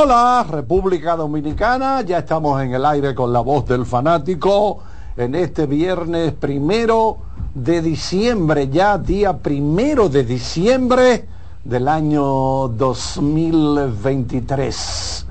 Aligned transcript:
Hola, 0.00 0.46
República 0.48 1.16
Dominicana, 1.16 2.02
ya 2.02 2.18
estamos 2.18 2.62
en 2.62 2.72
el 2.72 2.86
aire 2.86 3.16
con 3.16 3.32
la 3.32 3.40
voz 3.40 3.66
del 3.66 3.84
fanático 3.84 4.78
en 5.16 5.34
este 5.34 5.66
viernes 5.66 6.34
primero 6.34 7.18
de 7.52 7.82
diciembre, 7.82 8.68
ya 8.68 8.96
día 8.96 9.38
primero 9.38 10.08
de 10.08 10.22
diciembre 10.22 11.26
del 11.64 11.88
año 11.88 12.68
2023. 12.68 15.26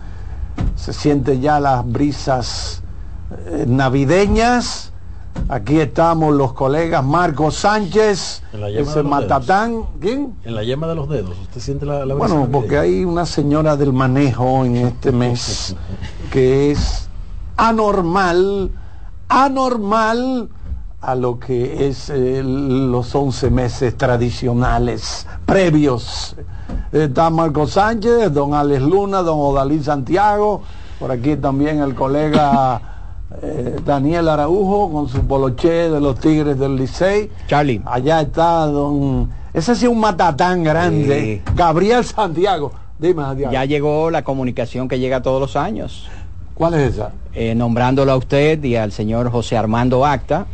Se 0.76 0.92
sienten 0.92 1.42
ya 1.42 1.62
las 1.62 1.90
brisas 1.90 2.84
eh, 3.46 3.64
navideñas. 3.66 4.92
Aquí 5.50 5.80
estamos 5.80 6.36
los 6.36 6.54
colegas 6.54 7.04
Marco 7.04 7.52
Sánchez, 7.52 8.44
ese 8.76 9.04
Matatán. 9.04 9.84
¿Quién? 10.02 10.36
En 10.44 10.56
la 10.56 10.64
yema 10.64 10.88
de 10.88 10.96
los 10.96 11.08
dedos, 11.08 11.38
¿usted 11.42 11.62
siente 11.62 11.86
la, 11.86 12.06
la 12.06 12.16
Bueno, 12.16 12.50
porque 12.52 12.78
hay 12.78 13.06
una 13.06 13.26
señora 13.26 13.78
del 13.78 13.94
manejo 13.94 14.66
en 14.66 14.76
este 14.78 15.12
mes 15.12 15.76
que 16.32 16.72
es 16.72 17.08
anormal, 17.56 18.72
anormal 19.30 20.50
a 21.00 21.16
lo 21.16 21.40
que 21.40 21.88
es 21.88 22.10
eh, 22.10 22.42
los 22.44 23.14
11 23.14 23.50
meses 23.50 23.98
tradicionales 23.98 25.28
previos. 25.46 26.36
Está 26.92 27.30
Marco 27.30 27.68
Sánchez, 27.68 28.34
don 28.34 28.54
Alex 28.54 28.82
Luna, 28.82 29.22
don 29.22 29.38
Odalí 29.40 29.82
Santiago, 29.82 30.62
por 31.00 31.12
aquí 31.12 31.36
también 31.38 31.80
el 31.80 31.96
colega 31.96 32.97
eh, 33.42 33.76
Daniel 33.86 34.30
Araujo 34.30 34.92
con 34.92 35.10
su 35.10 35.26
poloché 35.26 35.90
de 35.90 36.00
los 36.00 36.20
Tigres 36.20 36.58
del 36.58 36.76
Licey. 36.76 37.30
Charlie. 37.48 37.82
Allá 37.86 38.22
está 38.22 38.66
don... 38.68 39.30
Ese 39.54 39.76
sí 39.76 39.86
es 39.86 39.92
un 39.92 40.00
matatán 40.00 40.64
grande. 40.64 41.42
Gabriel 41.56 42.04
Santiago. 42.04 42.72
Dime, 43.00 43.24
Santiago. 43.24 43.52
Ya 43.52 43.66
llegó 43.66 44.12
la 44.12 44.24
comunicación 44.24 44.88
que 44.88 45.00
llega 45.00 45.22
todos 45.22 45.42
los 45.42 45.56
años. 45.56 46.08
¿Cuál 46.54 46.76
es 46.76 46.94
esa? 46.94 47.12
Eh, 47.34 47.54
nombrándolo 47.54 48.12
a 48.12 48.18
usted 48.18 48.64
y 48.64 48.76
al 48.76 48.92
señor 48.92 49.30
José 49.30 49.58
Armando 49.58 50.06
Acta 50.06 50.48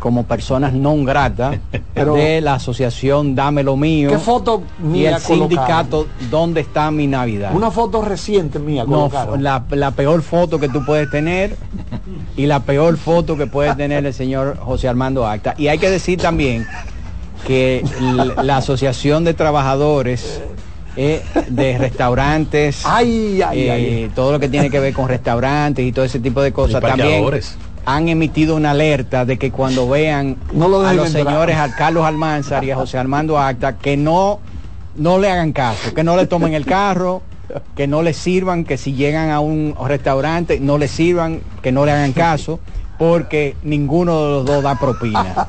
como 0.00 0.24
personas 0.24 0.72
non 0.72 1.04
gratas 1.04 1.60
Pero- 1.94 2.14
de 2.16 2.40
la 2.40 2.54
asociación 2.54 3.36
Dame 3.36 3.62
lo 3.62 3.76
mío 3.76 4.10
¿Qué 4.10 4.18
foto 4.18 4.64
y 4.80 4.86
mía 4.86 5.16
el 5.16 5.22
sindicato 5.22 6.08
¿Dónde 6.30 6.62
está 6.62 6.90
mi 6.90 7.06
Navidad? 7.06 7.54
Una 7.54 7.70
foto 7.70 8.02
reciente 8.02 8.58
mía 8.58 8.84
No, 8.88 9.12
la, 9.38 9.62
la 9.70 9.90
peor 9.92 10.22
foto 10.22 10.58
que 10.58 10.68
tú 10.68 10.84
puedes 10.84 11.10
tener 11.10 11.54
y 12.36 12.46
la 12.46 12.60
peor 12.60 12.96
foto 12.96 13.36
que 13.36 13.46
puede 13.46 13.74
tener 13.74 14.04
el 14.06 14.14
señor 14.14 14.56
José 14.58 14.88
Armando 14.88 15.26
Acta. 15.26 15.54
Y 15.58 15.68
hay 15.68 15.78
que 15.78 15.90
decir 15.90 16.18
también 16.18 16.66
que 17.46 17.84
la 18.42 18.56
Asociación 18.56 19.24
de 19.24 19.34
Trabajadores 19.34 20.40
eh, 20.96 21.22
de 21.48 21.78
Restaurantes, 21.78 22.82
Ay, 22.84 23.40
ay, 23.42 23.60
eh, 23.60 23.70
ay. 23.70 24.10
todo 24.14 24.32
lo 24.32 24.40
que 24.40 24.48
tiene 24.48 24.70
que 24.70 24.80
ver 24.80 24.92
con 24.92 25.08
restaurantes 25.08 25.84
y 25.84 25.92
todo 25.92 26.04
ese 26.04 26.20
tipo 26.20 26.42
de 26.42 26.52
cosas 26.52 26.80
también. 26.80 27.24
Han 27.84 28.08
emitido 28.08 28.56
una 28.56 28.72
alerta 28.72 29.24
de 29.24 29.38
que 29.38 29.50
cuando 29.50 29.88
vean 29.88 30.36
No 30.52 30.68
lo 30.68 30.86
a 30.86 30.92
los 30.92 31.06
entrar. 31.08 31.24
señores, 31.26 31.56
a 31.56 31.74
Carlos 31.74 32.04
Almanzar 32.04 32.64
y 32.64 32.70
a 32.70 32.76
José 32.76 32.98
Armando 32.98 33.38
Acta, 33.38 33.76
que 33.76 33.96
no, 33.96 34.40
no 34.96 35.18
le 35.18 35.30
hagan 35.30 35.52
caso, 35.52 35.94
que 35.94 36.04
no 36.04 36.16
le 36.16 36.26
tomen 36.26 36.54
el 36.54 36.66
carro, 36.66 37.22
que 37.74 37.86
no 37.86 38.02
le 38.02 38.12
sirvan, 38.12 38.64
que 38.64 38.76
si 38.76 38.92
llegan 38.94 39.30
a 39.30 39.40
un 39.40 39.74
restaurante 39.86 40.60
no 40.60 40.78
le 40.78 40.88
sirvan, 40.88 41.40
que 41.62 41.72
no 41.72 41.84
le 41.84 41.92
hagan 41.92 42.12
caso, 42.12 42.60
porque 42.98 43.56
ninguno 43.62 44.22
de 44.22 44.30
los 44.30 44.44
dos 44.44 44.62
da 44.62 44.78
propina. 44.78 45.46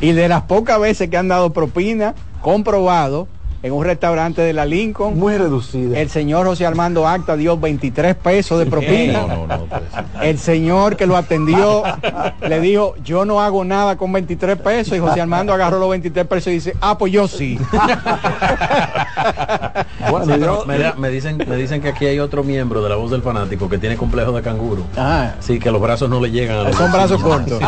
Y 0.00 0.12
de 0.12 0.28
las 0.28 0.42
pocas 0.42 0.80
veces 0.80 1.10
que 1.10 1.16
han 1.16 1.28
dado 1.28 1.52
propina, 1.52 2.14
comprobado, 2.40 3.28
en 3.64 3.72
un 3.72 3.82
restaurante 3.82 4.42
de 4.42 4.52
la 4.52 4.66
Lincoln, 4.66 5.18
Muy 5.18 5.38
reducida. 5.38 5.98
el 5.98 6.10
señor 6.10 6.46
José 6.46 6.66
Armando 6.66 7.08
Acta 7.08 7.34
dio 7.34 7.56
23 7.56 8.14
pesos 8.14 8.58
de 8.58 8.66
propina. 8.66 9.22
No, 9.22 9.26
no, 9.26 9.46
no, 9.46 9.64
pues. 9.64 9.82
El 10.20 10.38
señor 10.38 10.96
que 10.96 11.06
lo 11.06 11.16
atendió 11.16 11.82
le 12.46 12.60
dijo, 12.60 12.94
yo 13.02 13.24
no 13.24 13.40
hago 13.40 13.64
nada 13.64 13.96
con 13.96 14.12
23 14.12 14.58
pesos. 14.58 14.98
Y 14.98 15.00
José 15.00 15.22
Armando 15.22 15.54
agarró 15.54 15.78
los 15.78 15.88
23 15.88 16.26
pesos 16.26 16.48
y 16.48 16.50
dice, 16.56 16.76
ah, 16.82 16.98
pues 16.98 17.10
yo 17.10 17.26
sí. 17.26 17.58
Bueno, 20.10 20.26
Sí, 20.26 20.32
pero 20.38 20.64
yo- 20.66 20.96
me, 21.00 21.08
dicen, 21.08 21.38
me 21.48 21.56
dicen 21.56 21.80
que 21.80 21.88
aquí 21.88 22.04
hay 22.06 22.18
otro 22.18 22.44
miembro 22.44 22.82
de 22.82 22.90
la 22.90 22.96
voz 22.96 23.10
del 23.10 23.22
fanático 23.22 23.68
que 23.70 23.78
tiene 23.78 23.96
complejo 23.96 24.32
de 24.32 24.42
canguro. 24.42 24.82
Ajá. 24.96 25.36
Sí, 25.40 25.58
que 25.58 25.70
los 25.70 25.80
brazos 25.80 26.10
no 26.10 26.20
le 26.20 26.30
llegan 26.30 26.58
a 26.58 26.62
los 26.64 26.76
Son 26.76 26.92
brazos 26.92 27.22
cortos. 27.22 27.58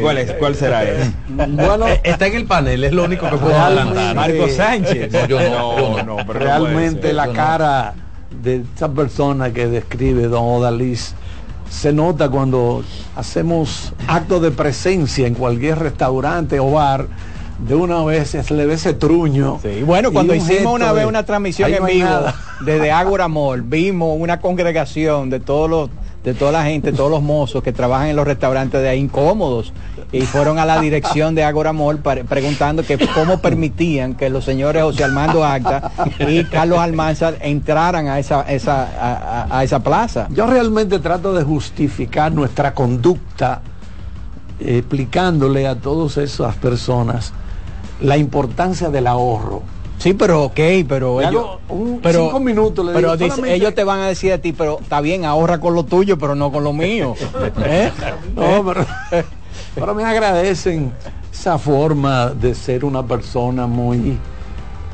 ¿Cuál 0.00 0.18
es? 0.18 0.32
¿Cuál 0.32 0.54
será 0.56 0.82
ese? 0.90 1.12
bueno, 1.28 1.86
Eh, 1.86 2.00
Está 2.02 2.26
en 2.26 2.34
el 2.34 2.44
panel, 2.46 2.82
es 2.84 2.92
lo 2.92 3.04
único 3.04 3.28
que 3.30 3.36
puedo 3.36 3.56
adelantar. 3.58 4.14
Marco 4.16 4.48
Sánchez. 4.48 5.12
No, 5.12 5.35
yo 5.40 5.50
no, 5.50 5.96
yo 5.96 6.02
no. 6.02 6.16
pero 6.26 6.40
no 6.40 6.44
realmente 6.44 7.12
la 7.12 7.32
cara 7.32 7.94
de 8.42 8.64
esa 8.74 8.88
persona 8.88 9.52
que 9.52 9.66
describe 9.66 10.28
don 10.28 10.44
Odalís 10.44 11.14
se 11.70 11.92
nota 11.92 12.28
cuando 12.28 12.84
hacemos 13.16 13.92
actos 14.06 14.42
de 14.42 14.50
presencia 14.50 15.26
en 15.26 15.34
cualquier 15.34 15.78
restaurante 15.78 16.60
o 16.60 16.70
bar 16.72 17.06
de 17.58 17.74
una 17.74 18.04
vez 18.04 18.28
se 18.30 18.54
le 18.54 18.66
ve 18.66 18.74
ese 18.74 18.92
truño 18.92 19.58
Sí, 19.62 19.82
bueno, 19.82 20.12
cuando 20.12 20.34
un 20.34 20.38
hicimos 20.38 20.74
una 20.74 20.92
vez 20.92 21.02
de, 21.02 21.08
una 21.08 21.24
transmisión 21.24 21.66
"Ahí 21.66 21.74
en 21.74 21.80
no 21.80 21.86
vivo 21.86 22.08
nada". 22.08 22.34
desde 22.60 22.92
Ágora 22.92 23.28
Mall, 23.28 23.62
vimos 23.62 24.16
una 24.18 24.40
congregación 24.40 25.30
de 25.30 25.40
todos 25.40 25.68
los 25.70 25.90
de 26.26 26.34
toda 26.34 26.50
la 26.50 26.64
gente, 26.64 26.92
todos 26.92 27.08
los 27.08 27.22
mozos 27.22 27.62
que 27.62 27.72
trabajan 27.72 28.08
en 28.08 28.16
los 28.16 28.26
restaurantes 28.26 28.82
de 28.82 28.88
ahí 28.88 28.98
incómodos 28.98 29.72
y 30.10 30.22
fueron 30.22 30.58
a 30.58 30.66
la 30.66 30.80
dirección 30.80 31.36
de 31.36 31.44
Ágora 31.44 31.72
Mall 31.72 31.98
preguntando 32.00 32.82
que 32.82 32.98
cómo 33.14 33.38
permitían 33.38 34.16
que 34.16 34.28
los 34.28 34.44
señores 34.44 34.82
José 34.82 35.04
Armando 35.04 35.44
Acta 35.44 35.92
y 36.18 36.42
Carlos 36.42 36.80
Almanzar 36.80 37.38
entraran 37.42 38.08
a 38.08 38.18
esa 38.18 38.42
esa 38.42 39.46
a 39.48 39.62
esa 39.62 39.78
plaza. 39.84 40.26
Yo 40.30 40.48
realmente 40.48 40.98
trato 40.98 41.32
de 41.32 41.44
justificar 41.44 42.32
nuestra 42.32 42.74
conducta 42.74 43.60
eh, 44.58 44.78
explicándole 44.78 45.68
a 45.68 45.76
todas 45.76 46.16
esas 46.16 46.56
personas 46.56 47.32
la 48.00 48.16
importancia 48.16 48.90
del 48.90 49.06
ahorro. 49.06 49.62
Sí, 49.98 50.12
pero 50.14 50.44
ok, 50.44 50.60
pero 50.88 51.20
ellos, 51.20 51.46
un- 51.68 52.00
pero, 52.02 52.26
cinco 52.26 52.38
minutos, 52.40 52.84
le 52.84 52.92
pero 52.92 53.12
digo, 53.12 53.16
dice- 53.24 53.30
solamente- 53.36 53.56
ellos 53.56 53.74
te 53.74 53.82
van 53.84 54.00
a 54.00 54.06
decir 54.08 54.32
a 54.32 54.38
ti, 54.38 54.52
pero 54.52 54.78
está 54.80 55.00
bien, 55.00 55.24
ahorra 55.24 55.58
con 55.58 55.74
lo 55.74 55.84
tuyo, 55.84 56.18
pero 56.18 56.34
no 56.34 56.52
con 56.52 56.62
lo 56.64 56.72
mío. 56.72 57.14
¿Eh? 57.64 57.90
No, 58.34 58.64
pero, 58.64 58.86
pero 59.74 59.94
me 59.94 60.04
agradecen 60.04 60.92
esa 61.32 61.58
forma 61.58 62.28
de 62.30 62.54
ser 62.54 62.84
una 62.84 63.02
persona 63.04 63.66
muy... 63.66 64.18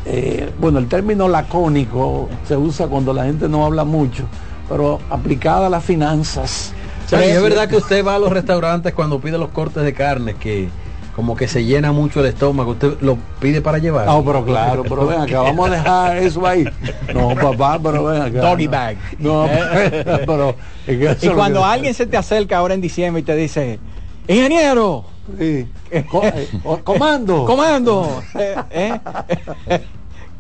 eh, 0.07 0.51
bueno, 0.59 0.79
el 0.79 0.89
término 0.89 1.29
lacónico 1.29 2.29
se 2.47 2.57
usa 2.57 2.87
cuando 2.87 3.13
la 3.13 3.25
gente 3.25 3.49
no 3.49 3.65
habla 3.67 3.85
mucho, 3.85 4.25
pero 4.69 5.01
aplicada 5.11 5.67
a 5.67 5.71
las 5.71 5.85
finanzas. 5.85 6.73
Es 7.11 7.43
verdad 7.43 7.69
que 7.69 7.77
usted 7.77 8.05
va 8.07 8.15
a 8.15 8.19
los 8.19 8.33
restaurantes 8.33 8.95
cuando 8.95 9.21
pide 9.21 9.37
los 9.37 9.51
cortes 9.51 9.83
de 9.83 9.93
carne 9.93 10.35
que 10.35 10.71
como 11.15 11.37
que 11.37 11.47
se 11.47 11.65
llena 11.65 11.93
mucho 11.93 12.21
el 12.21 12.27
estómago, 12.27 12.73
usted 12.73 12.95
lo 13.03 13.19
pide 13.39 13.61
para 13.61 13.79
llevar. 13.79 14.07
No, 14.07 14.25
pero 14.25 14.45
claro, 14.45 14.83
pero 14.89 15.07
ven 15.07 15.21
acá, 15.21 15.43
vamos 15.43 15.69
a 15.69 15.73
dejar 15.73 16.17
eso 16.19 16.47
ahí. 16.47 16.65
No, 17.15 17.35
papá, 17.35 17.79
pero 17.83 18.05
ven 18.05 18.23
acá. 18.23 18.41
Doggy 18.41 18.65
no. 18.67 18.71
bag. 18.71 18.97
No, 19.19 19.47
pero... 20.27 20.55
es 20.87 20.99
que 20.99 21.05
eso 21.11 21.27
Y 21.27 21.35
cuando 21.35 21.61
que- 21.61 21.67
alguien 21.67 21.95
se 21.95 22.07
te 22.07 22.17
acerca 22.17 22.59
ahora 22.59 22.75
en 22.75 22.81
diciembre 22.81 23.21
y 23.21 23.25
te 23.25 23.37
dice, 23.37 23.79
ingeniero, 24.27 25.05
Sí. 25.39 25.69
Co- 26.11 26.25
eh, 26.25 26.49
comando. 26.83 27.45
comando, 27.45 28.23
eh, 28.71 28.99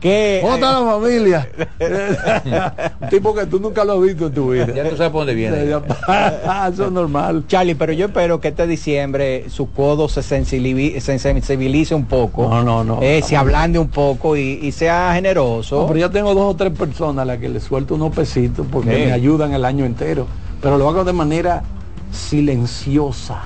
que 0.03 0.41
¿Cómo 0.43 0.55
está 0.57 0.81
la 0.81 0.87
familia? 0.93 1.49
Un 3.01 3.09
tipo 3.09 3.35
que 3.35 3.47
tú 3.47 3.61
nunca 3.61 3.85
lo 3.85 3.93
has 3.95 4.03
visto 4.03 4.27
en 4.27 4.35
tu 4.35 4.51
vida. 4.51 4.67
Ya 4.75 4.89
tú 4.89 4.97
sabes 4.97 5.13
por 5.13 5.21
dónde 5.21 5.35
viene. 5.35 5.63
Eso 6.73 6.87
es 6.87 6.93
normal. 6.93 7.45
Charlie, 7.47 7.75
pero 7.77 7.93
yo 7.93 8.07
espero 8.07 8.41
que 8.41 8.49
este 8.49 8.67
diciembre 8.67 9.49
su 9.49 9.71
codo 9.73 10.09
se, 10.09 10.23
sensibilice, 10.23 11.01
se 11.01 11.19
sensibilice 11.19 11.95
un 11.95 12.07
poco, 12.07 12.49
No, 12.49 12.63
no, 12.65 12.83
no. 12.85 12.99
eh, 13.01 13.23
se 13.23 13.37
ablande 13.37 13.79
un 13.79 13.89
poco 13.89 14.37
y, 14.37 14.59
y 14.63 14.73
sea 14.73 15.13
generoso. 15.15 15.83
No, 15.83 15.87
pero 15.87 16.01
yo 16.01 16.11
tengo 16.11 16.35
dos 16.35 16.53
o 16.55 16.57
tres 16.57 16.73
personas 16.77 17.23
a 17.23 17.25
las 17.27 17.39
que 17.39 17.49
les 17.49 17.63
suelto 17.63 17.95
unos 17.95 18.13
pesitos 18.15 18.67
porque 18.71 18.91
Sí. 18.97 19.05
me 19.07 19.13
ayudan 19.13 19.53
el 19.55 19.65
año 19.65 19.85
entero. 19.85 20.27
Pero 20.61 20.79
lo 20.79 20.89
hago 20.89 21.05
de 21.05 21.13
manera 21.13 21.63
silenciosa, 22.11 23.43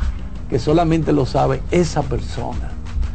que 0.48 0.58
solamente 0.58 1.12
lo 1.12 1.26
sabe 1.26 1.60
esa 1.70 2.02
persona. 2.02 2.70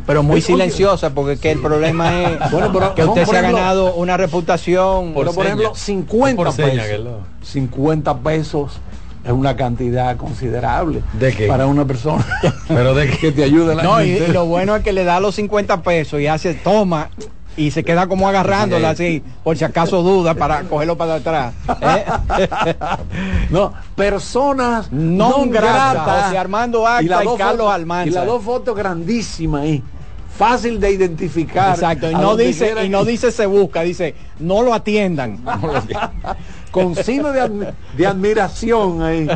Pero 0.06 0.24
muy 0.24 0.42
silenciosa 0.42 1.12
porque 1.12 1.38
que 1.38 1.52
el 1.52 1.60
problema 1.60 2.22
es 2.24 2.40
Bueno, 2.52 2.72
pero 2.74 2.96
que 2.96 3.04
usted 3.06 3.26
se 3.26 3.38
ha 3.38 3.42
ganado 3.42 3.94
una 3.96 4.18
reputación 4.18 5.14
Pero 5.16 5.34
por 5.34 5.46
ejemplo, 5.46 5.74
50 5.76 6.36
Por 6.44 6.56
pesos. 6.56 6.88
que 6.88 6.98
lo- 6.98 7.20
50 7.44 8.18
pesos 8.20 8.80
es 9.24 9.32
una 9.32 9.56
cantidad 9.56 10.18
considerable 10.18 11.04
¿De 11.14 11.32
qué? 11.34 11.48
para 11.48 11.68
una 11.68 11.86
persona 11.86 12.26
Pero 12.68 12.94
de 12.96 13.10
que 13.10 13.32
te 13.32 13.44
ayude 13.44 13.74
año 13.74 13.84
No, 13.84 14.04
y, 14.04 14.08
y 14.10 14.12
entero. 14.14 14.34
lo 14.34 14.46
bueno 14.46 14.76
es 14.76 14.84
que 14.84 14.94
le 14.94 15.04
da 15.04 15.20
los 15.20 15.36
50 15.36 15.82
pesos 15.84 16.20
y 16.20 16.28
hace 16.28 16.54
toma 16.56 17.10
y 17.58 17.72
se 17.72 17.84
queda 17.84 18.08
como 18.08 18.28
agarrándola 18.30 18.92
así, 18.92 19.22
por 19.44 19.58
si 19.58 19.64
acaso 19.66 20.02
duda 20.04 20.34
para 20.34 20.64
cogerlo 20.64 20.98
para 20.98 21.16
atrás. 21.16 21.54
¿eh? 21.82 22.06
No, 23.50 23.74
personas 23.96 24.88
grata, 25.52 25.94
gratas. 25.94 26.24
José 26.26 26.38
Armando 26.38 26.88
Acta 26.88 27.04
y 27.04 27.08
dos 27.26 27.38
Carlos 27.38 27.72
Almanza. 27.72 28.10
Y 28.10 28.12
las 28.14 28.26
dos 28.26 28.44
fotos 28.44 28.76
grandísimas 28.76 29.64
ahí. 29.64 29.84
Fácil 30.38 30.80
de 30.80 30.92
identificar. 30.92 31.74
Exacto, 31.74 32.10
y 32.10 32.16
no 32.16 32.36
dice 32.38 32.74
y 32.86 32.90
no 32.90 33.04
dice 33.04 33.32
se 33.32 33.46
busca, 33.46 33.82
dice 33.82 34.16
no 34.40 34.64
lo 34.64 34.74
atiendan. 34.74 35.40
con 36.72 36.96
signo 36.96 37.32
de, 37.32 37.42
admi- 37.44 37.74
de 37.98 38.08
admiración 38.08 39.04
ahí. 39.04 39.28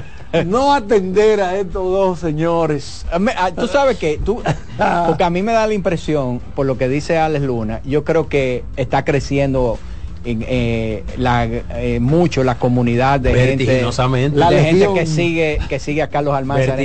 No 0.43 0.73
atender 0.73 1.39
a 1.41 1.55
estos 1.55 1.83
dos 1.83 2.19
señores. 2.19 3.05
Me- 3.19 3.33
ah, 3.37 3.51
Tú 3.55 3.67
sabes 3.67 3.97
que 3.97 4.19
porque 5.07 5.23
a 5.23 5.29
mí 5.29 5.41
me 5.41 5.53
da 5.53 5.65
la 5.67 5.73
impresión, 5.73 6.39
por 6.55 6.65
lo 6.65 6.77
que 6.77 6.89
dice 6.89 7.17
Alex 7.17 7.45
Luna, 7.45 7.81
yo 7.85 8.03
creo 8.03 8.27
que 8.27 8.63
está 8.75 9.05
creciendo 9.05 9.79
en, 9.79 9.94
eh, 10.25 11.03
la, 11.17 11.45
eh, 11.45 11.99
mucho 12.01 12.43
la 12.43 12.55
comunidad 12.55 13.19
de 13.19 13.33
gente, 13.33 13.81
la 14.33 14.49
de 14.49 14.63
gente 14.63 14.87
que 14.93 15.05
sigue 15.05 15.59
que 15.69 15.79
sigue 15.79 16.01
a 16.01 16.07
Carlos 16.09 16.33
Almanzar. 16.35 16.79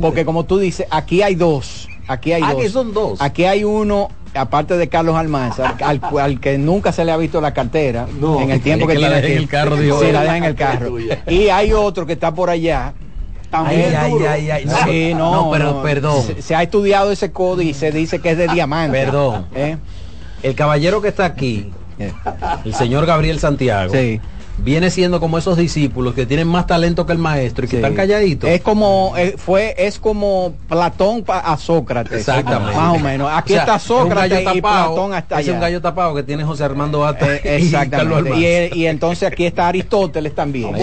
Porque 0.00 0.24
como 0.24 0.44
tú 0.44 0.58
dices, 0.58 0.86
aquí 0.90 1.22
hay 1.22 1.34
dos, 1.34 1.88
aquí 2.08 2.32
hay 2.32 2.42
Ah, 2.44 2.52
dos. 2.52 2.62
que 2.62 2.68
son 2.70 2.92
dos. 2.94 3.20
Aquí 3.20 3.44
hay 3.44 3.64
uno 3.64 4.08
aparte 4.34 4.78
de 4.78 4.88
Carlos 4.88 5.14
Almanzar, 5.16 5.76
al, 5.84 6.00
cual 6.00 6.40
que 6.40 6.56
nunca 6.56 6.90
se 6.92 7.04
le 7.04 7.12
ha 7.12 7.16
visto 7.18 7.40
la 7.42 7.52
cartera 7.52 8.06
No. 8.18 8.40
en 8.40 8.50
el 8.50 8.60
tiempo 8.62 8.86
que, 8.86 8.94
que 8.94 8.98
la 9.00 9.08
tiene 9.08 9.26
en 9.26 9.32
aquí. 9.34 9.42
el 9.42 9.48
carro, 9.48 9.76
dijo 9.76 10.00
Sí, 10.00 10.06
él. 10.06 10.12
la 10.14 10.22
deja 10.22 10.36
en 10.38 10.44
el 10.44 10.54
carro. 10.54 10.98
y 10.98 11.48
hay 11.50 11.72
otro 11.74 12.06
que 12.06 12.14
está 12.14 12.32
por 12.34 12.48
allá 12.48 12.94
También 13.50 13.92
Ay, 13.94 14.10
duro. 14.10 14.24
ay, 14.30 14.50
ay, 14.50 14.64
ay. 14.66 14.82
Sí, 15.10 15.14
no, 15.14 15.30
No, 15.44 15.50
pero 15.50 15.82
perdón. 15.82 16.22
Se, 16.22 16.40
se 16.40 16.54
ha 16.54 16.62
estudiado 16.62 17.12
ese 17.12 17.30
código 17.32 17.68
y 17.68 17.74
se 17.74 17.92
dice 17.92 18.18
que 18.20 18.30
es 18.30 18.38
de 18.38 18.48
diamante. 18.48 18.96
Perdón. 18.96 19.44
¿Eh? 19.54 19.76
El 20.42 20.54
caballero 20.54 21.02
que 21.02 21.08
está 21.08 21.26
aquí, 21.26 21.70
el 22.64 22.74
señor 22.74 23.06
Gabriel 23.06 23.38
Santiago, 23.38 23.92
Sí. 23.92 24.20
Viene 24.64 24.90
siendo 24.90 25.20
como 25.20 25.38
esos 25.38 25.56
discípulos 25.56 26.14
que 26.14 26.26
tienen 26.26 26.48
más 26.48 26.66
talento 26.66 27.04
que 27.06 27.12
el 27.12 27.18
maestro 27.18 27.64
y 27.64 27.68
que 27.68 27.72
Sí. 27.72 27.76
están 27.76 27.94
calladitos. 27.94 28.48
Es 28.50 28.60
como 28.60 29.14
eh, 29.16 29.34
fue 29.36 29.74
es 29.78 29.98
como 29.98 30.54
Platón 30.68 31.24
a 31.28 31.56
Sócrates. 31.56 32.20
Exactamente. 32.20 32.76
Más 32.76 32.94
o 32.96 32.98
menos. 32.98 33.30
Aquí 33.32 33.52
O 33.52 33.56
sea, 33.56 33.62
está 33.64 33.76
es 33.76 33.90
un 33.90 33.96
Sócrates 33.98 34.30
gallo 34.30 34.40
y 34.40 34.60
tapado, 34.60 34.94
Platón 34.94 35.14
hasta 35.14 35.40
Es 35.40 35.46
un 35.48 35.54
allá. 35.54 35.60
gallo 35.60 35.80
tapado 35.80 36.14
que 36.14 36.22
tiene 36.22 36.44
José 36.44 36.64
Armando 36.64 37.00
y 37.02 37.14
Carlos 37.14 37.40
Exactamente. 37.44 38.70
Y, 38.74 38.86
entonces 38.86 39.28
aquí 39.30 39.46
está 39.46 39.68
Aristóteles 39.68 40.34
también. 40.34 40.74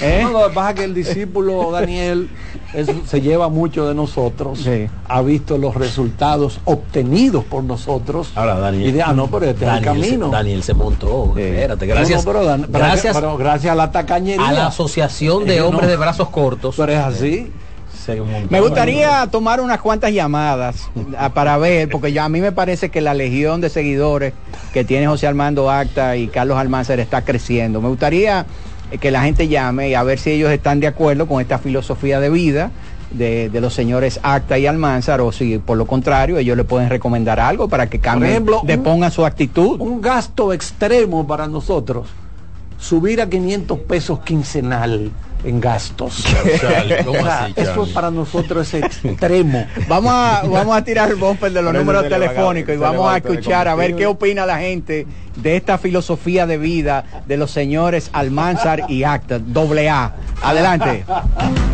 ¿Eh? 0.00 0.20
No, 0.22 0.32
lo 0.32 0.48
que 0.48 0.54
pasa 0.54 0.70
es 0.70 0.76
que 0.76 0.84
el 0.84 0.94
discípulo 0.94 1.70
Daniel 1.72 2.28
es- 2.72 2.90
se 3.06 3.20
lleva 3.20 3.48
mucho 3.48 3.88
de 3.88 3.94
nosotros, 3.94 4.60
Sí. 4.60 4.86
ha 5.08 5.22
visto 5.22 5.58
los 5.58 5.74
resultados 5.74 6.60
obtenidos 6.64 7.44
por 7.44 7.64
nosotros. 7.64 8.32
Ahora, 8.34 8.58
Daniel. 8.58 8.88
Y 8.88 8.92
de, 8.92 9.02
ah, 9.02 9.12
no, 9.12 9.26
pero 9.28 9.46
este 9.46 9.64
es 9.64 9.70
el 9.72 9.78
se, 9.78 9.84
camino. 9.84 10.28
Daniel 10.28 10.62
se 10.62 10.74
montó. 10.74 11.34
Espérate, 11.36 11.86
gracias. 11.86 12.24
no, 12.24 12.32
pero, 12.32 12.44
Dan- 12.44 12.66
gracias 12.68 13.16
gracias 13.38 13.72
a 13.72 13.74
la 13.74 13.90
tacañería. 13.90 14.48
a 14.48 14.52
la 14.52 14.66
Asociación 14.66 15.44
de 15.46 15.56
Eh, 15.56 15.60
no. 15.60 15.68
Hombres 15.68 15.88
de 15.88 15.96
Brazos 15.96 16.28
Cortos. 16.28 16.74
Pero 16.76 16.92
es 16.92 16.98
así. 16.98 17.52
montó. 18.08 18.48
Me 18.50 18.60
gustaría 18.60 19.26
tomar 19.30 19.60
unas 19.60 19.80
cuantas 19.80 20.12
llamadas 20.12 20.90
para 21.32 21.56
ver, 21.58 21.88
porque 21.88 22.12
ya 22.12 22.24
a 22.24 22.28
mí 22.28 22.40
me 22.40 22.52
parece 22.52 22.90
que 22.90 23.00
la 23.00 23.14
legión 23.14 23.60
de 23.60 23.70
seguidores 23.70 24.34
que 24.72 24.84
tiene 24.84 25.06
José 25.06 25.26
Armando 25.26 25.70
Acta 25.70 26.16
y 26.16 26.28
Carlos 26.28 26.58
Almanzar 26.58 27.00
está 27.00 27.22
creciendo. 27.22 27.80
Me 27.80 27.88
gustaría 27.88 28.44
eh, 28.90 28.98
que 28.98 29.10
la 29.10 29.22
gente 29.22 29.48
llame 29.48 29.88
y 29.88 29.94
a 29.94 30.02
ver 30.02 30.18
si 30.18 30.32
ellos 30.32 30.50
están 30.50 30.80
de 30.80 30.86
acuerdo 30.86 31.26
con 31.26 31.40
esta 31.40 31.58
filosofía 31.58 32.20
de 32.20 32.28
vida 32.28 32.70
de, 33.10 33.48
de 33.48 33.60
los 33.60 33.72
señores 33.72 34.20
Acta 34.22 34.58
y 34.58 34.66
Almanzar 34.66 35.20
o 35.20 35.32
si 35.32 35.58
por 35.58 35.78
lo 35.78 35.86
contrario 35.86 36.36
ellos 36.36 36.56
le 36.56 36.64
pueden 36.64 36.90
recomendar 36.90 37.40
algo 37.40 37.68
para 37.68 37.88
que 37.88 38.00
cambie, 38.00 38.30
ejemplo, 38.30 38.60
depongan 38.64 39.10
su 39.10 39.24
actitud. 39.24 39.80
Un 39.80 40.00
gasto 40.00 40.52
extremo 40.52 41.26
para 41.26 41.46
nosotros. 41.46 42.08
Subir 42.78 43.20
a 43.20 43.28
500 43.28 43.78
pesos 43.80 44.20
quincenal 44.20 45.10
en 45.44 45.60
gastos. 45.60 46.24
Charlie, 46.60 47.04
¿cómo 47.04 47.24
así, 47.26 47.54
eso 47.56 47.86
para 47.92 48.10
nosotros 48.10 48.72
es 48.72 48.84
extremo. 49.04 49.66
Vamos 49.88 50.12
a, 50.12 50.42
vamos 50.46 50.76
a 50.76 50.82
tirar 50.82 51.10
el 51.10 51.16
bumper 51.16 51.52
de 51.52 51.62
los 51.62 51.72
números 51.72 52.08
telefónicos 52.08 52.74
y 52.74 52.78
vamos 52.78 53.06
va 53.06 53.14
a 53.14 53.16
escuchar 53.18 53.68
a 53.68 53.74
ver 53.74 53.94
qué 53.94 54.06
opina 54.06 54.46
la 54.46 54.58
gente 54.58 55.06
de 55.36 55.56
esta 55.56 55.78
filosofía 55.78 56.46
de 56.46 56.56
vida 56.56 57.04
de 57.26 57.36
los 57.36 57.50
señores 57.50 58.10
Almanzar 58.12 58.84
y 58.88 59.04
Acta, 59.04 59.38
doble 59.38 59.88
A. 59.90 60.14
Adelante. 60.42 61.04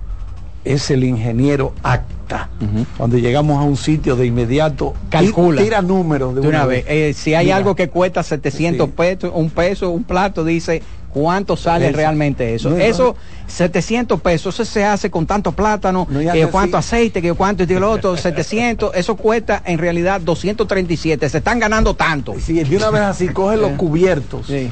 es 0.65 0.91
el 0.91 1.03
ingeniero 1.03 1.73
Acta. 1.83 2.49
Cuando 2.97 3.17
llegamos 3.17 3.59
a 3.59 3.63
un 3.63 3.75
sitio 3.75 4.15
de 4.15 4.25
inmediato, 4.25 4.93
Calcula. 5.09 5.61
Tira 5.61 5.81
números 5.81 6.33
de, 6.35 6.41
De 6.41 6.47
una 6.47 6.65
vez, 6.65 6.85
eh, 6.87 7.13
si 7.13 7.33
hay 7.33 7.47
Mira. 7.47 7.57
algo 7.57 7.75
que 7.75 7.89
cuesta 7.89 8.23
700 8.23 8.87
Sí. 8.87 8.93
pesos, 8.95 9.31
un 9.35 9.49
peso, 9.49 9.89
un 9.89 10.03
plato, 10.05 10.45
dice 10.45 10.81
cuánto 11.09 11.57
sale 11.57 11.87
Eso. 11.89 11.97
realmente 11.97 12.55
eso. 12.55 12.69
No, 12.69 12.77
no. 12.77 12.81
eso, 12.81 13.15
700 13.47 14.21
pesos, 14.21 14.55
eso 14.55 14.63
se 14.65 14.85
hace 14.85 15.11
con 15.11 15.25
tanto 15.25 15.51
plátano, 15.51 16.07
No, 16.09 16.19
hace 16.29 16.47
cuánto 16.47 16.77
así. 16.77 16.95
aceite, 16.95 17.21
que 17.21 17.33
cuánto 17.33 17.63
y 17.63 17.67
lo 17.67 17.91
otro, 17.91 18.15
700, 18.17 18.95
eso 18.95 19.15
cuesta 19.17 19.61
en 19.65 19.77
realidad 19.77 20.21
237, 20.21 21.27
se 21.27 21.39
están 21.39 21.59
ganando 21.59 21.95
tanto. 21.95 22.33
Si 22.39 22.53
de 22.63 22.77
una 22.77 22.91
vez 22.91 23.01
así 23.01 23.27
coge 23.27 23.57
los 23.57 23.71
cubiertos 23.73 24.47
Sí. 24.47 24.71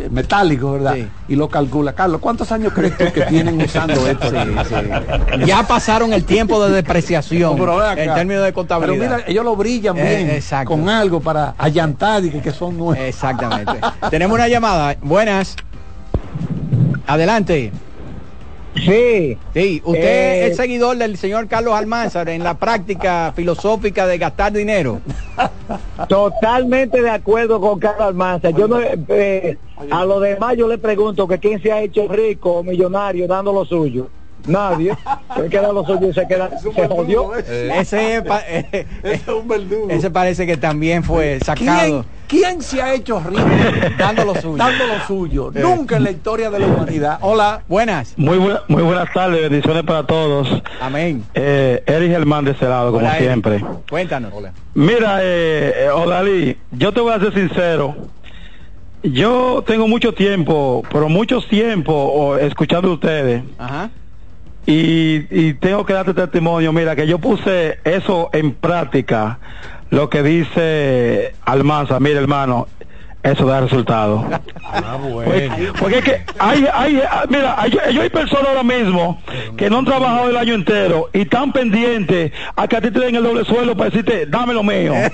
Eh, 0.00 0.08
metálicos, 0.10 0.72
¿verdad? 0.74 0.94
Sí. 0.94 1.08
Y 1.28 1.36
lo 1.36 1.48
calcula. 1.48 1.92
Carlos, 1.92 2.20
¿cuántos 2.20 2.50
años 2.52 2.72
crees 2.74 2.96
tú 2.96 3.04
que 3.12 3.22
tienen 3.22 3.60
usando 3.60 4.06
esto? 4.06 4.30
Ya 5.46 5.62
pasaron 5.66 6.12
el 6.12 6.24
tiempo 6.24 6.64
de 6.66 6.72
depreciación 6.74 7.56
pero 7.56 7.86
en 7.90 8.14
términos 8.14 8.42
de 8.44 8.52
Pero 8.52 8.54
contabilidad. 8.54 9.16
mira, 9.16 9.24
ellos 9.26 9.44
lo 9.44 9.56
brillan 9.56 9.96
Eh, 9.96 10.16
bien 10.16 10.30
exacto. 10.30 10.70
con 10.70 10.88
algo 10.88 11.20
para 11.20 11.54
allantar 11.58 12.24
y 12.24 12.30
que, 12.30 12.40
que 12.40 12.52
son 12.52 12.76
nuevos. 12.76 12.98
Exactamente. 12.98 13.72
Tenemos 14.10 14.34
una 14.36 14.48
llamada. 14.48 14.96
Buenas. 15.02 15.56
Adelante. 17.06 17.72
Sí, 18.74 19.36
Sí, 19.52 19.82
usted 19.84 20.02
Eh, 20.04 20.46
es 20.46 20.56
seguidor 20.56 20.96
del 20.96 21.16
señor 21.16 21.48
Carlos 21.48 21.74
Almanzar 21.74 22.28
en 22.28 22.44
la 22.44 22.54
práctica 22.54 23.32
filosófica 23.34 24.06
de 24.06 24.18
gastar 24.18 24.52
dinero. 24.52 25.00
totalmente 26.08 27.02
de 27.02 27.10
acuerdo 27.10 27.60
con 27.60 27.78
Carlos 27.78 28.06
Almanza. 28.08 28.50
Yo 28.50 28.68
no, 28.68 28.78
eh, 28.80 29.58
a 29.90 30.04
los 30.04 30.22
demás 30.22 30.56
yo 30.56 30.68
le 30.68 30.78
pregunto 30.78 31.26
que 31.26 31.38
quién 31.38 31.60
se 31.60 31.72
ha 31.72 31.80
hecho 31.82 32.06
rico 32.08 32.58
o 32.58 32.62
millonario 32.62 33.26
dando 33.26 33.52
lo 33.52 33.64
suyo. 33.64 34.08
Nadie. 34.46 34.96
Se 35.36 35.48
queda 35.48 35.70
los 35.72 35.86
suyos 35.86 36.10
y 36.10 36.12
se 36.14 36.26
queda, 36.26 36.50
se 36.58 36.88
jodió. 36.88 37.34
Ese, 37.34 38.16
eh, 38.16 38.86
es 39.02 39.28
un 39.28 39.46
verdugo. 39.46 39.90
ese 39.90 40.10
parece 40.10 40.46
que 40.46 40.56
también 40.56 41.04
fue 41.04 41.38
sacado. 41.44 42.04
¿Quién, 42.04 42.19
quién 42.30 42.62
se 42.62 42.80
ha 42.80 42.94
hecho 42.94 43.20
rico 43.20 43.42
Dando 43.98 44.24
lo 44.24 44.34
suyo. 44.36 44.56
dando 44.56 44.86
lo 44.86 45.00
suyo? 45.06 45.50
Nunca 45.54 45.96
en 45.96 46.04
la 46.04 46.10
historia 46.12 46.48
de 46.50 46.60
la 46.60 46.66
humanidad. 46.66 47.18
Hola. 47.20 47.62
Buenas. 47.68 48.14
Muy, 48.16 48.38
buena- 48.38 48.60
muy 48.68 48.82
buenas 48.84 49.12
tardes, 49.12 49.42
bendiciones 49.42 49.82
para 49.82 50.06
todos. 50.06 50.62
Amén. 50.80 51.24
Eh, 51.34 51.82
Eric 51.86 52.10
Germán 52.12 52.44
de 52.44 52.52
ese 52.52 52.66
lado, 52.66 52.92
como 52.92 52.98
Hola, 53.04 53.16
Eric. 53.16 53.28
siempre. 53.28 53.64
Cuéntanos. 53.90 54.32
Mira, 54.74 55.18
eh, 55.22 55.74
eh, 55.86 55.88
Odalí, 55.90 56.56
yo 56.70 56.92
te 56.92 57.00
voy 57.00 57.12
a 57.12 57.18
ser 57.18 57.34
sincero. 57.34 57.96
Yo 59.02 59.64
tengo 59.66 59.88
mucho 59.88 60.12
tiempo, 60.12 60.82
pero 60.92 61.08
mucho 61.08 61.40
tiempo 61.40 62.36
escuchando 62.36 62.90
a 62.90 62.94
ustedes. 62.94 63.42
Ajá. 63.58 63.90
Y, 64.66 65.24
y 65.30 65.54
tengo 65.54 65.84
que 65.86 65.94
darte 65.94 66.12
testimonio, 66.12 66.70
mira, 66.72 66.94
que 66.94 67.06
yo 67.06 67.18
puse 67.18 67.78
eso 67.82 68.28
en 68.34 68.52
práctica, 68.52 69.38
lo 69.90 70.08
que 70.08 70.22
dice 70.22 71.34
Almanza, 71.44 72.00
mira 72.00 72.20
hermano, 72.20 72.68
eso 73.22 73.46
da 73.46 73.60
resultado. 73.60 74.24
Porque, 75.24 75.72
porque 75.78 75.98
es 75.98 76.04
que 76.04 76.22
hay, 76.38 76.66
hay, 76.72 77.02
ah, 77.10 77.24
mira, 77.28 77.60
hay, 77.60 77.70
yo 77.92 78.02
hay 78.02 78.08
personas 78.08 78.48
ahora 78.48 78.62
mismo 78.62 79.20
que 79.56 79.68
no 79.68 79.78
han 79.78 79.84
trabajado 79.84 80.30
el 80.30 80.36
año 80.36 80.54
entero 80.54 81.10
y 81.12 81.22
están 81.22 81.52
pendientes 81.52 82.32
a 82.56 82.66
que 82.66 82.76
a 82.76 82.80
ti 82.80 82.90
te 82.90 83.00
den 83.00 83.16
el 83.16 83.22
doble 83.22 83.44
suelo 83.44 83.76
para 83.76 83.90
decirte, 83.90 84.26
dame 84.26 84.54
lo 84.54 84.62
mío. 84.62 84.94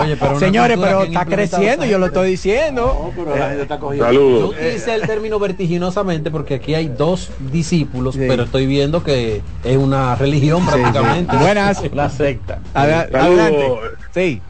Oye, 0.00 0.16
pero 0.16 0.30
una 0.32 0.40
Señores, 0.40 0.78
pero 0.80 1.02
está 1.04 1.24
creciendo, 1.24 1.84
yo 1.84 1.98
lo 1.98 2.06
estoy 2.06 2.30
diciendo. 2.30 3.12
Pero 3.14 3.36
la 3.36 3.48
gente 3.48 3.62
está 3.62 3.78
cogiendo. 3.78 4.12
Yo 4.12 4.48
utilicé 4.48 4.94
el 4.94 5.02
término 5.02 5.38
vertiginosamente 5.38 6.30
porque 6.30 6.54
aquí 6.56 6.74
hay 6.74 6.88
dos 6.88 7.30
discípulos, 7.52 8.14
Sí. 8.14 8.24
pero 8.26 8.44
estoy 8.44 8.66
viendo 8.66 9.02
que 9.02 9.42
es 9.64 9.76
una 9.76 10.14
religión 10.16 10.64
prácticamente. 10.66 11.36
Buenas. 11.36 11.82
Una 11.92 12.08
secta. 12.08 12.58
Saludos. 12.72 13.14
adelante. 13.14 13.66
Sí. 14.12 14.42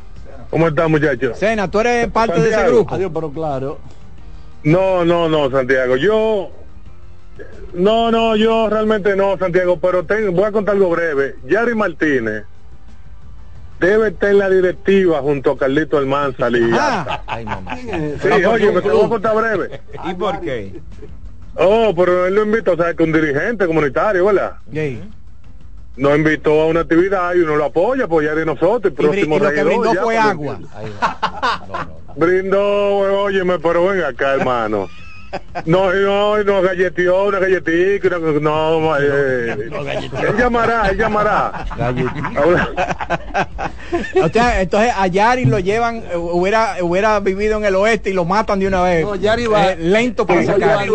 ¿Cómo 0.50 0.69
están, 0.69 0.91
muchachos? 0.91 1.38
Sena, 1.38 1.71
tú 1.71 1.81
eres 1.81 2.09
parte 2.09 2.35
de 2.35 2.41
ese 2.41 2.50
Santiago. 2.50 2.76
grupo. 2.76 2.95
Adiós, 2.95 3.11
pero 3.15 3.31
claro. 3.31 3.79
No, 4.65 5.05
no, 5.05 5.29
no, 5.29 5.50
Santiago. 5.50 5.97
Yo. 5.97 6.50
No, 7.75 8.11
no, 8.11 8.37
yo 8.37 8.69
realmente 8.71 9.15
no, 9.17 9.37
Santiago, 9.37 9.79
pero 9.79 10.05
tengo, 10.05 10.33
voy 10.33 10.45
a 10.45 10.53
contar 10.53 10.75
algo 10.76 10.88
breve. 10.91 11.37
Yari 11.47 11.75
Martínez 11.75 12.45
debe 13.79 14.09
estar 14.09 14.31
en 14.31 14.38
la 14.38 14.49
directiva 14.49 15.21
junto 15.21 15.50
a 15.53 15.59
Carlito 15.59 15.99
Almanzar 15.99 16.50
y 16.57 16.71
Ah, 16.73 17.23
Ay, 17.26 17.45
mamá. 17.45 17.76
Sí, 17.76 18.29
oye, 18.49 18.73
me 18.73 18.81
voy 18.81 19.05
a 19.05 19.09
contar 19.09 19.37
breve. 19.37 19.81
¿Y 20.05 20.15
por 20.15 20.41
qué? 20.41 20.81
Oh, 21.57 21.93
pero 21.95 22.26
él 22.26 22.35
lo 22.35 22.45
invitó, 22.45 22.73
o 22.73 22.76
sea, 22.76 22.95
que 22.95 23.03
un 23.03 23.12
dirigente 23.12 23.67
comunitario, 23.67 24.25
¿verdad? 24.26 24.57
sí. 24.73 25.00
Nos 25.97 26.17
invitó 26.17 26.61
a 26.61 26.67
una 26.67 26.81
actividad 26.81 27.35
y 27.35 27.38
uno 27.38 27.57
lo 27.57 27.65
apoya, 27.65 28.05
apoyar 28.05 28.37
de 28.37 28.45
nosotros. 28.45 28.85
El 28.85 28.93
Y, 28.93 28.95
próximo 28.95 29.37
y 29.37 29.41
lo 29.41 29.50
que 29.53 29.65
brindó 29.65 29.95
ya, 29.95 30.03
fue 30.03 30.19
agua. 30.19 30.61
Brindó, 32.17 32.97
óyeme, 33.23 33.59
pero 33.59 33.87
ven 33.87 34.03
acá, 34.05 34.35
hermano. 34.35 34.91
No, 35.64 35.92
no, 35.92 36.42
no 36.45 36.62
galleteó, 36.62 37.25
una 37.28 37.38
galletita, 37.38 38.18
no, 38.18 38.80
no, 38.80 38.97
eh, 38.99 39.52
él 39.52 40.37
llamará, 40.38 40.88
él 40.88 40.99
llamará. 40.99 41.66
O 44.23 44.28
sea, 44.28 44.61
entonces 44.61 44.92
a 44.97 45.06
Yari 45.06 45.45
lo 45.45 45.59
llevan, 45.59 45.97
eh, 45.97 46.16
hubiera, 46.16 46.76
hubiera 46.83 47.21
vivido 47.21 47.59
en 47.59 47.64
el 47.64 47.75
oeste 47.75 48.11
y 48.11 48.12
lo 48.12 48.25
matan 48.25 48.59
de 48.59 48.68
una 48.68 48.83
vez. 48.83 49.04
No, 49.04 49.14
Yari 49.14 49.47
va 49.47 49.73
Eh, 49.73 49.76
lento 49.76 50.26
para 50.26 50.45
sacar. 50.45 50.87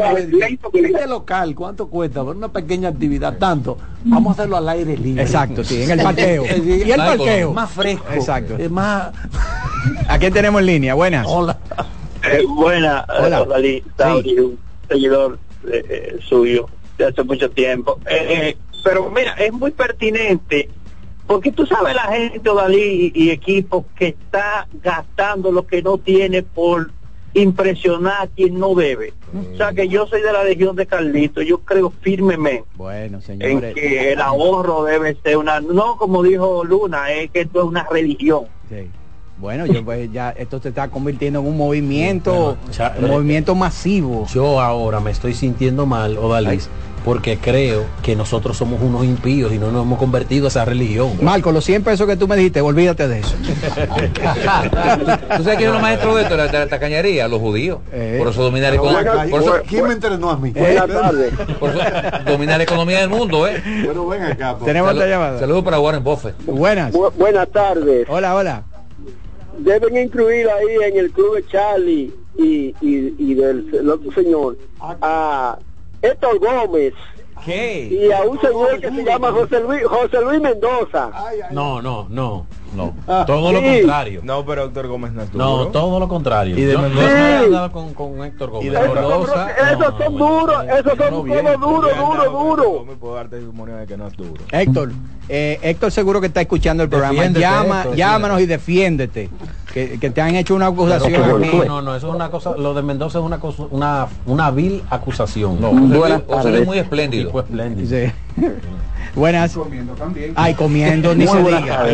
Este 0.74 1.08
local, 1.08 1.56
¿cuánto 1.56 1.88
cuesta? 1.88 2.24
Por 2.24 2.36
una 2.36 2.50
pequeña 2.50 2.90
actividad, 2.90 3.38
tanto. 3.38 3.78
Vamos 4.04 4.32
a 4.32 4.34
hacerlo 4.42 4.58
al 4.58 4.70
aire 4.70 4.98
libre. 4.98 5.24
Exacto, 5.24 5.64
sí, 5.64 5.84
en 5.84 5.92
el 5.92 6.02
parqueo. 6.02 6.44
Eh. 6.52 6.84
Y 6.86 6.92
el 6.92 6.98
parqueo. 6.98 7.54
Más 7.54 7.72
fresco. 7.72 8.06
Exacto. 8.14 8.56
Es 8.58 8.70
más. 8.70 9.12
¿A 10.08 10.18
quién 10.18 10.34
tenemos 10.34 10.60
en 10.62 10.66
línea? 10.66 10.94
Buenas. 10.94 11.26
Hola. 11.28 11.58
Eh, 12.24 12.46
buena, 12.48 13.06
Hola. 13.20 13.46
Dalí, 13.46 13.84
Saudi, 13.98 14.40
un 14.40 14.60
seguidor 14.88 15.40
eh, 15.72 15.86
eh, 15.90 16.20
suyo 16.28 16.68
de 16.98 17.06
hace 17.06 17.24
mucho 17.24 17.50
tiempo. 17.50 18.00
Eh, 18.06 18.28
eh, 18.30 18.58
pero 18.84 19.10
mira, 19.10 19.34
es 19.34 19.52
muy 19.52 19.72
pertinente 19.72 20.70
porque 21.28 21.52
tú 21.52 21.66
sabes 21.66 21.96
la 21.96 22.04
gente, 22.04 22.42
Dalí 22.44 23.12
y, 23.14 23.24
y 23.26 23.30
equipos 23.32 23.86
que 23.96 24.10
está 24.10 24.68
gastando 24.84 25.52
lo 25.52 25.66
que 25.66 25.82
no 25.82 25.98
tiene 25.98 26.44
por 26.44 26.92
impresionar 27.34 28.24
a 28.24 28.28
quien 28.28 28.60
no 28.60 28.76
debe. 28.76 29.14
O 29.54 29.56
sea 29.56 29.72
que 29.72 29.88
yo 29.88 30.06
soy 30.08 30.22
de 30.22 30.34
la 30.34 30.44
legión 30.44 30.76
de 30.76 30.86
Carlito, 30.86 31.42
yo 31.42 31.60
creo 31.60 31.94
firmemente 32.02 32.66
Bueno, 32.76 33.20
en 33.28 33.62
que 33.74 34.12
el 34.12 34.20
ahorro 34.20 34.84
debe 34.84 35.16
ser 35.24 35.38
una, 35.38 35.62
no 35.62 35.96
como 35.98 36.22
dijo 36.22 36.66
Luna, 36.66 37.12
es 37.14 37.32
que 37.32 37.42
esto 37.42 37.62
es 37.62 37.66
una 37.66 37.88
religión. 37.90 38.46
Sí. 38.68 38.90
Bueno, 39.42 39.66
yo, 39.66 39.84
pues, 39.84 40.12
ya 40.12 40.30
esto 40.38 40.62
se 40.62 40.70
está 40.70 40.88
convirtiendo 40.90 41.40
en 41.40 41.48
un 41.48 41.58
movimiento, 41.58 42.58
Bueno, 42.78 42.94
un 43.08 43.10
movimiento 43.10 43.56
masivo. 43.56 44.28
Yo 44.28 44.62
ahora 44.62 45.00
me 45.00 45.10
estoy 45.10 45.34
sintiendo 45.34 45.88
mal, 45.88 46.16
Odalis, 46.20 46.70
porque 47.04 47.40
creo 47.40 47.86
que 48.04 48.16
nosotros 48.16 48.56
somos 48.56 48.80
unos 48.84 49.04
impíos 49.04 49.52
y 49.52 49.58
no 49.58 49.72
nos 49.72 49.82
hemos 49.84 49.98
convertido 49.98 50.46
a 50.46 50.50
esa 50.50 50.64
religión. 50.64 51.14
Marco, 51.24 51.52
los 51.52 51.66
100 51.66 51.84
pesos 51.84 52.06
que 52.08 52.16
tú 52.18 52.28
me 52.28 52.36
dijiste, 52.36 52.62
olvídate 52.62 53.08
de 53.08 53.20
eso. 53.22 53.36
¿Tú 55.38 55.44
sabes 55.44 55.58
quién 55.58 55.70
es 55.70 55.74
los 55.74 55.82
maestros 55.82 56.16
de 56.18 56.22
esto, 56.22 56.38
la, 56.38 56.46
la 56.46 56.68
tacañería? 56.68 57.28
Los 57.28 57.40
judíos. 57.40 57.80
Eh. 57.92 58.18
Por 58.20 58.28
eso 58.28 58.44
dominar, 58.44 58.76
economía- 58.76 59.64
¿Quién 59.68 59.88
me 59.88 59.94
entrenó 59.94 60.30
a 60.30 60.38
mí? 60.38 60.52
Buenas 60.52 60.88
tardes. 60.88 61.34
por 61.60 61.72
eso 61.72 61.80
dominar 62.28 62.58
la 62.58 62.64
economía 62.64 63.00
del 63.00 63.10
mundo, 63.10 63.48
¿eh? 63.48 63.62
Bueno, 63.86 64.06
ven 64.08 64.22
acá. 64.24 64.54
pues. 64.58 64.66
Tenemos 64.68 64.92
otra 64.94 65.08
llamada. 65.08 65.40
Saludos 65.40 65.64
para 65.64 65.80
Warren 65.80 66.04
Buffett. 66.04 66.36
Buenas. 66.46 66.94
Bu- 66.94 67.12
buenas 67.18 67.50
tardes. 67.50 68.06
Hola, 68.08 68.36
hola. 68.36 68.64
Deben 69.60 69.98
incluir 69.98 70.50
ahí 70.50 70.76
en 70.84 70.98
el 70.98 71.12
club 71.12 71.36
de 71.36 71.46
Charlie 71.48 72.14
y, 72.38 72.76
y, 72.82 73.16
y 73.18 73.34
del 73.34 73.74
el 73.74 73.90
otro 73.90 74.12
señor 74.12 74.58
a 74.80 75.58
Héctor 76.02 76.40
Gómez 76.40 76.94
¿Qué? 77.46 77.88
y 77.92 78.12
a 78.12 78.22
un 78.24 78.40
señor 78.40 78.80
que 78.80 78.90
se 78.90 79.04
llama 79.04 79.32
José 79.32 79.60
Luis 79.62 79.84
José 79.86 80.22
Luis 80.22 80.42
Mendoza. 80.42 81.12
No, 81.52 81.82
no, 81.82 82.08
no, 82.10 82.46
no. 82.76 82.94
Ah, 83.08 83.24
todo 83.28 83.52
lo 83.52 83.60
sí. 83.60 83.66
contrario. 83.80 84.22
No, 84.24 84.46
pero 84.46 84.66
Héctor 84.66 84.88
Gómez 84.88 85.12
no 85.14 85.22
es 85.24 85.34
No, 85.34 85.58
duro. 85.58 85.72
todo 85.72 86.00
lo 86.00 86.08
contrario. 86.08 86.58
Y 86.58 86.62
de 86.62 86.74
no 86.74 86.86
he 86.88 86.92
Sí. 86.92 87.46
andado 87.46 87.72
con, 87.72 87.94
con 87.94 88.24
Héctor 88.24 88.50
Gómez. 88.52 88.74
Esos 88.74 88.96
no, 88.96 89.02
son 89.98 90.18
no, 90.18 90.40
duros, 90.40 90.66
no, 90.66 90.74
esos 90.78 90.98
son 90.98 91.12
no, 91.12 91.58
duros, 91.58 91.92
duros, 91.98 92.32
duros. 92.32 92.68
Y 92.92 92.96
puedo 92.96 93.16
darte 93.16 93.38
testimonio 93.38 93.76
de 93.78 93.88
que 93.88 93.98
no 93.98 94.08
es 94.08 94.14
duro. 94.18 94.44
Héctor, 94.52 94.92
eh, 95.30 95.60
Héctor 95.62 95.92
seguro 95.92 96.22
que 96.22 96.28
está 96.28 96.42
escuchando 96.42 96.84
el 96.84 96.90
programa. 96.90 97.14
Defiéndete, 97.14 97.42
Llama, 97.46 97.80
Héctor, 97.82 97.96
llámanos 97.96 98.42
y 98.42 98.46
defiéndete. 98.46 99.30
Que, 99.74 99.98
que 100.00 100.10
te 100.10 100.20
han 100.22 100.36
hecho 100.36 100.54
una 100.54 100.68
acusación. 100.68 101.22
No, 101.42 101.64
no, 101.66 101.82
no, 101.82 101.96
eso 101.96 102.10
es 102.10 102.14
una 102.16 102.30
cosa, 102.30 102.58
lo 102.58 102.74
de 102.74 102.82
Mendoza 102.82 103.20
es 103.20 103.24
una 103.26 103.40
cosa, 103.40 103.64
una, 103.72 104.06
una 104.26 104.52
vil 104.52 104.84
acusación. 104.90 105.62
No, 105.62 105.70
José 106.28 106.50
Luis 106.50 106.62
es 106.62 106.68
muy 106.68 106.78
espléndido. 106.78 107.28
Tipo 107.28 107.40
espléndido. 107.40 107.88
Sí. 108.08 108.46
Buenas. 109.16 109.58
Ay, 110.36 110.54
comiendo, 110.54 111.14
ni 111.16 111.28
se 111.28 111.38
diga. 111.44 111.86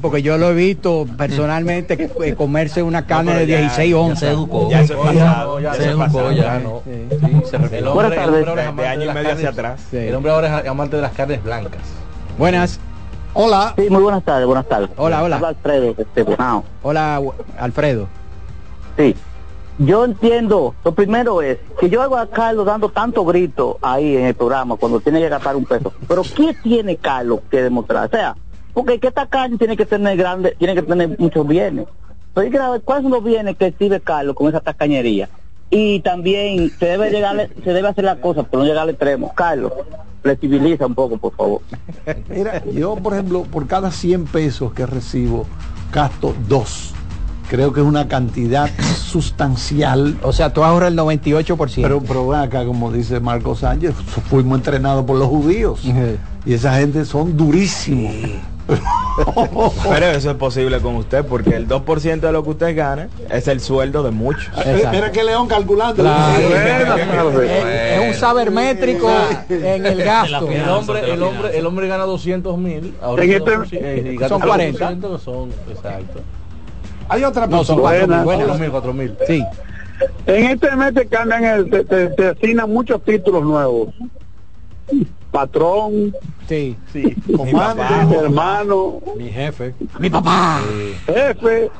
porque 0.00 0.22
yo 0.22 0.38
lo 0.38 0.50
he 0.50 0.54
visto 0.54 1.06
personalmente 1.16 1.96
que 1.96 2.10
eh, 2.24 2.34
comerse 2.34 2.82
una 2.82 3.06
carne 3.06 3.34
de 3.34 3.46
16 3.46 3.76
Ya 3.76 3.84
se 3.84 3.94
onzas. 3.94 4.22
educó. 4.30 4.70
Ya 4.70 4.80
es 4.80 4.92
pasado. 4.92 5.60
Ya 5.60 5.74
se 5.74 5.84
educó, 5.84 6.32
ya 6.32 6.58
no. 6.58 6.82
Sí. 6.84 7.06
Sí, 7.10 7.42
se 7.50 7.58
refiere. 7.58 7.86
El 7.86 7.92
Buenas 7.92 8.12
hombre, 8.12 8.38
el 8.38 8.44
tardes. 8.44 8.48
hombre 8.48 8.50
ahora 8.50 8.50
es 8.50 8.56
De 8.56 8.62
amante 8.62 8.86
año 8.88 9.10
y 9.10 9.14
medio 9.14 9.32
hacia 9.32 9.48
atrás. 9.50 9.80
El 9.92 10.14
hombre 10.14 10.32
ahora 10.32 10.60
es 10.60 10.68
amante 10.68 10.96
de 10.96 11.02
las 11.02 11.12
carnes 11.12 11.42
blancas. 11.42 11.80
Buenas. 12.38 12.78
Hola. 13.32 13.74
Sí, 13.76 13.86
muy 13.90 14.02
buenas 14.02 14.24
tardes, 14.24 14.46
buenas 14.46 14.68
tardes. 14.68 14.90
Hola, 14.96 15.22
hola. 15.22 15.36
Habla 15.36 15.48
Alfredo, 15.48 15.94
este. 15.96 16.26
Hola, 16.82 17.20
Alfredo. 17.58 18.08
Sí. 18.96 19.14
Yo 19.80 20.04
entiendo, 20.04 20.74
lo 20.84 20.94
primero 20.94 21.40
es 21.40 21.56
que 21.80 21.88
yo 21.88 22.02
hago 22.02 22.18
a 22.18 22.26
Carlos 22.26 22.66
dando 22.66 22.90
tanto 22.90 23.24
grito 23.24 23.78
ahí 23.80 24.14
en 24.14 24.26
el 24.26 24.34
programa 24.34 24.76
cuando 24.76 25.00
tiene 25.00 25.20
que 25.20 25.30
gastar 25.30 25.56
un 25.56 25.64
peso. 25.64 25.94
Pero 26.06 26.22
¿qué 26.22 26.54
tiene 26.62 26.96
Carlos 26.96 27.40
que 27.50 27.62
demostrar? 27.62 28.04
O 28.04 28.10
sea, 28.10 28.36
porque 28.74 29.00
que 29.00 29.10
tacaño 29.10 29.56
tiene 29.56 29.78
que 29.78 29.86
tener 29.86 30.18
grande, 30.18 30.54
tiene 30.58 30.74
que 30.74 30.82
tener 30.82 31.18
muchos 31.18 31.48
bienes. 31.48 31.86
Pero 32.34 32.72
ver 32.72 32.82
cuáles 32.82 33.04
son 33.04 33.12
los 33.12 33.24
bienes 33.24 33.56
que 33.56 33.68
exhibe 33.68 34.00
Carlos 34.00 34.36
con 34.36 34.50
esa 34.50 34.60
tacañería. 34.60 35.30
Y 35.70 36.00
también 36.00 36.70
se 36.78 36.84
debe 36.84 37.10
llegar, 37.10 37.48
se 37.64 37.72
debe 37.72 37.88
hacer 37.88 38.04
la 38.04 38.20
cosa, 38.20 38.42
pero 38.42 38.62
no 38.62 38.68
llegar 38.68 38.82
al 38.82 38.90
extremo. 38.90 39.32
Carlos, 39.34 39.72
flexibiliza 40.20 40.84
un 40.84 40.94
poco, 40.94 41.16
por 41.16 41.34
favor. 41.34 41.62
Mira, 42.28 42.62
yo, 42.66 42.96
por 42.96 43.14
ejemplo, 43.14 43.44
por 43.44 43.66
cada 43.66 43.90
100 43.90 44.26
pesos 44.26 44.74
que 44.74 44.84
recibo, 44.84 45.46
gasto 45.90 46.34
dos. 46.46 46.92
Creo 47.50 47.72
que 47.72 47.80
es 47.80 47.86
una 47.86 48.06
cantidad 48.06 48.70
sustancial. 48.96 50.16
O 50.22 50.32
sea, 50.32 50.52
tú 50.52 50.62
ahorras 50.62 50.92
el 50.92 50.96
98%. 50.98 51.82
Pero, 51.82 52.00
pero 52.00 52.32
acá, 52.32 52.64
como 52.64 52.92
dice 52.92 53.18
Marco 53.18 53.56
Sánchez, 53.56 53.92
fuimos 54.30 54.58
entrenados 54.58 55.04
por 55.04 55.18
los 55.18 55.26
judíos. 55.26 55.80
Y 56.46 56.54
esa 56.54 56.78
gente 56.78 57.04
son 57.04 57.36
durísimos. 57.36 58.14
Pero 59.90 60.06
eso 60.06 60.30
es 60.30 60.36
posible 60.36 60.78
con 60.78 60.94
usted 60.94 61.24
porque 61.26 61.56
el 61.56 61.66
2% 61.66 62.20
de 62.20 62.30
lo 62.30 62.44
que 62.44 62.50
usted 62.50 62.76
gana 62.76 63.08
es 63.28 63.48
el 63.48 63.60
sueldo 63.60 64.04
de 64.04 64.12
muchos. 64.12 64.48
Mira 64.92 65.10
que 65.10 65.24
León 65.24 65.48
calculando. 65.48 66.04
Es 66.06 68.08
un 68.08 68.14
saber 68.14 68.52
métrico 68.52 69.10
en 69.48 69.86
el 69.86 70.04
gasto. 70.04 70.48
El 70.48 70.68
hombre, 70.68 71.12
el 71.12 71.20
hombre, 71.22 71.58
el 71.58 71.66
hombre 71.66 71.88
gana 71.88 72.04
200 72.04 72.56
mil. 72.58 72.94
En 73.24 73.30
este- 73.38 74.28
Son 74.28 74.40
40. 74.40 75.18
Son, 75.18 75.50
exacto. 75.68 76.20
Hay 77.10 77.24
otra 77.24 77.46
No, 77.46 77.64
son 77.64 77.80
Buena. 77.80 78.22
4 78.24 78.54
mil, 78.58 78.70
cuatro 78.70 78.92
mil. 78.94 79.14
Sí. 79.26 79.44
En 80.26 80.44
este 80.46 80.74
mes 80.76 80.94
te 80.94 81.06
cambian 81.06 81.44
el, 81.44 81.68
te, 81.68 81.84
te- 81.84 82.08
te 82.08 82.28
asignan 82.28 82.70
muchos 82.72 83.02
títulos 83.04 83.42
nuevos. 83.42 83.88
Patrón, 85.30 86.14
Sí. 86.48 86.76
Sí. 86.92 87.14
comando, 87.36 87.82
hermano, 88.24 89.00
Mi 89.16 89.28
jefe. 89.28 89.74
Mi 89.98 90.08
papá. 90.10 90.60
jefe. 91.06 91.70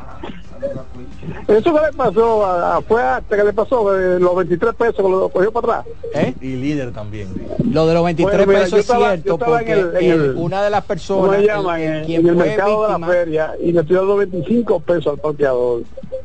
Eso 1.48 1.74
que 1.74 1.80
le 1.80 1.92
pasó, 1.96 2.46
a- 2.46 2.76
a- 2.76 2.82
fue 2.82 3.02
hasta 3.02 3.36
que 3.36 3.44
le 3.44 3.52
pasó 3.52 3.94
eh, 3.98 4.18
los 4.18 4.34
23 4.36 4.74
pesos 4.74 4.96
que 4.96 5.02
lo 5.02 5.28
cogió 5.28 5.52
para 5.52 5.78
atrás. 5.80 5.94
¿Eh? 6.14 6.34
Y 6.40 6.56
líder 6.56 6.92
también. 6.92 7.28
Lo 7.70 7.86
de 7.86 7.94
los 7.94 8.04
23 8.04 8.36
Bueno, 8.46 8.46
mira, 8.52 8.60
pesos 8.60 8.70
yo 8.70 8.76
es 8.78 8.82
estaba- 8.84 9.10
cierto 9.12 9.34
estaba 9.34 9.60
en 9.60 9.66
porque 9.66 9.80
el- 9.98 10.04
en 10.04 10.20
el- 10.20 10.34
una 10.36 10.62
de 10.62 10.70
las 10.70 10.80
¿Cómo 10.80 10.88
personas 10.88 11.38
el- 11.38 11.44
el- 11.50 11.96
En, 11.98 12.04
quien 12.04 12.20
en 12.22 12.26
el 12.28 12.34
fue 12.36 12.46
mercado 12.46 12.70
de 12.82 12.88
la 12.88 12.94
víctima- 12.96 13.06
feria 13.08 13.52
y 13.60 13.72
le 13.72 13.80
estoy 13.80 13.96
dando 13.96 14.16
25 14.16 14.80
pesos 14.80 15.06
al 15.08 15.18
parqueador. 15.18 15.82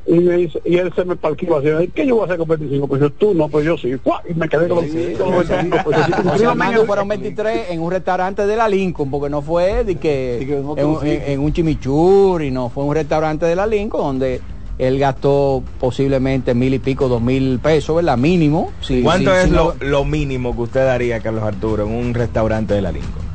Y, 0.08 0.14
me 0.20 0.36
dice, 0.38 0.62
y 0.64 0.78
él 0.78 0.94
se 0.96 1.04
me 1.04 1.16
parqueó 1.16 1.58
así, 1.58 1.68
¿qué 1.96 2.06
yo 2.06 2.16
voy 2.16 2.22
a 2.24 2.26
hacer 2.26 2.38
con 2.38 2.48
25 2.48 2.88
pesos? 2.88 3.12
Tú 3.18 3.34
no, 3.34 3.50
pues 3.50 3.66
yo 3.66 3.76
sí. 3.76 3.90
Y 4.30 4.34
me 4.36 4.48
quedé 4.48 4.68
con 4.68 4.86
los, 4.86 5.18
con 5.18 5.32
los 5.32 5.48
25 5.50 5.90
pesos. 5.90 6.06
Así 6.32 6.44
Armando 6.46 6.82
el- 6.82 6.88
fueron 6.88 7.08
23 7.08 7.72
en 7.72 7.82
un 7.82 7.92
restaurante 7.92 8.46
de 8.46 8.56
la 8.56 8.70
Lincoln, 8.70 9.10
porque 9.10 9.30
no 9.30 9.42
fue 9.42 9.84
de 9.84 9.96
que, 9.96 10.38
De 10.40 10.46
que 10.46 10.58
en 10.58 11.08
en- 11.08 11.32
en 11.32 11.40
un 11.40 11.52
chimichurri, 11.54 12.52
no, 12.52 12.70
fue 12.70 12.84
un 12.84 12.94
restaurante 12.94 13.46
de 13.48 13.56
la 13.56 13.66
Lincoln 13.66 14.04
donde 14.04 14.42
él 14.78 15.00
gastó 15.00 15.64
posiblemente 15.80 16.54
mil 16.54 16.74
y 16.74 16.80
pico, 16.80 17.08
dos 17.08 17.22
mil 17.22 17.60
pesos, 17.60 17.96
¿verdad? 17.96 18.18
Mínimo. 18.18 18.72
Sí, 18.82 19.02
¿Cuánto 19.04 19.34
es 19.34 19.50
lo, 19.50 19.74
no- 19.80 19.86
lo 19.86 20.06
mínimo 20.06 20.56
que 20.56 20.62
usted 20.64 20.86
daría, 20.86 21.20
Carlos 21.22 21.44
Arturo, 21.44 21.86
en 21.86 21.94
un 21.94 22.14
restaurante 22.14 22.74
de 22.74 22.82
la 22.82 22.92
Lincoln? 22.92 23.26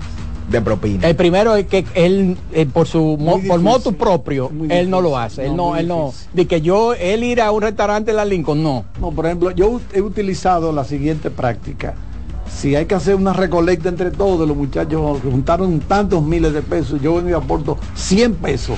De 0.51 0.61
propina. 0.61 1.07
El 1.09 1.15
primero 1.15 1.55
es 1.55 1.67
que 1.67 1.85
él, 1.95 2.37
eh, 2.53 2.67
por 2.67 2.89
su 2.89 3.17
mo- 3.21 3.41
por 3.47 3.61
moto 3.61 3.93
propio, 3.93 4.51
él 4.69 4.91
no 4.91 5.01
lo 5.01 5.17
hace. 5.17 5.45
Él 5.47 5.53
No, 5.53 5.57
no, 5.57 5.69
muy 5.71 5.79
él 5.81 5.87
no. 5.89 6.13
De 6.33 6.47
que 6.47 6.61
yo, 6.61 6.93
él 6.95 7.23
ir 7.23 7.41
a 7.41 7.53
un 7.53 7.63
restaurante 7.63 8.11
de 8.11 8.17
la 8.17 8.25
Lincoln, 8.25 8.61
no. 8.61 8.85
No, 9.01 9.13
por 9.13 9.27
ejemplo, 9.27 9.53
yo 9.53 9.81
he 9.95 10.01
utilizado 10.01 10.73
la 10.73 10.83
siguiente 10.85 11.31
práctica. 11.31 11.95
Si 12.53 12.75
hay 12.75 12.87
que 12.87 12.97
hacer 12.97 13.15
una 13.15 13.33
recolecta 13.33 13.89
entre 13.89 14.11
todos, 14.11 14.49
los 14.49 14.57
muchachos 14.57 15.21
juntaron 15.23 15.79
tantos 15.79 16.21
miles 16.25 16.53
de 16.53 16.63
pesos, 16.63 17.01
yo 17.01 17.15
vengo 17.15 17.31
y 17.31 17.33
aporto 17.33 17.79
100 17.95 18.35
pesos. 18.35 18.77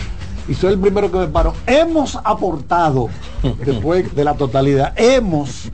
Y 0.49 0.55
soy 0.55 0.73
el 0.75 0.79
primero 0.79 1.11
que 1.11 1.19
me 1.19 1.27
paro. 1.29 1.53
Hemos 1.67 2.17
aportado, 2.25 3.09
después 3.65 4.15
de 4.15 4.25
la 4.25 4.35
totalidad, 4.35 4.93
hemos, 4.97 5.71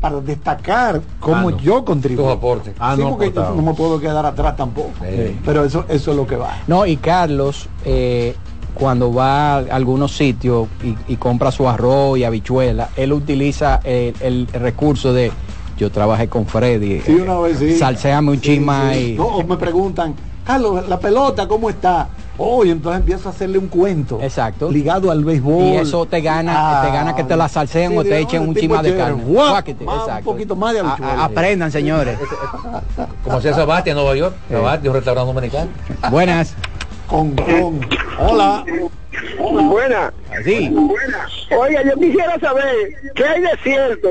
para 0.00 0.20
destacar 0.20 1.00
cómo 1.20 1.36
Ah, 1.48 1.50
no. 1.52 1.58
yo 1.58 1.84
contribuyo. 1.84 2.28
Tus 2.28 2.36
aportes. 2.36 2.74
Ah, 2.78 2.94
Sí, 2.96 3.02
no 3.02 3.10
porque 3.16 3.30
no 3.34 3.62
me 3.62 3.74
puedo 3.74 4.00
quedar 4.00 4.24
atrás 4.26 4.56
tampoco. 4.56 4.90
Sí. 5.00 5.38
Pero 5.44 5.64
eso, 5.64 5.84
eso 5.88 6.10
es 6.10 6.16
lo 6.16 6.26
que 6.26 6.36
va. 6.36 6.56
No, 6.66 6.86
y 6.86 6.96
Carlos, 6.96 7.68
eh, 7.84 8.34
cuando 8.74 9.12
va 9.12 9.54
a 9.54 9.58
algunos 9.58 10.16
sitios 10.16 10.66
y, 10.82 11.12
y 11.12 11.16
compra 11.16 11.50
su 11.52 11.68
arroz 11.68 12.18
y 12.18 12.24
habichuela, 12.24 12.88
él 12.96 13.12
utiliza 13.12 13.80
el, 13.84 14.14
el 14.20 14.46
recurso 14.48 15.12
de 15.12 15.30
yo 15.76 15.90
trabajé 15.90 16.28
con 16.28 16.46
Freddy. 16.46 17.00
Sí, 17.00 17.12
una 17.14 17.38
vez 17.38 17.58
sí. 17.58 17.76
Salseame 17.78 18.30
un 18.30 18.36
Sí, 18.36 18.42
chisma 18.42 18.92
sí. 18.92 19.12
y. 19.12 19.16
No, 19.16 19.24
o 19.26 19.44
me 19.44 19.56
preguntan, 19.56 20.14
Carlos, 20.44 20.88
la 20.88 20.98
pelota, 20.98 21.46
¿cómo 21.48 21.68
está? 21.70 22.08
Oh, 22.42 22.64
y 22.64 22.70
entonces 22.70 23.00
empiezo 23.00 23.28
a 23.28 23.32
hacerle 23.32 23.58
un 23.58 23.68
cuento. 23.68 24.18
Exacto. 24.22 24.70
Ligado 24.70 25.10
al 25.10 25.22
béisbol. 25.24 25.62
Y 25.64 25.76
eso 25.76 26.06
te 26.06 26.22
gana, 26.22 26.52
Ah, 26.56 26.86
te 26.86 26.90
gana 26.92 27.14
que 27.14 27.22
te 27.24 27.36
la 27.36 27.48
salseen 27.50 27.90
sí, 27.92 27.98
o 27.98 28.02
te 28.02 28.18
echen 28.18 28.40
un 28.48 28.54
tipo 28.54 28.76
chisma 28.76 28.82
de 28.82 28.96
carne. 28.96 29.22
Guáquete, 29.24 29.84
más, 29.84 30.00
exacto. 30.04 30.30
Un 30.30 30.36
poquito 30.36 30.56
más 30.56 30.72
de 30.72 30.80
A- 30.80 31.24
aprendan, 31.24 31.70
señores. 31.70 32.18
Como 33.24 33.36
hacía 33.36 33.52
Sabati 33.54 33.90
en 33.90 33.96
Nueva 33.96 34.16
York. 34.16 34.34
Sabati, 34.50 34.88
un 34.88 34.94
restaurante 34.94 35.32
dominicano. 35.34 35.70
Buenas. 36.10 36.54
Con, 37.06 37.36
con. 37.36 37.80
Hola. 38.18 38.64
Buena. 39.38 40.12
Sí. 40.44 40.74
Oiga, 41.60 41.82
yo 41.84 41.94
quisiera 41.96 42.38
saber 42.38 42.64
qué 43.14 43.24
hay 43.24 43.42
de 43.42 43.48
cierto 43.62 44.08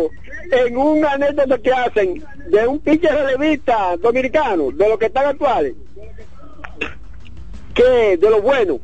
en 0.52 0.78
un 0.78 1.04
anécdota 1.06 1.58
que 1.58 1.72
hacen 1.72 2.24
de 2.50 2.68
un 2.68 2.80
pitcher 2.80 3.12
relevista 3.14 3.96
dominicano, 3.98 4.72
de 4.72 4.90
los 4.90 5.00
que 5.00 5.06
están 5.06 5.28
actuales, 5.28 5.74
que 7.74 8.18
de 8.18 8.30
lo 8.30 8.42
bueno, 8.42 8.80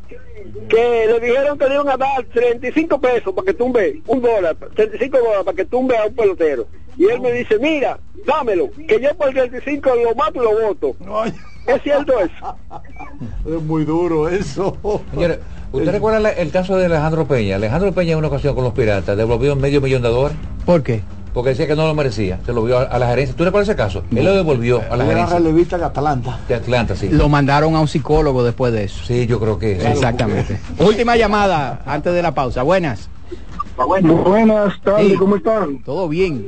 que 0.70 1.08
le 1.08 1.20
dijeron 1.20 1.58
que 1.58 1.68
le 1.68 1.76
iban 1.76 1.90
a 1.90 1.98
dar 1.98 2.24
35 2.34 3.00
pesos 3.00 3.34
para 3.34 3.46
que 3.48 3.54
tumbe, 3.54 4.02
un 4.08 4.22
dólar, 4.22 4.56
35 4.76 5.18
dólares 5.18 5.44
para 5.46 5.56
que 5.56 5.66
tumbe 5.66 5.98
a 5.98 6.06
un 6.06 6.16
pelotero. 6.16 6.68
Y 6.98 7.06
él 7.06 7.20
me 7.20 7.32
dice, 7.32 7.58
mira, 7.60 8.00
dámelo, 8.26 8.70
que 8.88 9.00
yo 9.02 9.14
por 9.18 9.30
35 9.32 9.90
lo 10.04 10.16
mato 10.16 10.42
y 10.42 10.46
lo 10.46 10.68
voto. 10.68 10.96
¿Es 11.68 11.82
cierto 11.82 12.14
eso? 12.20 12.56
es 13.58 13.62
muy 13.64 13.84
duro 13.86 14.30
eso. 14.30 14.78
¿usted 15.72 15.92
recuerda 15.92 16.20
la- 16.20 16.32
el 16.32 16.52
caso 16.52 16.78
de 16.78 16.86
Alejandro 16.86 17.26
Peña? 17.28 17.56
Alejandro 17.58 17.92
Peña 17.92 18.14
en 18.14 18.20
una 18.20 18.28
ocasión 18.28 18.56
con 18.56 18.64
los 18.64 18.74
piratas 18.74 19.18
devolvió 19.18 19.56
medio 19.56 19.82
millón 19.82 20.04
de 20.04 20.10
dólares 20.10 20.38
¿Por 20.66 20.84
qué? 20.84 21.02
Porque 21.36 21.50
decía 21.52 21.68
que 21.68 21.76
no 21.76 21.86
lo 21.86 21.94
merecía. 21.94 22.40
Se 22.46 22.54
lo 22.54 22.64
vio 22.64 22.80
a, 22.80 22.84
a 22.84 22.98
la 22.98 23.08
gerencia. 23.10 23.36
¿Tú 23.36 23.44
recuerdas 23.44 23.68
ese 23.70 23.76
caso? 23.78 24.04
Él 24.16 24.24
lo 24.24 24.34
devolvió 24.34 24.82
a 24.90 24.96
la 24.96 25.04
era 25.04 25.14
gerencia 25.14 25.38
relevista 25.38 25.78
de 25.78 25.84
Atalanta. 25.86 26.40
de 26.48 26.56
Atlanta, 26.56 26.96
sí. 26.96 27.10
Lo 27.10 27.28
mandaron 27.30 27.76
a 27.76 27.82
un 27.82 27.88
psicólogo 27.90 28.42
después 28.44 28.72
de 28.74 28.86
eso. 28.86 29.04
Sí, 29.06 29.28
yo 29.28 29.40
creo 29.40 29.60
que 29.60 29.80
sí. 29.80 29.86
Exactamente. 29.86 30.60
Última 30.80 31.18
llamada 31.18 31.84
antes 31.86 32.14
de 32.14 32.22
la 32.24 32.34
pausa. 32.34 32.64
Buenas. 32.64 33.10
Buenas 33.78 34.82
tardes, 34.82 35.08
Sí. 35.12 35.16
¿cómo 35.18 35.36
están? 35.36 35.84
Todo 35.84 36.08
bien. 36.08 36.48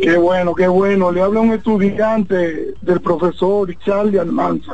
Qué 0.00 0.16
bueno, 0.16 0.54
qué 0.54 0.68
bueno. 0.68 1.12
Le 1.12 1.20
habla 1.20 1.40
un 1.40 1.52
estudiante 1.52 2.72
del 2.80 3.00
profesor 3.00 3.72
Charlie 3.84 4.18
Almanza. 4.18 4.72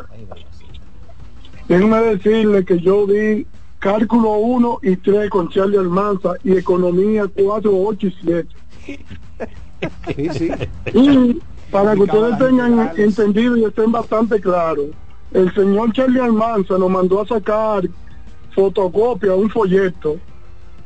Déjenme 1.67 1.99
decirle 2.03 2.65
que 2.65 2.79
yo 2.79 3.07
di 3.07 3.47
cálculo 3.81 4.35
1 4.39 4.79
y 4.83 4.97
3 4.97 5.29
con 5.31 5.49
Charlie 5.51 5.79
Almanza 5.79 6.35
y 6.45 6.57
economía 6.57 7.25
4, 7.35 7.71
8 7.75 8.07
y 8.07 8.15
7. 8.23 8.49
Sí, 10.17 10.29
sí. 10.33 10.51
Y 10.95 11.41
para 11.71 11.95
que 11.95 12.03
ustedes 12.03 12.39
tengan 12.39 12.93
entendido 12.97 13.57
y 13.57 13.65
estén 13.65 13.93
bastante 13.93 14.41
claros, 14.41 14.87
el 15.33 15.53
señor 15.55 15.93
Charlie 15.93 16.21
Almanza 16.21 16.79
nos 16.79 16.91
mandó 16.91 17.21
a 17.21 17.27
sacar 17.27 17.83
fotocopia, 18.55 19.35
un 19.35 19.51
folleto, 19.51 20.17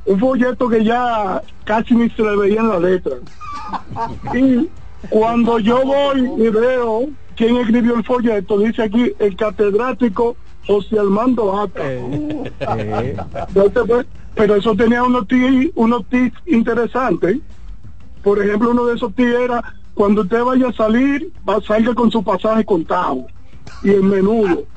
un 0.05 0.19
folleto 0.19 0.69
que 0.69 0.85
ya 0.85 1.43
casi 1.65 1.95
ni 1.95 2.11
se 2.11 2.23
le 2.23 2.37
veían 2.37 2.69
las 2.69 2.83
letras. 2.83 3.19
Y 4.35 4.69
cuando 5.09 5.59
yo 5.59 5.83
voy 5.85 6.31
y 6.39 6.49
veo 6.51 7.09
quién 7.37 7.57
escribió 7.57 7.95
el 7.95 8.05
folleto, 8.05 8.59
dice 8.59 8.83
aquí 8.83 9.13
el 9.19 9.37
catedrático 9.37 10.37
José 10.67 10.99
Armando 10.99 11.61
Ata. 11.61 11.93
Entonces, 11.93 13.83
pues, 13.87 14.07
pero 14.35 14.57
eso 14.57 14.75
tenía 14.75 15.03
unos 15.03 15.27
tips, 15.29 15.71
unos 15.75 16.05
tips 16.07 16.39
interesantes. 16.47 17.39
Por 18.23 18.41
ejemplo, 18.43 18.71
uno 18.71 18.87
de 18.87 18.95
esos 18.95 19.15
tips 19.15 19.35
era 19.35 19.75
cuando 19.95 20.23
usted 20.23 20.43
vaya 20.43 20.69
a 20.69 20.73
salir, 20.73 21.33
va, 21.49 21.61
salga 21.61 21.95
con 21.95 22.11
su 22.11 22.23
pasaje 22.23 22.65
contado 22.65 23.27
y 23.83 23.91
el 23.91 24.03
menudo. 24.03 24.65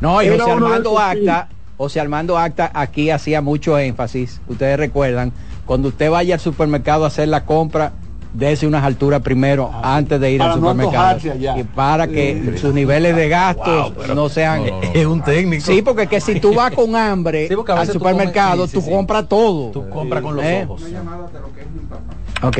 No, 0.00 0.22
y 0.22 0.28
José 0.28 0.50
Armando 0.50 0.98
Acta, 0.98 1.48
José 1.76 2.00
Armando 2.00 2.38
Acta 2.38 2.70
aquí 2.74 3.10
hacía 3.10 3.40
mucho 3.40 3.78
énfasis. 3.78 4.40
Ustedes 4.46 4.78
recuerdan, 4.78 5.32
cuando 5.66 5.88
usted 5.88 6.10
vaya 6.10 6.34
al 6.34 6.40
supermercado 6.40 7.04
a 7.04 7.08
hacer 7.08 7.28
la 7.28 7.44
compra, 7.44 7.92
dése 8.32 8.66
unas 8.66 8.84
alturas 8.84 9.20
primero 9.22 9.70
antes 9.82 10.20
de 10.20 10.32
ir 10.32 10.42
al 10.42 10.54
supermercado. 10.54 11.18
y 11.58 11.62
para 11.64 12.06
que 12.06 12.56
sus 12.58 12.74
niveles 12.74 13.16
de 13.16 13.28
gastos 13.28 13.92
no 14.14 14.28
sean. 14.28 14.62
Es 14.94 15.06
un 15.06 15.22
técnico. 15.22 15.64
Sí, 15.64 15.82
porque 15.82 16.06
que 16.06 16.20
si 16.20 16.40
tú 16.40 16.54
vas 16.54 16.72
con 16.72 16.94
hambre 16.96 17.48
Sí, 17.48 17.54
al 17.68 17.86
tú 17.86 17.92
supermercado, 17.94 18.68
tú 18.68 18.84
compras 18.84 19.28
todo. 19.28 19.70
Tú 19.70 19.88
compras 19.88 20.22
con 20.22 20.36
los 20.36 20.44
¿Eh? 20.44 20.66
ojos. 20.68 20.82
Ok. 22.42 22.58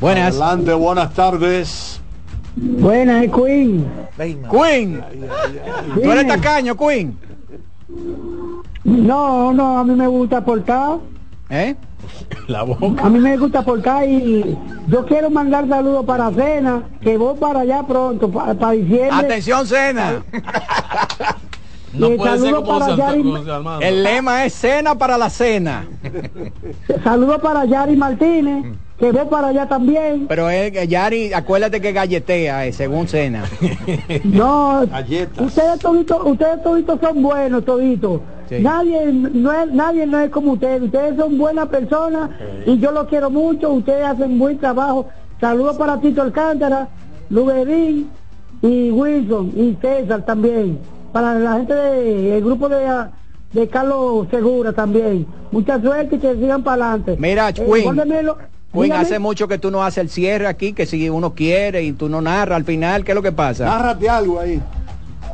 Buenas. 0.00 0.28
Adelante, 0.40 0.72
buenas 0.74 1.12
tardes. 1.12 2.00
Buenas, 2.56 3.26
Queen. 3.26 3.86
Queen. 4.16 5.02
¿Tú 6.02 6.10
eres 6.10 6.26
tacaño, 6.26 6.76
Queen? 6.76 7.16
No, 8.84 9.52
no, 9.52 9.78
a 9.78 9.84
mí 9.84 9.94
me 9.94 10.06
gusta 10.06 10.38
aportar. 10.38 10.98
¿Eh? 11.50 11.74
La 12.46 12.62
boca. 12.62 13.04
A 13.04 13.10
mí 13.10 13.18
me 13.18 13.36
gusta 13.36 13.60
aportar 13.60 14.08
y 14.08 14.56
yo 14.88 15.04
quiero 15.04 15.30
mandar 15.30 15.68
saludos 15.68 16.04
para 16.06 16.30
Cena, 16.32 16.82
que 17.02 17.16
voy 17.16 17.36
para 17.38 17.60
allá 17.60 17.82
pronto, 17.86 18.30
para, 18.30 18.70
diciembre. 18.70 19.10
Atención, 19.12 19.66
cena. 19.66 20.22
No 21.92 22.10
puede 22.16 22.32
ser 22.38 22.40
saludo 22.40 22.64
como 22.64 22.78
para 22.78 22.86
Santa 22.96 23.12
Yari- 23.14 23.22
Cruz, 23.22 23.48
Armando. 23.48 23.86
El 23.86 24.02
lema 24.02 24.44
es 24.44 24.54
cena 24.54 24.94
para 24.94 25.18
la 25.18 25.28
cena. 25.30 25.88
Saludos 27.04 27.38
para 27.40 27.64
Yari 27.64 27.96
Martínez, 27.96 28.64
que 28.98 29.10
voy 29.12 29.24
para 29.26 29.48
allá 29.48 29.66
también. 29.68 30.26
Pero 30.28 30.48
es 30.50 30.70
que 30.72 30.86
Yari, 30.86 31.32
acuérdate 31.32 31.80
que 31.80 31.92
galletea, 31.92 32.66
eh, 32.66 32.72
según 32.72 33.08
cena. 33.08 33.44
No, 34.24 34.82
ustedes 34.82 35.78
toditos, 35.80 36.18
ustedes 36.24 36.62
toditos 36.62 37.00
son 37.00 37.22
buenos, 37.22 37.64
toditos. 37.64 38.20
Sí. 38.48 38.56
Nadie 38.60 39.06
no 39.12 39.52
es, 39.52 39.72
nadie 39.72 40.06
no 40.06 40.18
es 40.20 40.30
como 40.30 40.52
ustedes. 40.52 40.82
Ustedes 40.82 41.16
son 41.16 41.38
buenas 41.38 41.68
personas 41.68 42.30
y 42.66 42.78
yo 42.78 42.90
los 42.92 43.06
quiero 43.08 43.30
mucho. 43.30 43.72
Ustedes 43.72 44.04
hacen 44.04 44.38
buen 44.38 44.58
trabajo. 44.58 45.08
Saludos 45.40 45.76
para 45.76 46.00
Tito 46.00 46.20
Alcántara, 46.22 46.88
Luberín 47.30 48.10
y 48.60 48.90
Wilson 48.90 49.52
y 49.56 49.76
César 49.80 50.24
también. 50.24 50.78
Para 51.12 51.34
la 51.38 51.54
gente 51.54 51.74
del 51.74 52.44
grupo 52.44 52.68
de, 52.68 52.86
de 53.52 53.68
Carlos 53.68 54.26
Segura 54.30 54.72
también. 54.72 55.26
Mucha 55.50 55.80
suerte 55.80 56.16
y 56.16 56.18
que 56.18 56.34
sigan 56.34 56.62
para 56.62 56.84
adelante. 56.92 57.16
Mira, 57.18 57.48
Eh, 57.50 57.54
Queen. 58.72 58.92
hace 58.92 59.18
mucho 59.18 59.48
que 59.48 59.58
tú 59.58 59.70
no 59.70 59.82
haces 59.82 59.98
el 59.98 60.08
cierre 60.10 60.46
aquí, 60.46 60.72
que 60.72 60.86
si 60.86 61.08
uno 61.10 61.34
quiere 61.34 61.82
y 61.82 61.92
tú 61.92 62.08
no 62.08 62.20
narras 62.20 62.56
al 62.56 62.64
final, 62.64 63.04
¿qué 63.04 63.10
es 63.12 63.16
lo 63.16 63.22
que 63.22 63.32
pasa? 63.32 63.64
Nárrate 63.64 64.08
algo 64.08 64.38
ahí. 64.38 64.60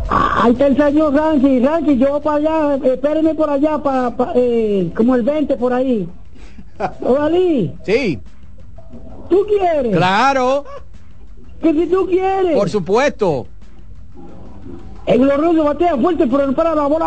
Ah, 0.09 0.43
Ahí 0.45 0.53
está 0.53 0.67
el 0.69 0.77
señor 0.77 1.12
Ranky, 1.15 1.59
Ranky, 1.61 1.99
yo 1.99 2.11
voy 2.12 2.21
para 2.21 2.37
allá, 2.37 2.77
espérenme 2.93 3.35
por 3.35 3.51
allá, 3.51 3.77
para, 3.79 4.15
eh, 4.37 4.91
como 4.97 5.15
el 5.17 5.23
20 5.23 5.57
por 5.57 5.73
ahí. 5.75 6.09
Ovalí, 7.03 7.75
Sí, 7.85 8.19
¿tú 9.29 9.45
quieres? 9.49 9.95
claro, 9.97 10.65
Que 11.61 11.73
si 11.73 11.87
tú 11.89 12.07
quieres. 12.07 12.57
por 12.57 12.71
supuesto. 12.71 13.47
El 15.07 15.21
glorioso 15.21 15.64
batea 15.64 15.97
fuerte, 15.97 16.27
pero 16.27 16.53
para 16.53 16.75
la 16.75 16.87
bola. 16.88 17.07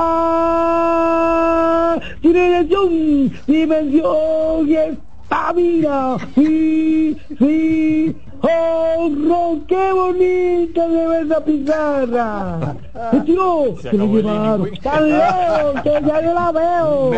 Tiene 2.21 2.47
dirección, 2.47 3.31
dimensión 3.45 4.67
y 4.67 4.75
estamina. 4.75 6.15
Sí, 6.33 7.17
sí. 7.37 8.15
¡Oh, 8.41 9.59
qué 9.67 9.91
bonita 9.91 10.87
de 10.87 11.07
ver 11.07 11.25
esa 11.25 11.43
pizarra! 11.43 12.77
¡Se 13.11 13.19
tiró! 13.21 13.75
¡Se 13.81 13.91
lo 13.91 14.05
llevaron! 14.05 14.69
¡Tan 14.81 15.09
lejos 15.09 15.81
que 15.83 15.91
ya 15.91 16.21
no 16.21 16.33
la 16.33 16.51
veo! 16.53 17.11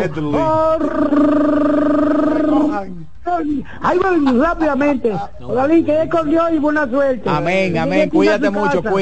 Ahí 3.82 3.98
voy 3.98 4.40
rápidamente. 4.40 5.12
Dalí, 5.54 5.84
quedé 5.84 6.08
con 6.08 6.28
Dios 6.28 6.50
y 6.52 6.58
buena 6.58 6.88
suerte. 6.90 7.30
Amén, 7.30 7.78
amén. 7.78 8.10
Cuídate 8.10 8.50
mucho, 8.50 8.82
casa. 8.82 8.96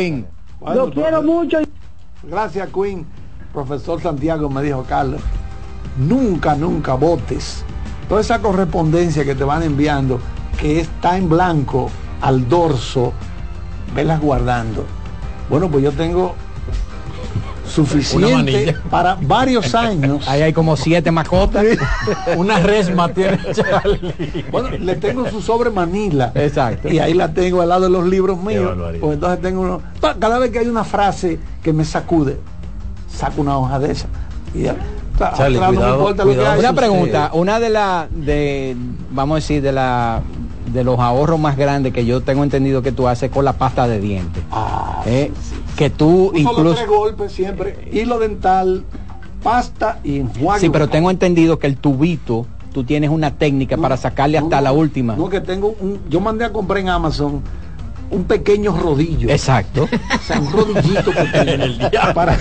Lo 0.60 0.90
quiero 0.90 1.22
mucho. 1.22 1.58
Gracias, 2.22 2.68
Queen. 2.72 3.06
Profesor 3.52 4.00
Santiago 4.00 4.48
me 4.48 4.62
dijo, 4.62 4.84
Carlos, 4.88 5.20
nunca, 5.98 6.54
nunca 6.54 6.94
votes 6.94 7.64
toda 8.10 8.22
esa 8.22 8.40
correspondencia 8.40 9.24
que 9.24 9.36
te 9.36 9.44
van 9.44 9.62
enviando, 9.62 10.18
que 10.58 10.80
está 10.80 11.16
en 11.16 11.28
blanco 11.28 11.88
al 12.20 12.48
dorso, 12.48 13.12
velas 13.94 14.20
guardando. 14.20 14.84
Bueno, 15.48 15.70
pues 15.70 15.84
yo 15.84 15.92
tengo 15.92 16.34
suficiente 17.70 18.76
para 18.90 19.16
varios 19.20 19.74
años. 19.74 20.26
Ahí 20.28 20.42
hay 20.42 20.52
como 20.52 20.76
siete 20.76 21.10
mascotas. 21.10 21.64
Una 22.36 22.58
resma 22.60 23.08
tiene 23.08 23.38
Charlie. 23.52 24.44
Bueno, 24.50 24.70
le 24.70 24.96
tengo 24.96 25.28
su 25.30 25.40
sobre 25.40 25.70
Manila. 25.70 26.32
Exacto. 26.34 26.88
Y 26.88 26.98
ahí 26.98 27.14
la 27.14 27.32
tengo 27.32 27.62
al 27.62 27.68
lado 27.68 27.84
de 27.84 27.90
los 27.90 28.06
libros 28.06 28.42
míos. 28.42 28.76
Pues 29.00 29.14
entonces 29.14 29.40
tengo 29.40 29.62
uno. 29.62 29.82
Cada 30.00 30.38
vez 30.38 30.50
que 30.50 30.58
hay 30.58 30.68
una 30.68 30.84
frase 30.84 31.38
que 31.62 31.72
me 31.72 31.84
sacude, 31.84 32.38
saco 33.08 33.40
una 33.40 33.58
hoja 33.58 33.78
de 33.78 33.92
esa. 33.92 34.06
Y 34.54 34.62
ya. 34.62 34.76
Charlie, 35.36 35.60
no 35.60 36.14
cuidado. 36.16 36.58
Una 36.58 36.72
pregunta, 36.72 37.30
una 37.34 37.60
de 37.60 37.70
la 37.70 38.08
de 38.10 38.76
vamos 39.10 39.34
a 39.34 39.36
decir 39.36 39.62
de 39.62 39.72
la 39.72 40.22
de 40.72 40.84
los 40.84 40.98
ahorros 40.98 41.38
más 41.38 41.56
grandes 41.56 41.92
que 41.92 42.04
yo 42.04 42.20
tengo 42.20 42.42
entendido 42.44 42.82
que 42.82 42.92
tú 42.92 43.08
haces 43.08 43.30
con 43.30 43.44
la 43.44 43.52
pasta 43.54 43.86
de 43.88 44.00
dientes. 44.00 44.42
Ah, 44.50 45.02
Eh, 45.06 45.30
que 45.76 45.90
tú 45.90 46.26
Uso 46.26 46.32
los 46.32 46.40
incluso 46.40 46.74
tres 46.74 46.88
golpes 46.88 47.32
siempre. 47.32 47.88
Hilo 47.92 48.18
dental, 48.18 48.84
pasta 49.42 49.98
y 50.04 50.18
enjuague. 50.18 50.60
Sí, 50.60 50.70
pero 50.70 50.88
tengo 50.88 51.10
entendido 51.10 51.58
que 51.58 51.66
el 51.66 51.76
tubito 51.76 52.46
tú 52.72 52.84
tienes 52.84 53.10
una 53.10 53.32
técnica 53.36 53.76
para 53.76 53.96
sacarle 53.96 54.38
hasta 54.38 54.56
No, 54.56 54.62
la 54.62 54.72
última. 54.72 55.16
No, 55.16 55.28
que 55.28 55.40
tengo 55.40 55.74
un. 55.80 56.00
Yo 56.08 56.20
mandé 56.20 56.44
a 56.44 56.52
comprar 56.52 56.78
en 56.78 56.88
Amazon 56.88 57.42
un 58.10 58.24
pequeño 58.24 58.76
rodillo. 58.76 59.28
Exacto. 59.30 59.84
O 59.84 60.18
sea, 60.26 60.38
un 60.40 60.50
rodillito 60.52 61.12
pequeño. 61.12 61.78
para. 62.14 62.36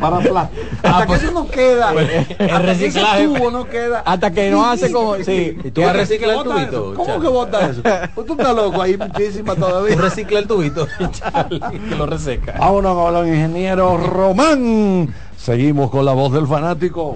para 0.00 0.18
pla- 0.20 0.50
Hasta 0.82 1.06
que 1.06 1.14
eso 1.14 1.30
no 1.32 1.48
queda. 1.48 1.92
Pues, 1.92 2.08
el 2.38 2.50
hasta 2.50 2.60
que 2.60 2.70
ese 2.72 3.00
reciclaje. 3.00 3.24
tubo 3.26 3.50
no 3.50 3.64
queda. 3.68 4.00
Hasta 4.00 4.30
que 4.30 4.50
no 4.50 4.66
hace 4.68 4.90
como 4.92 5.16
sí. 5.16 5.56
¿Y 5.64 5.70
tú 5.70 5.80
vas 5.82 5.90
a 5.90 5.92
reciclar 5.94 6.36
el 6.38 6.42
tubito? 6.44 6.92
eso. 6.92 6.94
¿Cómo 6.94 7.20
que 7.20 7.28
bota 7.28 7.70
eso? 7.70 7.82
Pues 8.14 8.26
tú 8.26 8.32
estás 8.32 8.54
loco 8.54 8.82
ahí 8.82 8.96
muchísima 8.96 9.54
todavía. 9.54 9.94
Tú 9.96 10.02
recicla 10.02 10.38
el 10.40 10.46
tubito, 10.46 10.86
que 11.88 11.94
lo 11.96 12.06
reseca. 12.06 12.54
Vámonos 12.58 12.94
con 12.96 13.14
los 13.14 13.26
ingenieros 13.26 14.02
Román. 14.08 15.14
Seguimos 15.36 15.90
con 15.90 16.04
la 16.04 16.12
voz 16.12 16.32
del 16.32 16.46
fanático. 16.46 17.14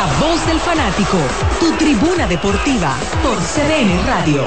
La 0.00 0.06
voz 0.18 0.46
del 0.46 0.58
fanático, 0.58 1.18
tu 1.60 1.72
tribuna 1.72 2.26
deportiva 2.26 2.96
por 3.22 3.36
CDN 3.36 4.06
Radio. 4.06 4.44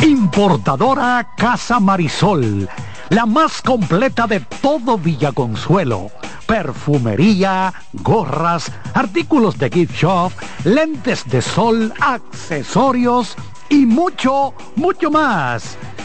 Importadora 0.00 1.24
Casa 1.36 1.78
Marisol, 1.78 2.68
la 3.10 3.26
más 3.26 3.62
completa 3.62 4.26
de 4.26 4.40
todo 4.40 4.98
Villaconsuelo. 4.98 6.10
Perfumería, 6.46 7.72
gorras, 7.92 8.72
artículos 8.92 9.56
de 9.56 9.70
gift 9.70 9.94
shop, 9.94 10.32
lentes 10.64 11.22
de 11.30 11.42
sol, 11.42 11.94
accesorios 12.00 13.36
y 13.68 13.86
mucho, 13.86 14.52
mucho 14.74 15.12
más. 15.12 15.78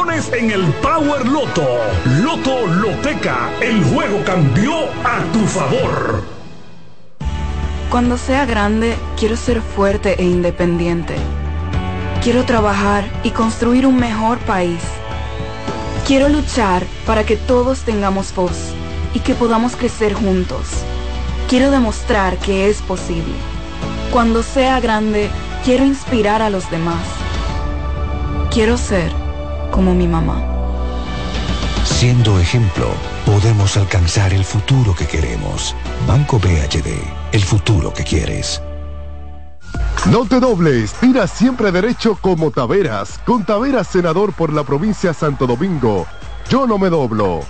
millones 0.00 0.30
en 0.32 0.50
el 0.50 0.64
Power 0.74 1.26
Loto. 1.26 1.66
Loto 2.22 2.66
Loteca, 2.66 3.50
el 3.60 3.82
juego 3.84 4.22
cambió 4.24 4.84
a 5.04 5.22
tu 5.32 5.40
favor. 5.40 6.22
Cuando 7.90 8.16
sea 8.16 8.46
grande, 8.46 8.96
quiero 9.18 9.36
ser 9.36 9.60
fuerte 9.60 10.14
e 10.18 10.24
independiente. 10.24 11.16
Quiero 12.22 12.44
trabajar 12.44 13.04
y 13.24 13.30
construir 13.30 13.86
un 13.86 13.98
mejor 13.98 14.38
país. 14.40 14.80
Quiero 16.06 16.28
luchar 16.28 16.84
para 17.06 17.24
que 17.24 17.36
todos 17.36 17.80
tengamos 17.80 18.34
voz 18.34 18.72
y 19.14 19.20
que 19.20 19.34
podamos 19.34 19.76
crecer 19.76 20.14
juntos. 20.14 20.68
Quiero 21.48 21.70
demostrar 21.70 22.36
que 22.38 22.68
es 22.68 22.80
posible. 22.82 23.34
Cuando 24.12 24.42
sea 24.42 24.80
grande, 24.80 25.28
quiero 25.64 25.84
inspirar 25.84 26.42
a 26.42 26.50
los 26.50 26.70
demás. 26.70 27.04
Quiero 28.50 28.76
ser 28.76 29.19
como 29.70 29.94
mi 29.94 30.06
mamá. 30.06 30.42
Siendo 31.84 32.38
ejemplo, 32.38 32.86
podemos 33.26 33.76
alcanzar 33.76 34.32
el 34.32 34.44
futuro 34.44 34.94
que 34.94 35.06
queremos. 35.06 35.74
Banco 36.06 36.38
BHD, 36.38 36.88
el 37.32 37.42
futuro 37.42 37.92
que 37.92 38.04
quieres. 38.04 38.62
No 40.10 40.24
te 40.26 40.40
dobles, 40.40 40.92
tira 40.94 41.26
siempre 41.26 41.70
derecho 41.70 42.16
como 42.20 42.50
Taveras. 42.50 43.18
Con 43.24 43.44
Taveras, 43.44 43.86
senador 43.86 44.32
por 44.32 44.52
la 44.52 44.64
provincia 44.64 45.12
Santo 45.12 45.46
Domingo. 45.46 46.06
Yo 46.48 46.66
no 46.66 46.78
me 46.78 46.88
doblo. 46.88 47.40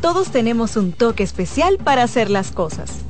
Todos 0.00 0.28
tenemos 0.28 0.76
un 0.76 0.92
toque 0.92 1.22
especial 1.22 1.78
para 1.78 2.02
hacer 2.02 2.30
las 2.30 2.50
cosas. 2.50 3.05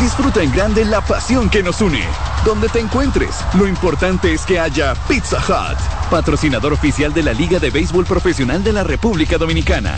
Disfruta 0.00 0.42
en 0.42 0.50
grande 0.50 0.84
la 0.86 1.02
pasión 1.02 1.50
que 1.50 1.62
nos 1.62 1.82
une. 1.82 2.02
Donde 2.44 2.68
te 2.70 2.80
encuentres, 2.80 3.36
lo 3.52 3.68
importante 3.68 4.32
es 4.32 4.46
que 4.46 4.58
haya 4.58 4.94
Pizza 5.06 5.36
Hut, 5.36 5.78
patrocinador 6.10 6.72
oficial 6.72 7.12
de 7.12 7.22
la 7.22 7.34
Liga 7.34 7.58
de 7.58 7.68
Béisbol 7.68 8.06
Profesional 8.06 8.64
de 8.64 8.72
la 8.72 8.82
República 8.82 9.36
Dominicana. 9.36 9.94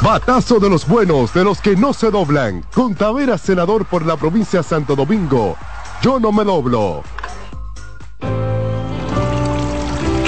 Batazo 0.00 0.58
de 0.58 0.70
los 0.70 0.86
buenos, 0.88 1.34
de 1.34 1.44
los 1.44 1.60
que 1.60 1.76
no 1.76 1.92
se 1.92 2.10
doblan. 2.10 2.64
Con 2.74 2.94
Taveras, 2.94 3.42
senador 3.42 3.84
por 3.84 4.06
la 4.06 4.16
provincia 4.16 4.62
Santo 4.62 4.96
Domingo. 4.96 5.56
Yo 6.02 6.18
no 6.18 6.32
me 6.32 6.44
doblo. 6.44 7.02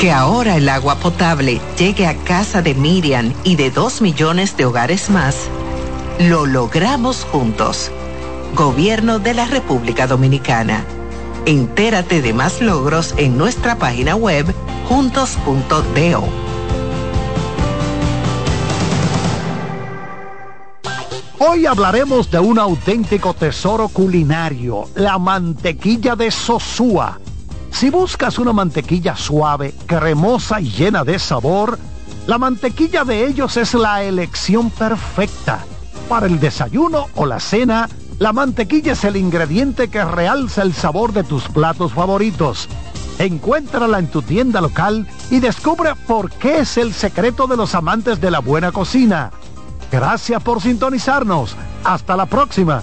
Que 0.00 0.12
ahora 0.12 0.56
el 0.56 0.68
agua 0.68 0.96
potable 0.96 1.60
llegue 1.78 2.06
a 2.06 2.14
casa 2.14 2.60
de 2.60 2.74
Miriam 2.74 3.32
y 3.44 3.56
de 3.56 3.70
dos 3.70 4.02
millones 4.02 4.54
de 4.56 4.66
hogares 4.66 5.08
más, 5.08 5.48
lo 6.18 6.46
logramos 6.46 7.24
juntos. 7.24 7.90
Gobierno 8.54 9.18
de 9.18 9.34
la 9.34 9.46
República 9.46 10.06
Dominicana. 10.06 10.84
Entérate 11.44 12.22
de 12.22 12.32
más 12.32 12.60
logros 12.60 13.14
en 13.18 13.36
nuestra 13.36 13.76
página 13.76 14.16
web 14.16 14.46
juntos.do. 14.88 16.24
Hoy 21.38 21.66
hablaremos 21.66 22.30
de 22.30 22.38
un 22.38 22.58
auténtico 22.58 23.34
tesoro 23.34 23.88
culinario, 23.88 24.88
la 24.94 25.18
mantequilla 25.18 26.16
de 26.16 26.30
Sosúa. 26.30 27.20
Si 27.70 27.90
buscas 27.90 28.38
una 28.38 28.54
mantequilla 28.54 29.14
suave, 29.16 29.74
cremosa 29.84 30.62
y 30.62 30.70
llena 30.70 31.04
de 31.04 31.18
sabor, 31.18 31.78
la 32.26 32.38
mantequilla 32.38 33.04
de 33.04 33.26
ellos 33.26 33.58
es 33.58 33.74
la 33.74 34.02
elección 34.02 34.70
perfecta. 34.70 35.64
Para 36.08 36.26
el 36.26 36.38
desayuno 36.38 37.06
o 37.16 37.26
la 37.26 37.40
cena, 37.40 37.88
la 38.20 38.32
mantequilla 38.32 38.92
es 38.92 39.04
el 39.04 39.16
ingrediente 39.16 39.88
que 39.88 40.04
realza 40.04 40.62
el 40.62 40.72
sabor 40.72 41.12
de 41.12 41.24
tus 41.24 41.48
platos 41.48 41.92
favoritos. 41.92 42.68
Encuéntrala 43.18 43.98
en 43.98 44.08
tu 44.08 44.22
tienda 44.22 44.60
local 44.60 45.08
y 45.30 45.40
descubre 45.40 45.94
por 46.06 46.30
qué 46.30 46.60
es 46.60 46.76
el 46.76 46.94
secreto 46.94 47.48
de 47.48 47.56
los 47.56 47.74
amantes 47.74 48.20
de 48.20 48.30
la 48.30 48.38
buena 48.38 48.70
cocina. 48.70 49.32
Gracias 49.90 50.42
por 50.42 50.62
sintonizarnos. 50.62 51.56
Hasta 51.82 52.16
la 52.16 52.26
próxima. 52.26 52.82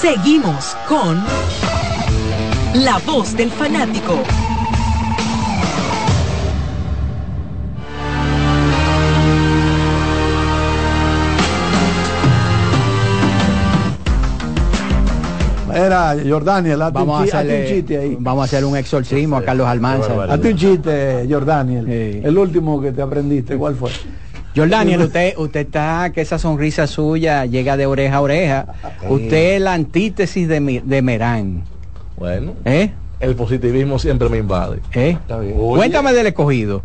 Seguimos 0.00 0.76
con 0.88 1.22
La 2.74 2.98
Voz 3.06 3.34
del 3.36 3.50
Fanático. 3.50 4.18
Era 15.74 16.14
Jordaniel, 16.24 16.80
hazte 16.82 16.94
Vamos 16.94 17.18
a, 17.18 17.22
un 17.22 17.24
chi- 17.26 17.30
hazte 17.36 17.46
un 17.48 17.52
hacerle, 17.52 17.74
chiste 17.74 17.98
ahí. 17.98 18.16
vamos 18.20 18.42
a 18.42 18.44
hacer 18.44 18.64
un 18.64 18.76
exorcismo 18.76 19.36
a 19.36 19.42
Carlos 19.42 19.66
Almanza. 19.66 20.24
Hazte 20.32 20.50
un 20.52 20.56
chiste, 20.56 21.26
Jordaniel. 21.28 21.88
El 22.24 22.38
último 22.38 22.80
que 22.80 22.92
te 22.92 23.02
aprendiste, 23.02 23.56
¿cuál 23.56 23.74
fue? 23.74 23.90
Jordaniel, 24.54 25.02
usted, 25.02 25.34
usted 25.36 25.60
está, 25.60 26.12
que 26.14 26.20
esa 26.20 26.38
sonrisa 26.38 26.86
suya 26.86 27.44
llega 27.44 27.76
de 27.76 27.86
oreja 27.86 28.16
a 28.16 28.20
oreja. 28.20 28.66
Usted 29.08 29.56
es 29.56 29.60
la 29.60 29.74
antítesis 29.74 30.46
de, 30.46 30.82
de 30.84 31.02
Merán. 31.02 31.64
Bueno, 32.16 32.54
¿Eh? 32.64 32.92
el 33.20 33.34
positivismo 33.34 33.98
siempre 33.98 34.28
me 34.28 34.38
invade. 34.38 34.80
¿Eh? 34.92 35.18
Oye, 35.28 35.52
Cuéntame 35.54 36.12
del 36.12 36.28
escogido. 36.28 36.82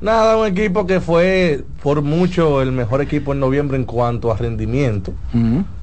Nada, 0.00 0.36
un 0.36 0.46
equipo 0.46 0.86
que 0.86 1.00
fue 1.00 1.64
por 1.82 2.02
mucho 2.02 2.62
el 2.62 2.70
mejor 2.70 3.00
equipo 3.00 3.32
en 3.32 3.40
noviembre 3.40 3.76
en 3.76 3.84
cuanto 3.84 4.30
a 4.30 4.36
rendimiento. 4.36 5.12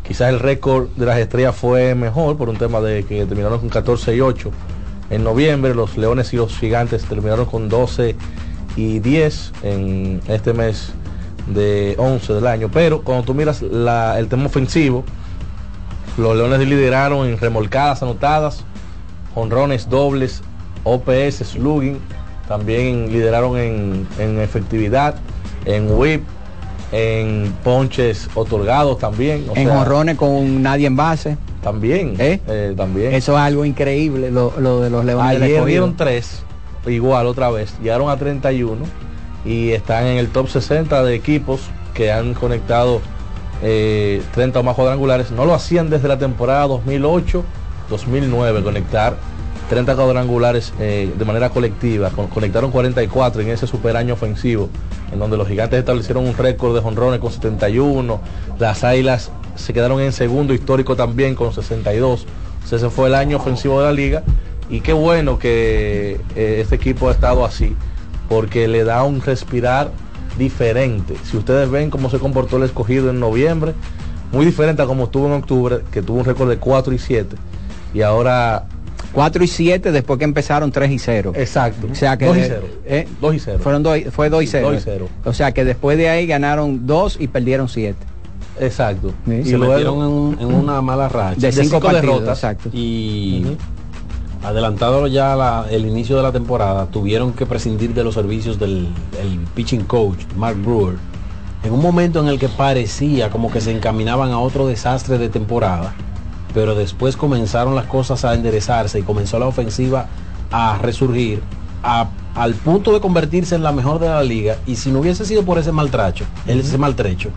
Quizás 0.08 0.30
el 0.30 0.39
récord 0.39 0.88
de 0.95 1.06
las 1.06 1.19
estrellas 1.19 1.56
fue 1.56 1.95
mejor 1.95 2.38
por 2.38 2.47
un 2.47 2.58
tema 2.58 2.80
de 2.80 3.04
que 3.04 3.25
terminaron 3.25 3.60
con 3.60 3.69
14 3.69 4.15
y 4.15 4.21
8 4.21 4.51
en 5.10 5.23
noviembre. 5.23 5.75
Los 5.75 5.97
Leones 5.97 6.34
y 6.34 6.38
los 6.38 6.58
Gigantes 6.58 7.04
terminaron 7.04 7.45
con 7.45 7.67
12 7.67 8.15
y 8.78 8.99
10 8.99 9.51
en 9.63 10.21
este 10.30 10.54
mes 10.54 10.93
de 11.47 11.95
11 11.97 12.34
del 12.34 12.47
año. 12.47 12.69
Pero 12.71 13.01
cuando 13.01 13.23
tú 13.23 13.34
miras 13.34 13.62
la- 13.62 14.17
el 14.19 14.27
tema 14.27 14.45
ofensivo, 14.45 15.03
los 16.17 16.36
Leones 16.36 16.60
lideraron 16.67 17.27
en 17.27 17.38
remolcadas 17.38 18.01
anotadas, 18.01 18.63
honrones 19.36 19.89
dobles, 19.89 20.41
OPS, 20.84 21.43
slugging. 21.45 21.99
También 22.47 23.12
lideraron 23.12 23.58
en, 23.58 24.08
en 24.19 24.39
efectividad, 24.39 25.15
en 25.65 25.91
whip, 25.91 26.23
en 26.91 27.53
ponches 27.63 28.29
otorgados 28.36 28.99
también. 28.99 29.45
o 29.49 29.55
en 29.55 29.65
sea, 29.67 29.77
jonrones 29.77 30.15
con 30.17 30.62
nadie 30.62 30.88
en 30.88 30.95
base. 30.95 31.38
También. 31.63 32.13
¿Eh? 32.19 32.73
también. 32.77 33.13
Eso 33.15 33.34
es 33.34 33.39
algo 33.39 33.65
increíble, 33.65 34.29
lo, 34.29 34.53
lo 34.60 34.81
de 34.81 34.91
los 34.91 35.03
Leones 35.03 35.41
Ayer 35.41 35.65
dieron 35.65 35.97
tres, 35.97 36.43
igual 36.86 37.25
otra 37.25 37.49
vez, 37.49 37.73
llegaron 37.81 38.10
a 38.12 38.17
31 38.17 38.86
y 39.45 39.71
están 39.71 40.05
en 40.08 40.17
el 40.17 40.29
top 40.29 40.49
60 40.49 41.03
de 41.03 41.13
equipos 41.15 41.62
que 41.93 42.12
han 42.12 42.34
conectado 42.34 43.01
eh, 43.63 44.21
30 44.34 44.60
o 44.60 44.63
más 44.63 44.75
cuadrangulares. 44.75 45.31
No 45.31 45.45
lo 45.45 45.53
hacían 45.53 45.89
desde 45.89 46.08
la 46.08 46.17
temporada 46.17 46.67
2008-2009, 46.67 48.63
conectar 48.63 49.15
30 49.69 49.95
cuadrangulares 49.95 50.73
eh, 50.79 51.12
de 51.17 51.25
manera 51.25 51.49
colectiva. 51.49 52.10
Con- 52.10 52.27
conectaron 52.27 52.71
44 52.71 53.41
en 53.41 53.49
ese 53.49 53.67
super 53.67 53.97
año 53.97 54.13
ofensivo, 54.13 54.69
en 55.12 55.19
donde 55.19 55.38
los 55.38 55.47
gigantes 55.47 55.79
establecieron 55.79 56.25
un 56.27 56.36
récord 56.38 56.75
de 56.75 56.81
jonrones 56.81 57.19
con 57.19 57.31
71. 57.31 58.19
Las 58.60 58.84
águilas 58.84 59.31
se 59.55 59.73
quedaron 59.73 60.01
en 60.01 60.12
segundo 60.12 60.53
histórico 60.53 60.95
también 60.95 61.36
con 61.36 61.53
62. 61.53 62.25
O 62.63 62.67
sea, 62.67 62.77
ese 62.77 62.89
fue 62.89 63.08
el 63.08 63.15
año 63.15 63.38
ofensivo 63.38 63.79
de 63.79 63.86
la 63.86 63.93
liga. 63.93 64.23
Y 64.69 64.81
qué 64.81 64.93
bueno 64.93 65.38
que 65.38 66.19
eh, 66.36 66.60
este 66.62 66.75
equipo 66.75 67.10
ha 67.10 67.12
estado 67.12 67.45
así, 67.45 67.75
porque 68.30 68.68
le 68.68 68.84
da 68.84 69.04
un 69.04 69.22
respirar 69.22 69.92
diferente. 70.38 71.16
Si 71.24 71.38
ustedes 71.38 71.70
ven 71.70 71.90
cómo 71.90 72.10
se 72.10 72.20
comportó 72.20 72.58
el 72.58 72.64
escogido 72.64 73.10
en 73.10 73.20
noviembre, 73.20 73.74
muy 74.32 74.46
diferente 74.46 74.82
a 74.82 74.86
como 74.86 75.06
estuvo 75.06 75.28
en 75.28 75.34
octubre, 75.34 75.80
que 75.92 76.02
tuvo 76.02 76.20
un 76.20 76.26
récord 76.26 76.50
de 76.50 76.58
4 76.58 76.94
y 76.94 76.98
7. 77.00 77.36
Y 77.94 78.02
ahora 78.02 78.66
4 79.14 79.44
y 79.44 79.48
7 79.48 79.92
después 79.94 80.20
que 80.20 80.26
empezaron 80.26 80.72
3 80.72 80.92
y 80.92 81.00
0. 81.00 81.32
Exacto. 81.36 81.88
O 81.90 81.96
sea 81.96 82.18
que 82.18 82.26
2 82.26 82.38
y 82.38 82.42
de- 82.42 82.48
0. 82.48 82.68
eh, 82.86 83.08
2 83.22 83.36
y 83.36 83.40
0. 83.40 83.60
Fueron 83.62 83.84
dos, 83.84 83.98
fue 84.12 84.30
2 84.30 84.44
y 84.44 84.48
0. 84.48 84.72
2 84.72 84.78
y 84.78 84.84
0. 84.84 85.10
O 85.24 85.34
sea 85.34 85.54
que 85.54 85.64
después 85.64 85.98
de 85.98 86.10
ahí 86.10 86.28
ganaron 86.28 86.86
2 86.86 87.18
y 87.22 87.28
perdieron 87.30 87.70
7. 87.70 87.96
Exacto. 88.60 89.14
Sí. 89.26 89.44
se 89.46 89.58
metieron 89.58 90.36
en, 90.40 90.42
en 90.42 90.54
una 90.54 90.82
mala 90.82 91.08
racha. 91.10 91.40
De 91.40 91.52
cinco 91.52 91.80
partidos, 91.80 92.02
derrotas. 92.20 92.38
exacto. 92.40 92.70
Y 92.74 93.46
adelantado 94.47 95.08
ya 95.08 95.36
la- 95.36 95.65
el 95.69 95.86
inicio 95.86 96.15
de 96.17 96.23
la 96.23 96.31
temporada, 96.31 96.86
tuvieron 96.88 97.34
que 97.34 97.45
prescindir 97.45 97.93
de 97.93 98.03
los 98.03 98.13
servicios 98.13 98.60
del 98.60 98.88
el 99.21 99.39
pitching 99.55 99.86
coach, 99.86 100.19
Mark 100.36 100.58
Brewer. 100.62 100.97
En 101.63 101.73
un 101.73 101.81
momento 101.81 102.19
en 102.19 102.27
el 102.27 102.38
que 102.38 102.47
parecía 102.49 103.29
como 103.31 103.51
que 103.51 103.60
se 103.62 103.71
encaminaban 103.71 104.31
a 104.31 104.39
otro 104.39 104.67
desastre 104.67 105.17
de 105.17 105.29
temporada, 105.29 105.93
pero 106.53 106.75
después 106.75 107.17
comenzaron 107.17 107.75
las 107.75 107.86
cosas 107.86 108.23
a 108.23 108.34
enderezarse 108.36 108.99
y 108.99 109.03
comenzó 109.03 109.39
la 109.39 109.47
ofensiva 109.47 110.08
a 110.51 110.77
resurgir 110.77 111.41
a- 111.84 112.08
al 112.36 112.53
punto 112.53 112.93
de 112.93 112.99
convertirse 112.99 113.55
en 113.55 113.63
la 113.63 113.71
mejor 113.71 113.99
de 113.99 114.10
la 114.10 114.23
liga. 114.23 114.58
Y 114.67 114.75
si 114.75 114.91
no 114.91 114.99
hubiese 114.99 115.25
sido 115.25 115.43
por 115.43 115.58
ese 115.58 115.71
maltracho, 115.71 116.25
ese 116.45 116.77
maltrecho, 116.77 117.29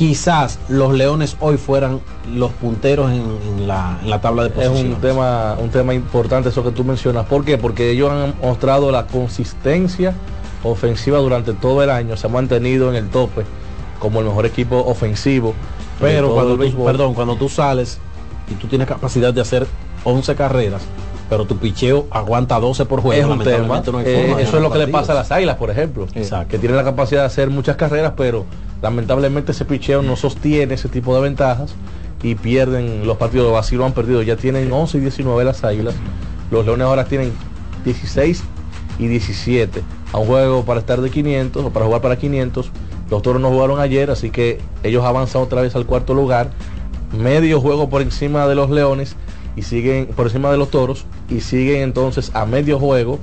quizás 0.00 0.58
los 0.70 0.94
Leones 0.94 1.36
hoy 1.40 1.58
fueran 1.58 2.00
los 2.34 2.52
punteros 2.52 3.10
en, 3.10 3.20
en 3.20 3.68
la, 3.68 3.98
en 4.02 4.08
la 4.08 4.18
tabla 4.18 4.44
de 4.44 4.48
Es 4.48 4.54
posiciones. 4.54 4.94
un 4.94 5.00
tema, 5.02 5.56
un 5.60 5.68
tema 5.68 5.92
importante 5.92 6.48
eso 6.48 6.64
que 6.64 6.70
tú 6.70 6.84
mencionas. 6.84 7.26
¿Por 7.26 7.44
qué? 7.44 7.58
Porque 7.58 7.90
ellos 7.90 8.10
han 8.10 8.32
mostrado 8.40 8.90
la 8.90 9.06
consistencia 9.06 10.14
ofensiva 10.64 11.18
durante 11.18 11.52
todo 11.52 11.82
el 11.82 11.90
año. 11.90 12.16
Se 12.16 12.28
han 12.28 12.32
mantenido 12.32 12.88
en 12.88 12.94
el 12.96 13.10
tope 13.10 13.44
como 13.98 14.20
el 14.20 14.24
mejor 14.24 14.46
equipo 14.46 14.78
ofensivo. 14.78 15.52
Pero 16.00 16.32
cuando 16.32 16.56
tú, 16.56 16.82
perdón, 16.82 17.12
cuando 17.12 17.36
tú 17.36 17.50
sales 17.50 17.98
y 18.50 18.54
tú 18.54 18.68
tienes 18.68 18.88
capacidad 18.88 19.34
de 19.34 19.42
hacer 19.42 19.66
11 20.04 20.34
carreras, 20.34 20.80
pero 21.30 21.44
tu 21.44 21.56
picheo 21.58 22.08
aguanta 22.10 22.58
12 22.58 22.86
por 22.86 23.00
juego, 23.00 23.22
es 23.22 23.24
un 23.24 23.38
tema. 23.44 23.78
lamentablemente 23.80 23.92
no 23.92 23.98
hay 23.98 24.04
Eh, 24.04 24.26
forma 24.26 24.42
eso 24.42 24.56
es 24.56 24.62
lo 24.64 24.72
que 24.72 24.78
le 24.78 24.88
pasa 24.88 25.12
a 25.12 25.14
las 25.14 25.30
águilas, 25.30 25.56
por 25.56 25.70
ejemplo. 25.70 26.08
Que 26.48 26.58
tienen 26.58 26.76
la 26.76 26.82
capacidad 26.82 27.20
de 27.20 27.26
hacer 27.26 27.50
muchas 27.50 27.76
carreras, 27.76 28.14
pero 28.16 28.44
lamentablemente 28.82 29.52
ese 29.52 29.64
picheo 29.64 30.02
no 30.02 30.16
sostiene 30.16 30.74
ese 30.74 30.88
tipo 30.88 31.14
de 31.14 31.22
ventajas 31.22 31.72
y 32.20 32.34
pierden 32.34 33.06
los 33.06 33.16
partidos. 33.16 33.56
Así 33.56 33.76
lo 33.76 33.86
han 33.86 33.92
perdido. 33.92 34.22
Ya 34.22 34.34
tienen 34.36 34.72
11 34.72 34.98
y 34.98 35.00
19 35.02 35.44
las 35.44 35.62
águilas. 35.62 35.94
Los 36.50 36.66
leones 36.66 36.84
ahora 36.84 37.04
tienen 37.04 37.32
16 37.84 38.42
y 38.98 39.06
17. 39.06 39.82
A 40.12 40.18
un 40.18 40.26
juego 40.26 40.64
para 40.64 40.80
estar 40.80 41.00
de 41.00 41.10
500 41.10 41.64
o 41.64 41.70
para 41.70 41.86
jugar 41.86 42.02
para 42.02 42.16
500. 42.18 42.72
Los 43.08 43.22
toros 43.22 43.40
no 43.40 43.50
jugaron 43.50 43.78
ayer, 43.78 44.10
así 44.10 44.30
que 44.30 44.58
ellos 44.82 45.04
avanzan 45.04 45.42
otra 45.42 45.62
vez 45.62 45.76
al 45.76 45.86
cuarto 45.86 46.12
lugar. 46.12 46.50
Medio 47.16 47.60
juego 47.60 47.88
por 47.88 48.02
encima 48.02 48.48
de 48.48 48.56
los 48.56 48.68
leones 48.68 49.14
y 49.56 49.62
siguen 49.62 50.06
por 50.06 50.26
encima 50.26 50.50
de 50.50 50.56
los 50.56 50.70
toros 50.70 51.04
y 51.28 51.40
siguen 51.40 51.82
entonces 51.82 52.30
a 52.34 52.46
medio 52.46 52.78
juego 52.78 53.18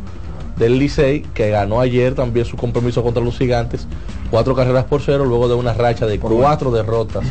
del 0.57 0.79
Licey 0.79 1.21
que 1.33 1.49
ganó 1.49 1.79
ayer 1.79 2.15
también 2.15 2.45
su 2.45 2.57
compromiso 2.57 3.03
contra 3.03 3.23
los 3.23 3.37
gigantes 3.37 3.87
cuatro 4.29 4.55
carreras 4.55 4.85
por 4.85 5.01
cero 5.01 5.25
luego 5.25 5.47
de 5.47 5.55
una 5.55 5.73
racha 5.73 6.05
de 6.05 6.19
cuatro 6.19 6.71
derrotas 6.71 7.25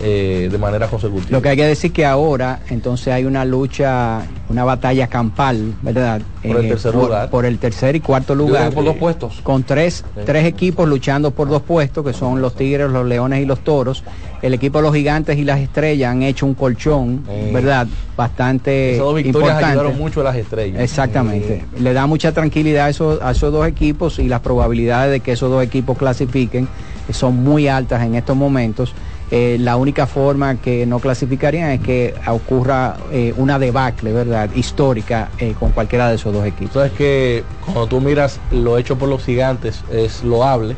eh, 0.00 0.48
de 0.50 0.58
manera 0.58 0.88
consecutiva. 0.88 1.28
Lo 1.30 1.40
que 1.40 1.50
hay 1.50 1.56
que 1.56 1.66
decir 1.66 1.92
que 1.92 2.04
ahora 2.04 2.60
entonces 2.68 3.08
hay 3.08 3.24
una 3.24 3.44
lucha, 3.44 4.22
una 4.54 4.64
batalla 4.64 5.08
campal, 5.08 5.74
¿verdad? 5.82 6.20
Eh, 6.44 6.48
Por 6.48 6.56
el 6.60 6.68
tercer 6.68 6.92
por, 6.92 7.02
lugar. 7.02 7.28
por 7.30 7.44
el 7.44 7.58
tercer 7.58 7.96
y 7.96 8.00
cuarto 8.00 8.36
lugar. 8.36 8.72
por 8.72 8.84
dos 8.84 8.94
puestos. 8.96 9.40
Con 9.42 9.64
tres, 9.64 10.04
tres 10.24 10.44
equipos 10.46 10.88
luchando 10.88 11.32
por 11.32 11.48
dos 11.48 11.62
puestos, 11.62 12.04
que 12.06 12.12
son 12.12 12.40
los 12.40 12.54
Tigres, 12.54 12.88
los 12.88 13.04
Leones 13.04 13.42
y 13.42 13.46
los 13.46 13.58
Toros. 13.64 14.04
El 14.42 14.54
equipo 14.54 14.78
de 14.78 14.82
los 14.82 14.94
Gigantes 14.94 15.36
y 15.38 15.44
las 15.44 15.58
Estrellas 15.58 16.12
han 16.12 16.22
hecho 16.22 16.46
un 16.46 16.54
colchón, 16.54 17.24
Eh. 17.28 17.50
¿verdad? 17.52 17.88
Bastante 18.16 18.92
esas 18.92 19.04
dos 19.04 19.14
victorias 19.16 19.42
importante. 19.50 19.64
ayudaron 19.80 19.98
mucho 19.98 20.20
a 20.20 20.24
las 20.24 20.36
estrellas 20.36 20.80
Exactamente. 20.82 21.64
Le 21.80 21.92
da 21.92 22.06
mucha 22.06 22.30
tranquilidad 22.30 22.86
a 22.86 22.88
esos, 22.90 23.20
a 23.22 23.32
esos 23.32 23.52
dos 23.52 23.66
equipos 23.66 24.20
y 24.20 24.28
las 24.28 24.38
probabilidades 24.40 25.10
de 25.10 25.20
que 25.20 25.32
esos 25.32 25.50
dos 25.50 25.64
equipos 25.64 25.98
clasifiquen 25.98 26.68
son 27.10 27.42
muy 27.42 27.66
altas 27.66 28.02
en 28.04 28.14
estos 28.14 28.36
momentos. 28.36 28.92
Eh, 29.36 29.56
la 29.58 29.76
única 29.76 30.06
forma 30.06 30.54
que 30.60 30.86
no 30.86 31.00
clasificarían 31.00 31.70
es 31.70 31.80
que 31.80 32.14
ocurra 32.28 32.96
eh, 33.10 33.34
una 33.36 33.58
debacle, 33.58 34.12
¿verdad? 34.12 34.48
Histórica 34.54 35.28
eh, 35.40 35.54
con 35.58 35.72
cualquiera 35.72 36.08
de 36.08 36.14
esos 36.14 36.32
dos 36.32 36.46
equipos. 36.46 36.74
Sabes 36.74 36.92
que 36.92 37.42
cuando 37.64 37.88
tú 37.88 38.00
miras 38.00 38.38
lo 38.52 38.78
hecho 38.78 38.96
por 38.96 39.08
los 39.08 39.24
gigantes 39.24 39.82
es 39.90 40.22
loable. 40.22 40.76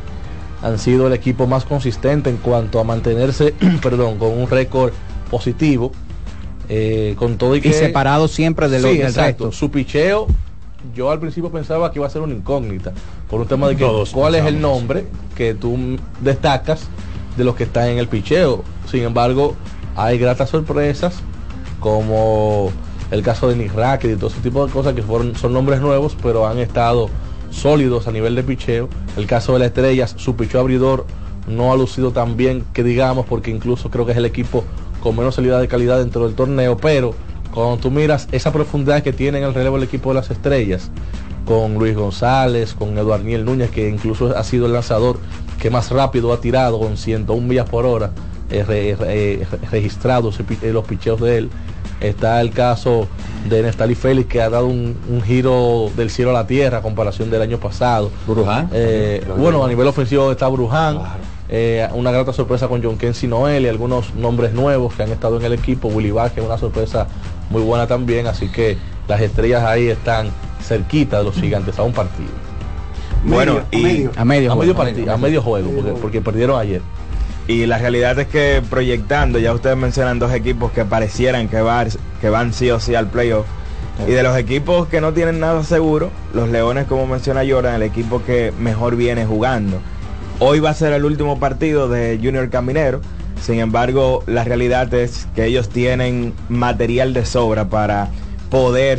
Han 0.63 0.79
sido 0.79 1.07
el 1.07 1.13
equipo 1.13 1.47
más 1.47 1.67
consistente 1.67 2.31
en 2.31 2.39
cuanto 2.39 2.81
a 2.81 2.85
mantenerse, 2.85 3.53
perdón, 3.83 4.17
con 4.17 4.31
un 4.33 4.49
récord 4.49 4.93
positivo. 5.31 5.93
eh, 6.71 7.15
con 7.19 7.37
todo 7.37 7.55
y 7.57 7.61
que 7.61 7.69
Y 7.69 7.73
separado 7.75 8.27
siempre 8.27 8.69
de 8.71 8.81
lo- 8.81 8.89
Sí, 8.89 8.97
del 8.97 9.09
exacto. 9.09 9.45
resto. 9.45 9.53
Su 9.53 9.71
picheo, 9.71 10.27
yo 10.95 11.11
al 11.11 11.21
principio 11.21 11.51
pensaba 11.53 11.93
que 11.93 11.99
iba 11.99 12.07
a 12.07 12.11
ser 12.11 12.23
una 12.23 12.33
incógnita. 12.33 12.93
Por 13.29 13.43
un 13.43 13.47
tema 13.47 13.69
de 13.69 13.77
que 13.77 13.85
Todos 13.85 14.11
cuál 14.13 14.35
es 14.35 14.45
el 14.47 14.61
nombre 14.63 15.05
que 15.37 15.53
tú 15.55 15.77
destacas 16.23 16.89
de 17.37 17.45
los 17.45 17.55
que 17.55 17.65
están 17.65 17.89
en 17.89 17.99
el 17.99 18.09
picheo. 18.09 18.65
Sin 18.91 19.03
embargo, 19.03 19.55
hay 19.95 20.19
gratas 20.19 20.51
sorpresas 20.51 21.23
como 21.81 22.71
el 23.11 23.23
caso 23.23 23.49
de 23.49 23.57
Nick 23.57 23.73
y 24.05 24.17
todo 24.17 24.29
ese 24.29 24.41
tipo 24.41 24.67
de 24.67 24.73
cosas 24.73 24.95
que 24.95 25.03
son 25.03 25.53
nombres 25.53 25.81
nuevos, 25.81 26.17
pero 26.23 26.47
han 26.47 26.59
estado 26.59 27.09
sólidos 27.51 28.09
a 28.09 28.13
nivel 28.13 28.35
de 28.35 28.43
picheo. 28.43 28.89
El 29.17 29.27
caso 29.27 29.53
de 29.53 29.61
las 29.61 29.69
estrellas, 29.69 30.15
su 30.17 30.37
picheo 30.37 30.61
abridor 30.61 31.07
no 31.47 31.73
ha 31.73 31.77
lucido 31.77 32.11
tan 32.11 32.37
bien 32.37 32.65
que 32.73 32.83
digamos, 32.83 33.27
porque 33.27 33.51
incluso 33.51 33.91
creo 33.91 34.05
que 34.05 34.13
es 34.13 34.19
el 34.19 34.25
equipo 34.25 34.65
con 35.01 35.17
menos 35.17 35.37
salida 35.37 35.61
de 35.61 35.69
calidad 35.69 35.99
dentro 35.99 36.27
del 36.27 36.35
torneo, 36.35 36.77
pero 36.77 37.15
cuando 37.55 37.77
tú 37.77 37.91
miras 37.91 38.29
esa 38.33 38.53
profundidad 38.53 39.03
que 39.03 39.13
tiene 39.13 39.39
en 39.39 39.45
el 39.45 39.55
relevo 39.55 39.77
el 39.77 39.85
equipo 39.85 40.11
de 40.11 40.17
las 40.17 40.31
estrellas, 40.31 40.91
con 41.47 41.75
Luis 41.75 41.97
González, 41.97 42.75
con 42.75 42.99
Eduardo 42.99 43.25
Núñez, 43.39 43.71
que 43.71 43.89
incluso 43.89 44.37
ha 44.37 44.43
sido 44.43 44.67
el 44.67 44.73
lanzador 44.73 45.19
que 45.61 45.71
más 45.71 45.91
rápido 45.91 46.33
ha 46.33 46.41
tirado 46.41 46.79
con 46.79 46.97
101 46.97 47.47
millas 47.47 47.69
por 47.69 47.87
hora 47.87 48.11
eh, 48.51 48.63
re- 48.67 48.95
re- 48.97 49.33
eh, 49.43 49.47
registrados 49.71 50.39
eh, 50.41 50.73
los 50.73 50.85
picheos 50.85 51.21
de 51.21 51.39
él. 51.39 51.51
Está 52.01 52.41
el 52.43 52.51
caso 52.51 53.09
de 53.49 53.63
Nestali 53.63 53.95
Félix 53.95 54.29
que 54.29 54.43
ha 54.43 54.51
dado 54.51 54.67
un, 54.67 54.97
un 55.09 55.23
giro 55.23 55.91
del 55.97 56.11
cielo 56.11 56.31
a 56.31 56.35
la 56.35 56.47
tierra 56.47 56.79
a 56.79 56.83
comparación 56.83 57.31
del 57.31 57.41
año 57.41 57.59
pasado. 57.59 58.11
Bruján. 58.27 58.69
Eh, 58.73 59.27
bueno, 59.39 59.65
a 59.65 59.69
nivel 59.69 59.87
ofensivo 59.87 60.31
está 60.31 60.47
Bruján. 60.49 61.01
Eh, 61.49 61.89
una 61.95 62.11
grata 62.11 62.33
sorpresa 62.33 62.69
con 62.69 62.83
John 62.83 62.99
Kensi 62.99 63.27
Noel 63.29 63.65
y 63.65 63.69
algunos 63.69 64.15
nombres 64.15 64.53
nuevos 64.53 64.93
que 64.95 65.05
han 65.05 65.11
estado 65.11 65.39
en 65.39 65.45
el 65.47 65.53
equipo. 65.55 65.89
Willy 65.89 66.11
Vázquez, 66.11 66.45
una 66.45 66.59
sorpresa 66.59 67.07
muy 67.51 67.63
buena 67.63 67.87
también. 67.87 68.27
Así 68.27 68.49
que 68.49 68.77
las 69.09 69.21
estrellas 69.23 69.65
ahí 69.65 69.87
están 69.89 70.29
cerquita 70.63 71.19
de 71.19 71.25
los 71.25 71.35
gigantes 71.37 71.79
a 71.79 71.83
un 71.83 71.93
partido. 71.93 72.29
Bueno, 73.27 73.61
y 73.71 74.09
a 74.17 74.25
medio 74.25 74.53
a 74.53 74.55
juego. 74.55 74.61
medio 74.61 74.75
partido, 74.77 75.13
a 75.13 75.17
medio 75.17 75.43
juego, 75.43 75.71
porque, 75.71 75.93
porque 76.01 76.21
perdieron 76.21 76.61
ayer. 76.61 76.81
Y 77.49 77.67
la 77.67 77.79
realidad 77.79 78.19
es 78.19 78.27
que 78.27 78.63
proyectando, 78.69 79.39
ya 79.39 79.53
ustedes 79.53 79.77
mencionan 79.77 80.19
dos 80.19 80.33
equipos 80.33 80.73
que 80.73 80.85
parecieran 80.85 81.49
que, 81.49 81.61
va- 81.61 81.87
que 82.21 82.29
van 82.31 82.53
sí 82.53 82.71
o 82.71 82.81
sí 82.81 82.95
al 82.95 83.09
playoff. 83.09 83.47
Y 84.07 84.11
de 84.11 84.23
los 84.23 84.37
equipos 84.37 84.89
que 84.89 85.01
no 85.01 85.13
tienen 85.13 85.41
nada 85.41 85.63
seguro, 85.65 86.11
los 86.35 86.49
Leones, 86.51 86.87
como 86.87 87.07
menciona 87.07 87.43
Jordan, 87.49 87.77
el 87.77 87.83
equipo 87.83 88.23
que 88.25 88.53
mejor 88.61 88.95
viene 88.97 89.25
jugando. 89.25 89.79
Hoy 90.39 90.61
va 90.61 90.71
a 90.71 90.75
ser 90.75 90.93
el 90.93 91.05
último 91.05 91.39
partido 91.41 91.89
de 91.89 92.19
Junior 92.23 92.51
Caminero. 92.51 93.01
Sin 93.41 93.59
embargo, 93.59 94.23
la 94.27 94.45
realidad 94.45 94.93
es 94.93 95.27
que 95.35 95.47
ellos 95.47 95.69
tienen 95.71 96.35
material 96.51 97.15
de 97.15 97.25
sobra 97.25 97.69
para 97.71 98.09
poder 98.51 98.99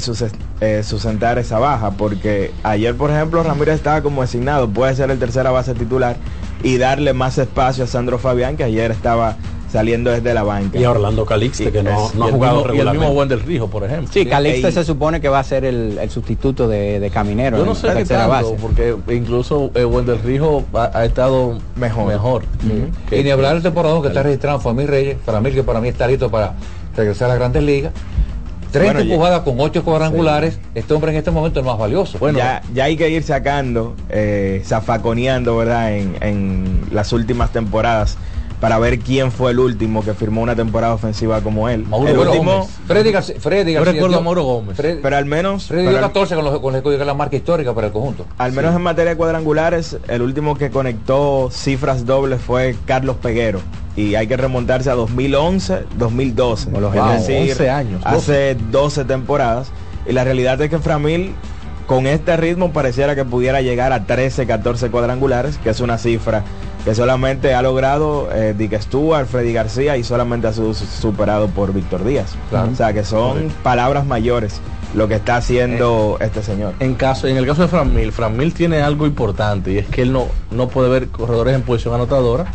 eh, 0.61 0.81
sustentar 0.83 1.37
esa 1.37 1.59
baja. 1.59 1.91
Porque 1.91 2.51
ayer, 2.63 2.95
por 2.95 3.11
ejemplo, 3.11 3.43
Ramírez 3.43 3.75
estaba 3.75 4.01
como 4.01 4.21
designado. 4.21 4.67
Puede 4.69 4.95
ser 4.95 5.11
el 5.11 5.19
tercera 5.19 5.51
base 5.51 5.73
titular 5.73 6.17
y 6.63 6.77
darle 6.77 7.13
más 7.13 7.37
espacio 7.37 7.83
a 7.83 7.87
Sandro 7.87 8.17
Fabián, 8.17 8.57
que 8.57 8.63
ayer 8.63 8.91
estaba 8.91 9.35
saliendo 9.71 10.09
desde 10.11 10.33
la 10.33 10.43
banca. 10.43 10.79
Y 10.79 10.85
a 10.85 10.91
Orlando 10.91 11.25
Calixte, 11.25 11.71
que 11.73 11.83
no, 11.83 12.07
es- 12.07 12.15
no 12.15 12.25
ha 12.25 12.31
jugado 12.31 12.55
mismo- 12.55 12.59
y 12.59 12.61
el 12.63 12.67
regularmente. 12.69 13.05
mismo 13.05 13.19
Wendel 13.19 13.39
Rijo, 13.41 13.67
por 13.69 13.83
ejemplo. 13.83 14.09
Sí, 14.13 14.25
Calixte 14.25 14.67
Ey. 14.67 14.73
se 14.73 14.83
supone 14.85 15.19
que 15.19 15.27
va 15.27 15.39
a 15.39 15.43
ser 15.43 15.65
el, 15.65 15.97
el 15.97 16.09
sustituto 16.09 16.69
de, 16.69 17.01
de 17.01 17.09
Caminero. 17.09 17.57
Yo 17.57 17.65
no 17.65 17.75
sé 17.75 17.87
qué 17.89 17.93
tercera 17.95 18.27
tanto, 18.29 18.51
base. 18.51 18.61
porque 18.61 18.95
incluso 19.13 19.69
eh, 19.75 19.83
Wendel 19.83 20.19
Rijo 20.23 20.63
ha, 20.73 20.91
ha 20.97 21.03
estado 21.05 21.59
Mejor. 21.75 22.07
mejor. 22.07 22.43
Y 23.11 23.23
ni 23.23 23.29
hablar 23.29 23.55
del 23.55 23.63
temporadón 23.63 24.01
que 24.01 24.07
está 24.07 24.23
registrado 24.23 24.59
Famil 24.61 24.87
Reyes, 24.87 25.17
para 25.25 25.41
mí 25.41 25.51
que 25.51 25.63
para 25.63 25.81
mí 25.81 25.89
está 25.89 26.07
listo 26.07 26.31
para 26.31 26.53
regresar 26.95 27.25
a 27.25 27.29
las 27.29 27.37
grandes 27.39 27.61
ligas. 27.63 27.91
30 28.71 28.93
Bueno, 28.93 28.99
ya- 29.07 29.13
empujadas 29.13 29.41
con 29.41 29.55
8 29.59 29.83
cuadrangulares, 29.83 30.59
este 30.75 30.93
hombre 30.93 31.11
en 31.11 31.17
este 31.17 31.31
momento 31.31 31.59
es 31.59 31.65
el 31.65 31.69
más 31.71 31.79
valioso. 31.79 32.17
Bueno, 32.19 32.37
ya, 32.39 32.61
ya 32.73 32.83
hay 32.85 32.97
que 32.97 33.09
ir 33.09 33.23
sacando, 33.23 33.95
eh, 34.09 34.61
zafaconeando, 34.65 35.57
¿verdad? 35.57 35.93
En, 35.95 36.15
en 36.21 36.81
las 36.91 37.13
últimas 37.13 37.51
temporadas 37.51 38.17
para 38.59 38.79
ver 38.79 38.97
quién 38.99 39.31
fue 39.31 39.51
el 39.51 39.59
último 39.59 40.03
que 40.03 40.13
firmó 40.15 40.41
una 40.41 40.55
temporada 40.55 40.93
ofensiva 40.95 41.41
como 41.41 41.69
él. 41.69 41.85
Mauro 41.85 42.07
el 42.09 42.15
Gómez. 42.17 42.31
último, 42.33 42.69
Freddy 42.87 43.11
García, 43.11 43.35
Freddy 43.39 43.73
Yo 43.73 43.79
García 43.79 43.93
recuerdo 43.93 44.13
dio- 44.15 44.19
a 44.19 44.23
Mauro 44.23 44.43
Gómez. 44.43 44.77
Fred- 44.77 44.99
pero 45.01 45.15
al 45.17 45.25
menos, 45.25 45.67
Freddy 45.67 45.83
pero 45.83 45.91
dio 45.91 45.97
al- 45.99 46.11
14 46.11 46.35
con 46.35 46.45
los, 46.45 46.59
con 46.59 46.73
los 46.73 46.81
que 46.81 46.95
es 46.95 47.05
la 47.05 47.13
marca 47.13 47.35
histórica 47.35 47.73
para 47.75 47.87
el 47.87 47.93
conjunto. 47.93 48.25
al 48.37 48.51
menos 48.53 48.75
en 48.75 48.81
materia 48.81 49.11
de 49.11 49.17
cuadrangulares, 49.17 49.97
el 50.07 50.21
último 50.23 50.55
que 50.57 50.71
conectó 50.71 51.49
cifras 51.51 52.05
dobles 52.05 52.41
fue 52.41 52.75
Carlos 52.85 53.17
Peguero. 53.21 53.59
Y 53.95 54.15
hay 54.15 54.27
que 54.27 54.37
remontarse 54.37 54.89
a 54.89 54.93
2011, 54.95 55.83
2012. 55.97 56.69
Por 56.69 56.81
lo 56.81 56.87
es 56.87 56.93
general, 56.93 57.17
decir, 57.19 57.51
11 57.51 57.69
años, 57.69 58.01
Hace 58.05 58.55
12 58.71 59.05
temporadas. 59.05 59.69
Y 60.07 60.13
la 60.13 60.23
realidad 60.23 60.61
es 60.61 60.69
que 60.69 60.77
Framil, 60.79 61.33
con 61.87 62.05
este 62.07 62.37
ritmo, 62.37 62.71
pareciera 62.73 63.15
que 63.15 63.25
pudiera 63.25 63.61
llegar 63.61 63.93
a 63.93 64.05
13, 64.05 64.45
14 64.45 64.89
cuadrangulares, 64.91 65.57
que 65.57 65.69
es 65.71 65.79
una 65.79 65.97
cifra 65.97 66.43
que 66.87 66.95
solamente 66.95 67.53
ha 67.53 67.61
logrado 67.61 68.29
eh, 68.31 68.55
Dick 68.57 68.79
Stewart, 68.79 69.27
Freddy 69.27 69.51
García 69.51 69.97
y 69.97 70.05
solamente 70.05 70.47
ha 70.47 70.53
sido 70.53 70.73
su- 70.73 70.85
superado 70.85 71.49
por 71.49 71.73
Víctor 71.73 72.05
Díaz. 72.05 72.33
Claro. 72.49 72.69
O 72.71 72.75
sea 72.75 72.93
que 72.93 73.03
son 73.03 73.49
palabras 73.61 74.05
mayores 74.05 74.61
lo 74.95 75.09
que 75.09 75.15
está 75.15 75.35
haciendo 75.35 76.15
este 76.21 76.41
señor. 76.41 76.75
En 76.79 76.95
caso, 76.95 77.27
en 77.27 77.35
el 77.35 77.45
caso 77.45 77.63
de 77.63 77.67
Fran 77.67 77.93
Mil, 77.93 78.13
Fran 78.13 78.37
Mil 78.37 78.53
tiene 78.53 78.81
algo 78.81 79.05
importante 79.05 79.73
y 79.73 79.77
es 79.79 79.87
que 79.87 80.01
él 80.03 80.13
no, 80.13 80.27
no 80.49 80.69
puede 80.69 80.87
ver 80.87 81.09
corredores 81.09 81.55
en 81.55 81.63
posición 81.63 81.93
anotadora. 81.93 82.45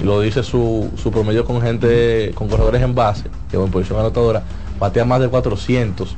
Y 0.00 0.04
lo 0.04 0.20
dice 0.20 0.44
su, 0.44 0.88
su 0.96 1.10
promedio 1.10 1.44
con 1.44 1.60
gente, 1.60 2.30
con 2.36 2.46
corredores 2.48 2.82
en 2.82 2.94
base, 2.94 3.24
que 3.50 3.56
en 3.56 3.68
posición 3.72 3.98
anotadora, 3.98 4.44
batea 4.78 5.04
más 5.04 5.18
de 5.20 5.26
400 5.28 6.14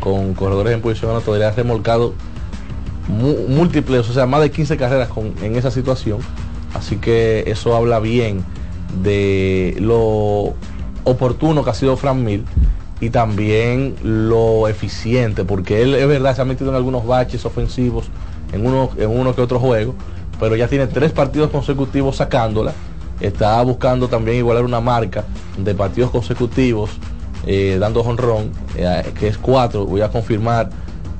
con 0.00 0.34
corredores 0.34 0.74
en 0.74 0.82
posición 0.82 1.12
anotadora. 1.12 1.48
Ha 1.48 1.52
remolcado 1.52 2.12
múltiples, 3.08 4.08
o 4.08 4.12
sea, 4.12 4.26
más 4.26 4.40
de 4.42 4.50
15 4.50 4.76
carreras 4.76 5.08
con, 5.08 5.32
en 5.42 5.56
esa 5.56 5.70
situación. 5.70 6.18
Así 6.76 6.96
que 6.96 7.44
eso 7.46 7.74
habla 7.74 8.00
bien 8.00 8.44
de 9.02 9.76
lo 9.80 10.54
oportuno 11.04 11.64
que 11.64 11.70
ha 11.70 11.74
sido 11.74 11.96
Fran 11.96 12.24
Mil 12.24 12.44
y 13.00 13.10
también 13.10 13.94
lo 14.02 14.68
eficiente, 14.68 15.44
porque 15.44 15.82
él 15.82 15.94
es 15.94 16.08
verdad, 16.08 16.34
se 16.34 16.42
ha 16.42 16.44
metido 16.44 16.70
en 16.70 16.76
algunos 16.76 17.06
baches 17.06 17.44
ofensivos 17.44 18.06
en 18.52 18.66
uno, 18.66 18.90
en 18.96 19.10
uno 19.10 19.34
que 19.34 19.42
otro 19.42 19.58
juego, 19.58 19.94
pero 20.40 20.56
ya 20.56 20.68
tiene 20.68 20.86
tres 20.86 21.12
partidos 21.12 21.50
consecutivos 21.50 22.16
sacándola. 22.16 22.72
Está 23.20 23.60
buscando 23.62 24.08
también 24.08 24.38
igualar 24.38 24.64
una 24.64 24.80
marca 24.80 25.24
de 25.56 25.74
partidos 25.74 26.10
consecutivos, 26.10 26.90
eh, 27.46 27.76
dando 27.80 28.02
honrón, 28.02 28.50
que 29.18 29.28
es 29.28 29.38
cuatro. 29.38 29.86
Voy 29.86 30.02
a 30.02 30.10
confirmar 30.10 30.68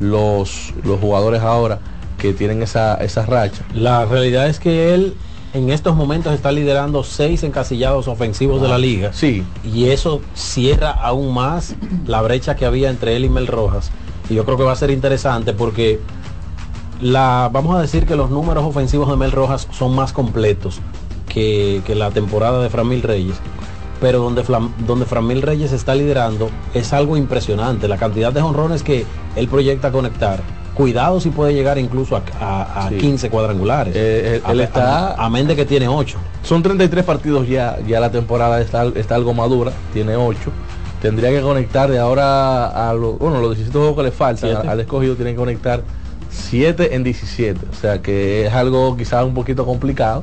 los, 0.00 0.74
los 0.84 1.00
jugadores 1.00 1.40
ahora 1.40 1.78
que 2.18 2.32
tienen 2.32 2.62
esa, 2.62 2.96
esa 2.96 3.24
racha. 3.24 3.64
La 3.74 4.04
realidad 4.04 4.48
es 4.48 4.60
que 4.60 4.94
él 4.94 5.14
en 5.56 5.70
estos 5.70 5.96
momentos 5.96 6.34
está 6.34 6.52
liderando 6.52 7.02
seis 7.02 7.42
encasillados 7.42 8.08
ofensivos 8.08 8.60
de 8.60 8.68
la 8.68 8.78
liga. 8.78 9.12
Sí. 9.12 9.42
Y 9.64 9.86
eso 9.86 10.20
cierra 10.34 10.90
aún 10.90 11.32
más 11.32 11.74
la 12.06 12.20
brecha 12.22 12.56
que 12.56 12.66
había 12.66 12.90
entre 12.90 13.16
él 13.16 13.24
y 13.24 13.28
Mel 13.28 13.46
Rojas. 13.46 13.90
Y 14.28 14.34
yo 14.34 14.44
creo 14.44 14.56
que 14.56 14.64
va 14.64 14.72
a 14.72 14.76
ser 14.76 14.90
interesante 14.90 15.52
porque 15.54 15.98
la, 17.00 17.48
vamos 17.52 17.76
a 17.76 17.80
decir 17.80 18.06
que 18.06 18.16
los 18.16 18.30
números 18.30 18.64
ofensivos 18.64 19.08
de 19.08 19.16
Mel 19.16 19.32
Rojas 19.32 19.68
son 19.70 19.94
más 19.94 20.12
completos 20.12 20.80
que, 21.28 21.80
que 21.86 21.94
la 21.94 22.10
temporada 22.10 22.62
de 22.62 22.68
Framil 22.70 23.02
Reyes. 23.02 23.36
Pero 24.00 24.20
donde, 24.20 24.44
Flam- 24.44 24.74
donde 24.86 25.06
Framil 25.06 25.40
Reyes 25.40 25.72
está 25.72 25.94
liderando 25.94 26.50
es 26.74 26.92
algo 26.92 27.16
impresionante. 27.16 27.88
La 27.88 27.96
cantidad 27.96 28.30
de 28.30 28.42
honrones 28.42 28.82
que 28.82 29.06
él 29.36 29.48
proyecta 29.48 29.90
conectar. 29.90 30.42
Cuidado 30.76 31.20
si 31.20 31.30
puede 31.30 31.54
llegar 31.54 31.78
incluso 31.78 32.16
a, 32.16 32.22
a- 32.40 32.86
a 32.86 32.88
Sí. 32.90 32.96
15 32.98 33.30
cuadrangulares. 33.30 33.94
Eh, 33.96 34.42
él 34.48 34.60
A- 34.60 34.62
está- 34.64 35.08
a- 35.14 35.24
amén 35.24 35.46
de 35.46 35.56
que 35.56 35.64
tiene 35.64 35.88
8. 35.88 36.18
Son 36.42 36.62
33 36.62 37.02
partidos 37.04 37.48
ya, 37.48 37.78
ya 37.86 37.98
la 37.98 38.10
temporada 38.10 38.60
está, 38.60 38.84
está 38.94 39.14
algo 39.14 39.32
madura, 39.32 39.72
tiene 39.94 40.16
8. 40.16 40.50
Tendría 41.00 41.30
que 41.30 41.40
conectar 41.40 41.90
de 41.90 41.98
ahora 41.98 42.90
a 42.90 42.92
los, 42.94 43.18
bueno, 43.18 43.40
los 43.40 43.50
17 43.56 43.78
juegos 43.78 43.96
que 43.96 44.02
le 44.02 44.10
faltan 44.10 44.50
Siete. 44.50 44.68
al 44.68 44.80
escogido, 44.80 45.14
tiene 45.14 45.30
que 45.32 45.36
conectar 45.38 45.82
7 46.30 46.94
en 46.94 47.04
17. 47.04 47.58
O 47.70 47.74
sea 47.74 48.02
que 48.02 48.46
es 48.46 48.52
algo 48.52 48.96
quizás 48.96 49.24
un 49.24 49.34
poquito 49.34 49.64
complicado. 49.64 50.22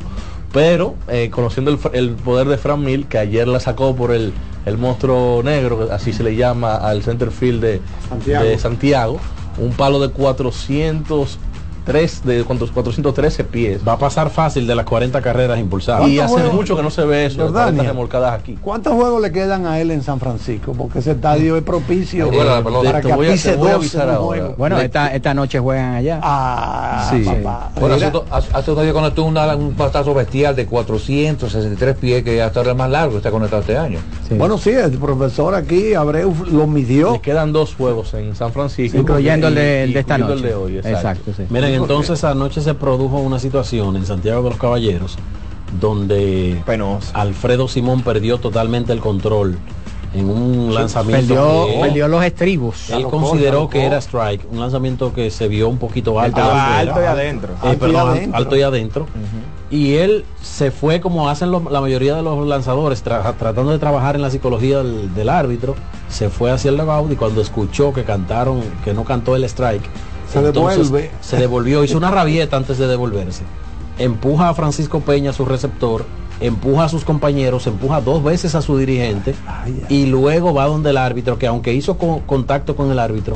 Pero 0.51 0.93
eh, 1.07 1.31
conociendo 1.31 1.71
el, 1.71 1.79
el 1.93 2.11
poder 2.11 2.47
de 2.47 2.57
Fran 2.57 2.83
Mil, 2.83 3.07
que 3.07 3.17
ayer 3.17 3.47
la 3.47 3.59
sacó 3.59 3.95
por 3.95 4.11
el, 4.11 4.33
el 4.67 4.77
monstruo 4.77 5.41
negro, 5.43 5.89
así 5.91 6.13
se 6.13 6.21
le 6.23 6.35
llama 6.35 6.75
al 6.75 7.01
center 7.01 7.31
field 7.31 7.61
de 7.63 7.81
Santiago. 8.07 8.45
de 8.45 8.59
Santiago, 8.59 9.19
un 9.57 9.71
palo 9.73 9.99
de 9.99 10.11
403 11.83 12.23
de 12.23 12.43
cuántos- 12.45 12.71
413 12.71 13.43
pies. 13.43 13.81
Va 13.87 13.93
a 13.93 13.97
pasar 13.97 14.29
fácil 14.29 14.65
de 14.65 14.75
las 14.75 14.85
40 14.85 15.21
carreras 15.21 15.59
impulsadas. 15.59 16.07
Y 16.07 16.15
¿Cuántos 16.15 16.25
hace 16.25 16.41
juegos? 16.43 16.53
mucho 16.55 16.75
que 16.77 16.83
no 16.83 16.89
se 16.89 17.03
ve 17.05 17.25
eso, 17.25 17.37
de 17.37 17.43
Jordania. 17.47 17.71
40 17.73 17.83
remolcadas 17.91 18.39
aquí. 18.39 18.57
¿Cuántos 18.61 18.93
juegos 18.93 19.21
le 19.21 19.31
quedan 19.31 19.65
a 19.65 19.79
él 19.79 19.91
en 19.91 20.01
San 20.01 20.19
Francisco? 20.19 20.73
Porque 20.73 20.99
ese 20.99 21.11
estadio 21.11 21.57
es 21.57 21.63
propicio 21.63 22.29
pelota. 22.29 22.63
para 22.63 23.01
Te 23.01 23.07
que 23.09 23.13
voy 23.13 23.27
a- 23.27 23.31
pise 23.31 23.51
te 23.51 23.57
voy 23.57 23.69
a 23.69 23.73
12 23.73 23.85
avisar 23.97 24.03
en 24.03 24.09
un 24.09 24.15
ahora. 24.15 24.39
juego. 24.41 24.55
Bueno, 24.57 24.79
esta, 24.79 25.07
esta 25.13 25.33
noche 25.33 25.59
juegan 25.59 25.95
allá. 25.95 26.19
Ah, 26.23 27.07
Sí. 27.11 27.23
papá. 27.23 27.69
Bueno, 27.79 27.95
hace, 28.31 28.71
unos 28.71 28.83
días 28.83 28.93
conectó 28.93 29.23
una- 29.25 29.55
un 29.55 29.73
patazo 29.73 30.13
bestial 30.13 30.55
de 30.55 30.65
463 30.65 31.95
pies, 31.97 32.23
que 32.23 32.41
hasta 32.41 32.59
ahora 32.61 32.71
es 32.71 32.77
más 32.77 32.89
largo 32.89 33.17
está 33.17 33.29
conectado 33.31 33.61
este 33.61 33.77
año. 33.77 33.99
Sí. 34.27 34.35
Bueno, 34.35 34.57
sí, 34.57 34.69
el 34.71 34.91
profesor 34.97 35.53
aquí, 35.55 35.93
Abreu, 35.93 36.33
lo 36.51 36.65
midió. 36.67 37.13
Le 37.13 37.19
quedan 37.21 37.51
dos 37.51 37.75
juegos 37.75 38.13
en 38.13 38.35
San 38.35 38.51
Francisco. 38.53 38.97
incluyendo 38.97 39.47
el 39.49 39.55
de, 39.55 39.83
el 39.83 39.93
de 39.93 39.99
esta 39.99 40.17
noche. 40.17 40.33
el 40.33 40.41
de 40.41 40.53
hoy, 40.55 40.77
exacto. 40.77 40.97
exacto, 40.97 41.31
sí. 41.35 41.43
Miren, 41.49 41.72
entonces 41.73 42.23
anoche 42.23 42.61
se 42.61 42.73
produjo 42.73 43.17
una 43.19 43.39
situación 43.39 43.95
en 43.95 44.05
Santiago 44.05 44.43
de 44.43 44.49
los 44.49 44.59
Caballeros 44.59 45.17
donde 45.79 46.61
Penoso. 46.65 47.09
Alfredo 47.13 47.67
Simón 47.67 48.01
perdió 48.01 48.37
totalmente 48.37 48.93
el 48.93 48.99
control 48.99 49.57
en 50.13 50.29
un 50.29 50.71
lanzamiento 50.75 51.33
Perdió, 51.33 51.65
que 51.65 51.79
perdió 51.81 52.07
los 52.07 52.23
estribos. 52.23 52.89
él 52.91 53.03
consideró 53.07 53.67
que 53.67 53.83
era 53.83 53.97
strike, 53.99 54.45
un 54.51 54.59
lanzamiento 54.59 55.11
que 55.11 55.31
se 55.31 55.47
vio 55.47 55.67
un 55.69 55.79
poquito 55.79 56.19
alto. 56.19 56.37
La 56.39 56.77
alto 56.77 57.01
y 57.01 57.05
adentro. 57.05 57.53
Eh, 57.53 57.67
Alto 57.69 57.87
y 57.87 57.95
adentro. 57.95 58.37
alto 58.37 58.55
y 58.55 58.61
adentro. 58.61 59.07
Y 59.71 59.93
él 59.95 60.23
se 60.43 60.69
fue 60.69 61.01
como 61.01 61.27
hacen 61.29 61.49
los- 61.49 61.63
la 61.71 61.81
mayoría 61.81 62.15
de 62.15 62.21
los 62.21 62.45
lanzadores, 62.45 63.03
tra- 63.03 63.33
tratando 63.39 63.71
de 63.71 63.79
trabajar 63.79 64.15
en 64.15 64.21
la 64.21 64.29
psicología 64.29 64.83
del, 64.83 65.15
del 65.15 65.29
árbitro, 65.29 65.73
se 66.09 66.29
fue 66.29 66.51
hacia 66.51 66.69
el 66.69 66.77
logout 66.77 67.11
y 67.11 67.15
cuando 67.15 67.41
escuchó 67.41 67.91
que 67.91 68.03
cantaron, 68.03 68.61
que 68.85 68.93
no 68.93 69.03
cantó 69.05 69.35
el 69.35 69.43
strike, 69.45 69.81
Se 70.33 70.41
devuelve. 70.51 71.11
se 71.21 71.37
devolvió, 71.37 71.83
hizo 71.83 71.97
una 71.97 72.11
rabieta 72.11 72.57
antes 72.57 72.77
de 72.77 72.87
devolverse. 72.87 73.43
Empuja 73.99 74.49
a 74.49 74.53
Francisco 74.53 75.01
Peña, 75.01 75.33
su 75.33 75.45
receptor, 75.45 76.05
empuja 76.39 76.85
a 76.85 76.89
sus 76.89 77.03
compañeros, 77.05 77.67
empuja 77.67 78.01
dos 78.01 78.23
veces 78.23 78.55
a 78.55 78.61
su 78.61 78.77
dirigente 78.77 79.35
y 79.89 80.05
luego 80.07 80.53
va 80.53 80.65
donde 80.65 80.89
el 80.89 80.97
árbitro, 80.97 81.37
que 81.37 81.45
aunque 81.47 81.73
hizo 81.73 81.97
co- 81.97 82.21
contacto 82.25 82.75
con 82.75 82.91
el 82.91 82.97
árbitro, 82.99 83.35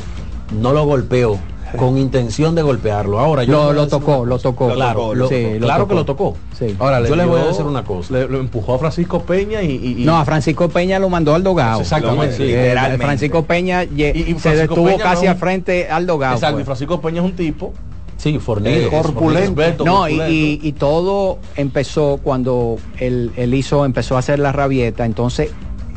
no 0.59 0.73
lo 0.73 0.85
golpeó 0.85 1.37
con 1.77 1.97
intención 1.97 2.55
de 2.55 2.61
golpearlo. 2.61 3.19
Ahora 3.19 3.43
yo 3.43 3.51
Lo, 3.51 3.73
lo 3.73 3.87
tocó, 3.87 4.25
lo 4.25 4.39
tocó. 4.39 4.73
Claro, 4.73 5.13
lo 5.13 5.15
lo- 5.15 5.27
Sí, 5.27 5.59
lo 5.59 5.65
claro 5.67 5.83
tocó. 5.83 5.89
que 5.89 5.95
lo 5.95 6.05
tocó. 6.05 6.37
Sí. 6.57 6.75
Ahora, 6.79 6.99
le 6.99 7.09
Yo 7.09 7.15
les 7.15 7.27
voy 7.27 7.41
a 7.41 7.45
decir 7.45 7.65
una 7.65 7.83
cosa. 7.83 8.13
Le, 8.13 8.27
lo 8.27 8.39
empujó 8.39 8.75
a 8.75 8.79
Francisco 8.79 9.21
Peña 9.23 9.61
y, 9.61 9.71
y- 9.71 10.01
y- 10.01 10.05
No, 10.05 10.17
a 10.17 10.25
Francisco 10.25 10.69
Peña 10.69 10.99
lo 10.99 11.09
mandó 11.09 11.35
al 11.35 11.43
dogado. 11.43 11.81
Exactamente, 11.81 12.35
Sí. 12.37 12.97
Francisco 12.97 13.43
Peña 13.43 13.83
Y- 13.83 14.35
se 14.39 14.55
detuvo 14.55 14.85
Peña 14.85 15.03
casi 15.03 15.25
no- 15.25 15.31
al 15.31 15.37
frente 15.37 15.87
al 15.89 16.05
dogado. 16.05 16.35
Exacto, 16.35 16.55
pues. 16.55 16.63
y 16.63 16.65
Francisco 16.65 17.01
Peña 17.01 17.21
es 17.21 17.25
un 17.25 17.35
tipo 17.35 17.73
Sí, 18.17 18.39
fornido. 18.39 18.87
eh, 18.87 18.89
corpulento. 18.89 19.85
No, 19.85 20.07
y, 20.07 20.17
corpulento. 20.17 20.33
y- 20.33 20.59
y 20.63 20.71
todo 20.73 21.37
empezó 21.55 22.19
cuando 22.23 22.77
él, 22.97 23.31
él 23.35 23.53
hizo, 23.53 23.85
empezó 23.85 24.15
a 24.15 24.19
hacer 24.19 24.39
la 24.39 24.51
rabieta, 24.51 25.05
entonces 25.05 25.51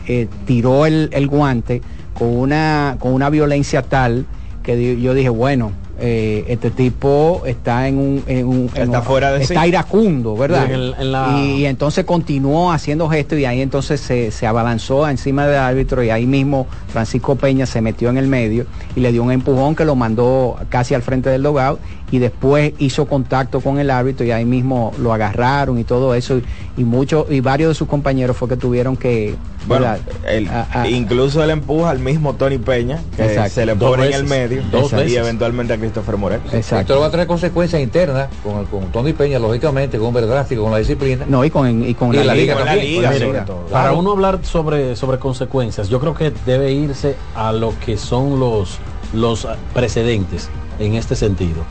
eh, 0.06 0.28
tiró 0.46 0.86
el, 0.86 1.08
el 1.12 1.28
guante 1.28 1.80
con 2.18 2.36
una, 2.36 2.96
con 2.98 3.12
una 3.14 3.30
violencia 3.30 3.82
tal 3.82 4.26
que 4.62 4.76
di- 4.76 5.00
yo 5.00 5.14
dije, 5.14 5.28
bueno, 5.28 5.72
eh, 6.02 6.44
este 6.48 6.70
tipo 6.70 7.42
está 7.44 7.86
en 7.86 7.98
un, 7.98 8.22
en 8.26 8.46
un- 8.46 8.70
en 8.74 8.82
Está 8.84 9.00
un- 9.00 9.04
fuera 9.04 9.32
de 9.32 9.42
está 9.42 9.62
sí. 9.64 9.68
iracundo, 9.68 10.34
¿verdad? 10.34 10.64
En 10.66 10.70
el- 10.72 10.94
en 10.98 11.12
la- 11.12 11.38
y, 11.42 11.58
y 11.60 11.66
entonces 11.66 12.06
continuó 12.06 12.72
haciendo 12.72 13.06
gestos 13.10 13.38
y 13.38 13.44
ahí 13.44 13.60
entonces 13.60 14.00
se, 14.00 14.30
se 14.30 14.46
abalanzó 14.46 15.06
encima 15.08 15.46
del 15.46 15.58
árbitro 15.58 16.02
y 16.02 16.08
ahí 16.08 16.24
mismo 16.26 16.66
Francisco 16.88 17.36
Peña 17.36 17.66
se 17.66 17.82
metió 17.82 18.08
en 18.08 18.16
el 18.16 18.28
medio 18.28 18.64
y 18.96 19.00
le 19.00 19.12
dio 19.12 19.22
un 19.22 19.30
empujón 19.30 19.76
que 19.76 19.84
lo 19.84 19.94
mandó 19.94 20.56
casi 20.70 20.94
al 20.94 21.02
frente 21.02 21.28
del 21.28 21.42
logout 21.42 21.78
y 22.12 22.18
después 22.18 22.72
hizo 22.78 23.06
contacto 23.06 23.60
con 23.60 23.78
el 23.78 23.90
árbitro 23.90 24.26
y 24.26 24.30
ahí 24.32 24.44
mismo 24.44 24.92
lo 24.98 25.12
agarraron 25.12 25.78
y 25.78 25.84
todo 25.84 26.14
eso 26.14 26.40
y 26.76 26.84
muchos 26.84 27.26
y 27.30 27.40
varios 27.40 27.68
de 27.70 27.74
sus 27.74 27.88
compañeros 27.88 28.36
fue 28.36 28.48
que 28.48 28.56
tuvieron 28.56 28.96
que 28.96 29.34
Bueno, 29.66 29.84
¿verdad? 29.86 30.00
él- 30.28 30.48
A- 30.48 30.82
a- 30.82 30.88
incluso 30.88 31.42
él 31.44 31.50
empuja 31.50 31.90
al 31.90 31.98
mismo 31.98 32.34
Tony 32.34 32.58
Peña, 32.58 32.98
que 33.16 33.26
Exacto. 33.26 33.50
se 33.50 33.66
le 33.66 33.76
pone 33.76 34.06
en 34.06 34.12
el 34.14 34.24
medio, 34.24 34.62
Dos 34.72 34.92
y 35.06 35.16
eventualmente 35.16 35.72
a 35.74 35.78
Christopher 35.78 36.16
Morel. 36.16 36.40
Esto 36.52 36.98
va 37.00 37.06
a 37.06 37.10
tener 37.10 37.26
consecuencias 37.26 37.80
internas 37.82 38.28
con, 38.42 38.64
con 38.66 38.90
Tony 38.90 39.12
Peña, 39.12 39.38
lógicamente, 39.38 39.98
con 39.98 40.08
un 40.08 40.14
drástico, 40.14 40.62
con 40.62 40.72
la 40.72 40.78
disciplina. 40.78 41.24
no 41.28 41.44
y 41.44 41.50
con 41.50 41.86
y 41.88 41.94
con 41.94 42.14
Y 42.14 42.24
la 42.24 42.34
liga 42.34 42.56
la. 42.64 43.44
Para 43.70 43.92
uno 43.92 44.12
hablar 44.12 44.40
sobre, 44.42 44.96
sobre 44.96 45.18
consecuencias, 45.18 45.88
yo 45.88 46.00
creo 46.00 46.14
que 46.14 46.32
debe 46.46 46.72
irse 46.72 47.14
a 47.34 47.52
lo 47.52 47.72
que 47.84 47.96
son 47.96 48.40
los, 48.40 48.78
los 49.12 49.46
precedentes 49.74 50.48
en 50.78 50.94
este 50.94 51.14
sentido. 51.16 51.64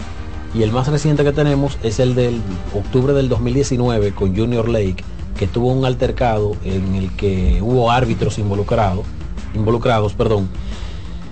Y 0.54 0.64
el 0.64 0.72
más 0.72 0.88
reciente 0.88 1.24
que 1.24 1.32
tenemos 1.32 1.78
es 1.84 2.00
el 2.00 2.16
del 2.16 2.42
octubre 2.74 3.14
del 3.14 3.30
2019 3.30 4.14
con 4.14 4.36
Junior 4.36 4.68
Lake, 4.68 5.04
que 5.38 5.48
tuvo 5.48 5.72
un 5.72 5.86
altercado 5.86 6.54
en 6.64 6.96
el 6.96 7.16
que 7.16 7.60
hubo 7.62 7.92
árbitros 7.92 8.40
involucrados, 8.40 9.06
involucrados, 9.54 10.14
perdón. 10.14 10.50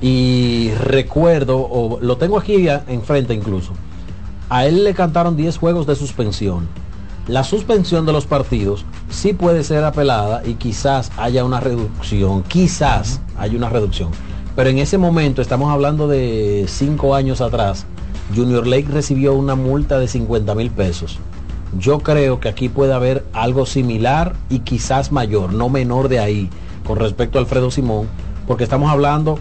Y 0.02 0.70
recuerdo, 0.80 1.58
o 1.58 2.00
lo 2.00 2.18
tengo 2.18 2.38
aquí 2.38 2.62
ya 2.62 2.84
enfrente 2.88 3.34
incluso, 3.34 3.74
a 4.50 4.66
él 4.66 4.84
le 4.84 4.94
cantaron 4.94 5.36
10 5.36 5.58
juegos 5.58 5.88
de 5.88 5.96
suspensión. 5.96 6.68
La 7.28 7.44
suspensión 7.44 8.06
de 8.06 8.14
los 8.14 8.26
partidos 8.26 8.86
sí 9.10 9.34
puede 9.34 9.64
ser 9.64 9.84
apelada 9.84 10.44
y 10.46 10.54
quizás 10.54 11.12
haya 11.18 11.44
una 11.44 11.60
reducción, 11.60 12.44
quizás 12.44 13.20
haya 13.38 13.58
una 13.58 13.70
reducción. 13.70 14.12
Pero 14.56 14.70
en 14.70 14.78
ese 14.78 14.98
momento, 14.98 15.42
estamos 15.42 15.70
hablando 15.70 16.08
de 16.08 16.66
5 16.68 17.16
años 17.16 17.42
atrás, 17.42 17.86
Junior 18.36 18.68
Lake 18.68 18.88
recibió 18.90 19.34
una 19.34 19.56
multa 19.56 20.00
de 20.00 20.08
50 20.08 20.54
mil 20.56 20.70
pesos. 20.72 21.20
Yo 21.78 22.00
creo 22.00 22.40
que 22.40 22.50
aquí 22.50 22.70
puede 22.70 22.94
haber 22.94 23.26
algo 23.34 23.66
similar 23.66 24.34
y 24.50 24.60
quizás 24.60 25.12
mayor, 25.12 25.54
no 25.54 25.70
menor 25.70 26.08
de 26.08 26.20
ahí, 26.20 26.50
con 26.86 26.98
respecto 26.98 27.38
a 27.38 27.42
Alfredo 27.42 27.72
Simón, 27.72 28.08
porque 28.48 28.64
estamos 28.64 28.90
hablando 28.90 29.38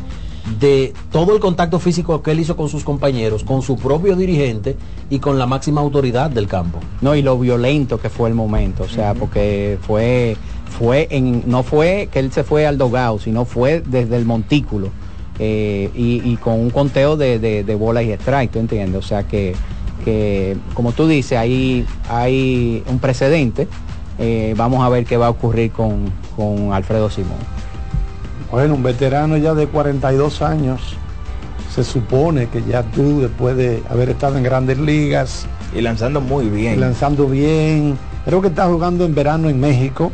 de 0.61 0.93
todo 1.11 1.35
el 1.35 1.41
contacto 1.41 1.79
físico 1.79 2.23
que 2.23 2.31
él 2.31 2.41
hizo 2.41 2.57
con 2.57 2.69
sus 2.69 2.85
compañeros, 2.85 3.43
con 3.43 3.63
su 3.63 3.77
propio 3.77 4.15
dirigente 4.17 4.77
y 5.11 5.19
con 5.19 5.39
la 5.39 5.47
máxima 5.47 5.81
autoridad 5.81 6.31
del 6.31 6.47
campo. 6.47 6.79
no 7.01 7.15
y 7.17 7.23
lo 7.23 7.39
violento 7.39 7.99
que 7.99 8.11
fue 8.11 8.29
el 8.29 8.35
momento 8.35 8.85
o 8.85 8.89
sea 8.89 9.15
porque 9.15 9.79
fue 9.83 10.37
fue 10.79 11.09
en 11.11 11.43
no 11.47 11.63
fue 11.63 12.09
que 12.13 12.21
él 12.21 12.31
se 12.31 12.45
fue 12.45 12.67
al 12.67 12.79
dogao 12.79 13.19
sino 13.19 13.45
fue 13.45 13.83
desde 13.85 14.17
el 14.17 14.25
montículo 14.25 14.91
eh, 15.39 15.91
y, 15.95 16.23
y 16.25 16.37
con 16.37 16.55
un 16.55 16.71
conteo 16.71 17.17
de, 17.17 17.39
de, 17.39 17.63
de 17.65 17.75
bolas 17.75 18.05
y 18.05 18.13
strike 18.13 18.51
tú 18.53 18.59
entiendes 18.59 19.05
o 19.05 19.07
sea 19.07 19.23
que, 19.25 19.55
que 20.05 20.57
como 20.75 20.93
tú 20.93 21.07
dices 21.07 21.39
ahí 21.39 21.85
hay 22.09 22.83
un 22.89 22.99
precedente 22.99 23.69
Eh, 24.19 24.55
vamos 24.57 24.83
a 24.83 24.89
ver 24.89 25.05
qué 25.05 25.19
va 25.19 25.27
a 25.27 25.31
ocurrir 25.31 25.73
con, 25.73 26.11
con 26.37 26.73
Alfredo 26.73 27.11
Simón 27.11 27.37
Bueno, 28.51 28.73
un 28.75 28.83
veterano 28.83 29.37
ya 29.37 29.53
de 29.53 29.67
42 29.67 30.41
años. 30.41 30.97
Se 31.75 31.85
supone 31.85 32.47
que 32.49 32.63
ya 32.63 32.83
tú, 32.83 33.21
después 33.21 33.59
de 33.59 33.83
haber 33.91 34.09
estado 34.09 34.39
en 34.39 34.43
grandes 34.43 34.79
ligas. 34.79 35.45
Y 35.77 35.83
lanzando 35.83 36.23
muy 36.23 36.49
bien. 36.49 36.75
y 36.75 36.77
lanzando 36.77 37.27
bien. 37.27 37.99
Creo 38.25 38.41
que 38.41 38.49
está 38.49 38.67
jugando 38.69 39.05
en 39.05 39.15
verano 39.15 39.51
en 39.51 39.61
México. 39.61 40.11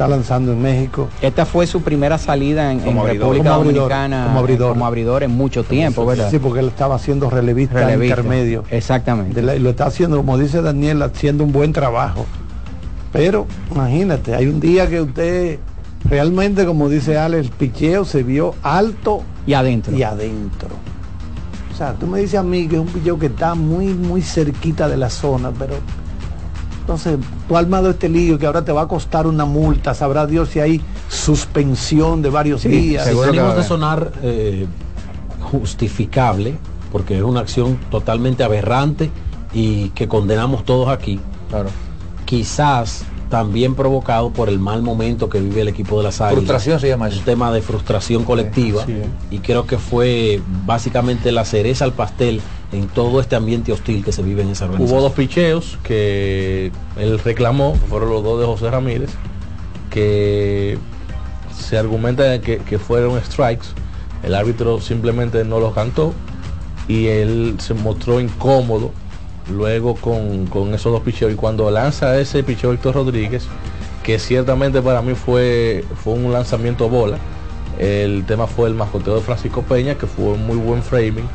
Está 0.00 0.08
lanzando 0.08 0.52
en 0.52 0.62
México. 0.62 1.10
esta 1.20 1.44
fue 1.44 1.66
su 1.66 1.82
primera 1.82 2.16
salida 2.16 2.72
en, 2.72 2.78
en 2.78 2.84
Como 2.86 3.02
abridor. 3.02 3.20
República 3.34 3.50
Como 3.54 3.64
Dominicana 3.64 4.24
como 4.28 4.38
abridor. 4.38 4.68
como 4.72 4.86
abridor 4.86 5.22
en 5.24 5.30
mucho 5.32 5.62
tiempo 5.62 6.06
verdad 6.06 6.30
Sí, 6.30 6.38
porque 6.38 6.60
él 6.60 6.68
estaba 6.68 6.94
haciendo 6.94 7.28
relevista, 7.28 7.74
Relevista. 7.80 8.16
intermedio. 8.20 8.64
Exactamente. 8.70 9.34
De 9.34 9.42
la- 9.42 9.56
y 9.56 9.58
lo 9.58 9.68
está 9.68 9.84
haciendo, 9.84 10.16
como 10.16 10.38
dice 10.38 10.62
Daniel, 10.62 11.02
haciendo 11.02 11.44
un 11.44 11.52
buen 11.52 11.74
trabajo. 11.74 12.24
Pero 13.12 13.46
imagínate, 13.74 14.34
hay 14.34 14.46
un 14.46 14.58
día 14.58 14.88
que 14.88 15.02
usted 15.02 15.58
realmente, 16.08 16.64
como 16.64 16.88
dice 16.88 17.18
Ale, 17.18 17.38
el 17.38 17.50
picheo 17.50 18.06
se 18.06 18.22
vio 18.22 18.54
alto 18.62 19.20
y 19.46 19.52
adentro. 19.52 19.94
Y 19.94 20.02
adentro. 20.02 20.70
O 21.74 21.76
sea, 21.76 21.92
tú 21.92 22.06
me 22.06 22.20
dices 22.20 22.40
a 22.40 22.42
mí 22.42 22.66
que 22.68 22.76
es 22.76 22.80
un 22.80 22.88
picheo 22.88 23.18
que 23.18 23.26
está 23.26 23.54
muy, 23.54 23.88
muy 23.88 24.22
cerquita 24.22 24.88
de 24.88 24.96
la 24.96 25.10
zona, 25.10 25.50
pero 25.58 25.74
entonces 26.90 27.18
tú 27.46 27.56
has 27.56 27.62
armado 27.62 27.90
este 27.90 28.08
lío 28.08 28.36
que 28.36 28.46
ahora 28.46 28.64
te 28.64 28.72
va 28.72 28.82
a 28.82 28.88
costar 28.88 29.28
una 29.28 29.44
multa, 29.44 29.94
sabrá 29.94 30.26
Dios 30.26 30.48
si 30.48 30.58
hay 30.58 30.80
suspensión 31.08 32.20
de 32.20 32.30
varios 32.30 32.64
días. 32.64 33.06
Si 33.06 33.14
venimos 33.14 33.54
de 33.54 33.62
sonar 33.62 34.12
eh, 34.22 34.66
justificable, 35.40 36.56
porque 36.90 37.16
es 37.16 37.22
una 37.22 37.40
acción 37.40 37.78
totalmente 37.90 38.42
aberrante 38.42 39.10
y 39.52 39.90
que 39.90 40.08
condenamos 40.08 40.64
todos 40.64 40.88
aquí. 40.88 41.20
Quizás 42.24 43.04
también 43.28 43.76
provocado 43.76 44.30
por 44.30 44.48
el 44.48 44.58
mal 44.58 44.82
momento 44.82 45.28
que 45.28 45.40
vive 45.40 45.60
el 45.60 45.68
equipo 45.68 45.98
de 45.98 46.02
las 46.02 46.20
Águilas. 46.20 46.40
Frustración 46.40 46.80
se 46.80 46.88
llama 46.88 47.06
eso. 47.06 47.18
Un 47.18 47.24
tema 47.24 47.52
de 47.52 47.62
frustración 47.62 48.24
colectiva. 48.24 48.84
Sí, 48.84 48.94
sí. 48.94 49.36
Y 49.36 49.38
creo 49.38 49.64
que 49.64 49.78
fue 49.78 50.42
básicamente 50.66 51.30
la 51.30 51.44
cereza 51.44 51.84
al 51.84 51.92
pastel 51.92 52.40
en 52.72 52.86
todo 52.88 53.20
este 53.20 53.36
ambiente 53.36 53.72
hostil 53.72 54.04
que 54.04 54.12
se 54.12 54.22
vive 54.22 54.42
en 54.42 54.50
esa 54.50 54.66
organización. 54.66 54.98
Hubo 54.98 55.02
dos 55.02 55.12
picheos 55.12 55.78
que 55.82 56.70
él 56.96 57.18
reclamó, 57.18 57.74
fueron 57.88 58.10
los 58.10 58.22
dos 58.22 58.40
de 58.40 58.46
José 58.46 58.70
Ramírez, 58.70 59.10
que 59.90 60.78
se 61.56 61.76
argumenta 61.78 62.40
que, 62.40 62.58
que 62.58 62.78
fueron 62.78 63.20
strikes. 63.22 63.66
El 64.22 64.34
árbitro 64.34 64.80
simplemente 64.80 65.44
no 65.44 65.60
los 65.60 65.74
cantó 65.74 66.12
y 66.86 67.06
él 67.06 67.56
se 67.58 67.74
mostró 67.74 68.20
incómodo 68.20 68.92
luego 69.50 69.94
con, 69.96 70.46
con 70.46 70.74
esos 70.74 70.92
dos 70.92 71.02
picheos. 71.02 71.32
Y 71.32 71.36
cuando 71.36 71.70
lanza 71.70 72.18
ese 72.20 72.42
picheo 72.42 72.70
Víctor 72.70 72.94
Rodríguez, 72.94 73.46
que 74.02 74.18
ciertamente 74.18 74.80
para 74.80 75.02
mí 75.02 75.14
fue, 75.14 75.84
fue 76.02 76.14
un 76.14 76.32
lanzamiento 76.32 76.88
bola, 76.88 77.18
el 77.78 78.24
tema 78.26 78.46
fue 78.46 78.68
el 78.68 78.74
mascoteo 78.74 79.16
de 79.16 79.20
Francisco 79.22 79.62
Peña, 79.62 79.94
que 79.94 80.06
fue 80.06 80.26
un 80.26 80.46
muy 80.46 80.56
buen 80.56 80.82
framing, 80.82 81.26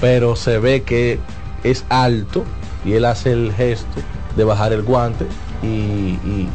pero 0.00 0.36
se 0.36 0.58
ve 0.58 0.82
que 0.82 1.18
es 1.64 1.84
alto 1.88 2.44
y 2.84 2.94
él 2.94 3.04
hace 3.04 3.32
el 3.32 3.52
gesto 3.52 4.00
de 4.36 4.44
bajar 4.44 4.72
el 4.72 4.82
guante 4.82 5.26
y, 5.62 5.66
y- 5.66 6.48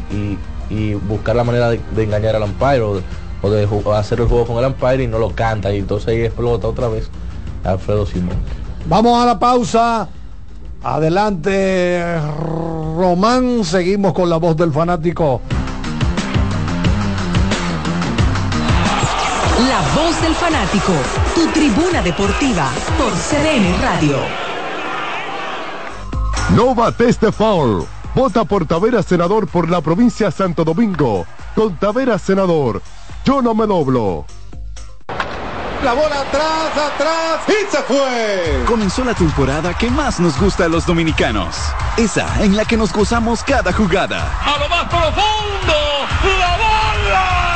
y- 0.70 0.94
buscar 0.94 1.36
la 1.36 1.44
manera 1.44 1.70
de, 1.70 1.80
engañar 2.02 2.34
al 2.34 2.42
umpire 2.42 2.80
o 2.80 2.96
de, 2.96 3.02
o 3.42 3.50
de 3.50 3.96
hacer 3.96 4.18
el 4.20 4.26
juego 4.26 4.46
con 4.46 4.58
el 4.58 4.64
umpire 4.66 5.04
y 5.04 5.06
no 5.06 5.18
lo 5.20 5.30
canta 5.30 5.72
y 5.72 5.78
entonces 5.78 6.08
ahí 6.08 6.22
explota 6.22 6.66
otra 6.66 6.88
vez 6.88 7.08
Alfredo 7.62 8.04
Simón. 8.06 8.36
Vamos 8.88 9.22
a 9.22 9.26
la 9.26 9.38
pausa. 9.38 10.08
Adelante, 10.82 12.18
Román. 12.96 13.64
Seguimos 13.64 14.12
con 14.12 14.28
la 14.30 14.36
voz 14.36 14.56
del 14.56 14.72
fanático. 14.72 15.40
La 19.76 19.82
voz 19.94 20.18
del 20.22 20.34
fanático, 20.34 20.94
tu 21.34 21.46
tribuna 21.48 22.00
deportiva 22.00 22.70
por 22.96 23.12
CDN 23.12 23.78
Radio. 23.82 24.16
No 26.54 26.74
bates 26.74 27.20
de 27.20 27.30
foul. 27.30 27.86
Vota 28.14 28.46
por 28.46 28.64
Tavera 28.64 29.02
Senador 29.02 29.46
por 29.46 29.68
la 29.68 29.82
provincia 29.82 30.30
Santo 30.30 30.64
Domingo. 30.64 31.26
Con 31.54 31.76
Tavera 31.76 32.18
Senador. 32.18 32.80
Yo 33.26 33.42
no 33.42 33.54
me 33.54 33.66
doblo. 33.66 34.24
La 35.84 35.92
bola 35.92 36.22
atrás, 36.22 36.70
atrás 36.94 37.40
y 37.46 37.70
se 37.70 37.82
fue. 37.82 38.64
Comenzó 38.66 39.04
la 39.04 39.12
temporada 39.12 39.74
que 39.74 39.90
más 39.90 40.18
nos 40.20 40.40
gusta 40.40 40.64
a 40.64 40.68
los 40.68 40.86
dominicanos. 40.86 41.54
Esa 41.98 42.42
en 42.42 42.56
la 42.56 42.64
que 42.64 42.78
nos 42.78 42.94
gozamos 42.94 43.42
cada 43.42 43.74
jugada. 43.74 44.40
A 44.42 44.58
lo 44.58 44.70
más 44.70 44.84
profundo, 44.84 45.74
la 46.40 46.56
bola. 46.56 47.55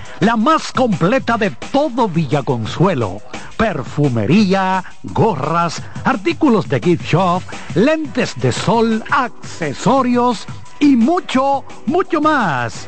la 0.21 0.37
más 0.37 0.71
completa 0.71 1.37
de 1.37 1.49
todo 1.71 2.07
Villaconsuelo. 2.07 3.21
Perfumería, 3.57 4.83
gorras, 5.03 5.83
artículos 6.05 6.69
de 6.69 6.79
gift 6.79 7.05
shop, 7.05 7.41
lentes 7.75 8.39
de 8.39 8.51
sol, 8.51 9.03
accesorios 9.11 10.45
y 10.79 10.95
mucho, 10.95 11.63
mucho 11.85 12.21
más. 12.21 12.87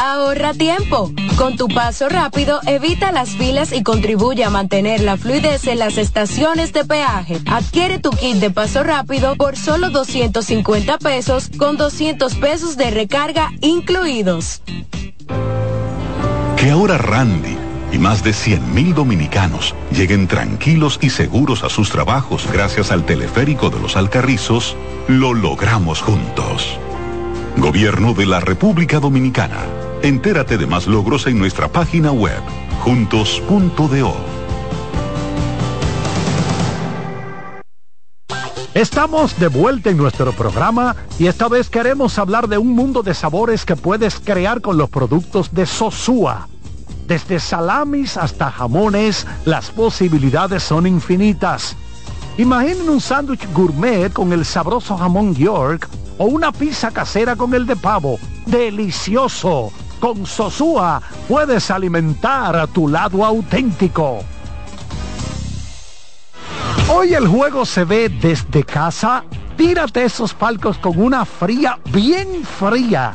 Ahorra 0.00 0.52
tiempo. 0.52 1.12
Con 1.36 1.56
tu 1.56 1.68
paso 1.68 2.08
rápido, 2.08 2.60
evita 2.66 3.12
las 3.12 3.30
filas 3.30 3.72
y 3.72 3.82
contribuye 3.82 4.44
a 4.44 4.50
mantener 4.50 5.00
la 5.00 5.16
fluidez 5.16 5.66
en 5.66 5.78
las 5.78 5.98
estaciones 5.98 6.72
de 6.72 6.84
peaje. 6.84 7.38
Adquiere 7.46 7.98
tu 7.98 8.10
kit 8.10 8.36
de 8.36 8.50
paso 8.50 8.82
rápido 8.82 9.36
por 9.36 9.56
solo 9.56 9.90
250 9.90 10.98
pesos 10.98 11.50
con 11.56 11.76
200 11.76 12.34
pesos 12.36 12.76
de 12.76 12.90
recarga 12.90 13.50
incluidos. 13.60 14.62
Que 16.56 16.70
ahora 16.70 16.98
Randy 16.98 17.56
y 17.92 17.98
más 17.98 18.24
de 18.24 18.32
100.000 18.32 18.94
dominicanos 18.94 19.74
lleguen 19.92 20.26
tranquilos 20.26 20.98
y 21.00 21.10
seguros 21.10 21.62
a 21.62 21.68
sus 21.68 21.90
trabajos 21.90 22.48
gracias 22.52 22.90
al 22.90 23.04
teleférico 23.04 23.70
de 23.70 23.80
los 23.80 23.96
Alcarrizos, 23.96 24.76
lo 25.06 25.34
logramos 25.34 26.00
juntos. 26.00 26.78
Gobierno 27.56 28.14
de 28.14 28.26
la 28.26 28.40
República 28.40 28.98
Dominicana. 28.98 29.83
Entérate 30.04 30.58
de 30.58 30.66
más 30.66 30.86
logros 30.86 31.26
en 31.28 31.38
nuestra 31.38 31.66
página 31.66 32.12
web, 32.12 32.42
juntos.do. 32.82 34.14
Estamos 38.74 39.38
de 39.38 39.48
vuelta 39.48 39.88
en 39.88 39.96
nuestro 39.96 40.32
programa 40.32 40.94
y 41.18 41.26
esta 41.26 41.48
vez 41.48 41.70
queremos 41.70 42.18
hablar 42.18 42.48
de 42.48 42.58
un 42.58 42.72
mundo 42.72 43.02
de 43.02 43.14
sabores 43.14 43.64
que 43.64 43.76
puedes 43.76 44.20
crear 44.20 44.60
con 44.60 44.76
los 44.76 44.90
productos 44.90 45.54
de 45.54 45.64
Sosúa. 45.64 46.48
Desde 47.06 47.40
salamis 47.40 48.18
hasta 48.18 48.50
jamones, 48.50 49.26
las 49.46 49.70
posibilidades 49.70 50.62
son 50.64 50.86
infinitas. 50.86 51.76
Imaginen 52.36 52.90
un 52.90 53.00
sándwich 53.00 53.50
gourmet 53.54 54.12
con 54.12 54.34
el 54.34 54.44
sabroso 54.44 54.98
jamón 54.98 55.34
York 55.34 55.88
o 56.18 56.26
una 56.26 56.52
pizza 56.52 56.90
casera 56.90 57.36
con 57.36 57.54
el 57.54 57.64
de 57.64 57.76
pavo. 57.76 58.18
¡Delicioso! 58.44 59.72
Con 60.00 60.26
Sosúa 60.26 61.00
puedes 61.28 61.70
alimentar 61.70 62.56
a 62.56 62.66
tu 62.66 62.88
lado 62.88 63.24
auténtico. 63.24 64.24
Hoy 66.88 67.14
el 67.14 67.26
juego 67.26 67.64
se 67.64 67.84
ve 67.84 68.08
desde 68.08 68.62
casa. 68.62 69.24
Tírate 69.56 70.04
esos 70.04 70.34
palcos 70.34 70.76
con 70.78 71.00
una 71.00 71.24
fría, 71.24 71.78
bien 71.92 72.44
fría. 72.44 73.14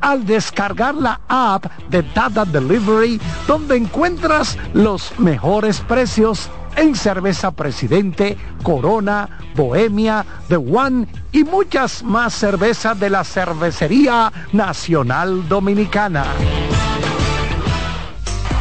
Al 0.00 0.24
descargar 0.24 0.94
la 0.94 1.20
app 1.28 1.66
de 1.90 2.02
Data 2.02 2.44
Delivery, 2.44 3.20
donde 3.46 3.76
encuentras 3.76 4.58
los 4.72 5.12
mejores 5.18 5.80
precios 5.80 6.48
en 6.76 6.94
cerveza 6.94 7.50
Presidente, 7.50 8.36
Corona, 8.62 9.28
Bohemia, 9.54 10.24
The 10.48 10.56
One 10.56 11.06
y 11.32 11.44
muchas 11.44 12.02
más 12.02 12.34
cervezas 12.34 12.98
de 12.98 13.10
la 13.10 13.24
Cervecería 13.24 14.32
Nacional 14.52 15.48
Dominicana. 15.48 16.24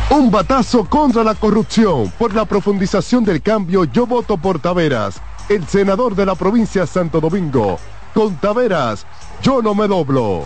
Un 0.10 0.30
batazo 0.30 0.86
contra 0.86 1.24
la 1.24 1.36
corrupción. 1.36 2.12
Por 2.20 2.36
la 2.36 2.44
profundización 2.46 3.24
del 3.24 3.42
cambio, 3.42 3.86
yo 3.86 4.06
voto 4.06 4.38
por 4.38 4.60
Taveras, 4.60 5.22
el 5.48 5.66
senador 5.68 6.16
de 6.16 6.26
la 6.26 6.36
provincia 6.36 6.82
de 6.82 6.88
Santo 6.88 7.22
Domingo. 7.22 7.80
Con 8.14 8.36
Taveras, 8.36 9.06
yo 9.42 9.62
no 9.62 9.74
me 9.74 9.88
doblo. 9.88 10.46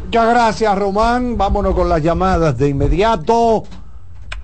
Muchas 0.06 0.30
gracias, 0.30 0.78
Román. 0.78 1.36
Vámonos 1.36 1.74
con 1.74 1.90
las 1.90 2.04
llamadas 2.04 2.56
de 2.58 2.70
inmediato. 2.70 3.64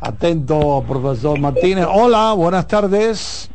Atento, 0.02 0.84
profesor 0.88 1.40
Martínez. 1.40 1.86
Hola, 1.90 2.34
buenas 2.34 2.68
tardes. 2.68 3.50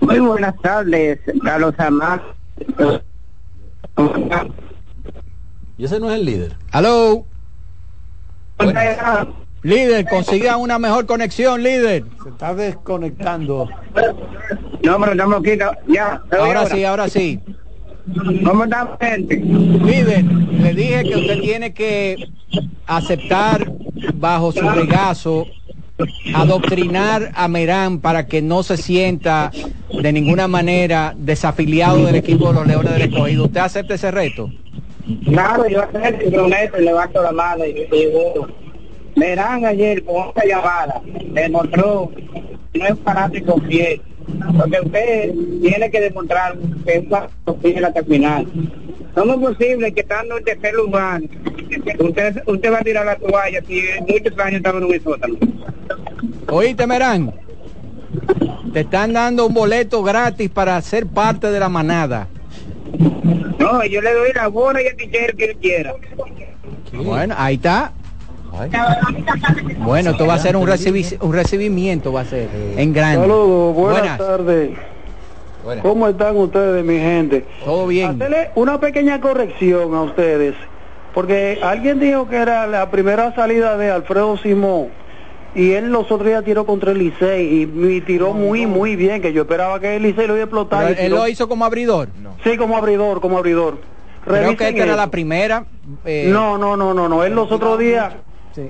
Muy 0.00 0.18
buenas 0.18 0.54
tardes, 0.60 1.20
Carlos 1.42 1.74
Amás. 1.78 2.20
Y 5.76 5.84
ese 5.84 6.00
no 6.00 6.10
es 6.10 6.18
el 6.18 6.24
líder. 6.24 6.56
Aló. 6.70 7.24
Líder, 9.62 10.06
consiga 10.08 10.56
una 10.56 10.78
mejor 10.78 11.06
conexión, 11.06 11.62
líder. 11.62 12.04
Se 12.22 12.28
está 12.28 12.54
desconectando. 12.54 13.68
No, 14.82 15.04
aquí, 15.36 15.56
no, 15.56 15.72
ya. 15.88 16.22
te 16.28 16.36
oigo 16.36 16.46
Ahora 16.46 16.66
sí, 16.66 16.84
ahora 16.84 17.08
sí. 17.08 17.40
¿Cómo 18.44 18.64
está 18.64 18.98
gente? 19.00 19.36
Líder, 19.36 20.24
le 20.24 20.74
dije 20.74 21.04
que 21.04 21.16
usted 21.16 21.40
tiene 21.40 21.72
que 21.72 22.28
aceptar 22.86 23.72
bajo 24.14 24.52
su 24.52 24.68
regazo 24.68 25.46
adoctrinar 26.34 27.30
a 27.34 27.48
Merán 27.48 28.00
para 28.00 28.26
que 28.26 28.42
no 28.42 28.62
se 28.62 28.76
sienta 28.76 29.52
de 29.92 30.12
ninguna 30.12 30.48
manera 30.48 31.14
desafiliado 31.16 32.04
del 32.04 32.16
equipo 32.16 32.48
de 32.48 32.54
los 32.54 32.66
Leones 32.66 32.92
del 32.92 33.02
Escogido. 33.02 33.44
¿Usted 33.44 33.60
acepta 33.60 33.94
ese 33.94 34.10
reto? 34.10 34.50
Claro, 35.24 35.68
yo 35.68 35.82
hacer 35.82 36.22
el 36.22 36.32
prometo 36.32 36.80
y 36.80 36.84
levanto 36.84 37.22
la 37.22 37.32
mano 37.32 37.64
y 37.64 37.72
digo, 37.72 38.48
Verán 39.16 39.64
ayer 39.64 40.02
con 40.04 40.28
esta 40.28 40.44
llamada, 40.44 41.00
demostró 41.30 42.10
que 42.72 42.78
no 42.78 42.86
es 42.86 42.94
fanático 43.04 43.60
fiel. 43.68 44.00
Porque 44.58 44.80
usted 44.80 45.34
tiene 45.62 45.90
que 45.90 46.00
demostrar 46.00 46.56
que 46.84 46.96
es 46.96 47.08
fanático 47.08 47.58
fiel 47.62 47.84
hasta 47.84 48.00
el 48.00 48.06
final. 48.06 48.46
¿Cómo 49.14 49.34
es 49.34 49.56
posible 49.56 49.92
que 49.92 50.00
estando 50.00 50.38
en 50.38 50.44
tercer 50.44 50.74
lugar, 50.74 51.20
usted, 52.00 52.42
usted 52.46 52.72
va 52.72 52.78
a 52.78 52.82
tirar 52.82 53.06
la 53.06 53.16
toalla 53.16 53.60
si 53.66 53.82
muchos 54.08 54.38
años 54.38 54.56
estaba 54.56 54.78
en 54.78 54.84
un 54.84 55.02
sótano? 55.02 55.34
Oíste, 56.48 56.86
Merán. 56.86 57.32
Te 58.72 58.80
están 58.80 59.12
dando 59.12 59.46
un 59.46 59.54
boleto 59.54 60.02
gratis 60.02 60.50
para 60.50 60.80
ser 60.82 61.06
parte 61.06 61.50
de 61.50 61.60
la 61.60 61.68
manada. 61.68 62.26
No, 63.58 63.84
yo 63.84 64.00
le 64.02 64.12
doy 64.14 64.32
la 64.34 64.48
bola 64.48 64.82
y 64.82 64.86
el 64.86 64.96
tichero 64.96 65.36
que 65.36 65.44
él 65.44 65.56
quiera. 65.58 65.94
Bueno, 66.92 67.34
ahí 67.38 67.54
está. 67.54 67.92
Bueno, 69.78 70.10
esto 70.10 70.26
va 70.26 70.34
a 70.34 70.38
ser 70.38 70.56
un, 70.56 70.66
recibi- 70.66 71.16
un 71.20 71.32
recibimiento, 71.32 72.12
va 72.12 72.20
a 72.22 72.24
ser 72.24 72.48
en 72.76 72.92
grande. 72.92 73.20
Saludos, 73.26 73.74
buenas, 73.74 74.00
Buenas. 74.00 74.18
tardes. 74.18 74.70
¿Cómo 75.82 76.08
están 76.08 76.36
ustedes, 76.36 76.84
mi 76.84 76.98
gente? 76.98 77.44
Todo 77.64 77.86
bien. 77.86 78.10
Hacerle 78.20 78.50
una 78.54 78.78
pequeña 78.80 79.20
corrección 79.20 79.94
a 79.94 80.02
ustedes, 80.02 80.54
porque 81.14 81.58
alguien 81.62 82.00
dijo 82.00 82.28
que 82.28 82.36
era 82.36 82.66
la 82.66 82.90
primera 82.90 83.34
salida 83.34 83.76
de 83.76 83.90
Alfredo 83.90 84.36
Simón 84.38 84.88
y 85.54 85.70
él 85.72 85.90
los 85.92 86.10
otros 86.10 86.26
días 86.26 86.42
tiró 86.44 86.66
contra 86.66 86.90
el 86.90 86.98
Licey 86.98 87.46
y, 87.46 87.86
y 87.96 88.00
tiró 88.00 88.32
muy, 88.32 88.66
muy 88.66 88.96
bien, 88.96 89.22
que 89.22 89.32
yo 89.32 89.42
esperaba 89.42 89.78
que 89.78 89.96
el 89.96 90.02
Licey 90.02 90.26
lo 90.26 90.34
iba 90.34 90.42
a 90.42 90.44
explotar. 90.46 90.94
Él 90.98 91.12
lo 91.12 91.28
hizo 91.28 91.48
como 91.48 91.64
abridor. 91.64 92.08
Sí, 92.42 92.56
como 92.56 92.76
abridor, 92.76 93.20
como 93.20 93.38
abridor. 93.38 93.78
Creo 94.24 94.56
que 94.56 94.68
esta 94.68 94.82
era 94.82 94.96
la 94.96 95.10
primera. 95.10 95.64
eh, 96.04 96.28
No, 96.32 96.58
no, 96.58 96.76
no, 96.76 96.92
no, 96.94 97.08
no. 97.08 97.22
Él 97.24 97.34
los 97.34 97.52
otros 97.52 97.78
días 97.78 98.14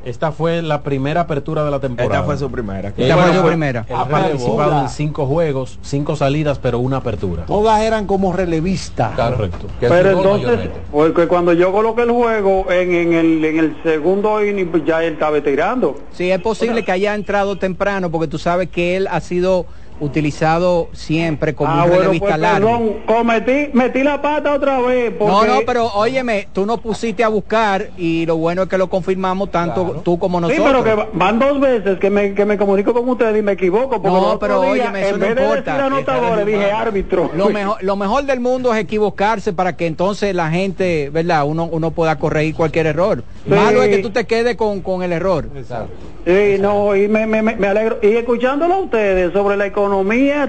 Esta 0.05 0.33
fue 0.33 0.63
la 0.63 0.83
primera 0.83 1.23
apertura 1.23 1.65
de 1.65 1.71
la 1.71 1.79
temporada. 1.81 2.15
Esta 2.17 2.25
fue 2.27 2.39
su 2.39 2.51
primera. 2.51 2.93
Esta 2.97 3.15
fue 3.17 3.25
fue- 3.33 3.37
su 3.41 3.47
primera. 3.47 3.87
Ha 3.95 4.09
participado 4.09 4.81
en 4.83 4.89
cinco 4.89 5.27
juegos, 5.27 5.79
cinco 5.83 6.17
salidas, 6.17 6.59
pero 6.59 6.79
una 6.79 6.99
apertura. 6.99 7.45
Todas 7.47 7.81
eran 7.83 8.07
como 8.07 8.33
relevistas. 8.33 9.13
Correcto. 9.15 9.67
Pero 9.81 10.11
entonces, 10.11 10.71
porque 10.91 11.27
cuando 11.29 11.53
yo 11.53 11.73
coloqué 11.73 12.03
el 12.03 12.11
juego 12.13 12.71
en, 12.71 12.95
en 12.95 13.13
el, 13.13 13.45
en 13.45 13.59
el 13.59 13.77
segundo 13.83 14.45
inning, 14.45 14.69
pues 14.69 14.85
ya 14.85 15.03
él 15.05 15.15
estaba 15.15 15.41
tirando. 15.41 15.97
Sí, 16.13 16.31
es 16.31 16.41
posible 16.41 16.83
que 16.85 16.93
haya 16.93 17.15
entrado 17.15 17.57
temprano 17.57 18.11
porque 18.11 18.29
tú 18.29 18.39
sabes 18.39 18.69
que 18.71 18.97
él 18.97 19.07
ha 19.11 19.21
sido 19.21 19.67
utilizado 20.01 20.89
siempre 20.93 21.55
como 21.55 21.71
Ah, 21.73 21.85
un 21.85 21.91
bueno, 21.91 22.11
pues, 22.19 22.39
largo. 22.39 22.67
perdón, 22.69 22.93
cometí, 23.07 23.71
metí 23.73 24.03
la 24.03 24.21
pata 24.21 24.53
otra 24.55 24.81
vez. 24.81 25.13
No, 25.13 25.19
porque- 25.19 25.47
no, 25.49 25.61
pero 25.67 25.87
óyeme, 25.95 26.49
tú 26.53 26.67
no 26.67 26.79
pusiste 26.79 27.23
a 27.25 27.29
buscar 27.29 27.91
y 27.97 28.27
lo 28.27 28.37
bueno 28.37 28.63
es 28.63 28.69
que 28.69 28.77
lo 28.79 28.89
confirmamos 28.89 29.51
tanto 29.51 30.03
tú 30.05 30.19
como 30.19 30.39
Sí, 30.49 30.59
nosotros. 30.59 30.83
pero 30.85 30.85
que 31.11 31.17
van 31.19 31.39
dos 31.39 31.61
veces 31.61 31.99
que 31.99 32.11
me, 32.11 32.35
que 32.35 32.45
me 32.45 32.59
comunico 32.59 32.93
con 32.93 33.09
ustedes 33.09 33.39
y 33.39 33.43
me 33.43 33.53
equivoco. 33.53 34.03
Porque 34.03 34.09
No, 34.09 34.39
pero 34.39 34.61
día, 34.63 34.71
óyeme, 34.71 35.01
eso 35.03 35.15
en 35.15 35.21
no 35.21 35.27
vez 35.27 35.37
de 35.37 35.43
importa. 35.43 35.73
decir 35.73 35.87
anotadores, 35.87 36.47
dije 36.47 36.71
árbitro. 36.73 37.31
Lo 37.37 37.49
mejor, 37.51 37.77
lo 37.83 37.97
mejor 37.97 38.25
del 38.25 38.41
mundo 38.41 38.75
es 38.75 38.81
equivocarse 38.81 39.53
para 39.53 39.77
que 39.77 39.87
entonces 39.87 40.35
la 40.35 40.51
gente, 40.51 41.11
¿verdad? 41.11 41.45
Uno, 41.47 41.65
uno 41.71 41.91
pueda 41.93 42.19
corregir 42.19 42.55
cualquier 42.55 42.87
error. 42.87 43.23
Sí. 43.45 43.51
Malo 43.51 43.83
es 43.83 43.89
que 43.89 43.99
tú 44.03 44.11
te 44.11 44.27
quedes 44.27 44.57
con, 44.57 44.81
con 44.81 45.03
el 45.03 45.13
error. 45.13 45.49
Sí, 46.27 46.57
no, 46.59 46.97
y 46.97 47.07
me, 47.07 47.27
me, 47.27 47.43
me 47.43 47.55
me 47.57 47.67
alegro. 47.69 47.99
Y 48.03 48.09
escuchándolo 48.17 48.75
a 48.75 48.79
ustedes 48.79 49.33
sobre 49.33 49.57
la 49.57 49.67
economía 49.67 49.84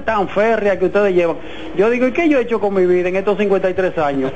tan 0.05 0.27
férrea 0.29 0.77
que 0.77 0.85
ustedes 0.85 1.13
llevan, 1.13 1.37
yo 1.75 1.89
digo, 1.89 2.07
¿y 2.07 2.11
qué 2.11 2.29
yo 2.29 2.39
he 2.39 2.43
hecho 2.43 2.59
con 2.59 2.73
mi 2.73 2.85
vida 2.85 3.09
en 3.09 3.15
estos 3.15 3.37
53 3.37 3.97
años? 3.97 4.31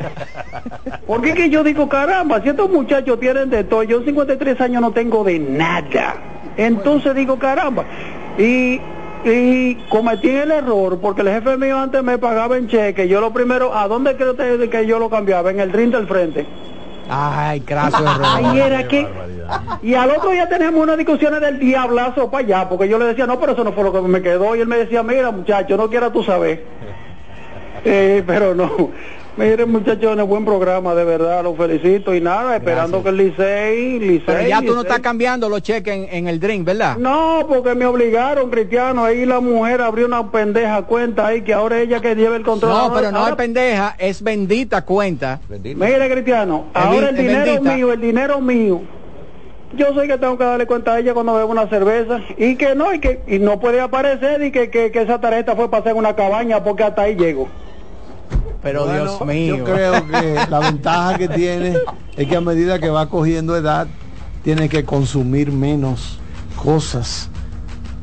Porque 1.08 1.30
es 1.30 1.36
que 1.36 1.50
yo 1.50 1.64
digo, 1.64 1.88
caramba, 1.90 2.42
si 2.42 2.50
estos 2.50 2.70
muchachos 2.70 3.20
tienen 3.20 3.50
de 3.50 3.64
todo, 3.64 3.84
yo 3.84 3.98
en 4.00 4.06
53 4.06 4.62
años 4.62 4.82
no 4.82 4.92
tengo 4.92 5.24
de 5.24 5.40
nada. 5.40 6.16
Entonces 6.58 7.16
digo, 7.16 7.40
caramba. 7.40 7.86
Y, 8.38 8.80
y 9.24 9.76
cometí 9.90 10.30
el 10.30 10.52
error, 10.52 11.00
porque 11.00 11.22
el 11.22 11.30
jefe 11.30 11.58
mío 11.58 11.80
antes 11.80 12.04
me 12.04 12.18
pagaba 12.18 12.58
en 12.58 12.68
cheque. 12.68 13.08
Yo 13.08 13.22
lo 13.22 13.32
primero, 13.32 13.76
¿a 13.76 13.88
dónde 13.88 14.16
creo 14.16 14.36
que 14.36 14.86
yo 14.86 15.00
lo 15.00 15.10
cambiaba? 15.10 15.52
En 15.52 15.60
el 15.60 15.72
drink 15.72 15.94
del 15.94 16.08
frente. 16.08 16.46
Ay, 17.10 17.62
craso 17.62 17.98
error. 17.98 18.22
Ay, 18.24 18.60
era 18.60 18.88
que... 18.88 19.08
Y 19.82 19.96
al 19.96 20.12
otro 20.12 20.30
día 20.30 20.48
teníamos 20.48 20.84
unas 20.84 20.98
discusiones 20.98 21.42
del 21.42 21.60
diablazo 21.60 22.30
para 22.30 22.46
allá, 22.46 22.70
porque 22.70 22.88
yo 22.88 23.00
le 23.00 23.06
decía, 23.06 23.26
no, 23.26 23.40
pero 23.40 23.54
eso 23.54 23.64
no 23.64 23.74
fue 23.74 23.84
lo 23.84 23.92
que 23.92 24.02
me 24.02 24.22
quedó. 24.22 24.56
Y 24.56 24.62
él 24.62 24.68
me 24.68 24.78
decía, 24.78 25.02
mira, 25.02 25.32
muchacho, 25.32 25.76
no 25.76 25.90
quiera 25.90 26.12
tú 26.12 26.24
saber. 26.24 26.66
Eh, 27.86 28.24
pero 28.28 28.54
no. 28.54 28.92
Miren, 29.40 29.72
muchachones, 29.72 30.28
buen 30.28 30.44
programa, 30.44 30.94
de 30.96 31.04
verdad, 31.06 31.44
los 31.44 31.56
felicito. 31.56 32.14
Y 32.14 32.22
nada, 32.22 32.56
esperando 32.58 33.02
que 33.02 33.10
el 33.10 33.18
Licey, 33.18 34.00
Licey... 34.00 34.24
Pero 34.26 34.48
ya 34.50 34.62
tú 34.62 34.76
no 34.76 34.82
estás 34.82 35.00
cambiando 35.00 35.48
los 35.48 35.62
cheques 35.62 35.94
en, 35.94 36.08
en 36.12 36.28
el 36.28 36.40
drink, 36.40 36.66
¿verdad? 36.66 36.98
No, 36.98 37.46
porque 37.48 37.74
me 37.74 37.86
obligaron, 37.86 38.50
Cristiano. 38.50 39.06
Ahí 39.06 39.26
la 39.26 39.40
mujer 39.40 39.82
abrió 39.82 40.06
una 40.08 40.30
pendeja 40.32 40.82
cuenta 40.84 41.28
ahí, 41.28 41.42
que 41.42 41.54
ahora 41.54 41.80
ella 41.80 42.02
que 42.02 42.16
lleva 42.16 42.36
el 42.36 42.44
control. 42.44 42.72
No, 42.72 42.94
pero 42.94 43.12
no 43.12 43.20
ahora- 43.20 43.32
es 43.32 43.36
pendeja, 43.38 43.96
es 43.98 44.22
bendita 44.22 44.84
cuenta. 44.84 45.40
Mire, 45.50 46.10
Cristiano, 46.12 46.66
Es 46.76 46.82
ahora 46.82 47.10
el 47.10 47.16
dinero 47.18 47.46
bendita. 47.54 47.76
mío, 47.76 47.94
el 47.94 48.02
dinero 48.02 48.42
mío. 48.42 48.82
Yo 49.76 49.94
sé 49.94 50.08
que 50.08 50.18
tengo 50.18 50.36
que 50.38 50.44
darle 50.44 50.66
cuenta 50.66 50.94
a 50.96 51.00
ella 51.00 51.14
cuando 51.14 51.36
bebo 51.36 51.52
una 51.52 51.68
cerveza 51.70 52.20
y 52.38 52.56
que 52.56 52.74
no, 52.74 52.92
y 52.94 53.00
que 53.00 53.22
y 53.28 53.38
no 53.38 53.60
puede 53.60 53.80
aparecer 53.80 54.42
y 54.44 54.52
que, 54.52 54.72
que, 54.72 54.92
que 54.92 55.02
esa 55.04 55.22
tarjeta 55.22 55.56
fue 55.56 55.70
para 55.70 55.82
hacer 55.82 55.94
una 55.94 56.16
cabaña 56.16 56.64
porque 56.64 56.84
hasta 56.84 57.04
ahí 57.04 57.16
llego. 57.16 57.48
Pero 58.62 58.86
Bueno, 58.86 59.04
Dios 59.04 59.26
mío. 59.26 59.58
Yo 59.58 59.64
creo 59.64 60.08
que 60.08 60.40
la 60.50 60.60
ventaja 60.60 61.18
que 61.18 61.28
tiene 61.28 61.78
es 62.16 62.28
que 62.28 62.36
a 62.36 62.42
medida 62.42 62.80
que 62.80 62.90
va 62.90 63.10
cogiendo 63.10 63.56
edad, 63.56 63.88
tiene 64.44 64.70
que 64.70 64.84
consumir 64.86 65.52
menos 65.52 66.20
cosas, 66.62 67.30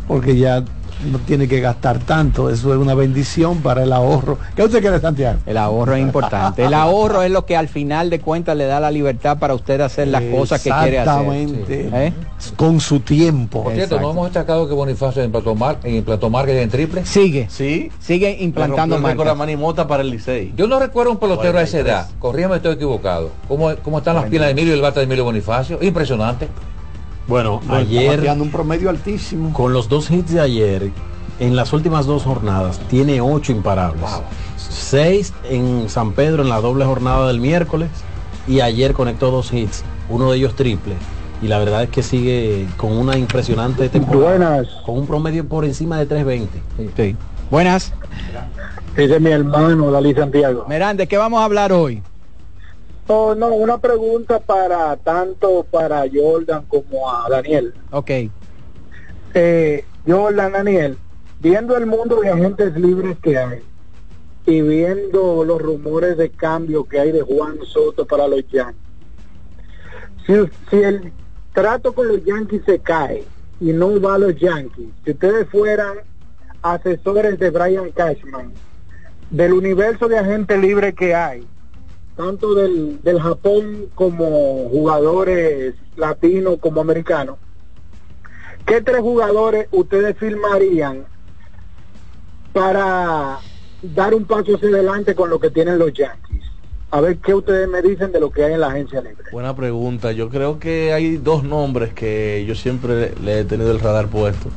porque 0.07 0.37
ya 0.37 0.65
no 1.07 1.19
tiene 1.21 1.49
que 1.49 1.61
gastar 1.61 1.99
tanto. 1.99 2.51
Eso 2.51 2.73
es 2.73 2.79
una 2.79 2.95
bendición 2.95 3.59
para 3.59 3.83
el 3.83 3.93
ahorro. 3.93 4.39
¿Qué 4.55 4.63
usted 4.63 4.81
quiere, 4.81 5.01
Santiago? 5.01 5.39
El 5.47 5.57
ahorro 5.57 5.95
es 5.95 6.03
importante. 6.03 6.65
El 6.65 6.75
ahorro 6.75 7.23
es 7.23 7.31
lo 7.31 7.47
que 7.47 7.57
al 7.57 7.69
final 7.69 8.11
de 8.11 8.21
cuentas 8.21 8.57
le 8.57 8.67
da 8.67 8.81
la 8.81 8.91
libertad 8.91 9.39
para 9.39 9.55
usted 9.55 9.81
hacer 9.81 10.09
las 10.09 10.23
cosas 10.25 10.63
que 10.63 10.71
quiere 10.71 10.99
hacer. 10.99 11.33
Exactamente. 11.33 11.91
¿Eh? 11.93 12.13
Con 12.57 12.81
su 12.81 13.01
tiempo. 13.01 13.65
Por 13.65 13.73
cierto, 13.73 14.01
no 14.01 14.11
hemos 14.11 14.27
destacado 14.27 14.69
que 14.69 14.75
Bonifacio 14.75 15.23
en 15.23 15.31
Plato 15.31 15.55
Mar, 15.55 15.79
en 15.85 16.05
Plato 16.05 16.31
Market 16.31 16.57
en 16.57 16.71
triple. 16.71 17.05
Sigue. 17.05 17.47
Sí. 17.51 17.91
Sigue 18.01 18.37
implantando 18.41 18.97
Le 18.97 19.03
rompió 19.03 19.11
el 19.11 19.13
récord 19.13 19.29
a 19.29 19.35
marcas. 19.35 19.39
Manny 19.39 19.57
Mota 19.57 19.87
para 19.87 20.03
el 20.03 20.11
Licey. 20.11 20.53
Yo 20.57 20.67
no 20.67 20.79
recuerdo 20.79 21.13
un 21.13 21.19
pelotero 21.19 21.59
a 21.59 21.63
esa 21.63 21.79
43. 21.79 21.87
edad. 21.87 22.09
Corríame, 22.19 22.57
estoy 22.57 22.75
equivocado. 22.75 23.31
¿Cómo, 23.49 23.75
cómo 23.83 23.99
están 23.99 24.17
las 24.17 24.25
pilas 24.27 24.47
de 24.47 24.53
Emilio 24.53 24.73
y 24.73 24.77
el 24.77 24.83
bate 24.83 25.01
de 25.01 25.05
Emilio 25.05 25.25
Bonifacio? 25.25 25.79
Impresionante. 25.81 26.49
Bueno, 27.27 27.61
ayer 27.69 28.21
un 28.41 28.51
promedio 28.51 28.89
altísimo. 28.89 29.53
con 29.53 29.73
los 29.73 29.89
dos 29.89 30.11
hits 30.11 30.33
de 30.33 30.41
ayer, 30.41 30.91
en 31.41 31.57
las 31.57 31.73
últimas 31.73 32.07
dos 32.07 32.23
jornadas, 32.23 32.79
tiene 32.89 33.21
ocho 33.21 33.53
imparables. 33.53 34.09
Seis 34.57 35.33
en 35.49 35.89
San 35.89 36.13
Pedro 36.13 36.43
en 36.43 36.49
la 36.49 36.61
doble 36.61 36.85
jornada 36.85 37.27
del 37.27 37.41
miércoles 37.41 37.91
y 38.47 38.61
ayer 38.61 38.93
conectó 38.93 39.31
dos 39.31 39.53
hits, 39.53 39.83
uno 40.09 40.31
de 40.31 40.39
ellos 40.39 40.55
triple. 40.55 40.95
Y 41.43 41.49
la 41.49 41.59
verdad 41.59 41.83
es 41.83 41.91
que 41.91 42.03
sigue 42.03 42.67
con 42.77 42.93
una 42.93 43.19
impresionante 43.19 43.89
temporada. 43.89 44.25
Buenas. 44.25 44.69
Con 44.87 44.99
un 44.99 45.07
promedio 45.07 45.47
por 45.47 45.65
encima 45.65 45.99
de 45.99 46.07
320. 46.07 46.61
Sí. 46.97 47.17
Buenas. 47.51 47.93
Ese 48.97 49.17
es 49.17 49.21
mi 49.21 49.31
hermano, 49.31 49.91
Dalí 49.91 50.15
Santiago. 50.15 50.65
Mirán, 50.69 50.97
¿de 50.97 51.07
qué 51.07 51.19
vamos 51.19 51.41
a 51.41 51.45
hablar 51.45 51.73
hoy? 51.73 52.03
Oh, 53.09 53.35
no, 53.37 53.49
una 53.55 53.79
pregunta 53.79 54.41
para 54.41 54.97
tanto 54.97 55.65
para 55.71 56.05
Jordan 56.13 56.65
como 56.67 57.09
a 57.09 57.29
Daniel. 57.29 57.73
Ok. 57.93 58.11
Eh, 59.35 59.85
Jordan, 60.07 60.53
Daniel, 60.53 60.99
viendo 61.41 61.77
el 61.77 61.87
mundo 61.87 62.21
de 62.21 62.31
agentes 62.31 62.75
libres 62.75 63.17
que 63.23 63.39
hay 63.39 63.63
y 64.45 64.61
viendo 64.61 65.45
los 65.45 65.63
rumores 65.63 66.17
de 66.17 66.31
cambio 66.31 66.85
que 66.85 66.99
hay 66.99 67.13
de 67.13 67.23
Juan 67.23 67.59
Soto 67.65 68.07
para 68.07 68.27
los 68.27 68.47
Yankees, 68.49 68.77
si, 70.27 70.35
si 70.71 70.83
el 70.83 71.13
trato 71.53 71.93
con 71.93 72.09
los 72.09 72.25
Yankees 72.25 72.63
se 72.67 72.81
cae 72.81 73.25
y 73.61 73.73
no 73.73 74.01
va 74.01 74.17
a 74.17 74.19
los 74.19 74.35
Yankees, 74.37 74.89
si 75.05 75.13
ustedes 75.13 75.49
fueran 75.49 75.99
asesores 76.63 77.39
de 77.39 77.51
Brian 77.51 77.91
Cashman, 77.93 78.53
del 79.31 79.53
universo 79.53 80.09
de 80.09 80.19
agentes 80.19 80.59
libres 80.59 80.95
que 80.95 81.15
hay, 81.15 81.47
tanto 82.17 82.55
del, 82.55 83.03
del 83.03 83.21
Japón 83.21 83.87
como 83.95 84.69
jugadores 84.71 85.75
latinos 85.97 86.57
como 86.61 86.81
americanos, 86.81 87.37
¿qué 88.65 88.81
tres 88.81 89.01
jugadores 89.01 89.69
ustedes 89.71 90.17
firmarían 90.19 91.05
para 92.53 93.39
dar 93.83 94.15
un 94.15 94.25
paso 94.25 94.57
hacia 94.57 94.69
adelante 94.69 95.15
con 95.15 95.29
lo 95.29 95.39
que 95.39 95.51
tienen 95.51 95.79
los 95.79 95.93
Yankees? 95.93 96.43
A 96.91 97.01
ver 97.01 97.19
qué 97.19 97.35
ustedes 97.35 97.69
me 97.69 97.83
dicen 97.83 98.13
de 98.13 98.21
lo 98.21 98.31
que 98.31 98.45
hay 98.45 98.55
en 98.55 98.61
la 98.61 98.69
agencia 98.69 99.01
libre. 99.03 99.25
Buena 99.33 99.55
pregunta. 99.55 100.13
Yo 100.13 100.31
creo 100.31 100.59
que 100.59 100.93
hay 100.93 101.17
dos 101.17 101.43
nombres 101.43 101.93
que 101.93 102.45
yo 102.47 102.55
siempre 102.55 103.13
le 103.23 103.41
he 103.41 103.45
tenido 103.45 103.73
el 103.73 103.81
radar 103.81 104.09
puesto. 104.09 104.49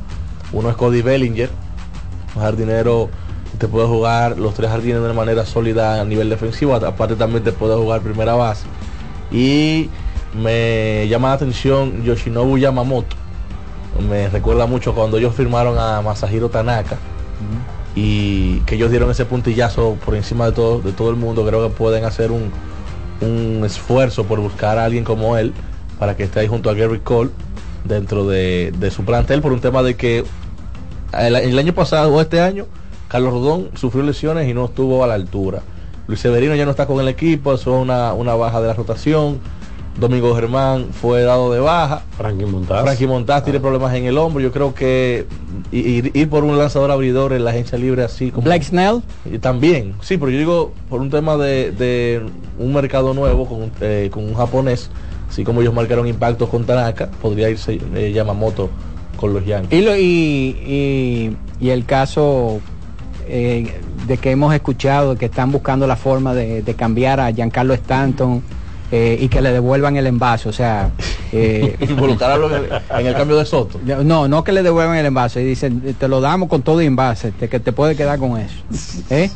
Uno 0.52 0.70
es 0.70 0.76
Cody 0.76 1.02
Bellinger, 1.02 1.50
jardinero 2.34 3.10
te 3.60 3.68
puede 3.68 3.86
jugar 3.86 4.38
los 4.38 4.54
tres 4.54 4.70
jardines 4.70 5.00
de 5.00 5.04
una 5.04 5.12
manera 5.12 5.44
sólida 5.44 6.00
a 6.00 6.04
nivel 6.06 6.30
defensivo, 6.30 6.74
aparte 6.74 7.14
también 7.14 7.44
te 7.44 7.52
puede 7.52 7.76
jugar 7.76 8.00
primera 8.00 8.34
base. 8.34 8.64
Y 9.30 9.90
me 10.34 11.06
llama 11.08 11.28
la 11.28 11.34
atención 11.34 12.02
Yoshinobu 12.02 12.56
Yamamoto. 12.56 13.16
Me 14.08 14.30
recuerda 14.30 14.64
mucho 14.64 14.94
cuando 14.94 15.18
ellos 15.18 15.34
firmaron 15.34 15.78
a 15.78 16.00
Masahiro 16.00 16.48
Tanaka 16.48 16.96
y 17.94 18.60
que 18.60 18.76
ellos 18.76 18.90
dieron 18.90 19.10
ese 19.10 19.26
puntillazo 19.26 19.98
por 20.06 20.14
encima 20.14 20.46
de 20.46 20.52
todo, 20.52 20.80
de 20.80 20.92
todo 20.92 21.10
el 21.10 21.16
mundo. 21.16 21.44
Creo 21.44 21.68
que 21.68 21.74
pueden 21.74 22.06
hacer 22.06 22.30
un, 22.30 22.50
un 23.20 23.62
esfuerzo 23.66 24.24
por 24.24 24.40
buscar 24.40 24.78
a 24.78 24.86
alguien 24.86 25.04
como 25.04 25.36
él 25.36 25.52
para 25.98 26.16
que 26.16 26.22
esté 26.22 26.40
ahí 26.40 26.48
junto 26.48 26.70
a 26.70 26.74
Gary 26.74 27.00
Cole 27.00 27.28
dentro 27.84 28.26
de, 28.26 28.72
de 28.78 28.90
su 28.90 29.04
plantel 29.04 29.42
por 29.42 29.52
un 29.52 29.60
tema 29.60 29.82
de 29.82 29.96
que 29.96 30.24
el, 31.12 31.36
el 31.36 31.58
año 31.58 31.74
pasado 31.74 32.14
o 32.14 32.22
este 32.22 32.40
año 32.40 32.66
Carlos 33.10 33.32
Rodón 33.32 33.70
sufrió 33.74 34.04
lesiones 34.04 34.48
y 34.48 34.54
no 34.54 34.66
estuvo 34.66 35.02
a 35.02 35.06
la 35.08 35.14
altura. 35.14 35.62
Luis 36.06 36.20
Severino 36.20 36.54
ya 36.54 36.64
no 36.64 36.70
está 36.70 36.86
con 36.86 37.00
el 37.00 37.08
equipo, 37.08 37.52
eso 37.52 37.76
es 37.76 37.82
una, 37.82 38.14
una 38.14 38.34
baja 38.34 38.60
de 38.60 38.68
la 38.68 38.74
rotación. 38.74 39.40
Domingo 39.98 40.34
Germán 40.36 40.86
fue 40.92 41.22
dado 41.22 41.52
de 41.52 41.58
baja. 41.58 42.04
Frankie 42.16 42.46
Montaz. 42.46 42.82
Frankie 42.82 43.06
Montaz 43.08 43.42
tiene 43.42 43.58
problemas 43.58 43.92
en 43.94 44.04
el 44.04 44.16
hombro. 44.16 44.40
Yo 44.40 44.52
creo 44.52 44.72
que 44.72 45.26
ir, 45.72 46.12
ir 46.14 46.30
por 46.30 46.44
un 46.44 46.56
lanzador 46.56 46.92
abridor 46.92 47.32
en 47.32 47.44
la 47.44 47.50
agencia 47.50 47.76
libre 47.76 48.04
así 48.04 48.30
como... 48.30 48.44
Blake 48.44 48.64
Snell. 48.64 49.02
Y 49.24 49.38
también, 49.38 49.94
sí, 50.00 50.16
pero 50.16 50.30
yo 50.30 50.38
digo 50.38 50.72
por 50.88 51.00
un 51.00 51.10
tema 51.10 51.36
de, 51.36 51.72
de 51.72 52.22
un 52.58 52.72
mercado 52.72 53.12
nuevo 53.12 53.46
con, 53.46 53.72
eh, 53.80 54.08
con 54.12 54.24
un 54.24 54.34
japonés, 54.34 54.88
así 55.28 55.42
como 55.42 55.60
ellos 55.60 55.74
marcaron 55.74 56.06
impactos 56.06 56.48
con 56.48 56.64
Tanaka, 56.64 57.10
podría 57.20 57.50
irse 57.50 57.80
eh, 57.94 58.12
Yamamoto 58.12 58.70
con 59.16 59.34
los 59.34 59.44
Yankees. 59.44 59.80
Y, 59.80 59.84
lo, 59.84 59.96
y, 59.96 60.00
y, 60.00 61.36
y 61.60 61.70
el 61.70 61.84
caso 61.84 62.60
eh, 63.30 63.80
de 64.06 64.18
que 64.18 64.32
hemos 64.32 64.52
escuchado 64.52 65.16
que 65.16 65.26
están 65.26 65.52
buscando 65.52 65.86
la 65.86 65.96
forma 65.96 66.34
de, 66.34 66.62
de 66.62 66.74
cambiar 66.74 67.20
a 67.20 67.30
Giancarlo 67.30 67.74
Stanton 67.74 68.42
eh, 68.90 69.18
y 69.20 69.28
que 69.28 69.40
le 69.40 69.52
devuelvan 69.52 69.96
el 69.96 70.06
envase, 70.08 70.48
o 70.48 70.52
sea... 70.52 70.90
eh, 71.32 71.76
Involucrarlo 71.80 72.48
en 72.56 72.64
el, 72.64 72.70
en 72.98 73.06
el 73.06 73.14
cambio 73.14 73.36
de 73.36 73.44
Soto. 73.46 73.78
No, 74.04 74.26
no 74.26 74.42
que 74.42 74.50
le 74.50 74.64
devuelvan 74.64 74.96
el 74.96 75.06
envase, 75.06 75.40
dicen, 75.40 75.94
te 75.96 76.08
lo 76.08 76.20
damos 76.20 76.48
con 76.48 76.62
todo 76.62 76.80
envase, 76.80 77.30
te, 77.30 77.48
que 77.48 77.60
te 77.60 77.72
puede 77.72 77.94
quedar 77.94 78.18
con 78.18 78.36
eso. 78.36 78.56
¿Eh? 79.10 79.30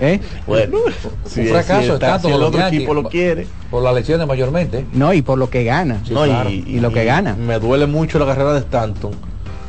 ¿Eh? 0.00 0.20
Bueno, 0.46 0.78
un 0.78 1.46
fracaso 1.46 1.94
está 1.94 2.18
si 2.18 2.28
el 2.28 2.42
otro 2.42 2.66
equipo 2.66 2.94
lo 2.94 3.04
quiere. 3.04 3.46
Por 3.70 3.82
las 3.82 3.94
lesiones 3.94 4.26
mayormente. 4.26 4.84
No, 4.92 5.14
y 5.14 5.22
por 5.22 5.38
lo 5.38 5.48
que 5.48 5.64
gana. 5.64 6.02
No, 6.10 6.24
Claro, 6.24 6.50
y, 6.50 6.64
y 6.66 6.80
lo 6.80 6.90
que 6.90 7.04
gana. 7.04 7.34
Me 7.36 7.58
duele 7.58 7.86
mucho 7.86 8.18
la 8.18 8.26
carrera 8.26 8.54
de 8.54 8.60
Stanton 8.60 9.12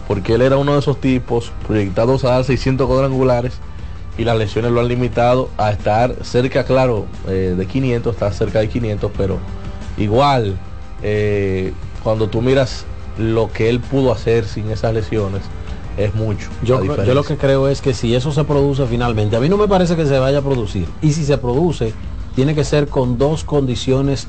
porque 0.07 0.33
él 0.33 0.41
era 0.41 0.57
uno 0.57 0.73
de 0.73 0.79
esos 0.79 0.99
tipos 0.99 1.51
proyectados 1.67 2.23
a 2.23 2.31
dar 2.31 2.43
600 2.43 2.87
cuadrangulares 2.87 3.53
y 4.17 4.23
las 4.23 4.37
lesiones 4.37 4.71
lo 4.71 4.81
han 4.81 4.87
limitado 4.87 5.49
a 5.57 5.71
estar 5.71 6.15
cerca, 6.23 6.65
claro, 6.65 7.05
eh, 7.27 7.55
de 7.57 7.65
500, 7.65 8.13
está 8.13 8.31
cerca 8.31 8.59
de 8.59 8.69
500, 8.69 9.11
pero 9.17 9.39
igual, 9.97 10.57
eh, 11.01 11.73
cuando 12.03 12.27
tú 12.27 12.41
miras 12.41 12.85
lo 13.17 13.51
que 13.51 13.69
él 13.69 13.79
pudo 13.79 14.11
hacer 14.11 14.45
sin 14.45 14.69
esas 14.71 14.93
lesiones, 14.93 15.41
es 15.97 16.13
mucho. 16.15 16.49
Yo, 16.63 16.83
yo 16.83 17.13
lo 17.13 17.23
que 17.23 17.37
creo 17.37 17.67
es 17.67 17.81
que 17.81 17.93
si 17.93 18.15
eso 18.15 18.31
se 18.31 18.43
produce 18.43 18.85
finalmente, 18.87 19.35
a 19.35 19.39
mí 19.39 19.49
no 19.49 19.57
me 19.57 19.67
parece 19.67 19.95
que 19.95 20.05
se 20.05 20.17
vaya 20.17 20.39
a 20.39 20.41
producir. 20.41 20.87
Y 21.01 21.13
si 21.13 21.23
se 21.23 21.37
produce, 21.37 21.93
tiene 22.35 22.55
que 22.55 22.63
ser 22.63 22.87
con 22.87 23.17
dos 23.17 23.43
condiciones 23.43 24.27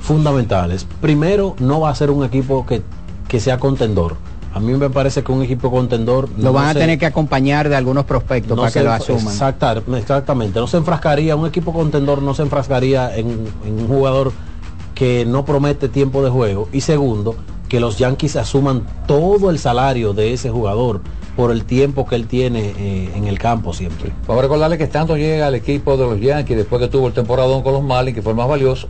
fundamentales. 0.00 0.86
Primero, 1.00 1.54
no 1.58 1.80
va 1.80 1.90
a 1.90 1.94
ser 1.94 2.10
un 2.10 2.24
equipo 2.24 2.66
que, 2.66 2.82
que 3.28 3.40
sea 3.40 3.58
contendor. 3.58 4.16
A 4.54 4.60
mí 4.60 4.72
me 4.74 4.90
parece 4.90 5.22
que 5.22 5.32
un 5.32 5.42
equipo 5.42 5.70
contendor 5.70 6.28
Lo 6.36 6.44
no 6.44 6.52
van 6.52 6.66
a 6.68 6.72
se- 6.74 6.78
tener 6.80 6.98
que 6.98 7.06
acompañar 7.06 7.68
de 7.68 7.76
algunos 7.76 8.04
prospectos 8.04 8.54
no 8.56 8.62
para 8.62 8.70
se 8.70 8.80
que 8.80 8.84
lo 8.84 8.92
asuman. 8.92 9.32
exacta- 9.32 9.82
exactamente. 9.96 10.60
No 10.60 10.66
se 10.66 10.76
enfrascaría, 10.76 11.34
un 11.36 11.46
equipo 11.46 11.72
contendor 11.72 12.20
no 12.22 12.34
se 12.34 12.42
enfrascaría 12.42 13.16
en, 13.16 13.46
en 13.66 13.80
un 13.80 13.88
jugador 13.88 14.32
que 14.94 15.24
no 15.24 15.44
promete 15.44 15.88
tiempo 15.88 16.22
de 16.22 16.30
juego. 16.30 16.68
Y 16.72 16.82
segundo, 16.82 17.34
que 17.68 17.80
los 17.80 17.96
Yankees 17.98 18.36
asuman 18.36 18.82
todo 19.06 19.50
el 19.50 19.58
salario 19.58 20.12
de 20.12 20.34
ese 20.34 20.50
jugador 20.50 21.00
por 21.34 21.50
el 21.50 21.64
tiempo 21.64 22.06
que 22.06 22.14
él 22.14 22.26
tiene 22.26 22.74
eh, 22.76 23.10
en 23.16 23.26
el 23.26 23.38
campo 23.38 23.72
siempre. 23.72 24.12
Vamos 24.26 24.40
a 24.40 24.42
recordarle 24.42 24.76
que 24.76 24.86
tanto 24.86 25.16
llega 25.16 25.46
al 25.46 25.54
equipo 25.54 25.96
de 25.96 26.04
los 26.04 26.20
Yankees 26.20 26.58
después 26.58 26.78
que 26.82 26.88
tuvo 26.88 27.06
el 27.06 27.14
temporadón 27.14 27.62
con 27.62 27.72
los 27.72 27.82
Marlins, 27.82 28.14
que 28.14 28.20
fue 28.20 28.32
el 28.32 28.36
más 28.36 28.48
valioso. 28.48 28.86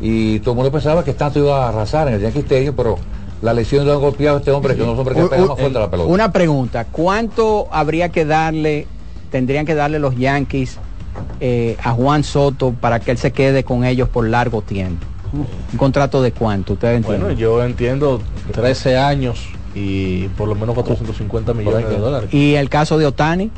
Y 0.00 0.38
todo 0.40 0.52
el 0.52 0.56
mundo 0.56 0.72
pensaba 0.72 1.04
que 1.04 1.12
tanto 1.12 1.40
iba 1.40 1.66
a 1.66 1.68
arrasar 1.68 2.08
en 2.08 2.14
el 2.14 2.20
Yankee 2.22 2.38
Stadium, 2.38 2.74
pero 2.74 2.96
la 3.42 3.54
lesión 3.54 3.86
lo 3.86 3.92
han 3.92 4.00
golpeado 4.00 4.36
a 4.36 4.40
este 4.40 4.50
hombre, 4.50 4.74
que 4.74 4.80
es 4.80 4.86
uno 4.86 4.92
de 4.92 4.96
los 4.96 5.06
hombres 5.06 5.24
que 5.24 5.36
pega 5.36 5.46
más 5.46 5.58
fuerte 5.58 5.78
a 5.78 5.80
la 5.82 5.90
pelota. 5.90 6.10
Una 6.10 6.32
pregunta, 6.32 6.84
¿cuánto 6.86 7.68
habría 7.70 8.08
que 8.10 8.24
darle, 8.24 8.86
tendrían 9.30 9.64
que 9.64 9.74
darle 9.74 9.98
los 9.98 10.16
Yankees 10.16 10.78
eh, 11.40 11.76
a 11.82 11.92
Juan 11.92 12.24
Soto 12.24 12.72
para 12.72 13.00
que 13.00 13.10
él 13.10 13.18
se 13.18 13.32
quede 13.32 13.64
con 13.64 13.84
ellos 13.84 14.08
por 14.08 14.28
largo 14.28 14.62
tiempo? 14.62 15.06
¿Un 15.32 15.78
contrato 15.78 16.22
de 16.22 16.32
cuánto? 16.32 16.72
¿Ustedes 16.72 16.96
entienden? 16.96 17.22
Bueno, 17.22 17.38
yo 17.38 17.62
entiendo 17.62 18.20
13 18.52 18.96
años 18.96 19.46
y 19.74 20.28
por 20.28 20.48
lo 20.48 20.54
menos 20.54 20.74
450 20.74 21.54
millones 21.54 21.88
de 21.88 21.98
dólares. 21.98 22.32
y 22.32 22.54
el 22.54 22.68
caso 22.68 22.98
de 22.98 23.06
Otani, 23.06 23.50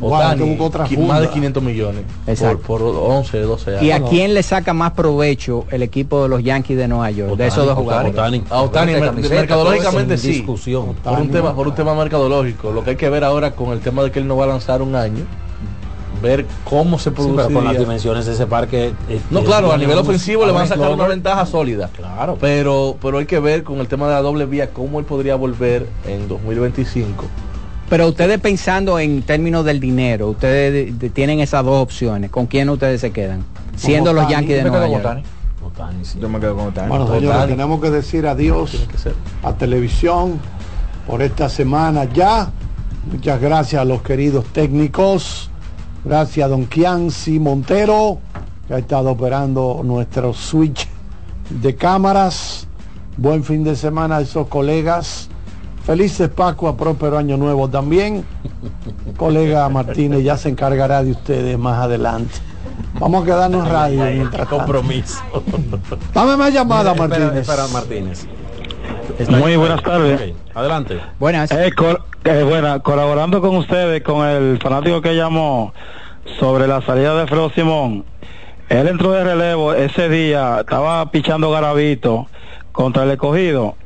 Otani, 0.00 0.56
otra 0.60 0.86
más 1.06 1.20
de 1.20 1.28
500 1.28 1.62
millones 1.62 2.02
Exacto. 2.26 2.58
por, 2.66 2.80
por 2.80 2.94
11, 2.96 3.40
12 3.40 3.70
años. 3.70 3.82
¿y 3.82 3.90
a 3.92 4.02
quién 4.02 4.34
le 4.34 4.42
saca 4.42 4.72
más 4.74 4.92
provecho 4.92 5.64
el 5.70 5.82
equipo 5.82 6.22
de 6.24 6.28
los 6.28 6.42
Yankees 6.42 6.76
de 6.76 6.88
Nueva 6.88 7.10
York? 7.10 7.36
de 7.36 7.46
esos 7.46 7.64
dos 7.66 7.76
jugadores. 7.76 8.16
A 8.16 8.22
Otani, 8.22 8.42
Otani, 8.50 8.92
mer- 8.92 9.04
camiseta, 9.04 9.34
mercadológicamente 9.34 10.18
sí. 10.18 10.28
discusión. 10.28 10.94
Por 11.02 11.18
un 11.18 11.30
tema, 11.30 11.54
por 11.54 11.68
un 11.68 11.74
tema 11.74 11.94
mercadológico. 11.94 12.70
Lo 12.72 12.82
que 12.84 12.90
hay 12.90 12.96
que 12.96 13.08
ver 13.08 13.24
ahora 13.24 13.52
con 13.52 13.70
el 13.72 13.80
tema 13.80 14.02
de 14.02 14.10
que 14.10 14.18
él 14.18 14.26
no 14.26 14.36
va 14.36 14.44
a 14.44 14.48
lanzar 14.48 14.82
un 14.82 14.94
año, 14.96 15.24
ver 16.22 16.46
cómo 16.68 16.98
se 16.98 17.10
produce. 17.10 17.52
con 17.52 17.64
las 17.64 17.78
dimensiones 17.78 18.24
de 18.26 18.32
ese 18.32 18.46
parque. 18.46 18.92
eh, 19.08 19.20
No, 19.30 19.42
claro, 19.44 19.72
a 19.72 19.76
nivel 19.76 19.98
ofensivo 19.98 20.46
le 20.46 20.52
van 20.52 20.62
a 20.62 20.66
sacar 20.66 20.90
una 20.92 21.06
ventaja 21.06 21.44
sólida. 21.46 21.88
Claro. 21.94 22.36
Pero, 22.40 22.96
pero 23.00 23.18
hay 23.18 23.26
que 23.26 23.38
ver 23.40 23.62
con 23.62 23.78
el 23.80 23.88
tema 23.88 24.06
de 24.08 24.14
la 24.14 24.22
doble 24.22 24.46
vía 24.46 24.70
cómo 24.70 24.98
él 24.98 25.04
podría 25.04 25.34
volver 25.36 25.86
en 26.06 26.26
2025. 26.28 27.24
Pero 27.94 28.08
ustedes 28.08 28.40
pensando 28.40 28.98
en 28.98 29.22
términos 29.22 29.64
del 29.64 29.78
dinero, 29.78 30.30
ustedes 30.30 30.72
de- 30.72 30.92
de- 30.98 31.10
tienen 31.10 31.38
esas 31.38 31.64
dos 31.64 31.80
opciones. 31.80 32.28
¿Con 32.28 32.46
quién 32.46 32.68
ustedes 32.68 33.00
se 33.00 33.12
quedan? 33.12 33.44
Siendo 33.76 34.12
los. 34.12 34.26
Yankees 34.28 34.56
de 34.56 34.64
Yo 34.64 34.64
me 34.64 34.70
Nueva 34.70 34.88
York. 34.88 35.22
con 35.60 35.68
Otani, 35.68 36.04
sí. 36.04 36.18
Yo 36.20 36.28
me 36.28 36.40
quedo 36.40 36.56
con 36.56 36.66
Otani. 36.66 36.88
Bueno, 36.88 37.06
señores, 37.06 37.46
tenemos 37.46 37.80
que 37.80 37.90
decir 37.90 38.26
adiós 38.26 38.84
a 39.44 39.52
televisión 39.52 40.40
por 41.06 41.22
esta 41.22 41.48
semana 41.48 42.02
ya. 42.12 42.50
Muchas 43.12 43.40
gracias 43.40 43.80
a 43.80 43.84
los 43.84 44.02
queridos 44.02 44.44
técnicos. 44.46 45.48
Gracias 46.04 46.46
a 46.46 46.48
don 46.48 46.66
Kianci 46.66 47.38
Montero, 47.38 48.18
que 48.66 48.74
ha 48.74 48.78
estado 48.78 49.12
operando 49.12 49.82
nuestro 49.84 50.34
switch 50.34 50.88
de 51.48 51.76
cámaras. 51.76 52.66
Buen 53.16 53.44
fin 53.44 53.62
de 53.62 53.76
semana 53.76 54.16
a 54.16 54.20
esos 54.22 54.48
colegas. 54.48 55.28
Felices 55.84 56.28
Pascua, 56.30 56.76
próspero 56.76 57.18
año 57.18 57.36
nuevo 57.36 57.68
también. 57.68 58.24
Colega 59.16 59.68
Martínez 59.68 60.24
ya 60.24 60.36
se 60.36 60.48
encargará 60.48 61.02
de 61.02 61.10
ustedes 61.10 61.58
más 61.58 61.78
adelante. 61.78 62.34
Vamos 62.98 63.22
a 63.22 63.26
quedarnos 63.26 63.66
en 63.66 63.72
radio. 63.72 64.04
mientras 64.04 64.48
tanto. 64.48 64.56
Compromiso. 64.56 65.18
Dame 66.14 66.36
más 66.36 66.52
llamadas, 66.52 66.94
Espera, 66.96 67.08
Martínez. 67.18 67.48
espera, 67.48 67.66
Martínez. 67.72 68.26
Muy 69.28 69.56
buenas 69.56 69.82
tardes. 69.82 70.32
Adelante. 70.54 71.00
Buenas. 71.18 71.50
Eh, 71.52 71.70
col- 71.76 72.00
eh, 72.24 72.42
buena, 72.42 72.80
colaborando 72.80 73.40
con 73.42 73.54
ustedes, 73.56 74.02
con 74.02 74.26
el 74.26 74.58
fanático 74.62 75.02
que 75.02 75.14
llamó 75.14 75.74
sobre 76.40 76.66
la 76.66 76.80
salida 76.82 77.14
de 77.14 77.26
Fredo 77.26 77.50
Simón. 77.50 78.04
Él 78.70 78.88
entró 78.88 79.12
de 79.12 79.22
relevo 79.24 79.74
ese 79.74 80.08
día, 80.08 80.60
estaba 80.60 81.10
pichando 81.10 81.50
Garavito 81.50 82.26
contra 82.72 83.02
el 83.04 83.10
escogido 83.10 83.76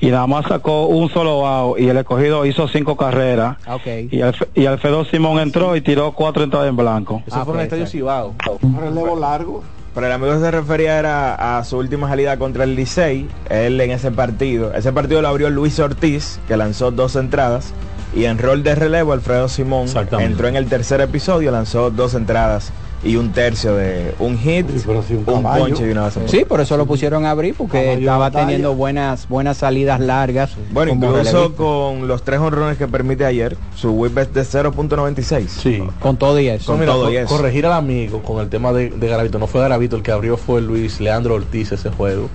y 0.00 0.08
nada 0.10 0.26
más 0.26 0.46
sacó 0.46 0.86
un 0.86 1.08
solo 1.10 1.46
out 1.46 1.78
y 1.80 1.88
el 1.88 1.96
escogido 1.96 2.46
hizo 2.46 2.68
cinco 2.68 2.96
carreras 2.96 3.56
Ok. 3.68 3.86
y, 4.10 4.18
Alf- 4.20 4.46
y 4.54 4.66
Alfredo 4.66 5.04
Simón 5.04 5.40
entró 5.40 5.74
y 5.76 5.80
tiró 5.80 6.12
cuatro 6.12 6.44
entradas 6.44 6.68
en 6.68 6.76
blanco. 6.76 7.22
Eso 7.26 7.36
Ah, 7.40 7.44
fue 7.44 7.54
en 7.54 7.60
el 7.60 7.68
pues, 7.68 7.80
Estadio. 7.80 7.86
Cibao. 8.00 8.34
Un 8.62 8.76
relevo 8.80 9.18
largo. 9.18 9.62
Pero 9.94 10.06
el 10.06 10.12
amigo 10.12 10.38
se 10.38 10.50
refería 10.52 10.98
era 10.98 11.58
a 11.58 11.64
su 11.64 11.76
última 11.78 12.08
salida 12.08 12.36
contra 12.38 12.62
el 12.62 12.76
Licey, 12.76 13.26
él 13.50 13.80
en 13.80 13.90
ese 13.90 14.12
partido. 14.12 14.72
Ese 14.72 14.92
partido 14.92 15.20
lo 15.22 15.28
abrió 15.28 15.50
Luis 15.50 15.80
Ortiz, 15.80 16.38
que 16.46 16.56
lanzó 16.56 16.92
dos 16.92 17.16
entradas. 17.16 17.72
Y 18.14 18.24
en 18.26 18.38
rol 18.38 18.62
de 18.62 18.74
relevo, 18.76 19.12
Alfredo 19.12 19.48
Simón 19.48 19.86
entró 20.20 20.46
en 20.46 20.54
el 20.56 20.66
tercer 20.68 21.00
episodio, 21.00 21.50
lanzó 21.50 21.90
dos 21.90 22.14
entradas 22.14 22.72
y 23.04 23.14
un 23.14 23.30
tercio 23.32 23.76
de 23.76 24.12
un 24.18 24.36
hit, 24.38 24.66
Sí, 24.70 24.82
pero 24.84 25.02
sí, 25.04 25.14
un 25.14 25.20
un 25.32 25.42
ponche 25.42 25.86
y 25.86 25.90
una 25.92 26.02
base 26.02 26.18
por 26.20 26.28
Sí, 26.28 26.44
por 26.44 26.60
eso 26.60 26.76
lo 26.76 26.84
pusieron 26.86 27.26
a 27.26 27.30
abrir, 27.30 27.54
porque 27.54 27.92
estaba 27.94 28.18
batalla. 28.18 28.46
teniendo 28.46 28.74
buenas 28.74 29.28
buenas 29.28 29.58
salidas 29.58 30.00
largas. 30.00 30.50
Bueno, 30.72 30.92
incluso 30.94 31.16
relevista. 31.16 31.56
con 31.56 32.08
los 32.08 32.22
tres 32.24 32.40
honrones 32.40 32.76
que 32.76 32.88
permite 32.88 33.24
ayer, 33.24 33.56
su 33.76 33.90
whip 33.92 34.18
es 34.18 34.34
de 34.34 34.42
0.96. 34.42 35.46
Sí. 35.48 35.82
con 36.00 36.16
todo 36.16 36.40
y 36.40 36.48
eso. 36.48 36.72
Con 36.72 36.80
Mira, 36.80 36.92
todo 36.92 37.10
y 37.12 37.16
eso. 37.18 37.28
corregir 37.36 37.66
al 37.66 37.74
amigo 37.74 38.22
con 38.22 38.40
el 38.40 38.48
tema 38.48 38.72
de, 38.72 38.90
de 38.90 39.08
Garavito. 39.08 39.38
No 39.38 39.46
fue 39.46 39.60
Garavito 39.60 39.94
el 39.96 40.02
que 40.02 40.10
abrió, 40.10 40.36
fue 40.36 40.60
Luis 40.60 41.00
Leandro 41.00 41.34
Ortiz 41.34 41.70
ese 41.72 41.90
juego. 41.90 42.28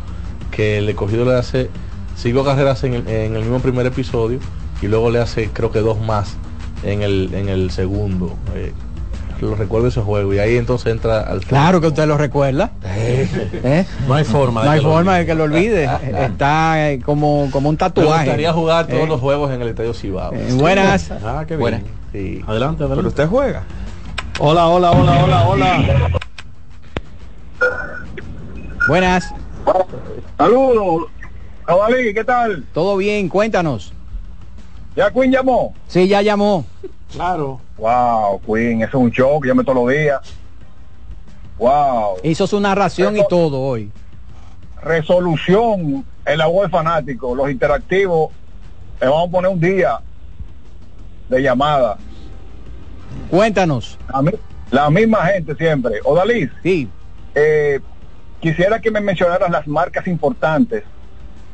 Que 0.50 0.78
el 0.78 0.88
escogido 0.88 1.26
le 1.26 1.34
hace 1.36 1.70
cinco 2.16 2.44
carreras 2.46 2.84
en 2.86 2.94
el, 2.94 3.08
en 3.10 3.36
el 3.36 3.42
mismo 3.42 3.60
primer 3.60 3.86
episodio 3.88 4.40
y 4.82 4.88
luego 4.88 5.10
le 5.10 5.20
hace 5.20 5.50
creo 5.52 5.72
que 5.72 5.80
dos 5.80 6.00
más 6.00 6.36
en 6.84 7.02
el, 7.02 7.34
en 7.34 7.50
el 7.50 7.72
segundo. 7.72 8.34
Eh, 8.56 8.72
lo 9.42 9.56
recuerdo 9.56 9.88
ese 9.88 10.02
juego 10.02 10.34
y 10.34 10.40
ahí 10.40 10.58
entonces 10.58 10.92
entra 10.92 11.22
al 11.22 11.42
Claro 11.42 11.82
que 11.82 11.88
usted 11.88 12.06
lo 12.08 12.18
recuerda. 12.18 12.72
¿Eh? 12.86 13.86
No 14.08 14.14
hay 14.14 14.24
forma. 14.24 14.62
de 14.62 14.66
No 14.68 14.72
hay 14.74 14.80
que 14.80 14.86
lo 14.86 14.92
forma 14.94 15.14
de 15.18 15.20
olvide. 15.20 15.26
que 15.26 15.36
lo 15.36 15.44
olvide. 15.44 15.90
Está 16.26 16.92
eh, 16.92 17.02
como, 17.04 17.50
como 17.52 17.70
un 17.70 17.74
Me 17.76 17.80
tatuaje. 17.80 18.24
gustaría 18.26 18.54
jugar 18.54 18.88
todos 18.88 19.02
Eh. 19.04 19.08
los 19.08 19.20
juegos 19.20 19.52
en 19.52 19.62
el 19.62 19.68
Estadio 19.70 19.94
Cibao. 19.94 20.34
Eh, 20.34 20.48
buenas. 20.54 21.12
Ah, 21.12 21.44
qué 21.48 21.56
bien. 21.56 21.60
Buenas. 21.62 21.82
Sí. 22.12 22.44
Adelante, 22.48 22.78
Pero 22.80 22.86
adelante. 22.94 23.08
usted 23.10 23.28
juega. 23.28 23.64
Hola, 24.40 24.68
hola, 24.68 24.92
hola, 24.92 25.24
hola, 25.24 25.48
hola. 25.48 26.10
Buenas. 28.88 29.34
Saludos. 30.38 31.08
Cabalí, 31.66 32.14
¿qué 32.14 32.24
tal? 32.24 32.66
Todo 32.74 32.98
bien, 32.98 33.30
cuéntanos. 33.30 33.94
¿Ya 34.96 35.10
Queen 35.12 35.32
llamó? 35.32 35.74
Sí, 35.88 36.08
ya 36.08 36.22
llamó. 36.22 36.66
Claro. 37.14 37.60
Wow, 37.78 38.42
Queen, 38.46 38.82
eso 38.82 38.98
es 38.98 39.04
un 39.04 39.12
show 39.12 39.40
que 39.40 39.48
llame 39.50 39.64
todos 39.64 39.84
los 39.86 39.94
días. 39.94 40.20
Wow. 41.58 42.18
Hizo 42.24 42.48
su 42.48 42.60
narración 42.60 43.16
y 43.18 43.28
todo 43.28 43.60
hoy. 43.62 43.92
Resolución 44.82 46.06
en 46.26 46.38
la 46.38 46.48
web 46.48 46.70
fanático, 46.70 47.36
los 47.36 47.50
interactivos, 47.50 48.32
le 49.00 49.08
vamos 49.08 49.28
a 49.30 49.32
poner 49.32 49.52
un 49.52 49.60
día 49.60 50.00
de 51.30 51.42
llamada. 51.42 51.98
Cuéntanos. 53.30 53.98
A 54.08 54.22
mí, 54.22 54.32
la 54.72 54.90
misma 54.90 55.26
gente 55.28 55.56
siempre. 55.56 56.00
Odalis, 56.04 56.50
Sí. 56.64 56.90
eh, 57.36 57.80
quisiera 58.40 58.80
que 58.82 58.92
me 58.92 59.00
mencionaras 59.02 59.50
las 59.50 59.68
marcas 59.68 60.08
importantes 60.08 60.84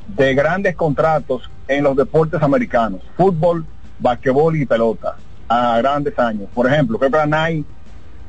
de 0.07 0.33
grandes 0.33 0.75
contratos 0.75 1.49
en 1.67 1.83
los 1.83 1.95
deportes 1.95 2.41
americanos, 2.41 3.01
fútbol, 3.15 3.65
basquetbol 3.99 4.55
y 4.55 4.65
pelota, 4.65 5.17
a 5.49 5.77
grandes 5.79 6.17
años. 6.17 6.47
Por 6.53 6.71
ejemplo, 6.71 6.97
creo 6.97 7.11
que 7.11 7.63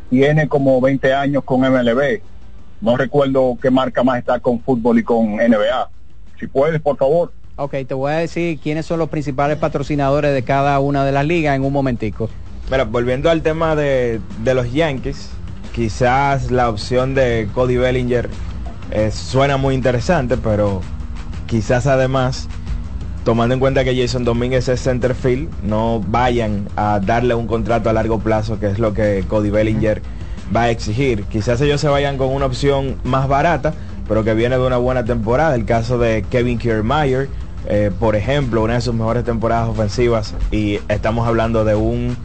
tiene 0.09 0.49
como 0.49 0.81
20 0.81 1.15
años 1.15 1.45
con 1.45 1.61
MLB. 1.61 2.21
No 2.81 2.97
recuerdo 2.97 3.57
qué 3.61 3.71
marca 3.71 4.03
más 4.03 4.19
está 4.19 4.41
con 4.41 4.61
fútbol 4.61 4.99
y 4.99 5.03
con 5.05 5.37
NBA. 5.37 5.91
Si 6.41 6.47
puedes, 6.47 6.81
por 6.81 6.97
favor. 6.97 7.33
Ok, 7.57 7.75
te 7.87 7.95
voy 7.95 8.13
a 8.13 8.17
decir 8.17 8.59
quiénes 8.59 8.87
son 8.87 8.99
los 8.99 9.11
principales 9.11 9.59
patrocinadores 9.59 10.33
de 10.33 10.43
cada 10.43 10.81
una 10.81 11.05
de 11.05 11.13
las 11.13 11.27
ligas 11.27 11.55
en 11.55 11.63
un 11.63 11.73
momentico. 11.73 12.31
Mira, 12.71 12.85
volviendo 12.85 13.29
al 13.31 13.43
tema 13.43 13.77
de, 13.77 14.21
de 14.43 14.55
los 14.55 14.73
Yankees, 14.73 15.31
quizás 15.75 16.51
la 16.51 16.71
opción 16.71 17.15
de 17.15 17.49
Cody 17.55 17.77
Bellinger 17.77 18.31
eh, 18.93 19.11
suena 19.11 19.59
muy 19.59 19.75
interesante, 19.75 20.37
pero 20.37 20.81
quizás 21.47 21.87
además 21.87 22.49
tomando 23.25 23.55
en 23.55 23.61
cuenta 23.61 23.85
que 23.85 23.97
Jason 23.97 24.25
Domínguez 24.25 24.69
es 24.69 24.81
center 24.81 25.15
field, 25.15 25.49
no 25.63 26.03
vayan 26.07 26.69
a 26.77 27.01
darle 27.01 27.35
un 27.35 27.47
contrato 27.47 27.91
a 27.91 27.93
largo 27.93 28.21
plazo, 28.21 28.59
que 28.59 28.67
es 28.69 28.79
lo 28.79 28.95
que 28.95 29.25
Cody 29.29 29.51
Bellinger 29.51 30.03
va 30.55 30.63
a 30.63 30.71
exigir. 30.71 31.25
Quizás 31.25 31.61
ellos 31.61 31.81
se 31.81 31.89
vayan 31.89 32.17
con 32.17 32.29
una 32.29 32.47
opción 32.47 32.97
más 33.05 33.29
barata, 33.29 33.75
pero 34.09 34.25
que 34.25 34.35
viene 34.35 34.57
de 34.57 34.67
una 34.67 34.79
buena 34.79 35.05
temporada. 35.05 35.55
El 35.55 35.65
caso 35.65 35.99
de 35.99 36.25
Kevin 36.31 36.59
Kiermaier, 36.59 37.29
eh, 37.69 37.91
por 37.99 38.17
ejemplo, 38.17 38.63
una 38.63 38.75
de 38.75 38.81
sus 38.81 38.95
mejores 38.95 39.25
temporadas 39.25 39.69
ofensivas 39.69 40.35
y 40.51 40.81
estamos 40.89 41.27
hablando 41.29 41.65
de 41.65 41.75
un 41.75 42.17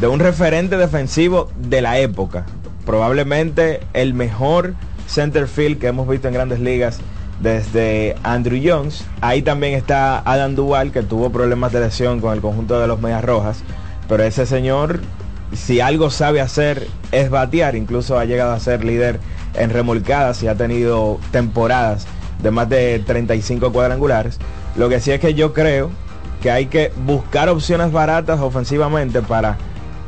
de 0.00 0.06
un 0.06 0.18
referente 0.18 0.78
defensivo 0.78 1.50
de 1.58 1.82
la 1.82 1.98
época. 1.98 2.46
Probablemente 2.86 3.80
el 3.92 4.14
mejor 4.14 4.74
center 5.06 5.46
field 5.46 5.78
que 5.78 5.88
hemos 5.88 6.08
visto 6.08 6.26
en 6.26 6.34
grandes 6.34 6.60
ligas 6.60 7.00
desde 7.40 8.16
Andrew 8.22 8.60
Jones. 8.62 9.04
Ahí 9.20 9.42
también 9.42 9.74
está 9.74 10.20
Adam 10.24 10.54
Duval, 10.54 10.92
que 10.92 11.02
tuvo 11.02 11.30
problemas 11.30 11.72
de 11.72 11.80
lesión 11.80 12.20
con 12.20 12.32
el 12.34 12.40
conjunto 12.40 12.78
de 12.78 12.86
los 12.86 13.00
Medias 13.00 13.24
Rojas. 13.24 13.62
Pero 14.08 14.22
ese 14.22 14.46
señor, 14.46 15.00
si 15.52 15.80
algo 15.80 16.10
sabe 16.10 16.40
hacer, 16.40 16.86
es 17.12 17.30
batear. 17.30 17.76
Incluso 17.76 18.18
ha 18.18 18.24
llegado 18.24 18.52
a 18.52 18.60
ser 18.60 18.84
líder 18.84 19.20
en 19.54 19.70
remolcadas 19.70 20.42
y 20.42 20.48
ha 20.48 20.54
tenido 20.54 21.18
temporadas 21.30 22.06
de 22.42 22.50
más 22.50 22.68
de 22.68 22.98
35 23.00 23.72
cuadrangulares. 23.72 24.38
Lo 24.76 24.88
que 24.88 25.00
sí 25.00 25.10
es 25.10 25.20
que 25.20 25.34
yo 25.34 25.52
creo 25.52 25.90
que 26.42 26.50
hay 26.50 26.66
que 26.66 26.92
buscar 27.04 27.48
opciones 27.48 27.92
baratas 27.92 28.40
ofensivamente 28.40 29.20
para 29.20 29.58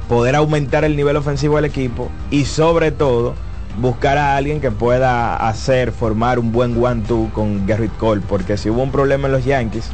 poder 0.08 0.34
aumentar 0.36 0.84
el 0.84 0.96
nivel 0.96 1.16
ofensivo 1.16 1.56
del 1.56 1.66
equipo 1.66 2.10
y 2.30 2.44
sobre 2.44 2.90
todo 2.90 3.34
buscar 3.78 4.18
a 4.18 4.36
alguien 4.36 4.60
que 4.60 4.70
pueda 4.70 5.36
hacer, 5.36 5.92
formar 5.92 6.38
un 6.38 6.52
buen 6.52 6.82
one-two 6.82 7.30
con 7.32 7.66
Garrett 7.66 7.96
Cole, 7.96 8.22
porque 8.28 8.56
si 8.56 8.70
hubo 8.70 8.82
un 8.82 8.90
problema 8.92 9.26
en 9.28 9.32
los 9.32 9.44
Yankees, 9.44 9.88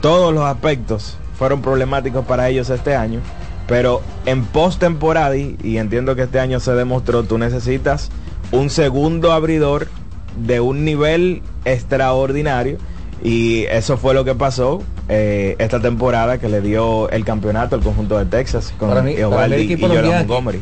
todos 0.00 0.34
los 0.34 0.44
aspectos 0.44 1.16
fueron 1.38 1.62
problemáticos 1.62 2.24
para 2.26 2.48
ellos 2.48 2.68
este 2.70 2.96
año, 2.96 3.20
pero 3.68 4.02
en 4.26 4.44
postemporada, 4.44 5.36
y, 5.36 5.56
entiendo 5.78 6.16
que 6.16 6.22
este 6.22 6.40
año 6.40 6.60
se 6.60 6.72
demostró, 6.72 7.22
tú 7.24 7.38
necesitas 7.38 8.10
un 8.52 8.70
segundo 8.70 9.32
abridor 9.32 9.88
de 10.36 10.60
un 10.60 10.84
nivel 10.84 11.42
extraordinario 11.64 12.78
y 13.22 13.64
eso 13.64 13.96
fue 13.96 14.14
lo 14.14 14.24
que 14.24 14.34
pasó 14.34 14.82
eh, 15.08 15.56
esta 15.58 15.80
temporada 15.80 16.38
que 16.38 16.48
le 16.48 16.60
dio 16.60 17.08
el 17.10 17.24
campeonato 17.24 17.74
al 17.76 17.82
conjunto 17.82 18.18
de 18.18 18.26
Texas 18.26 18.74
con 18.78 19.04
mí- 19.04 19.12
Eovaldi 19.14 19.54
el 19.54 19.70
y 19.70 19.80
Jordan. 19.80 20.18
Montgomery. 20.18 20.60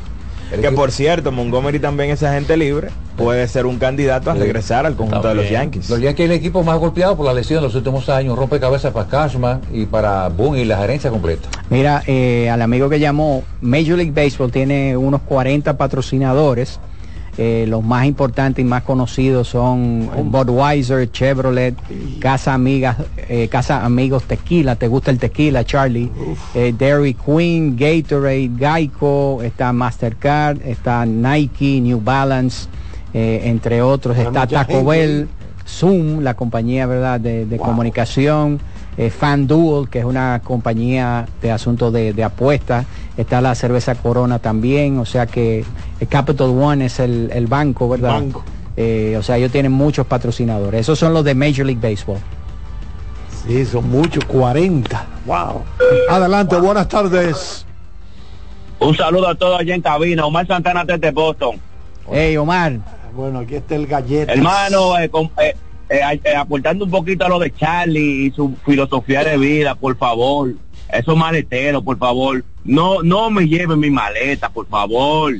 El 0.54 0.60
Que 0.60 0.70
por 0.70 0.92
cierto, 0.92 1.32
Montgomery 1.32 1.78
también 1.78 2.10
es 2.10 2.22
agente 2.22 2.56
libre, 2.56 2.88
puede 3.16 3.46
ser 3.48 3.66
un 3.66 3.78
candidato 3.78 4.30
a 4.30 4.34
regresar 4.34 4.86
al 4.86 4.96
conjunto 4.96 5.28
de 5.28 5.34
los. 5.34 5.50
Yankees. 5.50 5.90
Los 5.90 6.00
Yankees 6.00 6.26
es 6.26 6.30
el 6.30 6.36
equipo 6.36 6.62
más 6.62 6.78
golpeado 6.78 7.16
por 7.16 7.26
la 7.26 7.34
lesión 7.34 7.58
en 7.58 7.64
los 7.64 7.74
últimos 7.74 8.08
años, 8.08 8.38
rompecabezas 8.38 8.92
para 8.92 9.08
Cashman 9.08 9.60
y 9.72 9.86
para 9.86 10.28
Boone 10.28 10.62
y 10.62 10.64
la 10.64 10.78
gerencia 10.78 11.10
completa. 11.10 11.48
Mira, 11.70 12.02
eh, 12.06 12.48
al 12.50 12.62
amigo 12.62 12.88
que 12.88 13.00
llamó, 13.00 13.42
Major 13.60 13.96
League 13.96 14.12
Baseball 14.12 14.50
tiene 14.50 14.96
unos 14.96 15.20
40 15.22 15.76
patrocinadores. 15.76 16.80
Eh, 17.36 17.64
los 17.68 17.82
más 17.82 18.06
importantes 18.06 18.64
y 18.64 18.68
más 18.68 18.82
conocidos 18.84 19.48
son 19.48 20.08
Budweiser, 20.30 21.10
Chevrolet, 21.10 21.74
Casa 22.20 22.54
Amigas, 22.54 22.96
eh, 23.28 23.48
Casa 23.48 23.84
Amigos 23.84 24.22
Tequila, 24.22 24.76
¿te 24.76 24.86
gusta 24.86 25.10
el 25.10 25.18
tequila, 25.18 25.64
Charlie? 25.64 26.10
Eh, 26.54 26.72
Dairy 26.78 27.14
Queen, 27.14 27.76
Gatorade, 27.76 28.50
Geico, 28.56 29.40
está 29.42 29.72
Mastercard, 29.72 30.58
está 30.64 31.04
Nike, 31.04 31.80
New 31.80 32.00
Balance, 32.00 32.68
entre 33.12 33.82
otros, 33.82 34.16
está 34.16 34.46
Taco 34.46 34.72
gente. 34.72 34.90
Bell, 34.90 35.28
Zoom, 35.66 36.20
la 36.20 36.34
compañía 36.34 36.86
verdad 36.86 37.18
de, 37.18 37.46
de 37.46 37.56
Wow. 37.58 37.66
comunicación, 37.66 38.60
FanDuel, 39.10 39.88
que 39.88 39.98
es 40.00 40.04
una 40.04 40.40
compañía 40.44 41.26
de 41.42 41.50
asuntos 41.50 41.92
de, 41.92 42.12
de 42.12 42.22
apuestas, 42.24 42.86
está 43.16 43.40
la 43.40 43.54
cerveza 43.54 43.94
Corona 43.94 44.38
también, 44.38 44.98
o 44.98 45.04
sea 45.04 45.26
que 45.26 45.64
eh, 46.00 46.06
Capital 46.06 46.48
One 46.48 46.86
es 46.86 46.98
el, 47.00 47.30
el 47.32 47.46
banco, 47.46 47.88
¿verdad? 47.88 48.14
Banco. 48.14 48.44
Eh, 48.76 49.16
o 49.18 49.22
sea, 49.22 49.36
ellos 49.36 49.52
tienen 49.52 49.72
muchos 49.72 50.06
patrocinadores. 50.06 50.80
Esos 50.80 50.98
son 50.98 51.14
los 51.14 51.24
de 51.24 51.34
Major 51.34 51.64
League 51.64 51.80
Baseball. 51.80 52.18
Sí, 53.46 53.64
son 53.66 53.88
muchos, 53.88 54.24
40. 54.24 55.06
Wow. 55.26 55.62
Adelante, 56.08 56.56
buenas 56.56 56.88
tardes. 56.88 57.66
Un 58.80 58.96
saludo 58.96 59.28
a 59.28 59.34
todos 59.34 59.60
allá 59.60 59.74
en 59.74 59.82
cabina. 59.82 60.26
Omar 60.26 60.46
Santana 60.46 60.84
desde 60.84 61.10
Boston. 61.10 61.60
Hey, 62.10 62.36
Omar. 62.36 62.78
Bueno, 63.14 63.40
aquí 63.40 63.54
está 63.54 63.76
el 63.76 63.86
galleta. 63.86 64.32
Hermano, 64.32 64.98
eh, 64.98 65.10
eh, 65.38 65.54
eh, 65.88 66.20
eh, 66.24 66.36
aportando 66.36 66.84
un 66.84 66.90
poquito 66.90 67.24
a 67.24 67.28
lo 67.28 67.38
de 67.38 67.52
Charlie 67.52 68.26
y 68.26 68.30
su 68.32 68.56
filosofía 68.64 69.22
de 69.24 69.38
vida, 69.38 69.74
por 69.74 69.96
favor. 69.96 70.52
Esos 70.94 71.16
maleteros, 71.16 71.82
por 71.82 71.98
favor. 71.98 72.44
No 72.64 73.02
no 73.02 73.30
me 73.30 73.46
lleven 73.48 73.80
mi 73.80 73.90
maleta, 73.90 74.48
por 74.48 74.66
favor. 74.68 75.34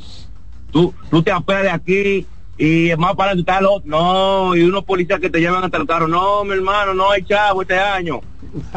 Tú, 0.70 0.92
tú 1.10 1.22
te 1.22 1.30
apeas 1.30 1.62
de 1.62 1.70
aquí 1.70 2.26
y 2.58 2.90
más 2.98 3.14
para 3.14 3.32
está 3.32 3.58
el 3.58 3.66
otro. 3.66 3.88
No, 3.88 4.56
y 4.56 4.62
unos 4.62 4.84
policías 4.84 5.20
que 5.20 5.30
te 5.30 5.40
llevan 5.40 5.62
hasta 5.62 5.78
el 5.78 5.86
carro. 5.86 6.08
No, 6.08 6.44
mi 6.44 6.52
hermano, 6.54 6.92
no 6.94 7.10
hay 7.10 7.22
chavo 7.22 7.62
este 7.62 7.78
año. 7.78 8.20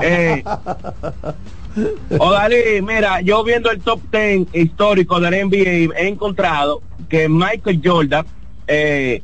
Eh, 0.01 0.43
Odalí, 2.19 2.81
mira, 2.81 3.21
yo 3.21 3.43
viendo 3.43 3.71
el 3.71 3.81
top 3.81 3.99
10 4.11 4.47
histórico 4.53 5.19
del 5.19 5.47
NBA 5.47 5.95
he 5.95 6.07
encontrado 6.07 6.81
que 7.09 7.29
Michael 7.29 7.81
Jordan 7.83 8.25
eh, 8.67 9.21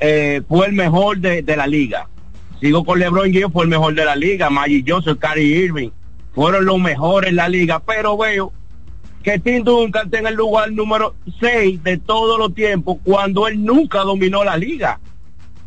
eh, 0.00 0.42
fue 0.48 0.66
el 0.66 0.72
mejor 0.72 1.18
de, 1.18 1.42
de 1.42 1.56
la 1.56 1.66
liga. 1.66 2.08
Sigo 2.60 2.84
con 2.84 2.98
LeBron 2.98 3.32
James, 3.32 3.52
fue 3.52 3.64
el 3.64 3.70
mejor 3.70 3.94
de 3.94 4.04
la 4.04 4.16
liga. 4.16 4.48
Magic 4.48 4.84
Johnson, 4.88 5.16
Kyrie 5.16 5.64
Irving 5.64 5.90
fueron 6.34 6.64
los 6.64 6.78
mejores 6.78 7.30
en 7.30 7.36
la 7.36 7.48
liga. 7.48 7.80
Pero 7.80 8.16
veo 8.16 8.52
que 9.22 9.38
Tim 9.38 9.64
Duncan 9.64 10.06
está 10.06 10.18
en 10.18 10.26
el 10.26 10.34
lugar 10.34 10.70
número 10.72 11.14
6 11.40 11.82
de 11.82 11.98
todos 11.98 12.38
los 12.38 12.54
tiempos 12.54 12.98
cuando 13.02 13.48
él 13.48 13.64
nunca 13.64 14.00
dominó 14.00 14.44
la 14.44 14.56
liga. 14.56 15.00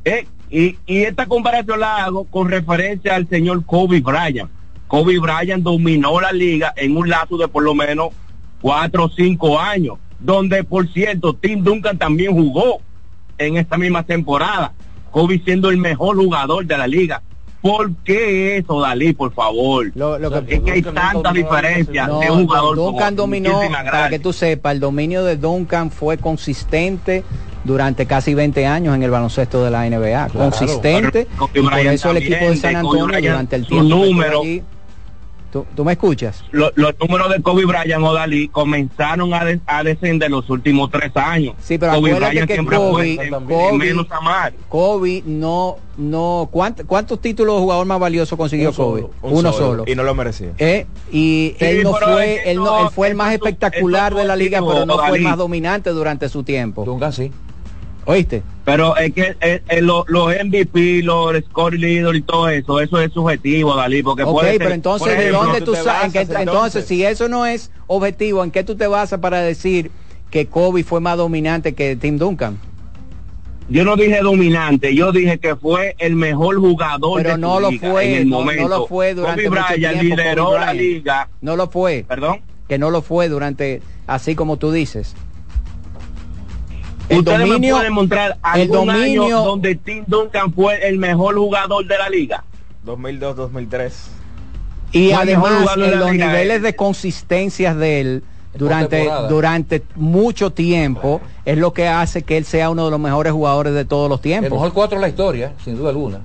Eh, 0.06 0.28
y, 0.50 0.78
esta 0.88 1.26
comparación 1.26 1.80
la 1.80 2.06
hago 2.06 2.26
con 2.26 2.50
referencia 2.50 3.16
al 3.16 3.28
señor 3.28 3.66
Kobe 3.66 4.00
Bryant. 4.00 4.50
Kobe 4.88 5.20
Bryant 5.20 5.64
dominó 5.64 6.22
la 6.22 6.32
liga 6.32 6.74
en 6.78 6.96
un 6.96 7.10
lapso 7.10 7.38
de 7.38 7.48
por 7.48 7.64
lo 7.64 7.76
menos 7.76 8.10
cuatro 8.62 9.06
o 9.06 9.10
cinco 9.10 9.60
años, 9.60 9.98
donde 10.20 10.64
por 10.64 10.88
cierto 10.94 11.34
Tim 11.34 11.64
Duncan 11.64 11.98
también 11.98 12.34
jugó 12.34 12.80
en 13.38 13.58
esta 13.58 13.78
misma 13.78 14.04
temporada, 14.04 14.74
Kobe 15.12 15.42
siendo 15.44 15.70
el 15.70 15.78
mejor 15.78 16.16
jugador 16.16 16.66
de 16.66 16.78
la 16.78 16.88
liga. 16.88 17.22
¿Por 17.62 17.92
qué 18.04 18.58
eso, 18.58 18.80
Dalí, 18.82 19.14
por 19.14 19.34
favor? 19.34 19.92
Lo, 19.96 20.18
lo 20.20 20.46
que 20.46 20.56
es 20.56 20.62
que 20.62 20.72
hay 20.72 20.82
tanta 20.82 21.32
diferencia 21.34 22.08
No, 22.08 22.20
de 22.20 22.30
un 22.32 22.46
jugador 22.48 22.76
como- 22.76 22.92
Duncan 22.92 23.16
dominó, 23.16 23.50
muchísimas 23.54 23.78
para 23.80 23.90
gracias. 23.92 24.10
que 24.12 24.20
tú 24.20 24.34
sepas, 24.34 24.74
el 24.74 24.80
dominio 24.80 25.24
de 25.24 25.38
Duncan 25.38 25.90
fue 25.92 26.18
consistente 26.18 27.24
durante 27.64 28.06
casi 28.06 28.34
20 28.34 28.66
años 28.66 28.96
en 28.96 29.04
el 29.04 29.10
baloncesto 29.12 29.64
de 29.64 29.72
la 29.72 29.86
NBA. 29.90 30.28
Claro. 30.30 30.50
Consistente. 30.52 31.28
Kobe 31.38 31.52
y 31.60 31.62
por 31.64 31.80
eso 31.80 32.12
el 32.12 32.18
equipo 32.18 32.46
de 32.50 32.56
San 32.58 32.76
Antonio 32.78 33.20
durante 33.20 33.56
el 33.56 33.68
tiempo 33.68 33.84
que 33.84 33.90
número. 34.08 34.42
allí- 34.42 34.64
¿Tú, 35.52 35.66
tú 35.76 35.86
me 35.86 35.94
escuchas? 35.94 36.44
Lo- 36.52 36.72
los 36.76 36.94
números 37.00 37.30
de 37.32 37.42
Kobe 37.42 37.66
Bryant 37.66 38.04
o 38.04 38.14
Dalí 38.14 38.50
comenzaron 38.50 39.34
a, 39.34 39.46
de- 39.46 39.62
a 39.66 39.82
descender 39.82 40.30
los 40.30 40.50
últimos 40.50 40.92
tres 40.92 41.16
años. 41.16 41.56
Sí, 41.62 41.78
pero 41.78 41.94
Kobe 41.94 42.14
Bryant 42.16 42.48
que 42.48 42.54
siempre 42.56 42.76
Kobe, 42.76 43.16
fue 43.16 43.26
el 43.28 43.32
Kobe- 43.34 43.78
menos 43.78 44.08
amar. 44.12 44.54
Kobe 44.68 45.24
no, 45.26 45.78
no, 45.98 46.50
¿cuánt- 46.52 46.86
¿cuántos 46.86 47.22
títulos 47.22 47.56
de 47.56 47.62
jugador 47.62 47.86
más 47.86 47.98
valioso 48.00 48.36
consiguió 48.36 48.70
Un 48.70 48.76
solo, 48.76 48.90
Kobe? 48.90 49.02
un 49.22 49.34
Uno 49.40 49.54
solo, 49.54 49.68
solo. 49.68 49.84
Y 49.88 49.96
no 49.96 50.04
lo 50.04 50.14
merecía. 50.14 50.50
Eh, 50.58 50.86
y 51.12 51.56
Sí, 51.58 51.66
él 51.66 51.84
no 51.84 51.94
fue, 51.94 52.52
él, 52.52 52.58
no, 52.58 52.82
él 52.84 52.90
fue 52.94 53.08
el 53.08 53.16
más 53.16 53.34
espectacular 53.34 54.14
de 54.16 54.26
la 54.26 54.36
liga, 54.36 54.60
pero 54.60 54.86
no 54.86 54.98
fue 55.00 55.18
el 55.18 55.24
más 55.24 55.38
dominante 55.38 55.92
durante 55.92 56.28
su 56.28 56.44
tiempo. 56.44 56.84
Duncan 56.84 57.14
sí. 57.14 57.32
¿Oíste? 58.10 58.42
Pero 58.64 58.96
es 58.96 59.14
que 59.14 59.36
eh, 59.42 59.62
eh, 59.68 59.82
lo- 59.82 60.06
los 60.08 60.30
MVP, 60.34 61.04
los 61.04 61.36
score 61.50 61.78
leader 61.78 62.16
y 62.16 62.22
todo 62.22 62.48
eso, 62.50 62.80
eso 62.80 63.00
es 63.02 63.12
subjetivo, 63.12 63.76
Dalí, 63.76 64.02
porque 64.02 64.24
puede 64.26 64.52
ser- 64.52 64.58
pero 64.60 64.72
entonces, 64.74 65.18
¿de 65.18 65.30
dónde 65.30 65.60
tú 65.62 65.76
sabes? 65.76 66.16
entonces, 66.16 66.36
entonces? 66.40 66.86
si 66.86 67.04
eso 67.04 67.28
no 67.28 67.46
es 67.46 67.70
objetivo, 67.88 68.44
¿en 68.46 68.52
qué 68.52 68.64
tú 68.64 68.76
te 68.76 68.88
basas 68.88 69.20
para 69.20 69.42
decir 69.42 69.92
que 70.32 70.46
Kobe 70.48 70.84
fue 70.86 71.02
más 71.02 71.18
dominante 71.18 71.74
que 71.74 71.96
Tim 71.98 72.18
Duncan? 72.18 72.58
Yo 73.70 73.84
no 73.84 73.98
dije 73.98 74.22
dominante, 74.22 74.96
yo 74.96 75.12
dije 75.12 75.40
que 75.40 75.58
fue 75.58 75.94
el 76.00 76.16
mejor 76.16 76.58
jugador 76.62 77.22
Pero 77.22 77.36
de 77.36 77.38
no 77.42 77.60
lo 77.60 77.70
liga 77.72 77.92
fue, 77.92 78.06
en 78.06 78.14
el 78.22 78.30
no- 78.30 78.38
no 78.38 78.42
momento. 78.46 78.68
lo 78.70 78.88
fue 78.88 79.14
durante 79.14 79.44
Kobe 79.44 79.50
mucho 79.60 79.74
Bryant 79.74 80.00
tiempo, 80.00 80.16
lideró 80.22 80.46
Kobe 80.46 80.60
la 80.60 80.66
Bryant. 80.72 80.80
liga. 80.82 81.30
No 81.42 81.56
lo 81.58 81.68
fue. 81.70 82.06
Perdón. 82.08 82.40
Que 82.70 82.78
no 82.78 82.90
lo 82.90 83.02
fue 83.02 83.28
durante, 83.28 83.82
así 84.08 84.36
como 84.36 84.56
tú 84.56 84.72
dices. 84.72 85.14
El 87.10 87.20
Ustedes 87.20 87.40
dominio, 87.40 87.76
me 87.76 87.80
pueden 87.80 87.94
mostrar 87.94 88.38
el 88.56 88.68
dominio, 88.68 89.24
año 89.24 89.44
donde 89.44 89.76
Tim 89.76 90.04
Duncan 90.08 90.54
fue 90.54 90.88
el 90.88 90.98
mejor 90.98 91.36
jugador 91.36 91.86
de 91.86 91.98
la 91.98 92.10
liga. 92.10 92.44
2002-2003. 92.86 93.92
y 94.92 95.10
el 95.10 95.16
además 95.16 95.78
en 95.78 96.00
los 96.00 96.12
liga, 96.12 96.28
niveles 96.28 96.58
eh. 96.58 96.62
de 96.62 96.76
consistencias 96.76 97.78
de 97.78 98.02
él 98.02 98.24
durante, 98.56 99.10
durante 99.30 99.84
mucho 99.96 100.52
tiempo 100.52 101.22
es 101.46 101.58
lo 101.58 101.74
que 101.74 101.88
hace 101.88 102.24
que 102.24 102.38
él 102.38 102.46
sea 102.46 102.70
uno 102.70 102.86
de 102.86 102.92
los 102.92 103.00
mejores 103.00 103.32
jugadores 103.34 103.74
de 103.74 103.86
todos 103.86 104.10
los 104.10 104.20
El 104.20 104.24
tiempos. 104.24 104.52
mejor 104.52 104.74
cuatro 104.74 104.98
de 104.98 105.02
la 105.02 105.10
historia, 105.10 105.54
sin 105.64 105.78
duda 105.78 105.90
alguna. 105.90 106.20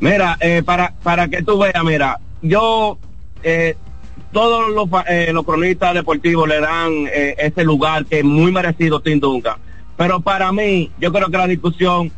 Mira, 0.00 0.36
eh, 0.40 0.62
para, 0.64 0.94
para 1.02 1.28
que 1.28 1.42
tú 1.42 1.58
veas, 1.58 1.82
mira, 1.84 2.18
yo, 2.42 2.98
eh, 3.42 3.76
todos 4.32 4.70
los, 4.70 4.88
eh, 5.08 5.30
los 5.32 5.44
cronistas 5.44 5.94
deportivos 5.94 6.48
le 6.48 6.60
dan 6.60 7.06
eh, 7.12 7.36
ese 7.38 7.64
lugar 7.64 8.04
que 8.06 8.18
es 8.18 8.24
muy 8.24 8.50
merecido 8.50 9.00
Tim 9.00 9.20
Duncan. 9.20 9.56
Pero 10.02 10.20
para 10.20 10.52
mí, 10.52 10.90
yo 10.98 11.12
creo 11.12 11.28
que 11.30 11.36
la 11.38 11.46
discusión 11.46 12.10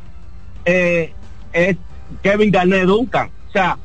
eh, 0.64 1.12
es 1.52 1.76
Kevin 2.22 2.50
Garnett 2.50 2.84
Duncan. 2.86 3.30
O 3.48 3.52
sea, 3.52 3.76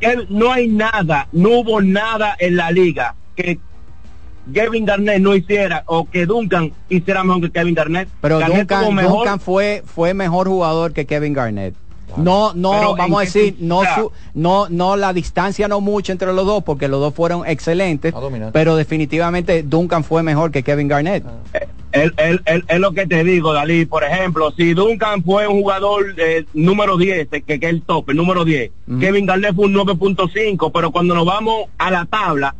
que 0.00 0.26
no 0.30 0.52
hay 0.52 0.68
nada, 0.68 1.28
no 1.32 1.50
hubo 1.60 1.80
nada 1.80 2.34
en 2.38 2.56
la 2.56 2.70
liga 2.70 3.14
que 3.36 3.58
Kevin 4.52 4.84
Garnett 4.84 5.20
no 5.20 5.34
hiciera 5.36 5.84
o 5.86 6.08
que 6.08 6.26
Duncan 6.26 6.72
hiciera 6.88 7.22
mejor 7.22 7.42
que 7.42 7.50
Kevin 7.52 7.74
Garnett. 7.74 8.08
Pero 8.20 8.38
Garnett 8.38 8.68
Duncan, 8.68 8.94
mejor- 8.94 9.12
Duncan 9.18 9.40
fue, 9.40 9.82
fue 9.86 10.14
mejor 10.14 10.48
jugador 10.48 10.92
que 10.92 11.06
Kevin 11.06 11.32
Garnett. 11.32 11.74
No, 12.16 12.52
no, 12.54 12.70
Pero, 12.72 12.96
vamos 12.96 13.20
a 13.20 13.24
¿en 13.24 13.32
qué 13.32 13.38
decir, 13.38 13.56
no, 13.60 13.82
su- 13.94 14.12
no, 14.34 14.68
no 14.68 14.96
la 14.96 15.12
distancia 15.12 15.68
no 15.68 15.80
mucho 15.80 16.12
entre 16.12 16.32
los 16.32 16.44
dos, 16.46 16.62
porque 16.64 16.88
los 16.88 17.00
dos 17.00 17.14
fueron 17.14 17.46
excelentes, 17.46 18.14
pero 18.52 18.76
definitivamente 18.76 19.62
Duncan 19.62 20.04
fue 20.04 20.22
mejor 20.22 20.50
que 20.50 20.62
Kevin 20.62 20.88
Garnett. 20.88 21.24
Es 21.92 22.10
es 22.68 22.80
lo 22.80 22.92
que 22.92 23.06
te 23.06 23.22
digo, 23.22 23.52
Dalí. 23.52 23.84
Por 23.84 24.02
ejemplo, 24.02 24.50
si 24.52 24.72
Duncan 24.72 25.22
fue 25.22 25.46
un 25.46 25.60
jugador 25.60 26.14
eh, 26.16 26.46
número 26.54 26.96
10, 26.96 27.28
que, 27.28 27.42
que 27.42 27.54
es 27.54 27.62
el 27.64 27.82
top, 27.82 28.10
el 28.10 28.16
número 28.16 28.44
10, 28.44 28.70
Kevin 28.98 29.26
Garnett 29.26 29.54
fue 29.54 29.66
un 29.66 29.74
9.5, 29.74 30.70
pero 30.72 30.90
cuando 30.90 31.14
nos 31.14 31.26
vamos 31.26 31.66
a 31.78 31.90
la 31.90 32.06
tabla, 32.06 32.54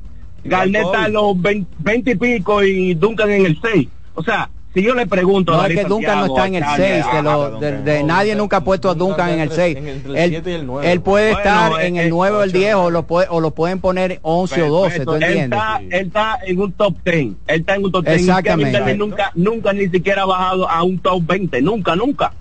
Garnett 0.44 0.84
está 0.84 1.06
en 1.06 1.12
los 1.14 1.40
20, 1.40 1.66
20 1.78 2.10
y 2.10 2.14
pico 2.16 2.62
y 2.62 2.94
Duncan 2.94 3.30
en 3.30 3.46
el 3.46 3.58
6. 3.62 3.88
O 4.14 4.22
sea, 4.22 4.50
si 4.74 4.82
yo 4.82 4.94
le 4.94 5.06
pregunto... 5.06 5.52
a 5.52 5.56
No, 5.56 5.64
es 5.66 5.74
que 5.76 5.84
Duncan 5.84 6.18
no 6.20 6.26
está 6.26 6.46
en 6.46 6.54
el 6.56 6.62
a 6.62 6.76
6, 6.76 7.04
Charlie, 7.04 7.12
de, 7.12 7.18
a- 7.18 7.22
lo- 7.22 7.58
de- 7.60 7.82
de- 7.82 8.02
nadie 8.04 8.34
nunca 8.34 8.58
ha 8.58 8.64
puesto 8.64 8.88
a 8.90 8.94
Duncan 8.94 9.30
en 9.30 9.40
el 9.40 9.50
6. 9.50 9.76
Él, 10.14 10.42
él 10.82 11.00
puede 11.00 11.32
Bueno, 11.32 11.38
estar 11.38 11.82
en 11.84 11.96
el 11.96 12.06
eh, 12.06 12.10
9 12.10 12.36
o 12.36 12.42
el 12.42 12.52
10 12.52 12.74
o 12.74 12.90
lo, 12.90 13.02
puede, 13.06 13.26
o 13.30 13.40
lo 13.40 13.50
pueden 13.50 13.80
poner 13.80 14.18
11 14.22 14.62
o 14.62 14.68
12, 14.70 15.00
¿tú 15.00 15.12
Perfecto. 15.12 15.16
él, 15.16 15.22
entiendes? 15.24 15.58
está, 15.58 15.80
él 15.90 16.06
está 16.06 16.38
en 16.46 16.60
un 16.60 16.72
top 16.72 16.94
10. 17.04 17.16
Él 17.16 17.36
está 17.60 17.74
en 17.74 17.84
un 17.84 17.92
top 17.92 18.04
10. 18.06 18.20
Exactamente. 18.20 18.94
Nunca, 18.96 19.30
nunca 19.34 19.72
ni 19.72 19.88
siquiera 19.88 20.22
ha 20.22 20.26
bajado 20.26 20.68
a 20.68 20.82
un 20.82 20.98
top 20.98 21.22
20. 21.26 21.60
Nunca, 21.62 21.94
nunca. 21.96 22.32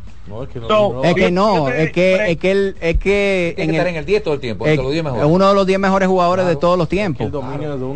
So, 0.68 1.04
es 1.04 1.16
que 1.16 1.32
no, 1.32 1.68
es 1.68 1.92
que, 1.92 2.32
es 2.32 2.38
que 2.38 2.52
él, 2.52 2.76
es 2.80 2.98
que 3.00 3.54
Tiene 3.56 3.72
que 3.72 3.78
estar 3.78 3.88
en 3.88 3.96
el 3.98 4.06
10 4.06 4.24
todo 4.24 4.36
el 4.36 4.40
tiempo, 4.40 4.66
es- 4.66 4.72
entre 4.72 4.84
los 4.84 4.92
10 4.94 5.04
mejores. 5.04 5.26
es 5.26 5.32
uno 5.32 5.50
de 5.50 5.56
los 5.56 5.66
10 5.66 5.80
mejores 5.80 6.08
jugadores 6.08 6.46
de 6.46 6.56
todos 6.56 6.78
los 6.78 6.88
tiempos. 6.88 7.32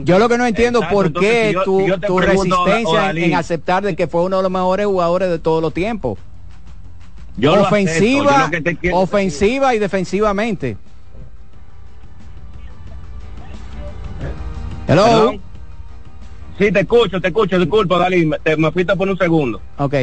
Yo 0.03 0.17
lo 0.19 0.27
que 0.27 0.37
no 0.37 0.45
entiendo 0.45 0.79
Exacto, 0.79 0.95
por 0.95 1.13
qué 1.13 1.55
tu, 1.63 1.79
si 1.81 1.87
yo 1.87 1.99
te 1.99 2.07
tu 2.07 2.15
pregunto, 2.17 2.65
resistencia 2.65 3.11
en- 3.11 3.35
aceptar 3.35 3.83
de 3.83 3.95
que 3.95 4.07
fue 4.07 4.23
uno 4.23 4.37
de 4.37 4.43
los 4.43 4.51
mejores 4.51 4.85
jugadores 4.87 5.29
de 5.29 5.39
todos 5.39 5.61
los 5.61 5.73
tiempos. 5.73 6.17
Yo 7.37 7.55
lo 7.55 7.61
acepto, 7.67 7.75
ofensiva, 7.75 8.51
yo 8.81 8.95
ofensiva 8.97 9.75
y 9.75 9.79
defensivamente. 9.79 10.77
Hello. 14.87 15.33
Sí, 16.57 16.71
te 16.71 16.79
escucho, 16.81 17.19
te 17.19 17.27
escucho, 17.27 17.59
disculpa, 17.59 17.97
Dalí, 17.97 18.25
me, 18.25 18.39
te, 18.39 18.55
me 18.55 18.71
fuiste 18.71 18.95
por 18.95 19.09
un 19.09 19.17
segundo. 19.17 19.61
Ok. 19.77 19.93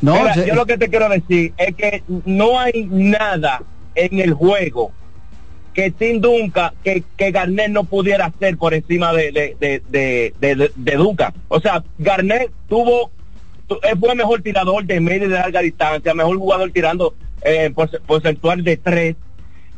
No, 0.00 0.14
Mira, 0.14 0.34
se- 0.34 0.46
yo 0.46 0.54
lo 0.54 0.66
que 0.66 0.78
te 0.78 0.88
quiero 0.88 1.08
decir 1.08 1.52
es 1.56 1.74
que 1.74 2.02
no 2.24 2.58
hay 2.58 2.86
nada 2.90 3.62
en 3.94 4.20
el 4.20 4.32
juego 4.34 4.92
que 5.72 5.90
Tim 5.90 6.20
Duncan, 6.20 6.72
que, 6.84 7.02
que 7.16 7.30
Garnett 7.32 7.70
no 7.70 7.84
pudiera 7.84 8.26
hacer 8.26 8.56
por 8.56 8.74
encima 8.74 9.12
de, 9.12 9.32
de, 9.58 9.82
de, 9.88 10.70
de, 10.76 10.92
Duncan. 10.96 11.32
O 11.48 11.60
sea, 11.60 11.82
Garnett 11.98 12.50
tuvo, 12.68 13.10
fue 13.98 14.14
mejor 14.14 14.40
tirador 14.42 14.84
de 14.84 15.00
media 15.00 15.26
y 15.26 15.30
de 15.30 15.34
larga 15.38 15.60
distancia, 15.60 16.14
mejor 16.14 16.36
jugador 16.38 16.70
tirando 16.70 17.14
eh, 17.42 17.70
porce- 17.74 17.98
porcentual 18.06 18.62
de 18.62 18.76
tres. 18.76 19.16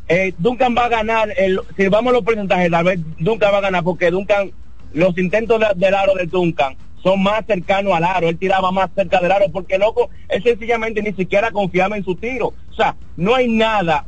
Eh, 0.09 0.35
Duncan 0.39 0.75
va 0.77 0.85
a 0.85 0.89
ganar, 0.91 1.33
el, 1.37 1.61
si 1.77 1.89
vamos 1.89 2.11
a 2.11 2.17
los 2.17 2.25
porcentajes, 2.25 2.71
tal 2.71 2.85
vez 2.85 3.01
Duncan 3.19 3.53
va 3.55 3.59
a 3.59 3.63
ganar 3.63 3.83
porque 3.83 4.11
Duncan, 4.11 4.51
los 4.93 5.17
intentos 5.17 5.59
de- 5.61 5.67
del 5.77 5.95
aro 5.95 6.15
de 6.15 6.27
Duncan 6.27 6.77
son 7.03 7.23
más 7.23 7.45
cercanos 7.47 7.93
al 7.95 8.05
aro, 8.05 8.29
él 8.29 8.39
tiraba 8.39 8.71
más 8.73 8.91
cerca 8.95 9.21
del 9.21 9.31
aro 9.33 9.47
porque 9.53 9.79
loco, 9.79 10.11
él 10.29 10.43
sencillamente 10.43 11.03
ni 11.03 11.13
siquiera 11.13 11.51
confiaba 11.51 11.97
en 11.97 12.05
su 12.05 12.15
tiro. 12.17 12.49
O 12.71 12.75
sea, 12.75 12.97
no 13.17 13.35
hay 13.35 13.49
nada 13.49 14.05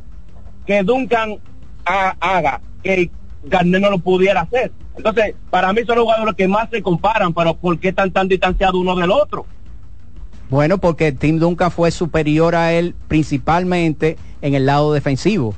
que 0.65 0.83
Duncan 0.83 1.37
ha- 1.85 2.15
haga 2.19 2.61
que 2.83 3.09
Garnett 3.43 3.81
no 3.81 3.89
lo 3.89 3.99
pudiera 3.99 4.41
hacer. 4.41 4.71
Entonces, 4.97 5.33
para 5.49 5.71
mí 5.71 5.81
son 5.85 5.95
los 5.95 6.03
jugadores 6.03 6.35
que 6.35 6.47
más 6.47 6.69
se 6.69 6.81
comparan, 6.81 7.33
pero 7.33 7.53
¿por 7.55 7.79
qué 7.79 7.89
están 7.89 8.11
tan 8.11 8.27
distanciados 8.27 8.75
uno 8.75 8.95
del 8.95 9.11
otro? 9.11 9.45
Bueno, 10.49 10.77
porque 10.77 11.11
Tim 11.11 11.39
Duncan 11.39 11.71
fue 11.71 11.91
superior 11.91 12.55
a 12.55 12.73
él 12.73 12.95
principalmente 13.07 14.17
en 14.41 14.55
el 14.55 14.65
lado 14.65 14.91
defensivo. 14.93 15.55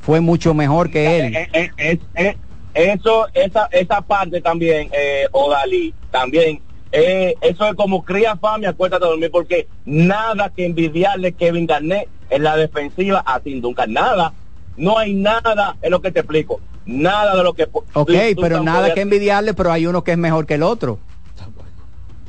Fue 0.00 0.20
mucho 0.20 0.54
mejor 0.54 0.90
que 0.90 1.18
él. 1.20 1.36
Eh, 1.36 1.48
eh, 1.52 1.70
es- 1.76 1.98
es- 2.14 2.36
eso, 2.72 3.26
esa, 3.34 3.68
esa 3.72 4.00
parte 4.00 4.40
también, 4.40 4.88
eh, 4.92 5.26
Odalí, 5.32 5.92
también, 6.10 6.60
eh, 6.92 7.34
eso 7.40 7.68
es 7.68 7.74
como 7.74 8.04
cría 8.04 8.36
fama 8.36 8.64
y 8.64 8.66
acuérdate 8.66 9.04
de 9.04 9.10
dormir, 9.10 9.30
porque 9.30 9.68
nada 9.84 10.50
que 10.50 10.66
envidiarle 10.66 11.32
Kevin 11.32 11.66
Garnett 11.66 12.08
en 12.30 12.42
la 12.42 12.56
defensiva 12.56 13.22
a 13.24 13.40
Tim 13.40 13.60
Duncan, 13.60 13.92
nada. 13.92 14.32
No 14.76 14.98
hay 14.98 15.14
nada, 15.14 15.76
es 15.82 15.90
lo 15.90 16.00
que 16.00 16.10
te 16.10 16.20
explico, 16.20 16.60
nada 16.86 17.36
de 17.36 17.42
lo 17.42 17.52
que... 17.54 17.64
Ok, 17.92 18.10
pero 18.40 18.62
nada 18.62 18.94
que 18.94 19.00
envidiarle, 19.02 19.54
pero 19.54 19.72
hay 19.72 19.86
uno 19.86 20.02
que 20.04 20.12
es 20.12 20.18
mejor 20.18 20.46
que 20.46 20.54
el 20.54 20.62
otro. 20.62 20.98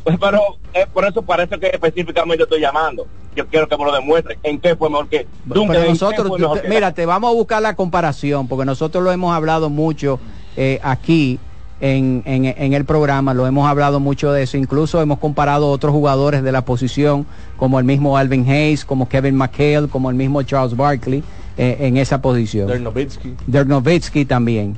Pues, 0.04 0.18
pero 0.20 0.42
eh, 0.74 0.86
por 0.92 1.06
eso 1.06 1.22
parece 1.22 1.60
que 1.60 1.68
específicamente 1.68 2.44
estoy 2.44 2.60
llamando. 2.60 3.06
Yo 3.36 3.46
quiero 3.48 3.68
que 3.68 3.78
me 3.78 3.86
lo 3.86 3.94
demuestre. 3.94 4.38
¿En 4.44 4.60
qué 4.60 4.76
fue 4.76 4.90
mejor 4.90 5.08
que 5.08 5.28
nosotros, 5.46 6.40
mejor 6.40 6.62
que- 6.62 6.68
mira, 6.70 6.92
te 6.94 7.06
vamos 7.06 7.30
a 7.32 7.34
buscar 7.34 7.62
la 7.62 7.76
comparación, 7.76 8.48
porque 8.48 8.66
nosotros 8.66 9.04
lo 9.04 9.12
hemos 9.12 9.34
hablado 9.34 9.70
mucho 9.70 10.20
eh, 10.58 10.80
aquí 10.84 11.40
en, 11.82 12.22
en- 12.26 12.46
en 12.46 12.74
el 12.74 12.86
programa, 12.86 13.34
lo 13.34 13.46
hemos 13.48 13.68
hablado 13.68 14.00
mucho 14.00 14.32
de 14.32 14.44
eso, 14.44 14.56
incluso 14.58 15.02
hemos 15.02 15.18
comparado 15.20 15.68
otros 15.70 15.92
jugadores 15.92 16.44
de 16.44 16.52
la 16.52 16.64
posición, 16.64 17.26
como 17.58 17.80
el 17.80 17.86
mismo 17.86 18.16
Alvin 18.18 18.48
Hayes, 18.50 18.86
como 18.86 19.10
Kevin 19.10 19.36
McHale, 19.36 19.88
como 19.90 20.10
el 20.10 20.16
mismo 20.16 20.42
Charles 20.44 20.78
Barkley, 20.78 21.24
eh, 21.58 21.78
en 21.82 21.98
esa 21.98 22.22
posición. 22.22 22.68
Dirk 22.68 22.82
Nowitzki. 22.82 23.34
Dirk 23.48 23.68
Nowitzki 23.68 24.26
también. 24.26 24.78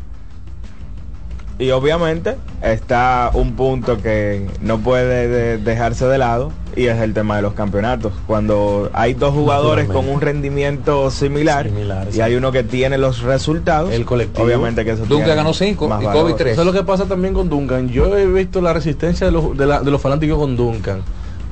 Y 1.60 1.70
obviamente 1.72 2.36
está 2.64 3.30
un 3.34 3.54
punto 3.56 4.02
que 4.02 4.48
no 4.62 4.80
puede 4.80 5.28
de- 5.28 5.58
dejarse 5.60 6.06
de 6.08 6.18
lado 6.18 6.52
y 6.76 6.88
es 6.88 7.00
el 7.00 7.14
tema 7.14 7.36
de 7.36 7.44
los 7.44 7.54
campeonatos. 7.54 8.12
Cuando 8.26 8.90
hay 8.94 9.14
dos 9.14 9.34
jugadores 9.36 9.88
con 9.88 10.10
un 10.10 10.20
rendimiento 10.20 11.12
similar, 11.12 11.70
y 12.12 12.22
hay 12.22 12.36
uno 12.36 12.52
que 12.52 12.64
tiene 12.64 12.98
los 12.98 13.22
resultados, 13.22 13.92
el 13.94 14.04
colectivo. 14.06 14.46
obviamente 14.48 14.84
que 14.84 14.92
eso 14.92 15.06
Duncan 15.06 15.36
ganó 15.36 15.54
cinco 15.54 15.88
más 15.88 16.02
y 16.02 16.06
valor. 16.06 16.24
Kobe 16.24 16.34
tres. 16.34 16.54
Eso 16.54 16.62
es 16.62 16.66
lo 16.68 16.74
que 16.74 16.84
pasa 16.84 17.06
también 17.06 17.36
con 17.36 17.50
Duncan. 17.50 17.88
Yo 17.90 18.18
he 18.18 18.26
visto 18.26 18.60
la 18.60 18.74
resistencia 18.74 19.28
de 19.28 19.32
los, 19.32 19.56
de 19.56 19.68
la- 19.68 19.82
de 19.82 19.92
los 19.92 20.02
fanáticos 20.02 20.40
con 20.40 20.58
Duncan. 20.58 21.02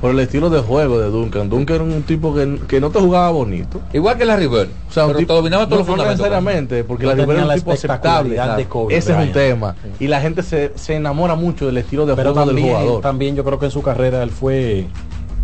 Por 0.02 0.10
el 0.10 0.18
estilo 0.18 0.50
de 0.50 0.60
juego 0.60 0.98
de 0.98 1.08
Duncan. 1.10 1.48
Duncan 1.48 1.76
era 1.76 1.84
un 1.84 2.02
tipo 2.02 2.34
que, 2.34 2.58
que 2.68 2.80
no 2.80 2.90
te 2.90 2.98
jugaba 2.98 3.30
bonito. 3.30 3.80
Igual 3.94 4.18
que 4.18 4.24
Larry 4.26 4.48
Bird. 4.48 4.68
O 4.90 4.92
sea, 4.92 5.04
un 5.04 5.10
Pero 5.10 5.18
tipo, 5.20 5.32
te 5.32 5.36
dominaba 5.38 5.64
todos 5.66 5.70
no, 5.70 5.76
los 5.78 5.86
no 5.86 5.92
fundamentos. 5.92 6.18
necesariamente, 6.26 6.84
porque 6.84 7.04
No 7.06 7.10
Bird 7.12 7.20
tenía 7.20 7.34
era 7.34 7.42
un 7.44 7.48
la 7.48 7.54
tipo 7.54 7.72
aceptable. 7.72 8.02
espectacularidad 8.34 8.56
de 8.58 8.66
Kobe 8.66 8.96
Ese 8.96 9.12
es 9.12 9.18
un 9.18 9.32
tema. 9.32 9.76
Y 10.00 10.08
la 10.08 10.20
gente 10.20 10.42
se, 10.42 10.72
se 10.74 10.96
enamora 10.96 11.34
mucho 11.36 11.66
del 11.66 11.78
estilo 11.78 12.04
de 12.04 12.14
Pero 12.16 12.32
juego 12.34 12.46
del 12.48 12.56
también, 12.56 12.76
jugador. 12.76 13.00
también 13.00 13.36
yo 13.36 13.44
creo 13.44 13.58
que 13.58 13.66
en 13.66 13.70
su 13.70 13.80
carrera 13.80 14.22
él 14.24 14.30
fue, 14.30 14.86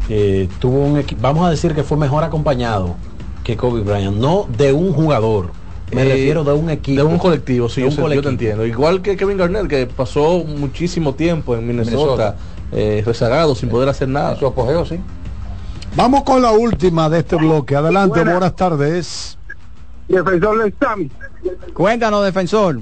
eh, 0.09 0.49
tuvo 0.59 0.81
un 0.81 0.99
equipo, 0.99 1.21
vamos 1.23 1.47
a 1.47 1.51
decir 1.51 1.75
que 1.75 1.83
fue 1.85 1.97
mejor 1.97 2.25
acompañado 2.25 2.97
que 3.45 3.57
Kobe 3.57 3.81
Bryant, 3.83 4.17
no 4.17 4.47
de 4.59 4.73
un 4.73 4.93
jugador, 4.93 5.51
me 5.93 6.03
Eh, 6.03 6.05
refiero 6.07 6.45
de 6.45 6.53
un 6.53 6.69
equipo. 6.69 6.97
De 7.01 7.07
un 7.07 7.17
colectivo, 7.19 7.69
sí, 7.69 7.81
yo, 7.81 7.87
un 7.87 7.93
sé, 7.93 7.97
yo 7.97 8.01
te 8.01 8.09
colectivo. 8.09 8.31
entiendo. 8.31 8.67
Igual 8.67 9.03
que 9.03 9.17
Kevin 9.17 9.37
Garnett, 9.39 9.69
que 9.69 9.87
pasó 9.87 10.43
muchísimo 10.45 11.15
tiempo 11.15 11.55
en 11.57 11.67
Minnesota, 11.67 11.95
Minnesota. 11.97 12.37
Eh, 12.73 13.03
rezagado, 13.05 13.55
sin 13.55 13.69
poder 13.69 13.89
hacer 13.89 14.09
nada. 14.09 14.37
Su 14.37 14.47
apogeo, 14.47 14.85
sí. 14.85 14.99
Vamos 15.97 16.23
con 16.23 16.43
la 16.43 16.53
última 16.53 17.09
de 17.09 17.19
este 17.21 17.37
bloque. 17.37 17.75
Adelante, 17.75 18.19
Buena. 18.21 18.33
buenas 18.33 18.57
tardes. 18.57 19.39
Defensor 20.07 20.59
del. 20.63 21.11
Cuéntanos, 21.75 22.25
defensor. 22.25 22.81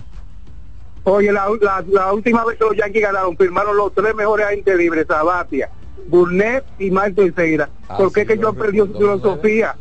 Oye, 1.05 1.31
la, 1.33 1.47
la, 1.61 1.85
la 1.89 2.13
última 2.13 2.45
vez 2.45 2.59
que 2.59 2.65
los 2.65 2.77
Yankees 2.77 3.03
ganaron, 3.03 3.37
firmaron 3.37 3.77
los 3.77 3.93
tres 3.95 4.15
mejores 4.15 4.47
agentes 4.47 4.77
libres, 4.77 5.07
Sabatia, 5.07 5.71
Burnett 6.09 6.65
y 6.81 6.91
Mike 6.91 7.13
Teixeira. 7.13 7.69
Ah, 7.89 7.97
¿Por 7.97 8.13
qué 8.13 8.27
que 8.27 8.37
yo 8.37 8.53
perdió 8.53 8.87
su 8.87 8.95
filosofía? 8.95 9.77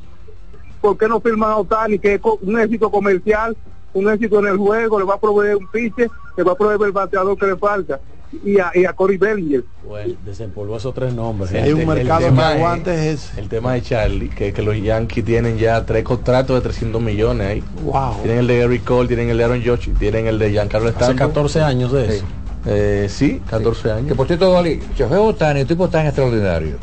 ¿Por 0.82 0.98
qué 0.98 1.08
no 1.08 1.20
firman 1.20 1.50
a 1.50 1.58
Otani, 1.58 1.98
que 1.98 2.14
es 2.14 2.22
un 2.42 2.60
éxito 2.60 2.92
comercial, 2.92 3.58
un 3.94 4.08
éxito 4.12 4.40
en 4.40 4.48
el 4.48 4.58
juego, 4.58 5.00
le 5.00 5.06
va 5.06 5.16
a 5.16 5.20
proveer 5.20 5.56
un 5.56 5.68
piche, 5.72 6.10
le 6.38 6.44
va 6.44 6.52
a 6.52 6.56
proveer 6.56 6.80
el 6.84 6.92
bateador 6.92 7.36
que 7.40 7.48
le 7.48 7.56
falta? 7.56 8.00
Y 8.44 8.60
a, 8.60 8.72
y 8.74 8.86
a 8.86 8.94
Corey 8.94 9.18
Bellinger. 9.18 9.64
Bueno, 9.88 10.14
desempolvó 10.26 10.78
esos 10.78 10.94
tres 10.94 11.14
nombres. 11.14 11.50
Sí, 11.52 11.58
¿eh? 11.58 11.60
el- 11.60 11.66
Hay 11.66 11.74
un 11.74 11.80
el 11.82 11.88
mercado 11.88 12.20
tema 12.22 12.48
que 12.50 12.54
aguante 12.58 13.12
es 13.12 13.32
El 13.38 13.48
tema 13.50 13.74
de 13.74 13.82
Charlie, 13.82 14.30
que, 14.30 14.52
que 14.54 14.62
los 14.62 14.76
Yankees 14.82 15.24
tienen 15.26 15.58
ya 15.58 15.86
tres 15.86 16.04
contratos 16.04 16.56
de 16.56 16.62
300 16.62 17.02
millones 17.02 17.48
ahí. 17.48 17.64
Wow. 17.84 18.18
Tienen 18.24 18.40
el 18.40 18.48
de 18.48 18.60
Eric 18.62 18.84
Cole, 18.84 19.08
tienen 19.08 19.30
el 19.30 19.38
de 19.38 19.44
Aaron 19.44 19.64
Judge, 19.64 19.92
tienen 19.98 20.28
el 20.28 20.40
de 20.40 20.52
Giancarlo 20.52 20.90
Hace 20.90 20.98
Stanton. 21.00 21.28
14 21.28 21.62
años 21.62 21.92
de 21.92 22.08
Sí. 22.10 22.16
eso. 22.18 22.26
Eh, 22.68 23.08
sí, 23.10 23.42
14 23.50 23.84
Que 23.84 23.92
años. 23.92 24.18
por 24.18 24.26
cierto, 24.28 24.50
Dolly, 24.50 24.82
Shohei 24.98 25.20
Otani, 25.20 25.62
un 25.62 25.68
tipo 25.68 25.88
tan 25.88 26.06
extraordinario. 26.08 26.78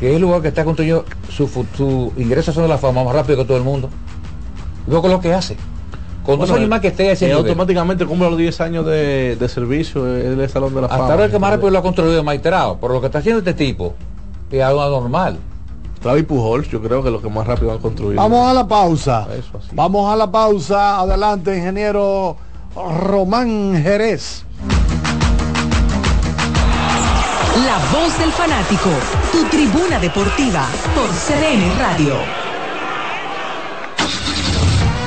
que 0.00 0.10
es 0.10 0.16
el 0.16 0.20
lugar 0.22 0.42
que 0.42 0.48
está 0.48 0.62
construyendo 0.64 1.04
su, 1.30 1.48
su 1.74 2.12
ingreso 2.18 2.52
son 2.52 2.64
de 2.64 2.68
la 2.68 2.76
fama 2.76 3.02
más 3.02 3.14
rápido 3.14 3.38
que 3.38 3.44
todo 3.46 3.56
el 3.56 3.62
mundo. 3.62 3.88
Luego 4.86 5.02
con 5.02 5.10
lo 5.10 5.20
que 5.20 5.32
hace. 5.32 5.56
Con 6.26 6.40
dos 6.40 6.50
años 6.50 6.68
más 6.68 6.80
que 6.80 6.88
esté 6.88 7.12
ese 7.12 7.32
automáticamente 7.32 8.04
cumple 8.04 8.28
los 8.28 8.38
10 8.38 8.60
años 8.60 8.84
de, 8.84 9.36
de 9.36 9.48
servicio 9.48 10.04
en 10.06 10.40
el 10.40 10.48
Salón 10.48 10.74
de 10.74 10.82
la 10.82 10.88
Fama. 10.88 11.02
Hasta 11.04 11.12
ahora 11.12 11.24
el 11.26 11.30
que 11.30 11.38
más 11.38 11.50
rápido 11.50 11.70
lo 11.70 11.78
ha 11.78 11.82
construido 11.82 12.18
es 12.18 12.24
Maiterao, 12.24 12.78
por 12.78 12.90
lo 12.90 13.00
que 13.00 13.06
está 13.06 13.20
haciendo 13.20 13.38
este 13.38 13.54
tipo, 13.54 13.94
es 14.50 14.62
algo 14.62 14.82
anormal. 14.82 15.38
Y 16.14 16.22
Pujols, 16.22 16.68
yo 16.68 16.80
creo 16.80 17.02
que 17.02 17.10
los 17.10 17.20
que 17.20 17.28
más 17.28 17.46
rápido 17.46 17.72
han 17.72 17.78
construido. 17.78 18.20
Vamos 18.20 18.48
a 18.48 18.54
la 18.54 18.68
pausa. 18.68 19.26
Eso 19.36 19.58
así. 19.58 19.68
Vamos 19.72 20.12
a 20.12 20.16
la 20.16 20.30
pausa. 20.30 21.00
Adelante, 21.00 21.56
ingeniero 21.56 22.36
Román 22.76 23.74
Jerez. 23.82 24.44
La 27.64 27.78
voz 27.90 28.18
del 28.18 28.30
fanático, 28.30 28.90
tu 29.32 29.44
tribuna 29.48 29.98
deportiva 29.98 30.66
por 30.94 31.08
CDN 31.08 31.76
Radio. 31.78 32.45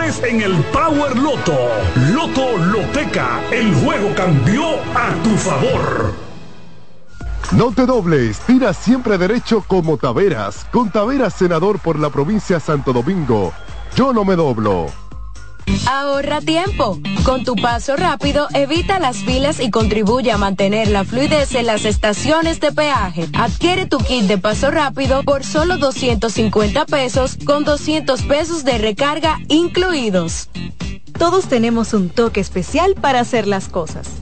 en 0.00 0.40
el 0.40 0.54
Power 0.72 1.16
Loto. 1.18 1.54
Loto 2.14 2.56
Loteca, 2.56 3.42
el 3.50 3.74
juego 3.74 4.14
cambió 4.14 4.76
a 4.94 5.12
tu 5.22 5.30
favor. 5.36 6.14
No 7.52 7.72
te 7.72 7.84
dobles, 7.84 8.38
tira 8.40 8.72
siempre 8.72 9.18
derecho 9.18 9.62
como 9.66 9.98
Taveras. 9.98 10.64
Con 10.72 10.90
Taveras, 10.90 11.34
senador 11.34 11.78
por 11.78 11.98
la 11.98 12.08
provincia 12.08 12.58
Santo 12.58 12.94
Domingo. 12.94 13.52
Yo 13.94 14.14
no 14.14 14.24
me 14.24 14.34
doblo. 14.34 15.01
Ahorra 15.86 16.40
tiempo. 16.40 16.98
Con 17.24 17.44
tu 17.44 17.54
paso 17.56 17.96
rápido, 17.96 18.48
evita 18.54 18.98
las 18.98 19.18
filas 19.18 19.60
y 19.60 19.70
contribuye 19.70 20.32
a 20.32 20.38
mantener 20.38 20.88
la 20.88 21.04
fluidez 21.04 21.54
en 21.54 21.66
las 21.66 21.84
estaciones 21.84 22.60
de 22.60 22.72
peaje. 22.72 23.28
Adquiere 23.34 23.86
tu 23.86 23.98
kit 23.98 24.24
de 24.24 24.38
paso 24.38 24.70
rápido 24.70 25.22
por 25.22 25.44
solo 25.44 25.78
250 25.78 26.86
pesos 26.86 27.38
con 27.44 27.64
200 27.64 28.22
pesos 28.22 28.64
de 28.64 28.78
recarga 28.78 29.38
incluidos. 29.48 30.48
Todos 31.18 31.46
tenemos 31.46 31.94
un 31.94 32.08
toque 32.08 32.40
especial 32.40 32.94
para 32.94 33.20
hacer 33.20 33.46
las 33.46 33.68
cosas. 33.68 34.21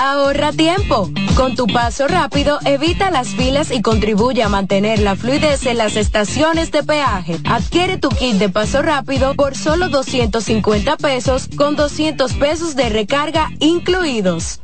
Ahorra 0.00 0.52
tiempo. 0.52 1.10
Con 1.36 1.54
tu 1.54 1.66
paso 1.66 2.06
rápido, 2.08 2.58
evita 2.64 3.10
las 3.10 3.28
filas 3.28 3.70
y 3.70 3.82
contribuye 3.82 4.42
a 4.42 4.48
mantener 4.48 4.98
la 5.00 5.16
fluidez 5.16 5.66
en 5.66 5.78
las 5.78 5.96
estaciones 5.96 6.70
de 6.70 6.82
peaje. 6.82 7.38
Adquiere 7.44 7.96
tu 7.98 8.08
kit 8.08 8.34
de 8.36 8.48
paso 8.48 8.82
rápido 8.82 9.34
por 9.34 9.56
solo 9.56 9.88
250 9.88 10.96
pesos 10.96 11.48
con 11.56 11.76
200 11.76 12.32
pesos 12.34 12.76
de 12.76 12.88
recarga 12.88 13.48
incluidos. 13.60 14.60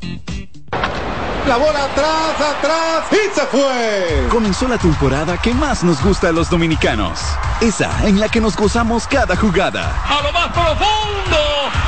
La 1.48 1.57
bola 1.57 1.85
atrás, 1.85 2.35
atrás 2.39 3.05
y 3.11 3.35
se 3.35 3.47
fue. 3.47 4.28
Comenzó 4.31 4.69
la 4.69 4.78
temporada 4.78 5.39
que 5.39 5.55
más 5.55 5.82
nos 5.82 6.02
gusta 6.02 6.28
a 6.28 6.32
los 6.32 6.51
dominicanos. 6.51 7.20
Esa 7.61 8.07
en 8.07 8.20
la 8.20 8.28
que 8.28 8.40
nos 8.40 8.57
gozamos 8.57 9.07
cada 9.07 9.36
jugada. 9.36 9.90
A 10.07 10.23
lo 10.23 10.32
más 10.32 10.48
profundo, 10.48 11.39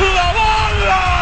la 0.00 0.32
bola. 0.32 1.21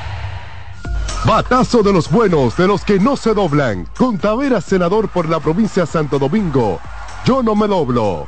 Batazo 1.25 1.83
de 1.83 1.93
los 1.93 2.09
buenos, 2.09 2.57
de 2.57 2.67
los 2.67 2.83
que 2.83 2.99
no 2.99 3.15
se 3.15 3.35
doblan. 3.35 3.87
Con 3.95 4.17
Taveras, 4.17 4.65
senador 4.65 5.07
por 5.07 5.29
la 5.29 5.39
provincia 5.39 5.85
Santo 5.85 6.17
Domingo. 6.17 6.79
Yo 7.25 7.43
no 7.43 7.55
me 7.55 7.67
doblo. 7.67 8.25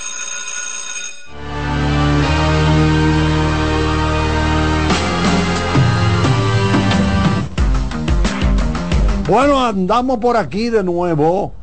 Bueno, 9.27 9.63
andamos 9.65 10.19
por 10.19 10.37
aquí 10.37 10.69
de 10.69 10.83
nuevo. 10.83 11.53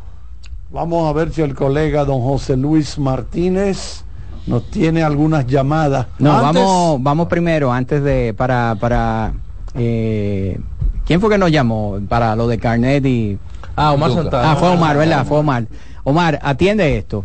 Vamos 0.70 1.08
a 1.08 1.12
ver 1.12 1.32
si 1.32 1.42
el 1.42 1.54
colega 1.54 2.04
don 2.04 2.22
José 2.22 2.56
Luis 2.56 2.98
Martínez 2.98 4.04
nos 4.46 4.70
tiene 4.70 5.02
algunas 5.02 5.46
llamadas. 5.46 6.06
No, 6.18 6.32
Antes- 6.32 6.62
vamos, 6.62 7.02
vamos 7.02 7.28
primero, 7.28 7.72
antes 7.72 8.02
de, 8.02 8.34
para, 8.34 8.76
para, 8.80 9.32
eh, 9.74 10.58
¿quién 11.04 11.20
fue 11.20 11.28
que 11.28 11.38
nos 11.38 11.50
llamó 11.50 11.98
para 12.08 12.34
lo 12.36 12.46
de 12.48 12.58
Carnet 12.58 13.04
y... 13.04 13.38
Ah, 13.76 13.92
Omar 13.92 14.12
Santana. 14.12 14.52
Ah, 14.52 14.56
fue 14.56 14.68
Omar, 14.68 14.96
¿verdad? 14.96 15.26
Fue 15.26 15.38
Omar. 15.38 15.66
Omar, 16.04 16.38
atiende 16.42 16.96
esto, 16.96 17.24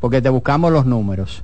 porque 0.00 0.22
te 0.22 0.28
buscamos 0.28 0.70
los 0.72 0.86
números. 0.86 1.42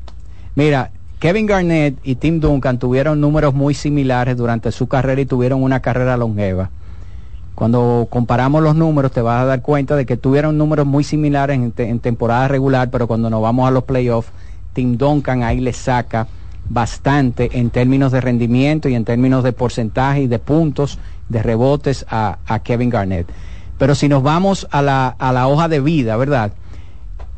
Mira, 0.55 0.91
Kevin 1.19 1.47
Garnett 1.47 1.99
y 2.05 2.15
Tim 2.17 2.41
Duncan 2.41 2.79
tuvieron 2.79 3.21
números 3.21 3.55
muy 3.55 3.75
similares 3.75 4.37
durante 4.37 4.73
su 4.73 4.87
carrera 4.89 5.21
y 5.21 5.27
tuvieron 5.27 5.63
una 5.63 5.81
carrera 5.81 6.17
longeva. 6.17 6.71
Cuando 7.61 8.09
comparamos 8.09 8.63
los 8.63 8.75
números 8.75 9.13
te 9.13 9.21
vas 9.21 9.43
a 9.43 9.45
dar 9.45 9.61
cuenta 9.61 9.95
de 9.95 10.07
que 10.07 10.17
tuvieron 10.17 10.57
números 10.57 10.87
muy 10.87 11.05
similares 11.05 11.57
en, 11.57 11.73
te- 11.73 11.91
en 11.91 12.01
temporada 12.01 12.49
regular, 12.49 12.89
pero 12.91 13.07
cuando 13.07 13.29
nos 13.29 13.43
vamos 13.43 13.69
a 13.69 13.71
los 13.71 13.85
playoffs, 13.85 14.31
Tim 14.73 14.97
Duncan 14.97 15.43
ahí 15.43 15.61
le 15.61 15.75
saca 15.75 16.27
bastante 16.71 17.51
en 17.59 17.69
términos 17.69 18.13
de 18.13 18.23
rendimiento 18.23 18.89
y 18.89 18.95
en 18.95 19.05
términos 19.05 19.45
de 19.45 19.53
porcentaje 19.53 20.23
y 20.23 20.27
de 20.27 20.39
puntos, 20.39 20.99
de 21.29 21.43
rebotes 21.43 22.07
a, 22.09 22.39
a 22.47 22.61
Kevin 22.61 22.89
Garnett. 22.89 23.27
Pero 23.77 23.95
si 23.95 24.09
nos 24.09 24.23
vamos 24.23 24.67
a 24.71 24.81
la, 24.81 25.09
a 25.09 25.31
la 25.31 25.47
hoja 25.47 25.69
de 25.69 25.81
vida, 25.81 26.17
¿verdad? 26.17 26.53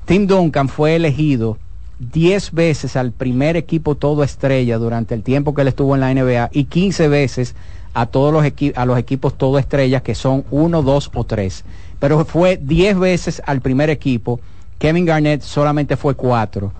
Tim 0.05 0.29
Duncan 0.29 0.69
fue 0.69 0.95
elegido 0.95 1.59
10 1.99 2.53
veces 2.53 2.95
al 2.95 3.11
primer 3.11 3.57
equipo 3.57 3.97
todo 3.97 4.23
estrella 4.23 4.79
durante 4.79 5.17
el 5.17 5.25
tiempo 5.25 5.53
que 5.53 5.63
él 5.63 5.69
estuvo 5.69 5.97
en 5.97 6.01
la 6.01 6.15
NBA 6.15 6.49
y 6.53 6.67
15 6.67 7.09
veces 7.09 7.57
a 7.95 8.07
todos 8.07 8.33
los, 8.33 8.45
equi- 8.45 8.73
a 8.75 8.85
los 8.87 8.99
equipos 8.99 9.37
todo 9.37 9.59
estrellas 9.59 10.03
que 10.03 10.15
son 10.15 10.45
1, 10.51 10.83
2 10.83 11.11
o 11.15 11.25
3. 11.25 11.65
Pero 11.99 12.25
fue 12.25 12.59
10 12.61 12.99
veces 12.99 13.43
al 13.47 13.61
primer 13.61 13.91
equipo. 13.91 14.41
Kevin 14.79 15.05
Garnett 15.05 15.43
solamente 15.43 15.97
fue 15.97 16.15
4. 16.15 16.73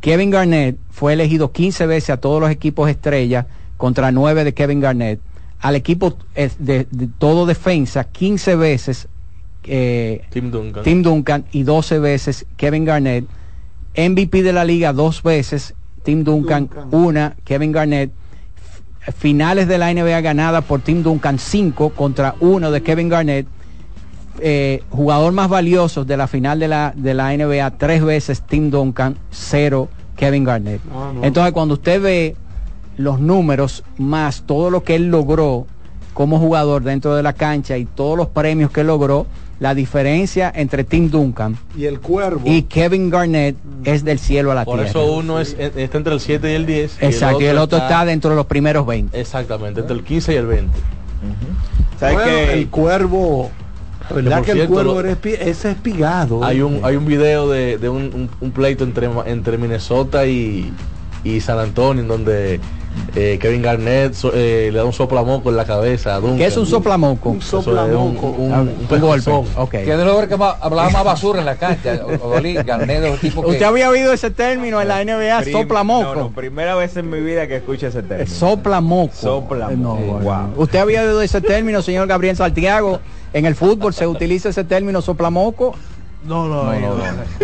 Kevin 0.00 0.30
Garnett 0.30 0.76
fue 0.90 1.14
elegido 1.14 1.52
15 1.52 1.86
veces 1.86 2.10
a 2.10 2.16
todos 2.18 2.40
los 2.40 2.50
equipos 2.50 2.90
estrellas 2.90 3.46
contra 3.76 4.12
9 4.12 4.44
de 4.44 4.54
Kevin 4.54 4.80
Garnett. 4.80 5.20
Al 5.60 5.76
equipo 5.76 6.18
eh, 6.34 6.50
de, 6.58 6.86
de 6.90 7.08
todo 7.18 7.46
defensa 7.46 8.04
15 8.04 8.56
veces 8.56 9.08
eh, 9.64 10.22
Tim 10.30 10.50
Duncan. 10.50 10.82
Tim 10.84 11.02
Duncan 11.02 11.44
y 11.52 11.62
12 11.62 11.98
veces 12.00 12.44
Kevin 12.56 12.84
Garnett. 12.84 13.24
MVP 13.96 14.42
de 14.42 14.52
la 14.52 14.64
liga 14.64 14.92
dos 14.92 15.22
veces, 15.22 15.72
Tim 16.02 16.24
Duncan, 16.24 16.68
una, 16.90 17.36
Kevin 17.44 17.72
Garnett. 17.72 18.10
Finales 19.12 19.68
de 19.68 19.78
la 19.78 19.92
NBA 19.92 20.20
ganada 20.20 20.60
por 20.62 20.80
Tim 20.80 21.02
Duncan 21.02 21.38
5 21.38 21.90
contra 21.90 22.34
uno 22.40 22.70
de 22.70 22.82
Kevin 22.82 23.08
Garnett. 23.08 23.46
Eh, 24.40 24.82
jugador 24.90 25.32
más 25.32 25.48
valioso 25.48 26.04
de 26.04 26.16
la 26.16 26.26
final 26.26 26.58
de 26.58 26.68
la, 26.68 26.92
de 26.96 27.14
la 27.14 27.36
NBA 27.36 27.70
tres 27.78 28.02
veces 28.02 28.42
Tim 28.42 28.70
Duncan, 28.70 29.16
cero 29.30 29.88
Kevin 30.16 30.44
Garnett. 30.44 30.80
Ah, 30.92 31.12
no. 31.14 31.22
Entonces 31.22 31.52
cuando 31.52 31.74
usted 31.74 32.02
ve 32.02 32.36
los 32.96 33.20
números 33.20 33.84
más 33.98 34.42
todo 34.42 34.70
lo 34.70 34.82
que 34.82 34.96
él 34.96 35.08
logró 35.08 35.66
como 36.14 36.38
jugador 36.38 36.82
dentro 36.82 37.14
de 37.14 37.22
la 37.22 37.32
cancha 37.32 37.76
y 37.76 37.84
todos 37.84 38.16
los 38.16 38.28
premios 38.28 38.70
que 38.70 38.84
logró, 38.84 39.26
la 39.60 39.74
diferencia 39.74 40.52
entre 40.54 40.84
Tim 40.84 41.10
Duncan 41.10 41.56
Y 41.76 41.84
el 41.84 42.00
cuervo. 42.00 42.42
y 42.44 42.62
Kevin 42.62 43.08
Garnett 43.10 43.56
es 43.84 44.04
del 44.04 44.18
cielo 44.18 44.50
a 44.52 44.54
la 44.54 44.64
Por 44.64 44.76
tierra. 44.76 44.90
eso 44.90 45.12
uno 45.12 45.40
es, 45.40 45.56
está 45.58 45.96
entre 45.98 46.12
el 46.14 46.20
7 46.20 46.50
y 46.50 46.54
el 46.54 46.66
10. 46.66 46.96
Exacto, 47.02 47.40
y 47.40 47.44
el 47.46 47.58
otro 47.58 47.78
está 47.78 48.04
dentro 48.04 48.30
de 48.30 48.36
los 48.36 48.46
primeros 48.46 48.84
20. 48.86 49.18
Exactamente, 49.20 49.80
entre 49.80 49.94
el 49.96 50.02
15 50.04 50.32
y 50.32 50.36
el 50.36 50.46
20. 50.46 50.78
¿Sabes 51.98 52.14
Bueno, 52.16 52.30
qué? 52.30 52.52
el 52.54 52.68
cuervo. 52.68 53.50
Que, 54.08 54.14
¿Verdad 54.14 54.36
por 54.38 54.44
que 54.44 54.50
el 54.52 54.56
cierto, 54.58 54.74
cuervo 54.74 54.92
lo- 54.94 55.00
era 55.00 55.12
espi- 55.12 55.38
es 55.40 55.64
espigado? 55.64 56.44
Hay 56.44 56.60
un, 56.60 56.80
hay 56.82 56.96
un 56.96 57.06
video 57.06 57.48
de, 57.48 57.78
de 57.78 57.88
un, 57.88 58.02
un- 58.14 58.30
un 58.40 58.50
pleito 58.50 58.84
entre, 58.84 59.08
entre 59.26 59.56
Minnesota 59.56 60.26
y, 60.26 60.70
y 61.22 61.40
San 61.40 61.58
Antonio 61.58 62.02
en 62.02 62.08
donde 62.08 62.60
eh, 63.14 63.38
Kevin 63.40 63.62
Garnett 63.62 64.14
so- 64.14 64.32
eh, 64.34 64.70
le 64.72 64.78
da 64.78 64.84
un 64.84 64.92
soplamoco 64.92 65.50
en 65.50 65.56
la 65.56 65.64
cabeza 65.64 66.14
a 66.14 66.20
Duncan. 66.20 66.38
¿Qué 66.38 66.46
es 66.46 66.56
un 66.56 66.66
soplamoco? 66.66 67.30
Un 67.30 67.40
soplamoco. 67.42 68.26
Un, 68.28 68.40
un, 68.46 68.52
Ah, 68.52 68.60
un 68.62 68.68
un 68.90 69.00
golpe. 69.00 69.30
Ok. 69.30 69.70
Que 69.70 69.96
de 69.96 70.04
lo 70.04 70.26
que 70.28 70.36
más, 70.36 70.56
hablaba 70.60 70.90
más 70.90 71.04
basura 71.04 71.40
en 71.40 71.46
la 71.46 71.56
cancha. 71.56 72.00
Garnett, 72.64 73.20
tipos 73.20 73.44
que- 73.44 73.50
¿Usted 73.52 73.62
había 73.64 73.88
oído 73.90 74.12
ese 74.12 74.30
término 74.30 74.80
en 74.80 74.88
la 74.88 75.00
NBA? 75.04 75.40
Prim- 75.42 75.52
Soplamoco. 75.58 76.14
No, 76.14 76.14
no, 76.14 76.30
primera 76.30 76.74
vez 76.74 76.96
en 76.96 77.10
mi 77.10 77.20
vida 77.20 77.46
que 77.46 77.56
escucho 77.56 77.86
ese 77.86 78.02
término. 78.02 78.30
Soplamoco. 78.30 79.14
Soplamoco. 79.14 79.76
No. 79.76 79.94
Wow. 80.20 80.52
¿Usted 80.56 80.78
había 80.78 81.02
oído 81.02 81.20
ese 81.22 81.40
término, 81.40 81.82
señor 81.82 82.06
Gabriel 82.08 82.36
Santiago? 82.36 83.00
En 83.32 83.46
el 83.46 83.54
fútbol 83.54 83.92
se 83.94 84.06
utiliza 84.06 84.48
ese 84.50 84.64
término 84.64 85.02
soplamoco. 85.02 85.74
No, 86.24 86.46
no, 86.48 86.72
no. 86.72 86.96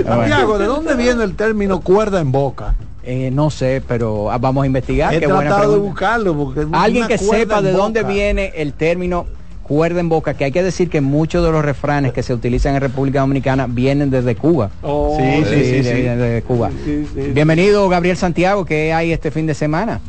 Santiago, 0.02 0.58
¿de 0.58 0.64
dónde 0.66 0.94
viene 0.94 1.22
el 1.24 1.34
término 1.36 1.80
cuerda 1.80 2.20
en 2.20 2.32
boca? 2.32 2.74
Eh, 3.02 3.30
no 3.32 3.50
sé, 3.50 3.82
pero 3.86 4.30
ah, 4.30 4.38
vamos 4.38 4.64
a 4.64 4.66
investigar. 4.66 5.14
He 5.14 5.20
Qué 5.20 5.26
buena 5.26 5.50
tratado 5.50 5.72
de 5.74 5.78
buscarlo 5.78 6.34
porque 6.36 6.66
Alguien 6.72 7.06
que 7.06 7.16
sepa 7.18 7.62
de 7.62 7.72
dónde 7.72 8.02
viene 8.02 8.52
el 8.56 8.72
término 8.74 9.26
cuerda 9.62 10.00
en 10.00 10.08
boca, 10.08 10.34
que 10.34 10.44
hay 10.44 10.52
que 10.52 10.62
decir 10.64 10.90
que 10.90 11.00
muchos 11.00 11.44
de 11.44 11.52
los 11.52 11.64
refranes 11.64 12.12
que 12.12 12.22
se 12.24 12.34
utilizan 12.34 12.74
en 12.74 12.80
República 12.80 13.20
Dominicana 13.20 13.66
vienen 13.68 14.10
desde 14.10 14.34
Cuba. 14.34 14.70
Oh, 14.82 15.16
Sí, 15.16 15.44
sí, 15.48 15.64
sí, 15.84 16.02
desde 16.02 16.42
Cuba. 16.42 16.70
sí, 16.84 17.06
sí. 17.14 17.20
Bienvenido, 17.32 17.88
Gabriel 17.88 18.16
Santiago, 18.16 18.64
¿qué 18.64 18.92
hay 18.92 19.12
este 19.12 19.30
fin 19.30 19.46
de 19.46 19.54
semana? 19.54 20.00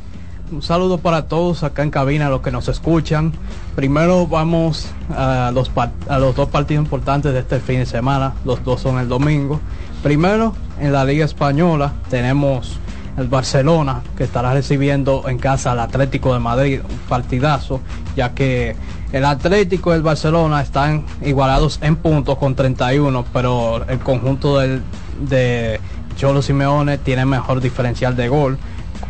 Un 0.51 0.61
saludo 0.63 0.97
para 0.97 1.27
todos 1.27 1.63
acá 1.63 1.83
en 1.83 1.91
cabina, 1.91 2.27
los 2.29 2.41
que 2.41 2.51
nos 2.51 2.67
escuchan. 2.67 3.31
Primero 3.75 4.27
vamos 4.27 4.87
a 5.15 5.51
los, 5.53 5.69
par- 5.69 5.91
a 6.09 6.17
los 6.19 6.35
dos 6.35 6.49
partidos 6.49 6.83
importantes 6.83 7.31
de 7.31 7.39
este 7.39 7.59
fin 7.61 7.77
de 7.79 7.85
semana. 7.85 8.33
Los 8.43 8.61
dos 8.65 8.81
son 8.81 8.97
el 8.99 9.07
domingo. 9.07 9.61
Primero, 10.03 10.53
en 10.79 10.93
la 10.93 11.05
Liga 11.05 11.25
Española 11.25 11.93
tenemos 12.09 12.79
el 13.17 13.27
Barcelona, 13.27 14.01
que 14.17 14.23
estará 14.23 14.53
recibiendo 14.53 15.27
en 15.27 15.37
casa 15.37 15.73
al 15.73 15.79
Atlético 15.79 16.33
de 16.33 16.39
Madrid, 16.39 16.79
un 16.89 16.97
partidazo, 17.09 17.81
ya 18.15 18.33
que 18.33 18.75
el 19.11 19.25
Atlético 19.25 19.91
y 19.91 19.95
el 19.97 20.01
Barcelona 20.01 20.61
están 20.61 21.05
igualados 21.21 21.79
en 21.83 21.97
puntos 21.97 22.37
con 22.37 22.55
31, 22.55 23.25
pero 23.33 23.85
el 23.87 23.99
conjunto 23.99 24.59
de 24.59 25.79
Cholo 26.15 26.41
Simeone 26.41 26.97
tiene 26.97 27.25
mejor 27.25 27.59
diferencial 27.61 28.15
de 28.15 28.27
gol 28.29 28.57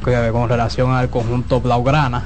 con 0.03 0.49
relación 0.49 0.91
al 0.91 1.09
conjunto 1.09 1.61
Blaugrana. 1.61 2.23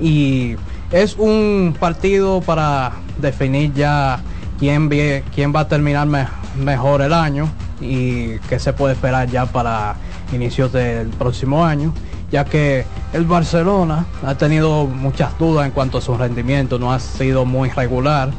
Y 0.00 0.56
es 0.90 1.16
un 1.16 1.74
partido 1.78 2.40
para 2.42 2.92
definir 3.18 3.72
ya 3.72 4.18
quién, 4.58 4.90
va 4.90 5.60
a 5.60 5.68
terminar 5.68 6.06
me- 6.08 6.26
mejor 6.62 7.00
el 7.02 7.12
año 7.12 7.48
y 7.82 8.38
qué 8.48 8.58
se 8.58 8.72
puede 8.72 8.94
esperar 8.94 9.28
ya 9.28 9.46
para 9.46 9.96
inicios 10.32 10.72
del 10.72 11.08
próximo 11.08 11.64
año, 11.64 11.92
ya 12.30 12.44
que 12.44 12.84
el 13.12 13.24
Barcelona 13.24 14.06
ha 14.24 14.34
tenido 14.36 14.86
muchas 14.86 15.38
dudas 15.38 15.66
en 15.66 15.72
cuanto 15.72 15.98
a 15.98 16.00
su 16.00 16.16
rendimiento, 16.16 16.78
no 16.78 16.92
ha 16.92 17.00
sido 17.00 17.44
muy 17.44 17.70
regular 17.70 18.30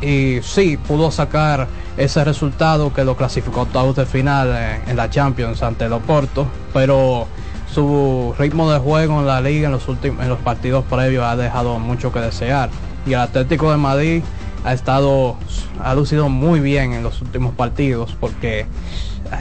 y 0.00 0.40
sí 0.42 0.76
pudo 0.76 1.10
sacar 1.10 1.66
ese 1.96 2.24
resultado 2.24 2.92
que 2.92 3.04
lo 3.04 3.16
clasificó 3.16 3.62
octavos 3.62 3.96
de 3.96 4.06
final 4.06 4.48
en, 4.48 4.90
en 4.90 4.96
la 4.96 5.08
Champions 5.08 5.62
ante 5.62 5.86
el 5.86 5.92
Oporto, 5.92 6.46
pero 6.72 7.26
su 7.72 8.34
ritmo 8.38 8.70
de 8.70 8.78
juego 8.78 9.20
en 9.20 9.26
la 9.26 9.40
liga 9.40 9.66
en 9.66 9.72
los 9.72 9.88
últimos 9.88 10.22
en 10.22 10.28
los 10.28 10.38
partidos 10.38 10.84
previos 10.84 11.24
ha 11.24 11.36
dejado 11.36 11.78
mucho 11.78 12.12
que 12.12 12.20
desear. 12.20 12.70
Y 13.06 13.12
el 13.12 13.20
Atlético 13.20 13.70
de 13.70 13.76
Madrid 13.76 14.22
ha 14.64 14.72
estado 14.72 15.36
ha 15.82 15.94
lucido 15.94 16.28
muy 16.28 16.60
bien 16.60 16.92
en 16.94 17.02
los 17.02 17.20
últimos 17.22 17.54
partidos 17.54 18.16
porque 18.18 18.66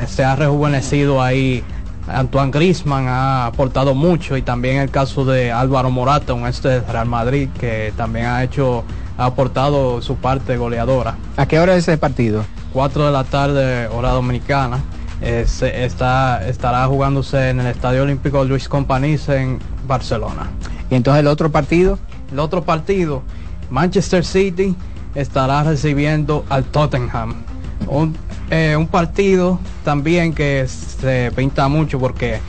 se 0.08 0.24
ha 0.24 0.36
rejuvenecido 0.36 1.22
ahí 1.22 1.64
Antoine 2.08 2.52
Grisman 2.52 3.08
ha 3.08 3.46
aportado 3.46 3.96
mucho 3.96 4.36
y 4.36 4.42
también 4.42 4.78
el 4.78 4.90
caso 4.92 5.24
de 5.24 5.54
Álvaro 5.54 5.90
Morata, 5.90 6.34
un 6.34 6.46
este 6.46 6.68
del 6.68 6.86
Real 6.86 7.06
Madrid, 7.08 7.48
que 7.58 7.94
también 7.96 8.26
ha 8.26 8.44
hecho, 8.44 8.84
ha 9.18 9.26
aportado 9.28 10.02
su 10.02 10.18
parte 10.18 10.58
goleadora. 10.58 11.16
¿A 11.38 11.46
qué 11.46 11.60
hora 11.60 11.76
es 11.76 11.88
ese 11.88 11.98
partido? 11.98 12.44
4 12.74 13.06
de 13.06 13.12
la 13.14 13.24
tarde, 13.24 13.88
hora 13.88 14.10
dominicana. 14.10 14.80
Eh, 15.22 15.46
se- 15.48 15.86
está, 15.86 16.46
estará 16.46 16.86
jugándose 16.88 17.52
en 17.52 17.62
el 17.62 17.68
Estadio 17.68 18.04
Olímpico 18.04 18.44
Luis 18.44 18.68
Companys 18.68 19.30
en 19.30 19.60
Barcelona. 19.88 20.50
Y 20.90 20.96
entonces 20.96 21.22
el 21.22 21.28
otro 21.28 21.54
partido. 21.54 22.00
El 22.34 22.40
otro 22.40 22.64
partido, 22.66 23.22
Manchester 23.70 24.26
City 24.26 24.76
estará 25.16 25.64
recibiendo 25.64 26.46
al 26.50 26.64
Tottenham. 26.66 27.36
Un, 27.88 28.16
eh, 28.50 28.76
un 28.78 28.88
partido 28.88 29.60
también 29.84 30.34
que 30.34 30.68
se 30.68 31.32
pinta 31.36 31.68
mucho 31.68 32.00
porque 32.00 32.40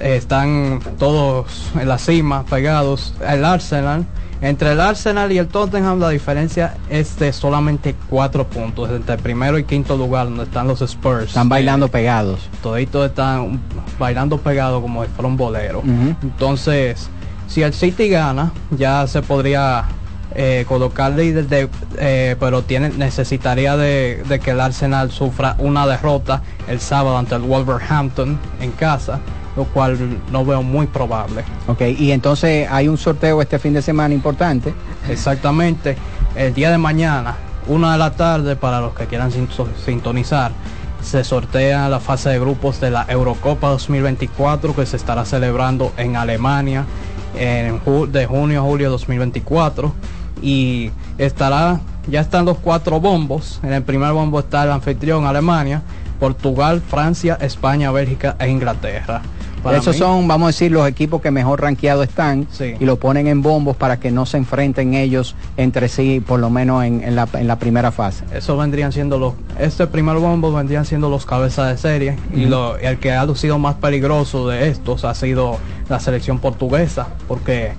eh, 0.00 0.16
están 0.16 0.80
todos 0.98 1.70
en 1.78 1.88
la 1.88 1.98
cima, 1.98 2.44
pegados. 2.44 3.14
El 3.26 3.44
Arsenal, 3.44 4.06
entre 4.40 4.72
el 4.72 4.80
Arsenal 4.80 5.32
y 5.32 5.38
el 5.38 5.48
Tottenham 5.48 6.00
la 6.00 6.10
diferencia 6.10 6.76
es 6.90 7.18
de 7.18 7.32
solamente 7.32 7.94
cuatro 8.08 8.46
puntos, 8.46 8.90
entre 8.90 9.14
el 9.14 9.20
primero 9.20 9.58
y 9.58 9.64
quinto 9.64 9.96
lugar 9.96 10.26
donde 10.26 10.44
están 10.44 10.66
los 10.66 10.82
Spurs. 10.82 11.28
Están 11.28 11.48
bailando 11.48 11.88
pegados. 11.88 12.48
Toditos 12.62 13.06
están 13.06 13.60
bailando 13.98 14.38
pegados 14.38 14.82
como 14.82 15.04
si 15.04 15.10
fuera 15.10 15.28
un 15.28 15.36
bolero. 15.36 15.82
Entonces, 16.22 17.08
si 17.46 17.62
el 17.62 17.72
City 17.72 18.08
gana, 18.08 18.52
ya 18.70 19.06
se 19.06 19.22
podría 19.22 19.84
eh, 20.34 20.64
colocar 20.68 21.12
líder 21.12 21.46
de, 21.48 21.68
eh, 21.98 22.36
pero 22.40 22.62
tiene 22.62 22.88
necesitaría 22.90 23.76
de, 23.76 24.22
de 24.28 24.40
que 24.40 24.50
el 24.50 24.60
Arsenal 24.60 25.10
sufra 25.10 25.54
una 25.58 25.86
derrota 25.86 26.42
el 26.68 26.80
sábado 26.80 27.16
ante 27.18 27.34
el 27.36 27.42
Wolverhampton 27.42 28.38
en 28.60 28.72
casa, 28.72 29.20
lo 29.56 29.64
cual 29.64 29.96
no 30.32 30.44
veo 30.44 30.62
muy 30.62 30.86
probable. 30.86 31.44
Ok, 31.68 31.82
y 31.98 32.10
entonces 32.10 32.66
hay 32.70 32.88
un 32.88 32.98
sorteo 32.98 33.40
este 33.40 33.58
fin 33.58 33.74
de 33.74 33.82
semana 33.82 34.12
importante. 34.14 34.74
Exactamente, 35.08 35.96
el 36.34 36.52
día 36.52 36.70
de 36.70 36.78
mañana, 36.78 37.36
una 37.68 37.92
de 37.92 37.98
la 37.98 38.10
tarde, 38.10 38.56
para 38.56 38.80
los 38.80 38.94
que 38.94 39.06
quieran 39.06 39.30
sin- 39.30 39.48
sintonizar, 39.84 40.50
se 41.02 41.22
sortea 41.22 41.88
la 41.88 42.00
fase 42.00 42.30
de 42.30 42.38
grupos 42.40 42.80
de 42.80 42.90
la 42.90 43.04
Eurocopa 43.08 43.68
2024 43.68 44.74
que 44.74 44.86
se 44.86 44.96
estará 44.96 45.24
celebrando 45.24 45.92
en 45.98 46.16
Alemania 46.16 46.86
en 47.36 47.80
de 48.10 48.26
junio 48.26 48.60
a 48.60 48.62
julio 48.62 48.90
2024 48.90 49.92
y 50.44 50.90
estará 51.18 51.80
ya 52.08 52.20
están 52.20 52.44
los 52.44 52.58
cuatro 52.58 53.00
bombos 53.00 53.60
en 53.62 53.72
el 53.72 53.82
primer 53.82 54.12
bombo 54.12 54.40
está 54.40 54.64
el 54.64 54.70
anfitrión 54.70 55.24
Alemania 55.26 55.82
Portugal 56.20 56.82
Francia 56.86 57.38
España 57.40 57.90
Bélgica 57.90 58.36
e 58.38 58.48
Inglaterra 58.48 59.22
Para 59.62 59.78
Esos 59.78 59.94
mí- 59.94 59.98
son, 60.00 60.28
vamos 60.28 60.44
a 60.44 60.48
decir, 60.48 60.70
los 60.70 60.86
equipos 60.86 61.22
que 61.22 61.30
mejor 61.30 61.62
rankeados 61.62 62.06
están 62.06 62.46
Sí. 62.50 62.74
y 62.78 62.84
lo 62.84 62.96
ponen 62.98 63.26
en 63.28 63.40
bombos 63.40 63.74
para 63.76 63.98
que 63.98 64.10
no 64.10 64.26
se 64.26 64.36
enfrenten 64.36 64.92
ellos 64.92 65.34
entre 65.56 65.88
sí, 65.88 66.20
por 66.20 66.38
lo 66.38 66.50
menos 66.50 66.84
en, 66.84 67.02
en 67.02 67.16
la, 67.16 67.26
en 67.32 67.46
la 67.48 67.58
primera 67.58 67.90
fase. 67.90 68.24
Eso 68.34 68.58
vendrían 68.58 68.92
siendo 68.92 69.18
los, 69.18 69.32
este 69.58 69.86
primer 69.86 70.16
bombo 70.18 70.52
vendrían 70.52 70.84
siendo 70.84 71.08
los 71.08 71.24
cabezas 71.24 71.70
de 71.70 71.78
serie 71.78 72.16
y 72.34 72.44
lo, 72.44 72.76
el 72.76 72.98
que 72.98 73.12
ha 73.12 73.24
lucido 73.24 73.58
más 73.58 73.76
peligroso 73.76 74.46
de 74.48 74.68
estos 74.68 75.06
ha 75.06 75.14
sido 75.14 75.56
la 75.88 75.98
selección 75.98 76.38
portuguesa, 76.40 77.08
porque 77.26 77.72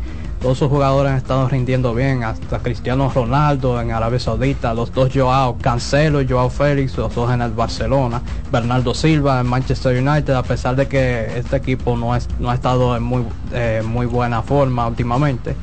todos 0.45 0.59
sus 0.59 0.69
jugadores 0.69 1.11
han 1.11 1.17
estado 1.17 1.49
rindiendo 1.49 1.95
bien, 1.95 2.23
hasta 2.23 2.59
Cristiano 2.59 3.11
Ronaldo 3.11 3.81
en 3.81 3.89
Arabia 3.89 4.19
Saudita, 4.19 4.75
los 4.75 4.93
dos 4.93 5.09
Joao, 5.11 5.57
Cancelo 5.57 6.21
y 6.21 6.27
Joao 6.29 6.51
Félix, 6.51 6.95
los 6.97 7.15
dos 7.15 7.33
en 7.33 7.41
el 7.41 7.49
Barcelona, 7.49 8.21
Bernardo 8.51 8.93
Silva 8.93 9.39
en 9.39 9.47
Manchester 9.47 9.97
United, 9.97 10.35
a 10.35 10.43
pesar 10.43 10.75
de 10.75 10.87
que 10.87 11.35
este 11.35 11.55
equipo 11.55 11.97
no, 11.97 12.15
es, 12.15 12.27
no 12.39 12.51
ha 12.51 12.53
estado 12.53 12.95
en 12.95 13.01
muy, 13.01 13.23
eh, 13.53 13.81
muy 13.83 14.05
buena 14.05 14.43
forma 14.43 14.85
últimamente. 14.85 15.55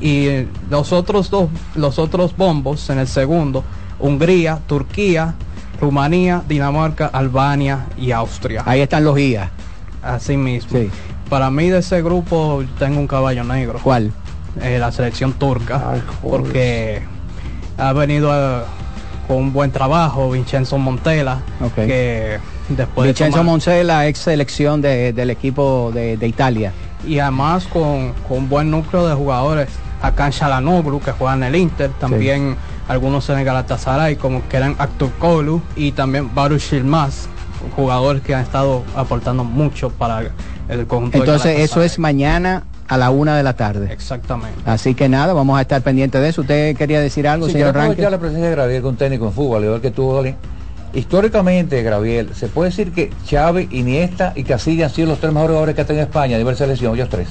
Y 0.00 0.48
los 0.68 0.92
otros 0.92 1.30
dos, 1.30 1.48
los 1.76 2.00
otros 2.00 2.36
bombos 2.36 2.90
en 2.90 2.98
el 2.98 3.06
segundo, 3.06 3.62
Hungría, 4.00 4.58
Turquía, 4.66 5.36
Rumanía, 5.80 6.42
Dinamarca, 6.48 7.06
Albania 7.06 7.86
y 7.96 8.10
Austria. 8.10 8.64
Ahí 8.66 8.80
están 8.80 9.04
los 9.04 9.14
guías. 9.14 9.48
Así 10.02 10.36
mismo. 10.36 10.80
Para 11.28 11.50
mí 11.50 11.68
de 11.68 11.78
ese 11.78 12.02
grupo 12.02 12.64
tengo 12.78 12.98
un 13.00 13.06
caballo 13.06 13.44
negro. 13.44 13.78
¿Cuál? 13.82 14.12
Eh, 14.62 14.78
la 14.78 14.90
selección 14.92 15.32
turca. 15.34 15.96
porque 16.22 17.02
ha 17.76 17.92
venido 17.92 18.30
eh, 18.34 18.62
con 19.26 19.36
un 19.36 19.52
buen 19.52 19.70
trabajo 19.70 20.30
Vincenzo 20.30 20.78
Montella. 20.78 21.38
Ok. 21.60 21.74
Que 21.74 22.38
después 22.70 23.04
de 23.06 23.12
Vincenzo 23.12 23.38
tomar- 23.38 23.44
Moncela, 23.52 24.06
ex 24.06 24.18
selección 24.20 24.80
de- 24.80 25.12
del 25.12 25.30
equipo 25.30 25.90
de, 25.94 26.16
de 26.16 26.26
Italia. 26.26 26.72
y 27.06 27.18
además 27.20 27.66
con, 27.66 28.12
con 28.26 28.38
un 28.38 28.48
buen 28.48 28.70
núcleo 28.70 29.06
de 29.06 29.14
jugadores. 29.14 29.68
Hakan 30.02 30.30
Shalanoglu 30.30 31.00
que 31.00 31.10
juega 31.12 31.34
en 31.34 31.42
el 31.42 31.56
Inter, 31.56 31.90
también 32.00 32.56
algunos 32.88 33.28
en 33.30 33.38
el 33.38 33.44
Galatasaray 33.44 34.14
como 34.16 34.46
que 34.48 34.56
eran 34.56 34.76
Actor 34.78 35.10
Kolu 35.18 35.60
y 35.76 35.90
también 35.92 36.32
Baruch 36.34 36.70
Yilmaz, 36.70 37.26
jugadores 37.74 38.22
que 38.22 38.32
han 38.34 38.42
estado 38.42 38.84
aportando 38.96 39.42
mucho 39.42 39.90
para 39.90 40.22
el 40.68 40.86
conjunto. 40.86 41.18
de 41.18 41.24
Entonces, 41.24 41.60
eso 41.60 41.82
es 41.82 41.98
mañana 41.98 42.64
a 42.88 42.96
la 42.96 43.10
una 43.10 43.36
de 43.36 43.42
la 43.42 43.54
tarde. 43.54 43.92
Exactamente. 43.92 44.58
Así 44.64 44.94
que 44.94 45.08
nada, 45.08 45.32
vamos 45.34 45.58
a 45.58 45.62
estar 45.62 45.82
pendientes 45.82 46.20
de 46.20 46.28
eso. 46.28 46.40
¿Usted 46.40 46.76
quería 46.76 47.00
decir 47.00 47.28
algo, 47.28 47.46
Sí, 47.46 47.52
señor 47.52 47.74
Ranque? 47.74 48.02
la 48.08 48.18
presencia 48.18 48.48
de 48.48 48.54
Graviel 48.54 48.82
con 48.82 48.96
técnico 48.96 49.26
en 49.26 49.32
fútbol, 49.32 49.64
igual 49.64 49.80
que 49.80 49.90
tú, 49.90 50.10
Dolin. 50.10 50.36
Históricamente, 50.94 51.82
Graviel, 51.82 52.34
se 52.34 52.48
puede 52.48 52.70
decir 52.70 52.92
que 52.92 53.10
Chávez, 53.26 53.68
Iniesta 53.70 54.32
y 54.34 54.44
Casilla 54.44 54.86
han 54.86 54.90
sido 54.90 55.08
los 55.08 55.18
tres 55.18 55.32
mejores 55.32 55.50
jugadores 55.50 55.74
que 55.74 55.82
ha 55.82 55.86
tenido 55.86 56.04
España 56.04 56.36
a 56.36 56.38
nivel 56.38 56.56
selección, 56.56 56.94
ellos 56.94 57.10
tres. 57.10 57.28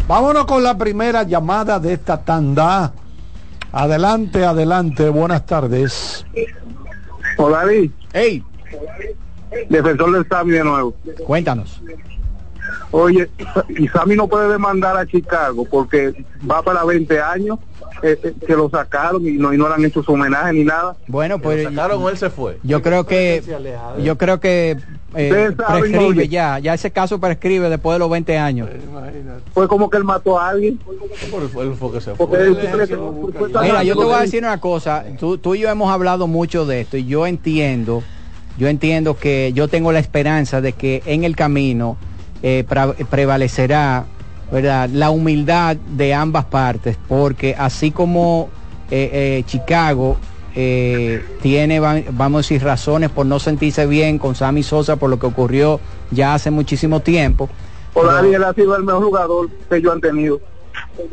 Vámonos 0.09 0.47
con 0.47 0.65
la 0.65 0.77
primera 0.77 1.23
llamada 1.23 1.79
de 1.79 1.93
esta 1.93 2.21
tanda. 2.23 2.93
Adelante, 3.71 4.45
adelante, 4.45 5.09
buenas 5.09 5.47
tardes. 5.47 6.27
Hola, 7.37 7.59
David. 7.59 7.91
Hey. 8.13 8.43
Defensor 9.69 10.13
del 10.13 10.29
Sami 10.29 10.53
de 10.53 10.65
nuevo. 10.65 10.95
Cuéntanos. 11.27 11.81
Oye, 12.93 13.29
y 13.71 13.89
Sami 13.89 14.15
no 14.15 14.29
puede 14.29 14.49
demandar 14.49 14.97
a 14.97 15.07
Chicago 15.07 15.67
porque 15.69 16.13
va 16.49 16.63
para 16.63 16.85
20 16.85 17.21
años 17.21 17.59
eh, 18.03 18.19
eh, 18.23 18.35
que 18.47 18.55
lo 18.55 18.69
sacaron 18.69 19.27
y 19.27 19.33
no, 19.33 19.53
y 19.53 19.57
no 19.57 19.69
le 19.69 19.75
han 19.75 19.85
hecho 19.85 20.03
su 20.03 20.13
homenaje 20.13 20.53
ni 20.53 20.65
nada. 20.65 20.95
Bueno, 21.09 21.39
pues 21.39 21.65
sacaron 21.65 22.03
o 22.03 22.09
él 22.09 22.17
se 22.17 22.31
fue. 22.31 22.59
yo 22.63 22.83
creo 22.83 23.07
que 23.07 23.43
yo 24.03 24.19
creo 24.19 24.41
que 24.41 24.77
eh, 25.15 25.53
prescribe 25.57 26.29
ya, 26.29 26.59
ya 26.59 26.75
ese 26.75 26.91
caso 26.91 27.19
prescribe 27.19 27.69
después 27.71 27.95
de 27.95 27.99
los 27.99 28.11
20 28.11 28.39
años. 28.39 28.69
Fue 29.55 29.67
como 29.69 29.89
que 29.89 29.97
él 29.97 30.05
mató 30.05 30.39
a 30.39 30.51
alguien. 30.51 30.79
Mira, 33.63 33.83
yo 33.85 33.97
te 33.97 34.05
voy 34.05 34.15
a 34.15 34.21
decir 34.21 34.43
una 34.43 34.61
cosa. 34.61 35.05
Tú, 35.19 35.39
tú 35.39 35.55
y 35.55 35.61
yo 35.61 35.71
hemos 35.71 35.91
hablado 35.91 36.27
mucho 36.27 36.67
de 36.67 36.83
esto 36.83 36.99
y 36.99 37.07
yo 37.07 37.27
entiendo, 37.27 38.03
yo 38.59 38.69
entiendo 38.69 39.17
que 39.17 39.53
yo 39.55 39.69
tengo 39.69 39.93
la 39.93 39.99
esperanza 39.99 40.61
de 40.61 40.75
que 40.75 41.03
en 41.07 41.25
el 41.25 41.37
camino 41.37 41.97
eh, 42.43 42.65
pra- 42.69 42.95
prevalecerá 43.07 44.05
¿verdad? 44.51 44.91
La 44.93 45.11
humildad 45.11 45.77
de 45.77 46.13
ambas 46.13 46.45
partes, 46.45 46.99
porque 47.09 47.55
así 47.59 47.91
como 47.91 48.51
eh, 48.91 49.39
eh, 49.39 49.45
Chicago 49.47 50.19
eh, 50.55 51.25
tiene, 51.41 51.81
va- 51.81 52.03
vamos 52.11 52.39
a 52.39 52.43
decir, 52.43 52.63
razones 52.63 53.09
por 53.09 53.25
no 53.25 53.39
sentirse 53.39 53.87
bien 53.87 54.19
con 54.19 54.35
Sammy 54.35 54.63
Sosa 54.63 54.97
por 54.97 55.09
lo 55.09 55.19
que 55.19 55.25
ocurrió 55.27 55.81
ya 56.11 56.35
hace 56.35 56.51
muchísimo 56.51 57.01
tiempo. 57.01 57.49
Ha 57.97 58.53
sido 58.55 58.77
el 58.77 58.85
mejor 58.85 59.05
jugador 59.05 59.49
que 59.71 59.83
han 59.91 60.01
tenido. 60.03 60.41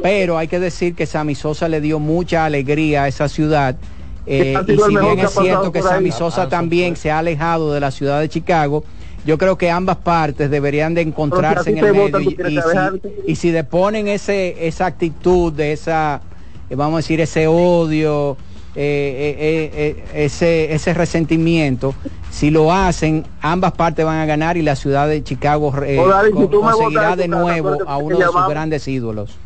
Pero 0.02 0.38
hay 0.38 0.48
que 0.50 0.60
decir 0.60 0.94
que 0.96 1.06
Sammy 1.06 1.36
Sosa 1.36 1.70
le 1.70 1.80
dio 1.80 2.00
mucha 2.00 2.44
alegría 2.46 3.04
a 3.04 3.08
esa 3.08 3.30
ciudad. 3.30 3.78
eh, 4.26 4.54
y 4.68 4.78
si 4.78 4.98
bien 4.98 5.20
es 5.20 5.32
cierto 5.32 5.72
que. 5.72 5.82
Sammy 5.82 6.12
Sosa 6.12 6.50
también 6.50 6.98
se 6.98 7.10
ha 7.12 7.20
alejado 7.20 7.74
de 7.74 7.80
la 7.80 7.92
ciudad 7.92 8.20
de 8.20 8.28
Chicago, 8.30 8.84
yo 9.26 9.38
creo 9.38 9.58
que 9.58 9.70
ambas 9.70 9.98
partes 9.98 10.50
deberían 10.50 10.94
de 10.94 11.02
encontrarse 11.02 11.72
en 11.72 11.78
el 11.80 11.94
medio 11.94 12.20
y, 12.20 12.36
tienes 12.36 12.64
si, 12.64 13.32
y 13.32 13.36
si 13.36 13.52
deponen 13.52 14.08
ese, 14.08 14.68
esa 14.68 14.86
actitud 14.86 15.52
de 15.54 15.74
esa, 15.74 16.22
eh, 16.70 16.76
vamos 16.76 16.94
a 16.96 16.98
decir, 16.98 17.20
ese 17.22 17.48
odio, 17.48 18.38
eh, 18.76 19.36
eh, 19.76 20.04
ese, 20.14 20.74
ese 20.74 20.94
resentimiento, 20.94 21.94
si 22.32 22.50
lo 22.50 22.72
hacen, 22.72 23.26
ambas 23.42 23.74
partes 23.74 24.06
van 24.06 24.20
a 24.20 24.26
ganar 24.26 24.58
y 24.58 24.62
la 24.62 24.76
ciudad 24.76 25.08
de 25.08 25.24
Chicago 25.24 25.68
O, 25.70 26.08
David, 26.08 26.30
si 26.30 26.34
con- 26.34 26.50
tú 26.50 26.64
me 26.64 26.72
conseguirá 26.72 27.16
de 27.16 27.28
nuevo 27.28 27.78
a 27.88 27.98
uno 27.98 28.18
de 28.18 28.26
sus 28.26 28.48
grandes 28.48 28.88
ídolos. 28.88 29.38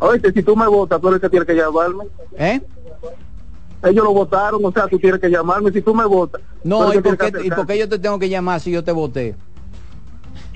Oye, 0.00 0.20
si 0.34 0.42
tú 0.42 0.56
me 0.56 0.66
votas, 0.66 1.00
tú 1.00 1.08
eres 1.08 1.16
el 1.16 1.20
que 1.22 1.30
tiene 1.30 1.46
que 1.46 1.54
llamarme. 1.54 2.04
¿Eh? 2.36 2.60
Ellos 3.82 4.04
lo 4.04 4.12
votaron, 4.12 4.64
o 4.64 4.70
sea, 4.72 4.86
tú 4.86 4.98
tienes 4.98 5.20
que 5.20 5.28
llamarme. 5.28 5.72
Si 5.72 5.82
tú 5.82 5.94
me 5.94 6.04
votas, 6.04 6.40
No, 6.62 6.92
¿y 6.94 7.00
por, 7.00 7.16
qué, 7.18 7.32
¿y 7.44 7.50
por 7.50 7.66
qué 7.66 7.78
yo 7.78 7.88
te 7.88 7.98
tengo 7.98 8.18
que 8.18 8.28
llamar 8.28 8.60
si 8.60 8.70
yo 8.70 8.84
te 8.84 8.92
voté? 8.92 9.34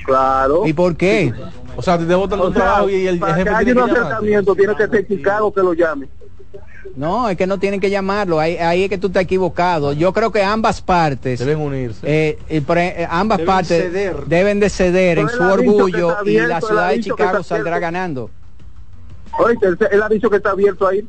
Claro. 0.05 0.67
¿Y 0.67 0.73
por 0.73 0.97
qué? 0.97 1.33
O 1.77 1.83
sea, 1.83 1.99
te 1.99 2.15
votan 2.15 2.41
O 2.41 2.47
un 2.47 2.55
sea, 2.55 2.63
trabajo 2.63 2.89
y 2.91 3.07
el 3.07 3.19
para 3.19 3.35
jefe 3.35 3.45
que 3.49 3.55
haya 3.57 3.65
tiene 3.65 3.83
un 3.83 3.87
que 3.91 3.99
acercamiento, 3.99 4.55
tiene 4.55 4.77
que 4.77 4.87
ser 4.87 5.07
Chicago 5.09 5.53
que 5.53 5.61
lo 5.63 5.73
llame. 5.75 6.09
No, 6.95 7.29
es 7.29 7.37
que 7.37 7.47
no 7.47 7.59
tienen 7.59 7.81
que 7.81 7.91
llamarlo. 7.91 8.39
Ahí, 8.41 8.57
ahí 8.57 8.85
es 8.85 8.89
que 8.89 8.97
tú 8.97 9.09
estás 9.09 9.25
equivocado. 9.25 9.93
Yo 9.93 10.13
creo 10.13 10.31
que 10.33 10.43
ambas 10.43 10.81
partes 10.81 11.41
deben 11.41 11.59
unirse. 11.59 11.99
eh, 12.05 12.39
eh, 12.49 12.63
pre- 12.63 13.03
eh, 13.03 13.09
ambas 13.11 13.39
Deben 13.39 13.53
partes 13.55 13.83
ceder. 13.83 14.25
deben 14.27 14.61
de 14.61 14.71
ceder 14.71 15.19
en 15.19 15.29
su 15.29 15.43
orgullo 15.43 16.17
y 16.25 16.39
la 16.39 16.61
ciudad 16.61 16.91
de 16.91 17.01
Chicago 17.01 17.43
saldrá 17.43 17.79
ganando. 17.81 18.31
Oye, 19.39 19.59
él, 19.91 20.03
ha 20.03 20.09
dicho 20.09 20.31
que 20.31 20.37
está 20.37 20.51
abierto 20.51 20.87
ahí. 20.87 21.07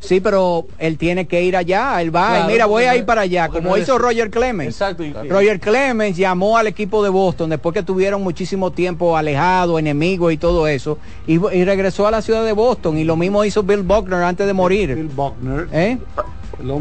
Sí, 0.00 0.20
pero 0.20 0.66
él 0.78 0.96
tiene 0.96 1.26
que 1.26 1.42
ir 1.42 1.56
allá. 1.56 2.00
Él 2.00 2.14
va, 2.14 2.40
y 2.40 2.46
mira, 2.46 2.66
voy 2.66 2.84
a 2.84 2.96
ir 2.96 3.04
para 3.04 3.22
allá, 3.22 3.48
como 3.48 3.70
no 3.70 3.76
hizo 3.76 3.98
Roger 3.98 4.30
Clemens. 4.30 4.70
Exacto. 4.70 5.04
Roger 5.28 5.60
Clemens 5.60 6.16
llamó 6.16 6.56
al 6.56 6.66
equipo 6.66 7.02
de 7.02 7.08
Boston 7.08 7.50
después 7.50 7.74
que 7.74 7.82
tuvieron 7.82 8.22
muchísimo 8.22 8.70
tiempo 8.70 9.16
alejados, 9.16 9.78
enemigos 9.78 10.32
y 10.32 10.36
todo 10.36 10.66
eso, 10.66 10.98
y, 11.26 11.34
y 11.34 11.64
regresó 11.64 12.06
a 12.06 12.10
la 12.10 12.22
ciudad 12.22 12.44
de 12.44 12.52
Boston. 12.52 12.98
Y 12.98 13.04
lo 13.04 13.16
mismo 13.16 13.44
hizo 13.44 13.62
Bill 13.62 13.82
Buckner 13.82 14.22
antes 14.22 14.46
de 14.46 14.52
morir. 14.52 14.94
Bill 14.94 15.08
Buckner. 15.08 15.68
¿Eh? 15.72 15.98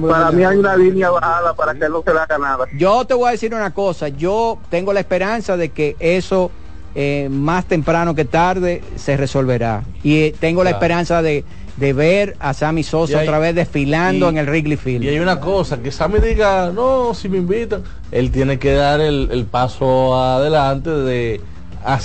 Para 0.10 0.32
mí 0.32 0.44
hay 0.44 0.57
una 0.57 0.76
línea 0.76 1.11
bajada 1.11 1.53
para 1.53 1.74
que 1.76 1.86
él 1.86 1.91
no 1.91 2.02
se 2.02 2.14
la 2.14 2.24
haga 2.24 2.38
nada. 2.38 2.65
Yo 2.78 3.06
te 3.06 3.14
voy 3.14 3.28
a 3.28 3.32
decir 3.32 3.53
una 3.53 3.74
cosa, 3.74 4.07
yo 4.07 4.57
tengo 4.69 4.91
la 4.91 5.02
esperanza 5.02 5.56
de 5.56 5.69
que 5.69 5.95
eso 5.99 6.52
eh, 6.99 7.30
más 7.30 7.65
temprano 7.65 8.15
que 8.15 8.26
tarde 8.26 8.82
se 8.95 9.15
resolverá. 9.18 9.84
Y 10.03 10.15
eh, 10.18 10.36
tengo 10.40 10.64
la 10.64 10.72
esperanza 10.72 11.22
de, 11.22 11.44
de 11.78 11.94
ver 11.94 12.36
a 12.40 12.56
Sammy 12.56 12.82
Sosa 12.82 13.19
hay- 13.19 13.28
otra 13.28 13.38
vez 13.38 13.53
desfilando 13.53 14.26
y- 14.26 14.30
en 14.30 14.38
el 14.40 14.48
Wrigley 14.48 14.78
Field. 14.78 15.03
Y 15.03 15.10
hay 15.10 15.19
una 15.19 15.40
cosa, 15.40 15.78
que 15.78 15.91
Sammy 15.91 16.18
diga, 16.19 16.72
no, 16.74 17.14
si 17.14 17.30
me 17.30 17.38
invitan, 17.38 17.84
él 18.11 18.32
tiene 18.32 18.57
que 18.57 18.74
dar 18.74 18.99
el, 18.99 19.30
el 19.32 19.45
paso 19.45 20.19
adelante 20.19 20.90
de, 20.90 21.40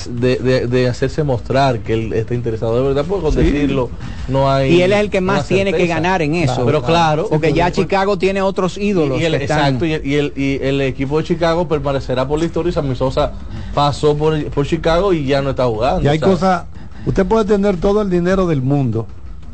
de, 0.09 0.37
de- 0.37 0.67
de 0.69 0.89
hacerse 0.89 1.25
mostrar 1.25 1.81
que 1.81 1.95
él 1.95 2.13
está 2.13 2.35
interesado 2.35 2.77
de 2.77 2.83
verdad, 2.89 3.05
porque 3.09 3.23
con 3.25 3.33
Sí. 3.33 3.39
decirlo 3.43 3.91
no 4.29 4.49
hay... 4.51 4.75
y 4.75 4.83
él 4.83 4.93
es 4.93 5.01
el 5.01 5.11
que 5.11 5.21
más 5.21 5.49
tiene 5.49 5.73
que 5.73 5.87
ganar 5.89 6.23
en 6.23 6.35
eso. 6.37 6.65
Pero 6.65 6.83
claro. 6.83 7.27
Porque 7.29 7.53
ya 7.53 7.71
Chicago 7.73 8.17
tiene 8.17 8.43
otros 8.43 8.79
ídolos. 8.79 9.21
Y 9.21 9.25
el, 9.25 9.37
que 9.37 9.45
están- 9.45 9.59
exacto, 9.77 9.85
y 9.87 9.93
el, 9.95 10.07
y, 10.07 10.15
el, 10.15 10.33
y 10.37 10.59
el 10.63 10.81
equipo 10.83 11.19
de 11.19 11.25
Chicago 11.25 11.67
permanecerá 11.67 12.27
por 12.29 12.39
la 12.39 12.45
historia 12.45 12.71
y 12.71 12.73
Sammy 12.73 12.95
Sosa 12.95 13.33
pasó 13.75 14.17
por, 14.17 14.43
por 14.51 14.67
Chicago 14.67 15.13
y 15.13 15.25
ya 15.27 15.43
no 15.43 15.51
está 15.51 15.67
jugando. 15.67 16.03
Y 16.05 16.07
hay 16.09 16.21
cosas, 16.21 16.65
usted 17.05 17.27
puede 17.27 17.45
tener 17.45 17.77
todo 17.79 18.03
el 18.03 18.11
dinero 18.11 18.47
del 18.47 18.63
mundo. 18.63 19.07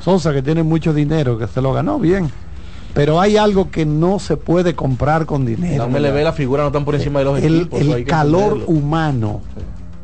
Sosa 0.05 0.33
que 0.35 0.43
tiene 0.43 0.63
mucho 0.63 0.93
dinero, 0.93 1.39
que 1.39 1.47
se 1.47 1.61
lo 1.63 1.73
ganó 1.73 1.99
bien. 1.99 2.31
Pero 2.95 3.21
hay 3.21 3.37
algo 3.37 3.71
que 3.71 3.85
no 3.87 4.19
se 4.19 4.37
puede 4.37 4.75
comprar 4.75 5.25
con 5.27 5.45
dinero. 5.47 5.85
No 5.87 5.91
me 5.91 6.01
le 6.01 6.11
ve 6.11 6.25
la 6.25 6.33
figura, 6.33 6.63
no 6.63 6.69
están 6.69 6.85
por 6.85 6.95
encima 6.97 7.19
de 7.21 7.25
los 7.27 7.39
el, 7.43 7.57
equipos. 7.61 7.81
el 7.81 8.05
calor 8.05 8.65
humano. 8.67 9.41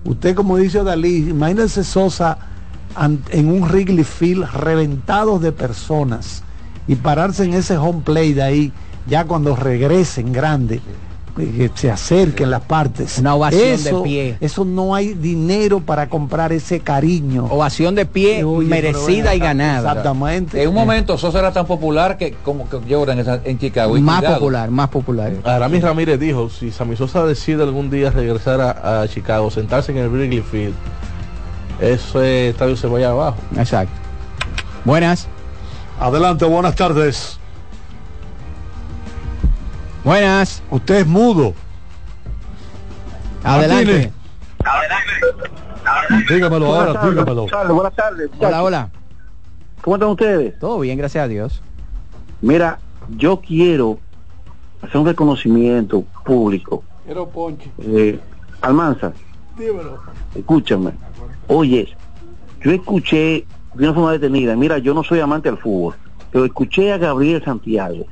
Usted 0.04 0.34
como 0.34 0.56
dice 0.58 0.82
Dalí, 0.82 1.30
imagínense 1.30 1.82
Sosa 1.82 2.38
en 3.30 3.48
un 3.48 3.62
Wrigley 3.68 4.04
Field 4.04 4.44
reventados 4.52 5.40
de 5.40 5.52
personas 5.52 6.42
y 6.86 6.94
pararse 6.96 7.44
en 7.44 7.54
ese 7.54 7.76
home 7.76 8.02
play 8.04 8.32
de 8.34 8.42
ahí 8.42 8.72
ya 9.06 9.24
cuando 9.24 9.56
regresen 9.56 10.32
grande 10.32 10.80
que 11.36 11.70
se 11.74 11.90
acerquen 11.90 12.50
las 12.50 12.62
partes. 12.62 13.18
Una 13.18 13.34
ovación 13.34 13.60
de 13.62 13.74
eso, 13.74 14.02
pie. 14.02 14.36
eso 14.40 14.64
no 14.64 14.94
hay 14.94 15.14
dinero 15.14 15.80
para 15.80 16.08
comprar 16.08 16.52
ese 16.52 16.80
cariño. 16.80 17.46
Ovación 17.50 17.94
de 17.94 18.06
pie 18.06 18.44
Oye, 18.44 18.68
merecida 18.68 19.34
y 19.34 19.38
ganada. 19.40 19.90
exactamente. 19.90 20.62
En 20.62 20.68
un 20.68 20.74
momento 20.74 21.18
Sosa 21.18 21.40
era 21.40 21.52
tan 21.52 21.66
popular 21.66 22.16
que 22.16 22.34
como 22.44 22.68
que 22.68 22.78
Jordan 22.88 23.18
en, 23.18 23.40
en 23.44 23.58
Chicago. 23.58 23.96
y 23.96 24.00
más 24.00 24.18
cuidado. 24.20 24.36
popular 24.38 24.70
más 24.70 24.88
popular. 24.88 25.32
Aramis 25.44 25.82
Ramírez 25.82 26.20
dijo, 26.20 26.48
si 26.50 26.70
Sammy 26.70 26.96
Sosa 26.96 27.24
decide 27.26 27.62
algún 27.62 27.90
día 27.90 28.10
regresar 28.10 28.60
a, 28.60 29.02
a 29.02 29.08
Chicago, 29.08 29.50
sentarse 29.50 29.92
en 29.92 29.98
el 29.98 30.08
Wrigley 30.10 30.40
Field, 30.42 30.74
ese 31.80 32.50
estadio 32.50 32.76
se 32.76 32.86
vaya 32.86 33.10
abajo. 33.10 33.36
exacto. 33.56 33.92
Buenas. 34.84 35.26
Adelante 35.98 36.44
buenas 36.44 36.74
tardes 36.74 37.38
buenas 40.04 40.62
usted 40.70 40.96
es 41.00 41.06
mudo 41.06 41.54
adelante 43.42 44.12
dígamelo 46.28 46.66
Buenas 46.66 46.96
ahora 46.96 47.10
dígamelo 47.10 47.42
buenas 47.42 47.50
tardes, 47.50 47.74
buenas 47.74 47.94
tardes. 47.94 48.30
hola 48.38 48.62
hola 48.62 48.90
¿Cómo 49.82 49.96
están 49.96 50.08
ustedes? 50.10 50.58
todo 50.58 50.80
bien 50.80 50.98
gracias 50.98 51.24
a 51.24 51.28
Dios 51.28 51.62
Mira, 52.40 52.78
yo 53.16 53.40
quiero 53.40 53.98
hacer 54.82 54.98
un 55.00 55.06
reconocimiento 55.06 56.04
público. 56.26 56.84
Quiero 57.06 57.26
ponche. 57.26 57.70
Eh, 57.80 58.20
Almanza, 58.60 59.12
Dímelo. 59.56 59.98
escúchame. 60.34 60.90
Oye, 61.46 61.88
yo 62.60 62.70
escuché 62.70 63.46
de 63.74 63.84
una 63.84 63.94
forma 63.94 64.12
detenida, 64.12 64.54
mira, 64.56 64.76
yo 64.76 64.92
no 64.92 65.02
soy 65.02 65.20
amante 65.20 65.48
del 65.48 65.56
fútbol, 65.58 65.94
pero 66.30 66.44
escuché 66.44 66.92
a 66.92 66.98
Gabriel 66.98 67.42
Santiago. 67.42 68.04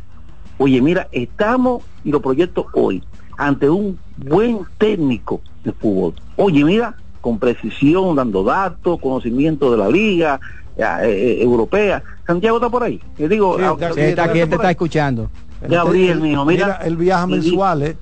Oye, 0.58 0.80
mira, 0.80 1.08
estamos 1.12 1.82
y 2.04 2.10
lo 2.10 2.20
proyecto 2.20 2.66
hoy 2.72 3.02
ante 3.36 3.68
un 3.68 3.98
buen 4.16 4.60
técnico 4.78 5.40
de 5.64 5.72
fútbol. 5.72 6.14
Oye, 6.36 6.64
mira, 6.64 6.94
con 7.20 7.38
precisión, 7.38 8.16
dando 8.16 8.44
datos, 8.44 8.98
conocimiento 9.00 9.70
de 9.70 9.78
la 9.78 9.88
liga 9.88 10.40
eh, 10.76 10.82
eh, 11.02 11.38
europea. 11.42 12.02
Santiago 12.26 12.58
está 12.58 12.68
por 12.68 12.82
ahí. 12.82 13.00
Yo 13.18 13.28
digo, 13.28 13.56
Sí, 13.58 13.62
está 13.64 13.86
aquí, 13.86 13.94
Sí, 13.94 14.00
está 14.00 14.24
aquí, 14.24 14.40
él 14.40 14.52
está 14.52 14.70
escuchando 14.70 15.30
Gabriel, 15.68 16.20
mijo, 16.20 16.44
mira. 16.44 16.76
el 16.84 16.96
viaje 16.96 17.26
Y- 17.26 17.30
mensual 17.30 17.82
eh. 17.82 17.96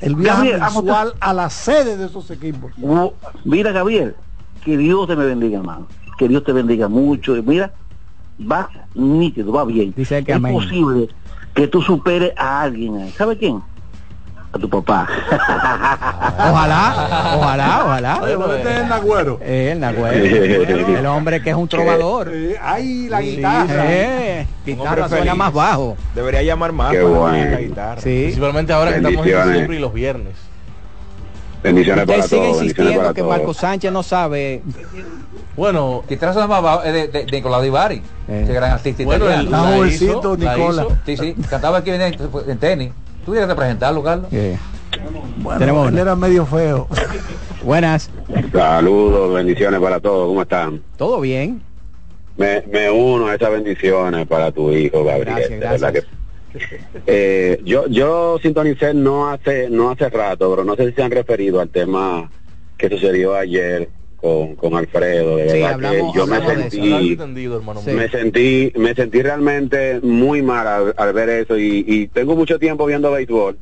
el 0.00 0.14
viaje 0.14 0.50
Gabriel, 0.52 0.62
a- 0.62 0.70
mensual 0.70 1.12
a 1.20 1.32
la 1.34 1.50
sede 1.50 1.96
de 1.96 2.06
esos 2.06 2.30
equipos 2.30 2.72
Mira, 3.44 3.72
Gabriel, 3.72 4.14
que 4.64 4.76
Dios 4.76 5.06
te 5.06 5.16
me 5.16 5.26
bendiga, 5.26 5.58
hermano. 5.58 5.86
Que 6.18 6.28
Dios 6.28 6.42
te 6.44 6.52
bendiga 6.52 6.88
mucho. 6.88 7.36
Y 7.36 7.42
Mira, 7.42 7.72
va 8.40 8.68
nítido, 8.94 9.52
va 9.52 9.64
bien. 9.66 9.92
Dice 9.96 10.24
que 10.24 10.32
es 10.32 10.36
amén. 10.36 10.54
posible 10.54 11.08
que 11.56 11.66
tú 11.66 11.82
superes 11.82 12.32
a 12.36 12.62
alguien 12.62 12.96
ahí. 13.00 13.10
¿Sabe 13.16 13.36
quién? 13.36 13.60
A 14.52 14.58
tu 14.58 14.68
papá. 14.70 15.08
ojalá 16.38 17.34
ojalá 17.36 17.80
ojalá 17.84 18.18
Bueno, 18.20 18.52
este 18.54 18.70
es 18.70 18.76
el 18.78 18.88
Nagüero. 18.88 19.38
Eh, 19.42 19.70
el 19.72 19.80
Nagüero. 19.80 20.98
el 20.98 21.06
hombre 21.06 21.42
que 21.42 21.50
es 21.50 21.56
un 21.56 21.66
trovador 21.68 22.30
Eh, 22.32 22.56
ahí 22.62 23.08
la 23.08 23.20
Sí, 23.20 23.36
guitarra 23.36 23.84
Eh, 23.86 24.46
guitarra 24.64 25.08
suena 25.08 25.24
feliz. 25.24 25.34
más 25.36 25.52
bajo 25.52 25.96
Debería 26.14 26.42
llamar 26.42 26.72
más 26.72 26.92
Qué 26.92 26.98
para 27.02 27.08
bueno. 27.08 27.50
la 27.50 27.60
guitarra. 27.60 28.00
sí 28.00 28.20
Principalmente 28.24 28.72
ahora 28.72 28.90
que 28.92 28.96
estamos 28.98 29.26
en 29.26 29.34
diciembre 29.46 29.76
y 29.76 29.80
los 29.80 29.92
viernes. 29.92 30.34
Bendiciones 31.66 32.02
usted 32.02 32.14
para 32.16 32.28
sigue 32.28 32.40
todos. 32.42 32.56
Bendiciones 32.58 32.62
insistiendo 32.62 33.00
para 33.02 33.14
que 33.14 33.20
todos. 33.22 33.36
Marco 33.36 33.54
Sánchez 33.54 33.92
no 33.92 34.02
sabe 34.02 34.62
Bueno, 35.56 36.04
Quizás 36.08 36.48
más 36.48 36.84
de, 36.84 36.92
de, 36.92 37.08
de 37.08 37.26
Nicolás 37.32 37.62
Divari, 37.62 38.02
Eh. 38.28 38.40
ese 38.44 38.52
gran 38.52 38.72
artista 38.72 39.04
Bueno, 39.04 39.24
italiano. 39.24 39.40
el- 39.40 39.46
Está 39.54 39.62
La 39.70 39.76
jovencito 39.76 40.18
hizo, 40.18 40.36
la 40.44 40.56
Nicola 40.56 40.82
hizo. 40.82 40.96
Sí, 41.06 41.16
sí, 41.16 41.34
cantaba 41.48 41.78
aquí 41.78 41.90
en, 41.90 42.00
en 42.02 42.58
tenis. 42.58 42.92
Tú 43.24 43.32
tienes 43.32 43.48
que 43.48 43.54
presentarlo, 43.56 44.02
Carlos. 44.02 44.26
Eh, 44.32 44.56
bueno, 45.38 45.58
Tenemos 45.58 45.88
él 45.88 45.92
una. 45.94 46.02
era 46.02 46.16
medio 46.16 46.46
feo 46.46 46.86
buenas 47.62 48.08
Saludos, 48.52 49.34
bendiciones 49.34 49.80
para 49.80 49.98
todos. 50.00 50.28
¿Cómo 50.28 50.42
están? 50.42 50.80
todo 50.96 51.20
bien 51.20 51.60
Me, 52.36 52.62
me 52.70 52.90
uno 52.90 53.26
a 53.28 53.34
esas 53.34 53.50
bendiciones 53.50 54.26
para 54.26 54.52
tu 54.52 54.70
hijo, 54.70 55.04
Gabriel. 55.04 55.26
Gracias, 55.36 55.50
de 55.50 55.56
verdad 55.58 55.78
gracias. 55.80 56.04
que- 56.04 56.15
Eh, 57.06 57.60
yo 57.64 57.86
yo 57.88 58.38
sintonicé 58.42 58.94
no 58.94 59.28
hace 59.30 59.68
no 59.70 59.90
hace 59.90 60.08
rato, 60.10 60.50
pero 60.50 60.64
no 60.64 60.74
sé 60.76 60.88
si 60.88 60.92
se 60.94 61.02
han 61.02 61.10
referido 61.10 61.60
al 61.60 61.68
tema 61.70 62.30
que 62.76 62.88
sucedió 62.88 63.34
ayer 63.34 63.88
con, 64.16 64.56
con 64.56 64.74
Alfredo. 64.74 65.36
De 65.36 65.48
Sí, 65.50 65.58
verdad 65.60 65.74
hablamos- 65.74 66.12
que 66.12 66.18
yo 66.18 66.26
me 66.26 66.36
sentí, 66.70 67.16
me 67.94 68.08
sentí, 68.08 68.72
me 68.76 68.94
sentí 68.94 69.22
realmente 69.22 70.00
muy 70.02 70.42
mal 70.42 70.66
al, 70.66 70.94
al 70.96 71.12
ver 71.12 71.28
eso 71.28 71.56
y, 71.58 71.84
y 71.86 72.08
tengo 72.08 72.34
mucho 72.34 72.58
tiempo 72.58 72.86
viendo 72.86 73.12
béisbol 73.12 73.58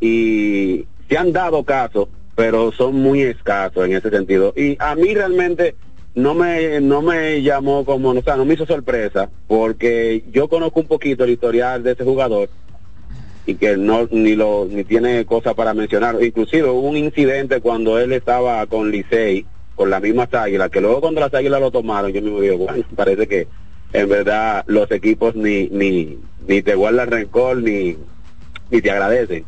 y 0.00 0.86
se 1.08 1.18
han 1.18 1.32
dado 1.32 1.64
casos, 1.64 2.08
pero 2.34 2.72
son 2.72 2.94
muy 2.94 3.22
escasos 3.22 3.84
en 3.84 3.92
ese 3.94 4.10
sentido. 4.10 4.52
Y 4.56 4.76
a 4.80 4.94
mí 4.94 5.14
realmente 5.14 5.76
no 6.14 6.34
me 6.34 6.80
no 6.80 7.00
me 7.00 7.42
llamó 7.42 7.84
como, 7.84 8.10
o 8.10 8.22
sea, 8.22 8.36
no 8.36 8.44
me 8.44 8.54
hizo 8.54 8.66
sorpresa 8.66 9.30
porque 9.46 10.24
yo 10.30 10.48
conozco 10.48 10.80
un 10.80 10.86
poquito 10.86 11.24
el 11.24 11.30
historial 11.30 11.82
de 11.82 11.92
ese 11.92 12.04
jugador 12.04 12.48
y 13.46 13.54
que 13.54 13.76
no 13.76 14.06
ni 14.10 14.34
lo 14.34 14.66
ni 14.70 14.84
tiene 14.84 15.24
cosas 15.24 15.54
para 15.54 15.74
mencionar. 15.74 16.22
Inclusive 16.22 16.68
hubo 16.68 16.88
un 16.88 16.96
incidente 16.96 17.60
cuando 17.60 17.98
él 17.98 18.12
estaba 18.12 18.64
con 18.66 18.90
Licey, 18.90 19.46
con 19.74 19.90
las 19.90 20.02
mismas 20.02 20.32
águilas, 20.34 20.70
que 20.70 20.80
luego 20.80 21.00
cuando 21.00 21.20
las 21.20 21.32
águilas 21.34 21.60
lo 21.60 21.70
tomaron, 21.70 22.12
yo 22.12 22.22
me 22.22 22.40
digo, 22.40 22.58
bueno, 22.58 22.84
parece 22.94 23.26
que 23.26 23.48
en 23.92 24.08
verdad 24.08 24.64
los 24.66 24.90
equipos 24.90 25.34
ni 25.34 25.68
ni 25.68 26.18
ni 26.46 26.62
te 26.62 26.74
guardan 26.74 27.10
rencor 27.10 27.56
ni 27.58 27.96
ni 28.70 28.80
te 28.80 28.90
agradecen 28.90 29.44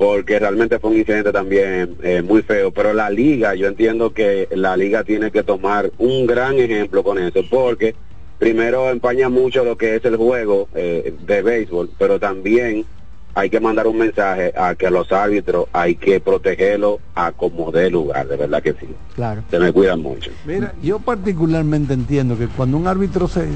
porque 0.00 0.38
realmente 0.38 0.78
fue 0.78 0.92
un 0.92 0.96
incidente 0.96 1.30
también 1.30 1.94
eh, 2.02 2.22
muy 2.22 2.40
feo 2.40 2.70
pero 2.70 2.94
la 2.94 3.10
liga 3.10 3.54
yo 3.54 3.66
entiendo 3.66 4.14
que 4.14 4.48
la 4.50 4.74
liga 4.74 5.04
tiene 5.04 5.30
que 5.30 5.42
tomar 5.42 5.92
un 5.98 6.26
gran 6.26 6.58
ejemplo 6.58 7.04
con 7.04 7.18
eso 7.18 7.40
porque 7.50 7.94
primero 8.38 8.88
empaña 8.88 9.28
mucho 9.28 9.62
lo 9.62 9.76
que 9.76 9.96
es 9.96 10.04
el 10.06 10.16
juego 10.16 10.68
eh, 10.74 11.14
de 11.26 11.42
béisbol 11.42 11.90
pero 11.98 12.18
también 12.18 12.86
hay 13.34 13.50
que 13.50 13.60
mandar 13.60 13.86
un 13.88 13.98
mensaje 13.98 14.54
a 14.56 14.74
que 14.74 14.90
los 14.90 15.12
árbitros 15.12 15.66
hay 15.70 15.96
que 15.96 16.18
protegerlos 16.18 16.96
a 17.14 17.32
como 17.32 17.70
dé 17.70 17.90
lugar 17.90 18.26
de 18.26 18.38
verdad 18.38 18.62
que 18.62 18.72
sí 18.72 18.88
Claro. 19.14 19.42
se 19.50 19.58
me 19.58 19.70
cuidan 19.70 20.00
mucho 20.00 20.30
Mira, 20.46 20.72
yo 20.82 20.98
particularmente 20.98 21.92
entiendo 21.92 22.38
que 22.38 22.46
cuando 22.46 22.78
un 22.78 22.86
árbitro 22.86 23.28
se... 23.28 23.46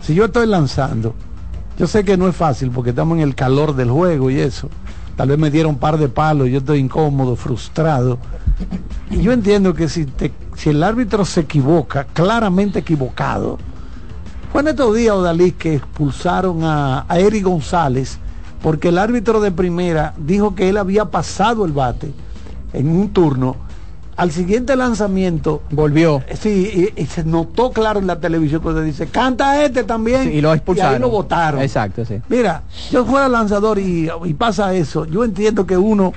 Si 0.00 0.16
yo 0.16 0.24
estoy 0.24 0.48
lanzando, 0.48 1.14
yo 1.78 1.86
sé 1.86 2.04
que 2.04 2.16
no 2.16 2.26
es 2.28 2.34
fácil 2.34 2.72
porque 2.72 2.90
estamos 2.90 3.18
en 3.18 3.22
el 3.22 3.36
calor 3.36 3.76
del 3.76 3.88
juego 3.88 4.30
y 4.32 4.40
eso. 4.40 4.68
Tal 5.16 5.28
vez 5.28 5.38
me 5.38 5.50
dieron 5.50 5.72
un 5.74 5.78
par 5.78 5.98
de 5.98 6.08
palos, 6.08 6.48
yo 6.48 6.58
estoy 6.58 6.78
incómodo, 6.78 7.36
frustrado. 7.36 8.18
Y 9.10 9.20
yo 9.20 9.32
entiendo 9.32 9.74
que 9.74 9.88
si, 9.88 10.06
te- 10.06 10.32
si 10.56 10.70
el 10.70 10.82
árbitro 10.82 11.24
se 11.24 11.40
equivoca, 11.40 12.04
claramente 12.04 12.78
equivocado, 12.80 13.58
fue 14.52 14.62
en 14.62 14.68
estos 14.68 14.94
días, 14.96 15.14
Odalí, 15.14 15.52
que 15.52 15.76
expulsaron 15.76 16.64
a, 16.64 17.04
a 17.08 17.18
Eric 17.18 17.44
González 17.44 18.18
porque 18.62 18.88
el 18.88 18.98
árbitro 18.98 19.40
de 19.40 19.50
primera 19.50 20.14
dijo 20.18 20.54
que 20.54 20.68
él 20.68 20.76
había 20.76 21.06
pasado 21.06 21.64
el 21.64 21.72
bate 21.72 22.12
en 22.72 22.88
un 22.88 23.08
turno. 23.12 23.56
Al 24.16 24.30
siguiente 24.30 24.76
lanzamiento 24.76 25.62
volvió. 25.70 26.22
Sí, 26.38 26.92
y, 26.96 27.02
y 27.02 27.06
se 27.06 27.24
notó 27.24 27.72
claro 27.72 27.98
en 27.98 28.06
la 28.06 28.20
televisión 28.20 28.60
cuando 28.62 28.82
dice, 28.82 29.06
canta 29.06 29.64
este 29.64 29.84
también. 29.84 30.24
Sí, 30.24 30.28
y 30.30 30.40
lo 30.40 30.52
expulsaron. 30.52 30.94
ahí 30.94 31.00
lo 31.00 31.08
votaron. 31.08 31.62
Exacto, 31.62 32.04
sí. 32.04 32.20
Mira, 32.28 32.62
yo 32.90 33.04
fuera 33.06 33.28
lanzador 33.28 33.78
y, 33.78 34.10
y 34.24 34.34
pasa 34.34 34.74
eso, 34.74 35.06
yo 35.06 35.24
entiendo 35.24 35.66
que 35.66 35.76
uno 35.78 36.12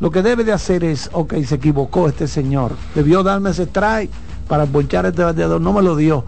lo 0.00 0.10
que 0.10 0.22
debe 0.22 0.44
de 0.44 0.52
hacer 0.52 0.84
es, 0.84 1.08
ok, 1.12 1.34
se 1.44 1.56
equivocó 1.56 2.06
este 2.08 2.28
señor, 2.28 2.72
debió 2.94 3.22
darme 3.22 3.50
ese 3.50 3.64
strike 3.64 4.10
para 4.46 4.64
ponchar 4.66 5.06
a 5.06 5.08
este 5.08 5.24
bateador, 5.24 5.60
no 5.60 5.72
me 5.72 5.82
lo 5.82 5.96
dio. 5.96 6.24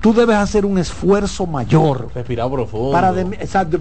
Tú 0.00 0.12
debes 0.12 0.36
hacer 0.36 0.64
un 0.66 0.78
esfuerzo 0.78 1.46
mayor 1.46 2.08
Respirar 2.14 2.50
profundo. 2.50 2.92
para, 2.92 3.12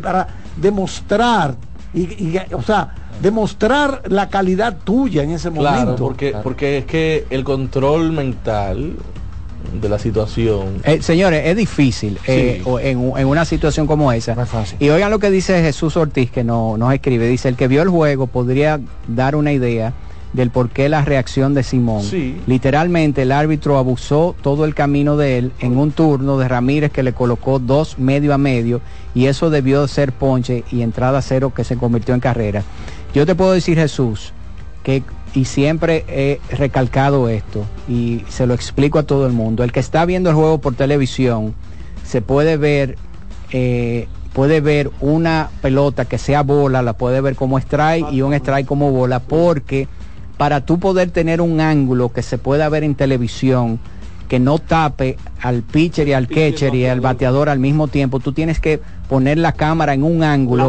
para 0.02 0.28
demostrar, 0.56 1.56
y, 1.94 2.02
y, 2.02 2.40
o 2.54 2.62
sea, 2.62 2.94
demostrar 3.22 4.04
la 4.08 4.30
calidad 4.30 4.78
tuya 4.84 5.24
en 5.24 5.32
ese 5.32 5.52
Claro, 5.52 5.80
momento. 5.82 6.04
porque, 6.04 6.36
porque 6.44 6.80
es 6.80 6.86
que 6.86 7.26
el 7.30 7.44
control 7.44 8.12
mental 8.12 8.94
de 9.82 9.90
la 9.90 10.00
situación. 10.00 10.82
Eh, 10.84 11.02
señores, 11.02 11.44
es 11.46 11.58
difícil 11.58 12.18
eh, 12.28 12.64
en, 12.82 12.98
una 13.28 13.46
situación 13.46 13.88
como 13.88 14.12
esa. 14.12 14.36
Y 14.80 14.90
oigan 14.90 15.12
lo 15.12 15.20
que 15.20 15.30
dice 15.30 15.62
Jesús 15.62 15.98
Ortiz, 15.98 16.32
que 16.32 16.44
no, 16.44 16.78
nos 16.78 16.94
escribe. 16.94 17.28
Dice, 17.28 17.50
el 17.50 17.56
que 17.56 17.68
vio 17.68 17.82
el 17.82 17.90
juego 17.90 18.28
podría 18.28 18.80
dar 19.08 19.36
una 19.36 19.52
idea 19.52 19.94
del 20.34 20.52
por 20.52 20.70
qué 20.70 20.90
la 20.90 21.04
reacción 21.04 21.54
de 21.54 21.64
Simón. 21.64 22.04
Sí. 22.04 22.40
Literalmente 22.48 23.24
el 23.24 23.32
árbitro 23.32 23.78
abusó 23.78 24.36
todo 24.42 24.66
el 24.66 24.76
camino 24.76 25.18
de 25.18 25.38
él 25.38 25.52
en 25.60 25.78
un 25.78 25.92
turno 25.92 26.38
de 26.38 26.48
Ramírez 26.48 26.92
que 26.92 27.02
le 27.02 27.14
colocó 27.14 27.60
dos 27.60 27.98
medio 27.98 28.34
a 28.34 28.38
medio 28.38 28.82
y 29.16 29.26
eso 29.28 29.50
debió 29.50 29.82
de 29.82 29.88
ser 29.88 30.12
ponche 30.12 30.64
y 30.72 30.82
entrada 30.82 31.22
cero 31.22 31.54
que 31.56 31.64
se 31.64 31.78
convirtió 31.78 32.14
en 32.14 32.20
carrera. 32.20 32.64
Yo 33.18 33.26
te 33.26 33.34
puedo 33.34 33.54
decir 33.54 33.80
Jesús 33.80 34.32
que 34.84 35.02
y 35.34 35.46
siempre 35.46 36.06
he 36.08 36.40
recalcado 36.56 37.30
esto 37.30 37.66
y 37.90 38.24
se 38.30 38.46
lo 38.46 38.54
explico 38.54 39.00
a 39.00 39.04
todo 39.08 39.26
el 39.26 39.34
mundo. 39.34 39.64
El 39.64 39.72
que 39.72 39.80
está 39.80 40.06
viendo 40.06 40.30
el 40.30 40.36
juego 40.36 40.60
por 40.60 40.76
televisión 40.76 41.56
se 42.04 42.22
puede 42.22 42.58
ver 42.58 42.96
eh, 43.50 44.08
puede 44.34 44.62
ver 44.62 44.92
una 45.02 45.50
pelota 45.64 46.06
que 46.06 46.20
sea 46.20 46.44
bola, 46.44 46.84
la 46.84 46.94
puede 46.94 47.20
ver 47.22 47.36
como 47.36 47.58
strike 47.58 48.12
y 48.12 48.22
un 48.22 48.36
strike 48.36 48.68
como 48.68 48.92
bola, 48.92 49.20
porque 49.20 49.88
para 50.38 50.64
tú 50.64 50.78
poder 50.78 51.10
tener 51.10 51.42
un 51.42 51.60
ángulo 51.60 52.14
que 52.14 52.22
se 52.22 52.38
pueda 52.38 52.70
ver 52.70 52.84
en 52.84 52.94
televisión, 52.94 53.80
que 54.28 54.40
no 54.40 54.60
tape 54.60 55.18
al 55.42 55.62
pitcher 55.64 56.08
y 56.08 56.14
al 56.14 56.28
catcher 56.28 56.76
y 56.76 56.86
al 56.86 57.00
bateador 57.02 57.50
al 57.50 57.60
mismo 57.60 57.88
tiempo, 57.88 58.20
tú 58.20 58.34
tienes 58.34 58.60
que 58.60 58.80
poner 59.08 59.38
la 59.38 59.54
cámara 59.54 59.94
en 59.94 60.04
un 60.04 60.24
ángulo, 60.24 60.66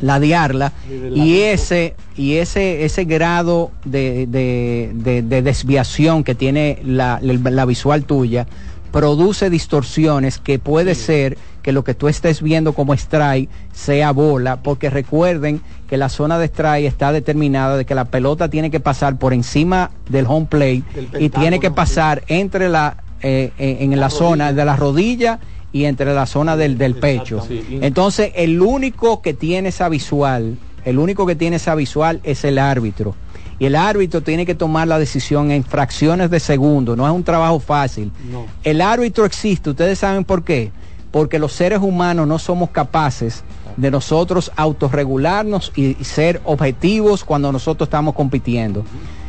Ladearla. 0.00 0.72
y 1.14 1.40
ese 1.42 1.94
y 2.16 2.34
ese 2.36 2.84
ese 2.84 3.04
grado 3.04 3.70
de, 3.84 4.26
de- 4.26 4.90
de- 4.94 5.22
de 5.22 5.42
desviación 5.42 6.24
que 6.24 6.34
tiene 6.34 6.78
la, 6.84 7.18
la- 7.22 7.50
la 7.50 7.64
visual 7.66 8.04
tuya 8.04 8.46
produce 8.90 9.48
distorsiones 9.50 10.38
que 10.38 10.58
puede 10.58 10.94
ser 10.94 11.38
que 11.62 11.72
lo 11.72 11.84
que 11.84 11.94
tú 11.94 12.08
estés 12.08 12.42
viendo 12.42 12.72
como 12.72 12.94
strike 12.94 13.48
sea 13.72 14.12
bola, 14.12 14.62
porque 14.62 14.90
recuerden 14.90 15.60
que 15.88 15.96
la 15.96 16.08
zona 16.08 16.38
de 16.38 16.46
strike 16.46 16.86
está 16.86 17.12
determinada 17.12 17.76
de 17.76 17.84
que 17.84 17.94
la 17.94 18.06
pelota 18.06 18.48
tiene 18.48 18.70
que 18.70 18.80
pasar 18.80 19.18
por 19.18 19.32
encima 19.32 19.90
del 20.08 20.26
home 20.26 20.46
plate 20.46 20.82
y 21.18 21.28
tiene 21.28 21.60
que 21.60 21.70
pasar 21.70 22.22
entre 22.28 22.68
la 22.68 22.96
eh, 23.24 23.52
en 23.58 24.00
la 24.00 24.10
zona 24.10 24.52
de 24.52 24.64
la 24.64 24.74
rodilla 24.74 25.38
y 25.72 25.84
entre 25.84 26.12
la 26.12 26.26
zona 26.26 26.56
del, 26.56 26.76
del 26.76 26.96
pecho. 26.96 27.46
Entonces, 27.80 28.32
el 28.34 28.60
único 28.60 29.22
que 29.22 29.32
tiene 29.32 29.70
esa 29.70 29.88
visual, 29.88 30.58
el 30.84 30.98
único 30.98 31.24
que 31.24 31.36
tiene 31.36 31.56
esa 31.56 31.74
visual 31.74 32.20
es 32.24 32.44
el 32.44 32.58
árbitro. 32.58 33.14
Y 33.58 33.66
el 33.66 33.76
árbitro 33.76 34.22
tiene 34.22 34.44
que 34.44 34.56
tomar 34.56 34.88
la 34.88 34.98
decisión 34.98 35.52
en 35.52 35.62
fracciones 35.62 36.30
de 36.30 36.40
segundo, 36.40 36.96
no 36.96 37.06
es 37.06 37.12
un 37.12 37.22
trabajo 37.22 37.60
fácil. 37.60 38.10
No. 38.30 38.46
El 38.64 38.80
árbitro 38.80 39.24
existe, 39.24 39.70
ustedes 39.70 40.00
saben 40.00 40.24
por 40.24 40.42
qué. 40.42 40.72
Porque 41.12 41.38
los 41.38 41.52
seres 41.52 41.78
humanos 41.80 42.26
no 42.26 42.38
somos 42.40 42.70
capaces 42.70 43.44
de 43.76 43.90
nosotros 43.92 44.50
autorregularnos 44.56 45.72
y, 45.76 45.94
ser 46.02 46.40
objetivos 46.44 47.22
cuando 47.24 47.52
nosotros 47.52 47.86
estamos 47.86 48.14
compitiendo. 48.14 48.84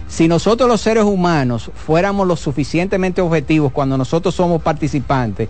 Si 0.08 0.28
nosotros 0.28 0.70
los 0.70 0.82
seres 0.82 1.04
humanos 1.06 1.72
fuéramos 1.76 2.28
lo 2.28 2.36
suficientemente 2.36 3.22
objetivos 3.22 3.72
cuando 3.72 3.98
nosotros 3.98 4.36
somos 4.36 4.62
participantes 4.62 5.50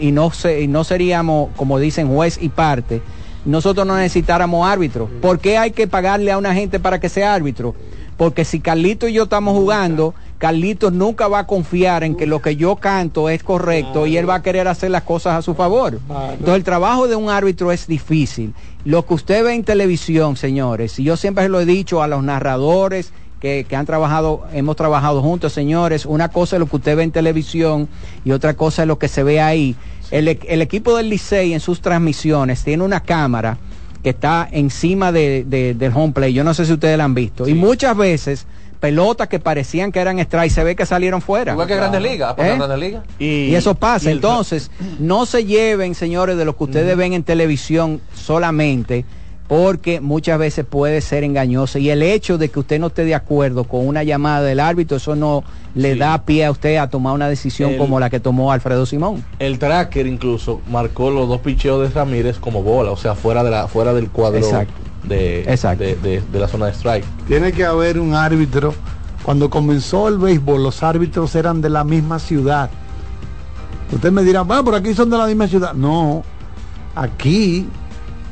y 0.00 0.12
no, 0.12 0.30
se- 0.30 0.62
y 0.62 0.66
no 0.68 0.82
seríamos, 0.84 1.50
como 1.56 1.78
dicen, 1.78 2.08
juez 2.08 2.38
y 2.40 2.48
parte, 2.48 3.02
nosotros 3.44 3.86
no 3.86 3.96
necesitáramos 3.96 4.66
árbitro. 4.66 5.08
¿Por 5.20 5.38
qué 5.40 5.58
hay 5.58 5.70
que 5.72 5.86
pagarle 5.86 6.32
a 6.32 6.38
una 6.38 6.54
gente 6.54 6.80
para 6.80 7.00
que 7.00 7.08
sea 7.08 7.34
árbitro? 7.34 7.74
Porque 8.16 8.44
si 8.44 8.60
Carlito 8.60 9.06
y 9.08 9.12
yo 9.12 9.24
estamos 9.24 9.54
jugando, 9.56 10.14
Carlitos 10.38 10.92
nunca 10.92 11.26
va 11.26 11.40
a 11.40 11.46
confiar 11.48 12.04
en 12.04 12.14
que 12.14 12.24
lo 12.26 12.40
que 12.40 12.54
yo 12.56 12.76
canto 12.76 13.28
es 13.28 13.42
correcto 13.42 14.06
y 14.06 14.16
él 14.16 14.28
va 14.30 14.36
a 14.36 14.42
querer 14.42 14.68
hacer 14.68 14.90
las 14.92 15.02
cosas 15.02 15.34
a 15.36 15.42
su 15.42 15.54
favor. 15.54 15.98
Entonces 16.32 16.54
el 16.54 16.64
trabajo 16.64 17.08
de 17.08 17.16
un 17.16 17.28
árbitro 17.28 17.72
es 17.72 17.88
difícil. 17.88 18.54
Lo 18.84 19.04
que 19.04 19.14
usted 19.14 19.42
ve 19.44 19.54
en 19.54 19.64
televisión, 19.64 20.36
señores, 20.36 20.98
y 21.00 21.04
yo 21.04 21.16
siempre 21.16 21.48
lo 21.48 21.60
he 21.60 21.66
dicho 21.66 22.02
a 22.02 22.06
los 22.06 22.22
narradores 22.22 23.12
que, 23.40 23.66
que 23.68 23.76
han 23.76 23.86
trabajado, 23.86 24.44
hemos 24.52 24.76
trabajado 24.76 25.22
juntos, 25.22 25.52
señores, 25.52 26.06
una 26.06 26.28
cosa 26.28 26.56
es 26.56 26.60
lo 26.60 26.66
que 26.66 26.76
usted 26.76 26.96
ve 26.96 27.02
en 27.02 27.10
televisión 27.12 27.88
y 28.24 28.30
otra 28.30 28.54
cosa 28.54 28.82
es 28.82 28.88
lo 28.88 28.98
que 28.98 29.08
se 29.08 29.22
ve 29.24 29.40
ahí. 29.40 29.74
El, 30.12 30.28
e- 30.28 30.38
el 30.48 30.62
equipo 30.62 30.96
del 30.96 31.08
Licey 31.10 31.52
en 31.52 31.60
sus 31.60 31.80
transmisiones 31.80 32.62
tiene 32.64 32.82
una 32.84 33.00
cámara 33.00 33.58
que 34.02 34.10
está 34.10 34.48
encima 34.52 35.10
de- 35.12 35.44
de- 35.44 35.74
del 35.74 35.92
home 35.94 36.12
play. 36.12 36.32
Yo 36.32 36.44
no 36.44 36.54
sé 36.54 36.64
si 36.64 36.72
ustedes 36.72 36.96
la 36.96 37.04
han 37.04 37.14
visto. 37.14 37.48
Y 37.48 37.54
muchas 37.54 37.96
veces 37.96 38.46
pelotas 38.80 39.28
que 39.28 39.38
parecían 39.38 39.92
que 39.92 40.00
eran 40.00 40.18
strike 40.18 40.50
se 40.50 40.64
ve 40.64 40.76
que 40.76 40.86
salieron 40.86 41.20
fuera. 41.20 41.52
Igual 41.52 41.66
que 41.68 41.76
Grandes 41.76 42.02
Ligas, 42.02 42.34
¿ha 42.38 42.48
¿Eh? 42.48 42.56
Grandes 42.56 42.78
Ligas? 42.78 43.02
Y, 43.18 43.54
eso 43.54 43.74
pasa. 43.74 44.10
Entonces, 44.10 44.70
no 44.98 45.26
se 45.26 45.44
lleven, 45.44 45.94
señores, 45.94 46.36
de 46.36 46.44
lo 46.44 46.56
que 46.56 46.64
ustedes 46.64 46.96
ven 46.96 47.12
en 47.12 47.22
televisión 47.24 48.00
solamente, 48.14 49.04
porque 49.48 50.00
muchas 50.02 50.38
veces 50.38 50.66
puede 50.68 51.00
ser 51.00 51.24
engañoso. 51.24 51.78
Y 51.78 51.88
el 51.90 52.02
hecho 52.02 52.36
de 52.36 52.50
que 52.50 52.60
usted 52.60 52.78
no 52.78 52.88
esté 52.88 53.04
de 53.06 53.14
acuerdo 53.14 53.64
con 53.64 53.86
una 53.86 54.02
llamada 54.04 54.42
del 54.42 54.60
árbitro, 54.60 54.98
eso 54.98 55.16
no 55.16 55.42
le 55.74 55.96
da 55.96 56.22
pie 56.26 56.44
a 56.44 56.50
usted 56.50 56.76
a 56.76 56.88
tomar 56.90 57.14
una 57.14 57.28
decisión 57.30 57.72
El- 57.72 57.78
como 57.78 57.98
la 57.98 58.10
que 58.10 58.20
tomó 58.20 58.52
Alfredo 58.52 58.84
Simón. 58.84 59.24
El 59.38 59.58
tracker 59.58 60.06
incluso 60.06 60.60
marcó 60.70 61.10
los 61.10 61.28
dos 61.28 61.40
picheos 61.40 61.80
de 61.80 61.88
Ramírez 61.94 62.38
como 62.38 62.62
bola, 62.62 62.90
o 62.90 62.96
sea, 62.96 63.14
fuera 63.14 63.42
de 63.42 63.50
la 63.50 63.68
fuera 63.68 63.94
del 63.94 64.10
cuadro 64.10 64.38
Exacto. 64.38 64.74
De, 65.08 65.40
Exacto. 65.42 65.82
de, 65.84 65.96
de- 65.96 66.20
de 66.32 66.38
la 66.38 66.46
zona 66.48 66.66
de 66.66 66.72
strike. 66.72 67.04
Tiene 67.26 67.52
que 67.52 67.64
haber 67.64 67.98
un 67.98 68.14
árbitro 68.14 68.74
Cuando 69.24 69.50
comenzó 69.50 70.08
el 70.08 70.16
béisbol, 70.18 70.62
los 70.62 70.82
árbitros 70.82 71.34
eran 71.34 71.60
de 71.60 71.68
la 71.68 71.84
misma 71.84 72.18
ciudad. 72.18 72.70
Usted 73.92 74.10
me 74.12 74.22
dirá, 74.22 74.42
bueno, 74.42 74.64
por 74.64 74.74
aquí 74.74 74.94
son 74.94 75.10
de 75.10 75.18
la 75.18 75.26
misma 75.26 75.46
ciudad. 75.48 75.74
No, 75.74 76.22
aquí 76.94 77.66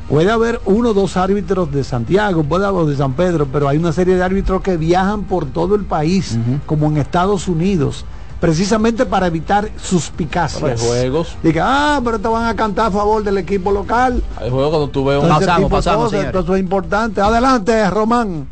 puede 0.09 0.31
haber 0.31 0.61
uno 0.65 0.91
o 0.91 0.95
dos 0.95 1.17
árbitros 1.17 1.71
de 1.73 1.83
Santiago, 1.85 2.45
puede 2.45 2.65
haber 2.65 2.87
de 2.87 2.97
San 2.97 3.13
Pedro, 3.15 3.47
pero 3.53 3.69
hay 3.69 3.77
una 3.79 3.93
serie 3.93 4.15
de 4.17 4.23
árbitros 4.23 4.63
que 4.63 4.77
viajan 4.77 5.25
por 5.25 5.47
todo 5.47 5.75
el 5.75 5.85
país, 5.85 6.39
como 6.65 6.87
en 6.87 6.97
Estados 6.99 7.49
Unidos, 7.49 8.05
precisamente 8.47 9.05
para 9.05 9.27
evitar 9.27 9.69
suspicacias. 9.83 10.63
Pero 10.63 10.75
hay 10.75 10.79
juegos. 10.79 11.37
Diga, 11.43 11.65
ah, 11.67 12.01
pero 12.05 12.17
te 12.21 12.29
van 12.29 12.47
a 12.47 12.55
cantar 12.55 12.87
a 12.87 12.91
favor 12.93 13.25
del 13.25 13.39
equipo 13.39 13.73
local. 13.73 14.23
Hay 14.37 14.51
juegos 14.51 14.71
cuando 14.71 14.89
tú 14.89 15.05
ves 15.05 15.19
un... 15.19 15.25
Entonces, 15.25 15.49
entonces 15.59 16.29
eso 16.33 16.55
es 16.55 16.61
importante. 16.61 17.21
Adelante, 17.21 17.91
Román. 17.91 18.47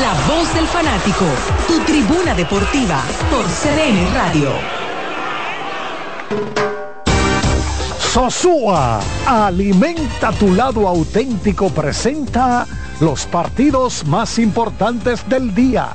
La 0.00 0.12
voz 0.32 0.54
del 0.54 0.66
fanático, 0.66 1.24
tu 1.66 1.80
tribuna 1.80 2.34
deportiva 2.36 3.02
por 3.28 3.44
CDN 3.46 4.14
Radio. 4.14 4.50
Sosúa, 7.98 9.00
alimenta 9.26 10.30
tu 10.30 10.54
lado 10.54 10.86
auténtico, 10.86 11.68
presenta 11.70 12.64
los 13.02 13.26
partidos 13.26 14.06
más 14.06 14.38
importantes 14.38 15.28
del 15.28 15.52
día. 15.56 15.88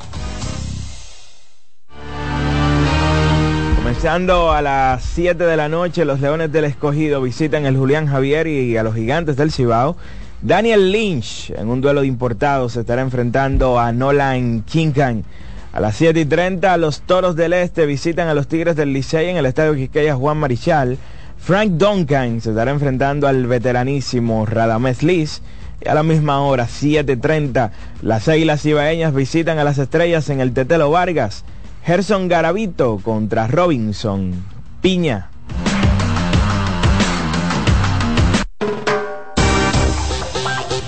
Comenzando 3.77 4.51
a 4.51 4.61
las 4.61 5.03
7 5.03 5.45
de 5.45 5.55
la 5.55 5.69
noche, 5.69 6.03
los 6.03 6.19
Leones 6.19 6.51
del 6.51 6.65
Escogido 6.65 7.21
visitan 7.21 7.65
el 7.65 7.77
Julián 7.77 8.07
Javier 8.07 8.47
y 8.47 8.75
a 8.75 8.83
los 8.83 8.93
Gigantes 8.93 9.37
del 9.37 9.53
Cibao. 9.53 9.95
Daniel 10.41 10.91
Lynch, 10.91 11.51
en 11.51 11.69
un 11.69 11.79
duelo 11.79 12.01
de 12.01 12.07
importados, 12.07 12.73
se 12.73 12.81
estará 12.81 13.01
enfrentando 13.03 13.79
a 13.79 13.93
Nolan 13.93 14.63
Kincan. 14.63 15.23
A 15.71 15.79
las 15.79 15.95
7 15.95 16.19
y 16.19 16.25
30, 16.25 16.75
los 16.75 16.99
Toros 17.03 17.37
del 17.37 17.53
Este 17.53 17.85
visitan 17.85 18.27
a 18.27 18.33
los 18.33 18.49
Tigres 18.49 18.75
del 18.75 18.91
Licey 18.91 19.29
en 19.29 19.37
el 19.37 19.45
Estadio 19.45 19.75
Quisqueya 19.75 20.17
Juan 20.17 20.39
Marichal. 20.39 20.97
Frank 21.37 21.71
Duncan 21.71 22.41
se 22.41 22.49
estará 22.49 22.71
enfrentando 22.71 23.29
al 23.29 23.47
veteranísimo 23.47 24.45
Radamés 24.45 25.03
Liz. 25.03 25.41
A 25.85 25.93
la 25.93 26.03
misma 26.03 26.41
hora, 26.41 26.65
7.30, 26.65 27.71
las 28.01 28.27
Águilas 28.27 28.65
Ibaeñas 28.65 29.13
visitan 29.13 29.59
a 29.59 29.63
las 29.63 29.77
Estrellas 29.77 30.29
en 30.29 30.41
el 30.41 30.53
Tetelo 30.53 30.89
Vargas. 30.89 31.43
Gerson 31.85 32.27
Garavito 32.27 32.99
contra 33.03 33.47
Robinson 33.47 34.43
Piña. 34.81 35.29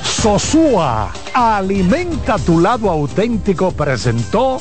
Sosúa, 0.03 1.14
alimenta 1.34 2.38
tu 2.40 2.60
lado 2.60 2.90
auténtico, 2.90 3.72
presentó 3.72 4.60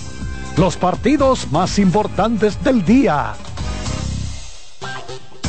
los 0.56 0.76
partidos 0.76 1.50
más 1.50 1.80
importantes 1.80 2.62
del 2.62 2.84
día. 2.84 3.34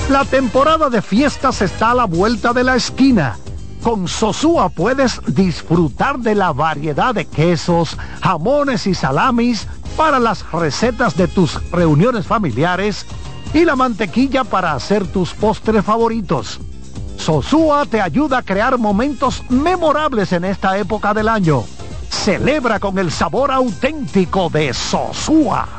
La 0.09 0.25
temporada 0.25 0.89
de 0.89 1.03
fiestas 1.03 1.61
está 1.61 1.91
a 1.91 1.95
la 1.95 2.05
vuelta 2.05 2.53
de 2.53 2.63
la 2.63 2.75
esquina. 2.75 3.37
Con 3.83 4.07
Sosúa 4.07 4.69
puedes 4.69 5.21
disfrutar 5.27 6.19
de 6.19 6.35
la 6.35 6.51
variedad 6.51 7.15
de 7.15 7.25
quesos, 7.25 7.97
jamones 8.21 8.85
y 8.87 8.93
salamis 8.93 9.67
para 9.95 10.19
las 10.19 10.49
recetas 10.51 11.15
de 11.15 11.27
tus 11.27 11.61
reuniones 11.71 12.27
familiares 12.27 13.05
y 13.53 13.65
la 13.65 13.75
mantequilla 13.75 14.43
para 14.43 14.73
hacer 14.73 15.07
tus 15.07 15.33
postres 15.33 15.83
favoritos. 15.83 16.59
Sosúa 17.17 17.85
te 17.85 18.01
ayuda 18.01 18.39
a 18.39 18.43
crear 18.43 18.77
momentos 18.77 19.43
memorables 19.49 20.31
en 20.33 20.45
esta 20.45 20.77
época 20.77 21.13
del 21.13 21.29
año. 21.29 21.63
Celebra 22.09 22.79
con 22.79 22.97
el 22.97 23.11
sabor 23.11 23.51
auténtico 23.51 24.49
de 24.49 24.73
Sosúa. 24.73 25.78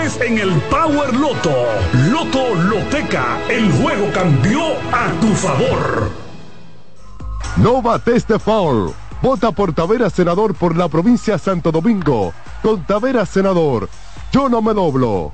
en 0.01 0.39
el 0.39 0.51
Power 0.61 1.15
Loto. 1.15 1.53
Loto 2.09 2.55
Loteca, 2.55 3.39
el 3.47 3.71
juego 3.73 4.11
cambió 4.11 4.73
a 4.91 5.11
tu 5.21 5.27
favor. 5.27 6.09
No 7.57 7.83
bates 7.83 8.25
de 8.27 8.39
foul. 8.39 8.93
Vota 9.21 9.51
por 9.51 9.73
Tavera 9.73 10.09
Senador 10.09 10.55
por 10.55 10.75
la 10.75 10.87
provincia 10.87 11.33
de 11.33 11.39
Santo 11.39 11.71
Domingo. 11.71 12.33
Con 12.63 12.83
Tavera 12.83 13.27
Senador, 13.27 13.89
yo 14.31 14.49
no 14.49 14.63
me 14.63 14.73
doblo. 14.73 15.33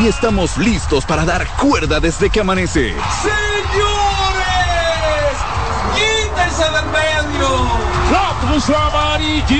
Y 0.00 0.06
estamos 0.06 0.56
listos 0.58 1.04
para 1.04 1.24
dar 1.24 1.44
cuerda 1.56 1.98
desde 1.98 2.30
que 2.30 2.38
amanece. 2.38 2.94
¡Señores! 3.20 3.34
¡Quítense 5.96 6.62
del 6.62 6.86
medio! 6.86 7.48
¡La 8.12 8.32
cruz 8.40 8.70
amarillita! 8.70 9.58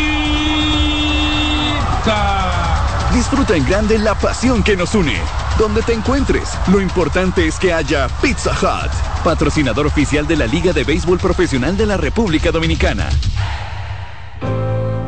Disfruta 3.13 3.57
en 3.57 3.67
grande 3.67 3.99
la 3.99 4.15
pasión 4.15 4.63
que 4.63 4.77
nos 4.77 4.95
une. 4.95 5.17
Donde 5.59 5.83
te 5.83 5.93
encuentres, 5.93 6.51
lo 6.69 6.81
importante 6.81 7.49
es 7.49 7.59
que 7.59 7.73
haya 7.73 8.07
Pizza 8.23 8.53
Hut, 8.53 8.93
patrocinador 9.25 9.89
oficial 9.89 10.29
de 10.29 10.37
la 10.37 10.47
Liga 10.47 10.73
de 10.73 10.85
Béisbol 10.85 11.19
Profesional 11.19 11.77
de 11.77 11.87
la 11.87 11.97
República 11.97 12.53
Dominicana. 12.53 13.09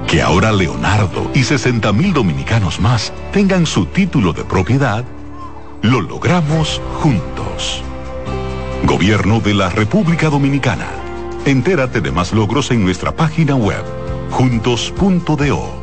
Que 0.09 0.23
ahora 0.23 0.51
Leonardo 0.51 1.31
y 1.35 1.45
60 1.45 1.93
mil 1.93 2.13
dominicanos 2.13 2.81
más 2.81 3.13
tengan 3.33 3.65
su 3.65 3.87
título 3.87 4.33
de 4.33 4.43
propiedad, 4.45 5.05
lo 5.83 6.01
logramos 6.01 6.81
juntos. 7.01 7.83
Gobierno 8.85 9.41
de 9.41 9.55
la 9.55 9.69
República 9.69 10.29
Dominicana. 10.29 10.87
Entérate 11.45 12.01
de 12.01 12.13
más 12.13 12.33
logros 12.33 12.71
en 12.71 12.85
nuestra 12.85 13.13
página 13.13 13.55
web, 13.55 13.83
juntos.do. 14.31 15.81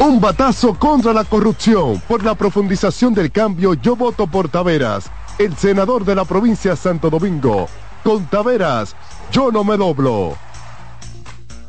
Un 0.00 0.20
batazo 0.20 0.74
contra 0.74 1.12
la 1.12 1.24
corrupción. 1.24 2.00
Por 2.08 2.24
la 2.24 2.34
profundización 2.34 3.14
del 3.14 3.30
cambio, 3.30 3.74
yo 3.74 3.96
voto 3.96 4.26
por 4.26 4.48
Taveras 4.48 5.10
el 5.40 5.56
senador 5.56 6.04
de 6.04 6.14
la 6.14 6.26
provincia 6.26 6.72
de 6.72 6.76
Santo 6.76 7.08
Domingo. 7.08 7.66
Con 8.04 8.26
Taveras, 8.26 8.94
yo 9.32 9.50
no 9.50 9.64
me 9.64 9.76
doblo. 9.78 10.36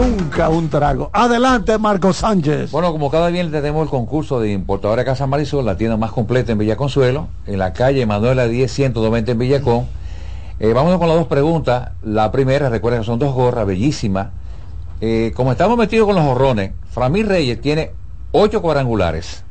Nunca 0.00 0.48
un 0.48 0.70
trago. 0.70 1.10
Adelante, 1.12 1.76
Marco 1.76 2.14
Sánchez. 2.14 2.70
Bueno, 2.70 2.90
como 2.90 3.10
cada 3.10 3.28
viernes 3.28 3.52
tenemos 3.52 3.82
el 3.82 3.90
concurso 3.90 4.40
de 4.40 4.50
importadora 4.50 5.04
Casa 5.04 5.26
Marisol, 5.26 5.66
la 5.66 5.76
tienda 5.76 5.98
más 5.98 6.10
completa 6.10 6.52
en 6.52 6.58
Villa 6.58 6.74
Consuelo, 6.74 7.28
en 7.46 7.58
la 7.58 7.74
calle 7.74 8.06
Manuela 8.06 8.46
10 8.48 8.72
190 8.72 9.32
en 9.32 9.38
Villacón. 9.38 9.86
Eh, 10.58 10.72
vámonos 10.72 10.98
con 10.98 11.08
las 11.08 11.18
dos 11.18 11.26
preguntas. 11.26 11.90
La 12.02 12.32
primera, 12.32 12.70
recuerden 12.70 13.02
que 13.02 13.06
son 13.06 13.18
dos 13.18 13.34
gorras 13.34 13.66
bellísimas. 13.66 14.28
Eh, 15.02 15.32
como 15.36 15.52
estamos 15.52 15.76
metidos 15.76 16.06
con 16.06 16.16
los 16.16 16.24
horrones, 16.24 16.72
Framil 16.90 17.26
Reyes 17.26 17.60
tiene 17.60 17.90
ocho 18.32 18.62
cuadrangulares. 18.62 19.44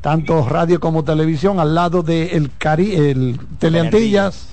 tanto 0.02 0.46
radio 0.46 0.78
como 0.80 1.04
televisión, 1.04 1.58
al 1.60 1.74
lado 1.74 2.02
de 2.02 2.36
el, 2.36 2.50
Cari 2.58 2.94
el 2.94 3.40
Teleantillas, 3.58 4.48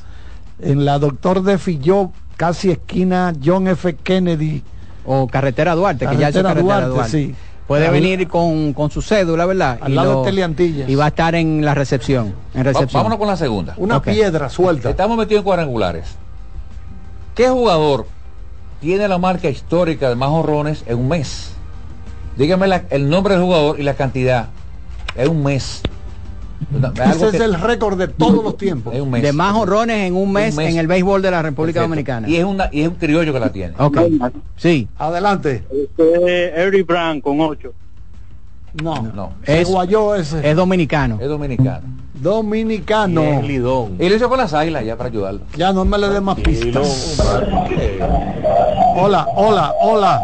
en 0.62 0.86
la 0.86 0.98
Doctor 1.00 1.44
de 1.44 1.58
Filló, 1.58 2.12
casi 2.38 2.72
esquina 2.72 3.34
John 3.44 3.68
F. 3.68 3.96
Kennedy. 3.96 4.64
O 5.06 5.28
Carretera 5.28 5.76
Duarte, 5.76 6.08
que 6.08 6.16
ya 6.18 6.30
es 6.30 6.36
Carretera 6.36 6.62
Duarte, 6.62 6.88
Duarte. 6.90 7.12
sí. 7.12 7.36
Puede 7.68 7.90
venir 7.90 8.28
con, 8.28 8.74
con 8.74 8.90
su 8.90 9.02
cédula, 9.04 9.46
¿verdad? 9.46 9.78
Al 9.82 9.92
Y 9.92 9.96
lado 9.96 10.14
lo- 10.14 10.20
de 10.22 10.26
Teleantillas. 10.30 10.90
Y 10.90 10.96
va 10.96 11.06
a 11.06 11.08
estar 11.10 11.36
en 11.36 11.64
la 11.64 11.76
recepción. 11.76 12.34
En 12.56 12.66
Va- 12.66 12.72
vámonos 12.92 13.18
con 13.20 13.28
la 13.28 13.38
segunda. 13.38 13.74
Una 13.78 14.02
piedra 14.02 14.50
suelta. 14.50 14.90
Estamos 14.90 15.18
metidos 15.18 15.42
en 15.42 15.46
cuadrangulares. 15.46 16.16
¿Qué 17.36 17.48
jugador 17.48 18.08
tiene 18.82 19.08
la 19.08 19.18
marca 19.20 19.50
histórica 19.50 20.10
de 20.10 20.16
más 20.16 20.30
horrones 20.30 20.84
en 20.88 20.98
un 20.98 21.08
mes? 21.10 21.52
Dígame 22.38 22.68
la- 22.68 22.84
el 22.90 23.08
nombre 23.10 23.36
del 23.36 23.44
jugador 23.44 23.80
y 23.80 23.84
la 23.84 23.94
cantidad. 23.94 24.48
En 25.16 25.30
un 25.30 25.44
mes. 25.44 25.82
Ese 27.14 27.28
es 27.30 27.34
el 27.36 27.54
récord 27.60 27.98
de 27.98 28.08
todos 28.10 28.44
los 28.44 28.58
tiempos. 28.58 28.94
en 28.94 29.02
un 29.04 29.12
mes. 29.12 29.22
De 29.24 29.32
más 29.34 29.56
honrones 29.56 30.08
en 30.08 30.16
un 30.16 30.32
mes, 30.32 30.56
mes. 30.56 30.70
en 30.74 30.78
el 30.78 30.88
béisbol 30.88 31.22
de 31.22 31.32
la 31.32 31.42
República 31.42 31.80
Perfecto. 31.82 31.90
Dominicana. 31.90 32.28
Y 32.30 32.36
es, 32.36 32.44
una, 32.44 32.70
y 32.72 32.82
es 32.82 32.88
un 32.90 32.96
criollo 32.96 33.32
que 33.34 33.40
la 33.40 33.50
tiene. 33.52 33.74
Ok. 33.80 33.98
Sí. 34.58 34.88
Adelante. 34.98 35.64
Eric 35.98 36.86
Brown 36.86 37.22
con 37.22 37.40
8. 37.40 37.72
No, 38.84 39.02
No. 39.16 39.32
Es- 39.46 39.68
guayó 39.70 40.14
ese. 40.16 40.48
Es 40.48 40.56
dominicano. 40.56 41.18
Es 41.22 41.28
dominicano. 41.28 41.82
Dominicano. 42.14 43.24
Y 43.24 43.28
es 43.28 43.44
Lidón. 43.46 43.96
Y 43.98 44.10
lo 44.10 44.16
hizo 44.16 44.28
con 44.28 44.38
las 44.38 44.54
águilas 44.54 44.84
ya 44.84 44.98
para 44.98 45.10
ayudarlo. 45.10 45.40
Ya 45.56 45.72
no 45.72 45.86
me 45.86 45.98
le 45.98 46.10
dé 46.10 46.20
más 46.20 46.38
pistas. 46.40 47.18
Hola, 48.98 49.26
hola, 49.36 49.74
hola. 49.82 50.22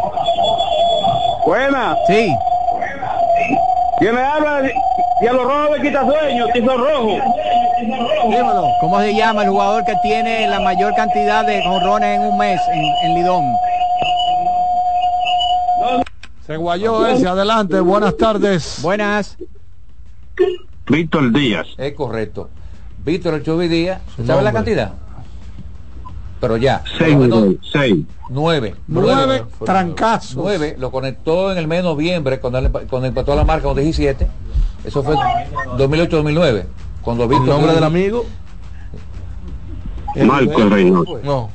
Buena. 1.46 1.96
Sí. 2.08 2.30
¿Quién 4.00 4.16
me 4.16 4.22
habla? 4.22 4.70
Y 5.22 5.28
a 5.28 5.34
los 5.34 5.44
rojos 5.44 5.78
de 5.78 5.82
quitasueños, 5.88 6.50
Tizo 6.54 6.78
Rojo. 6.78 7.18
Dímelo. 8.30 8.68
¿Cómo 8.82 9.00
se 9.00 9.16
llama 9.16 9.44
el 9.44 9.50
jugador 9.50 9.86
que 9.86 9.96
tiene 10.04 10.48
la 10.48 10.60
mayor 10.60 10.94
cantidad 10.96 11.46
de 11.46 11.62
honrones 11.62 12.20
en 12.20 12.28
un 12.28 12.38
mes 12.38 12.60
en, 12.72 12.84
en 13.04 13.16
Lidón? 13.16 13.46
Se 16.46 16.58
guayó 16.58 17.08
ese. 17.08 17.28
Adelante. 17.28 17.80
Buenas 17.80 18.18
tardes. 18.18 18.80
Buenas. 18.82 19.38
Víctor 20.88 21.32
Díaz. 21.32 21.68
Es 21.78 21.94
correcto. 21.94 22.50
Víctor 23.06 23.36
El 23.36 23.44
Chovi 23.44 23.68
Díaz, 23.68 24.02
¿sabe 24.26 24.42
la 24.42 24.52
cantidad? 24.52 24.94
Pero 26.40 26.58
ya. 26.58 26.84
Seis, 26.98 27.16
menos 27.18 27.56
seis. 27.72 28.06
Nueve. 28.30 28.76
Nueve 28.88 29.44
trancazos. 29.64 30.36
Nueve. 30.36 30.76
Lo 30.78 30.92
conectó 30.92 31.52
en 31.52 31.58
el 31.58 31.68
mes 31.68 31.80
de 31.80 31.84
noviembre 31.84 32.40
cuando, 32.40 32.60
él 32.60 32.70
cuando 32.90 33.08
empató 33.08 33.34
a 33.34 33.36
la 33.38 33.46
marca 33.46 33.68
con 33.68 33.78
17. 33.78 34.28
Eso 34.84 35.02
fue 35.04 35.16
2008-2009. 35.78 36.66
Cuando 37.02 37.24
¿El 37.24 37.30
Víctor 37.30 37.48
nombre 37.48 37.74
del 37.74 37.84
amigo? 37.84 38.26
Marcos 40.26 40.70
Reynoso. 40.70 41.20
No. 41.24 41.50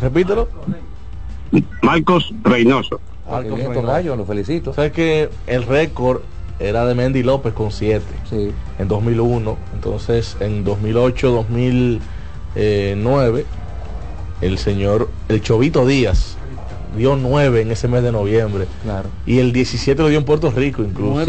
Repítelo. 0.00 0.48
Marcos 1.82 2.32
Reynoso. 2.42 3.00
Ah, 3.26 3.32
Marcos 3.32 3.54
bien, 3.56 3.68
Reynoso. 3.68 3.80
tocayo, 3.86 4.16
lo 4.16 4.24
felicito. 4.24 4.72
¿Sabes 4.74 4.92
que 4.92 5.30
el 5.46 5.64
récord 5.64 6.20
era 6.58 6.84
de 6.86 6.94
Mendy 6.94 7.22
López 7.22 7.52
con 7.52 7.70
7 7.70 8.04
Sí. 8.28 8.50
en 8.78 8.88
2001? 8.88 9.56
Entonces, 9.74 10.36
en 10.40 10.64
2008, 10.64 11.46
2009, 12.58 13.44
el 14.40 14.58
señor, 14.58 15.08
el 15.28 15.40
Chovito 15.42 15.86
Díaz, 15.86 16.36
dio 16.96 17.16
9 17.16 17.60
en 17.62 17.70
ese 17.70 17.86
mes 17.88 18.02
de 18.02 18.10
noviembre. 18.12 18.66
Claro. 18.82 19.08
Y 19.26 19.38
el 19.38 19.52
17 19.52 20.00
lo 20.02 20.08
dio 20.08 20.18
en 20.18 20.24
Puerto 20.24 20.50
Rico 20.50 20.82
incluso. 20.82 21.24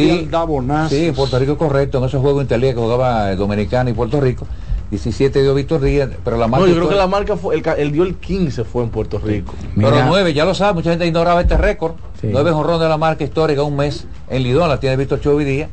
Sí, 0.89 1.05
en 1.05 1.15
Puerto 1.15 1.37
Rico 1.37 1.57
correcto, 1.57 1.99
en 1.99 2.05
esos 2.05 2.21
juegos 2.21 2.41
interligas 2.41 2.75
que 2.75 2.81
jugaba 2.81 3.31
eh, 3.31 3.35
Dominicana 3.35 3.89
y 3.89 3.93
Puerto 3.93 4.19
Rico. 4.19 4.47
17 4.89 5.43
dio 5.43 5.53
Víctor 5.53 5.81
Díaz, 5.81 6.09
pero 6.23 6.37
la 6.37 6.47
marca 6.47 6.65
No, 6.65 6.67
yo 6.67 6.73
creo 6.73 6.85
fue- 6.87 6.95
que 6.95 6.99
la 6.99 7.05
marca 7.07 7.37
fue, 7.37 7.61
el, 7.77 7.91
dio 7.91 8.01
el 8.01 8.15
15 8.15 8.63
fue 8.63 8.81
en 8.83 8.89
Puerto 8.89 9.19
Rico. 9.19 9.53
Pero 9.75 10.03
nueve, 10.07 10.33
ya 10.33 10.45
lo 10.45 10.55
sabe, 10.55 10.73
mucha 10.73 10.89
gente 10.89 11.05
ignoraba 11.05 11.41
este 11.41 11.57
récord. 11.57 11.93
Nueve 12.23 12.51
jonrones 12.51 12.81
de 12.81 12.89
la 12.89 12.97
marca 12.97 13.23
histórica, 13.23 13.61
un 13.61 13.75
mes 13.75 14.07
en 14.29 14.41
Lidón, 14.41 14.67
la 14.67 14.79
tiene 14.79 14.97
Víctor 14.97 15.21
Chovi 15.21 15.43
Díaz. 15.45 15.69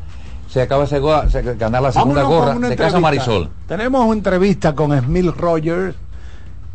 Se 0.56 0.62
acaba 0.62 0.86
de 0.86 1.54
ganar 1.58 1.82
la 1.82 1.92
segunda 1.92 2.22
Vámonos 2.22 2.54
gorra 2.54 2.68
de 2.70 2.76
Casa. 2.76 2.98
Marisol. 2.98 3.50
Tenemos 3.68 4.02
una 4.06 4.14
entrevista 4.14 4.74
con 4.74 4.98
Smil 4.98 5.34
Rogers, 5.34 5.94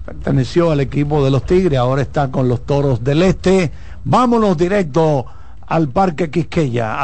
perteneció 0.05 0.69
al 0.69 0.81
equipo 0.81 1.25
de 1.25 1.31
los 1.31 1.43
Tigres, 1.47 1.79
ahora 1.79 2.03
está 2.03 2.29
con 2.29 2.47
los 2.47 2.63
Toros 2.63 3.03
del 3.03 3.23
Este. 3.23 3.71
Vámonos 4.03 4.55
directo 4.55 5.25
al 5.65 5.89
Parque 5.89 6.29
Quisqueya. 6.29 7.01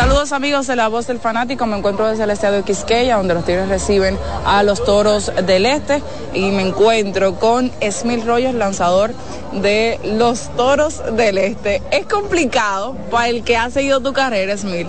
Saludos 0.00 0.32
amigos 0.32 0.66
de 0.66 0.76
la 0.76 0.88
voz 0.88 1.06
del 1.08 1.20
fanático, 1.20 1.66
me 1.66 1.76
encuentro 1.76 2.08
desde 2.08 2.24
el 2.24 2.30
estadio 2.30 2.56
de 2.56 2.62
Quisqueya, 2.62 3.18
donde 3.18 3.34
los 3.34 3.44
Tigres 3.44 3.68
reciben 3.68 4.16
a 4.46 4.62
los 4.62 4.82
Toros 4.82 5.30
del 5.44 5.66
Este 5.66 6.02
y 6.32 6.52
me 6.52 6.62
encuentro 6.62 7.34
con 7.34 7.70
Smil 7.86 8.24
Rogers, 8.26 8.54
lanzador 8.54 9.12
de 9.52 10.00
los 10.02 10.48
Toros 10.56 11.02
del 11.16 11.36
Este. 11.36 11.82
Es 11.90 12.06
complicado 12.06 12.96
para 13.10 13.28
el 13.28 13.44
que 13.44 13.58
ha 13.58 13.68
seguido 13.68 14.00
tu 14.00 14.14
carrera, 14.14 14.56
Smil, 14.56 14.86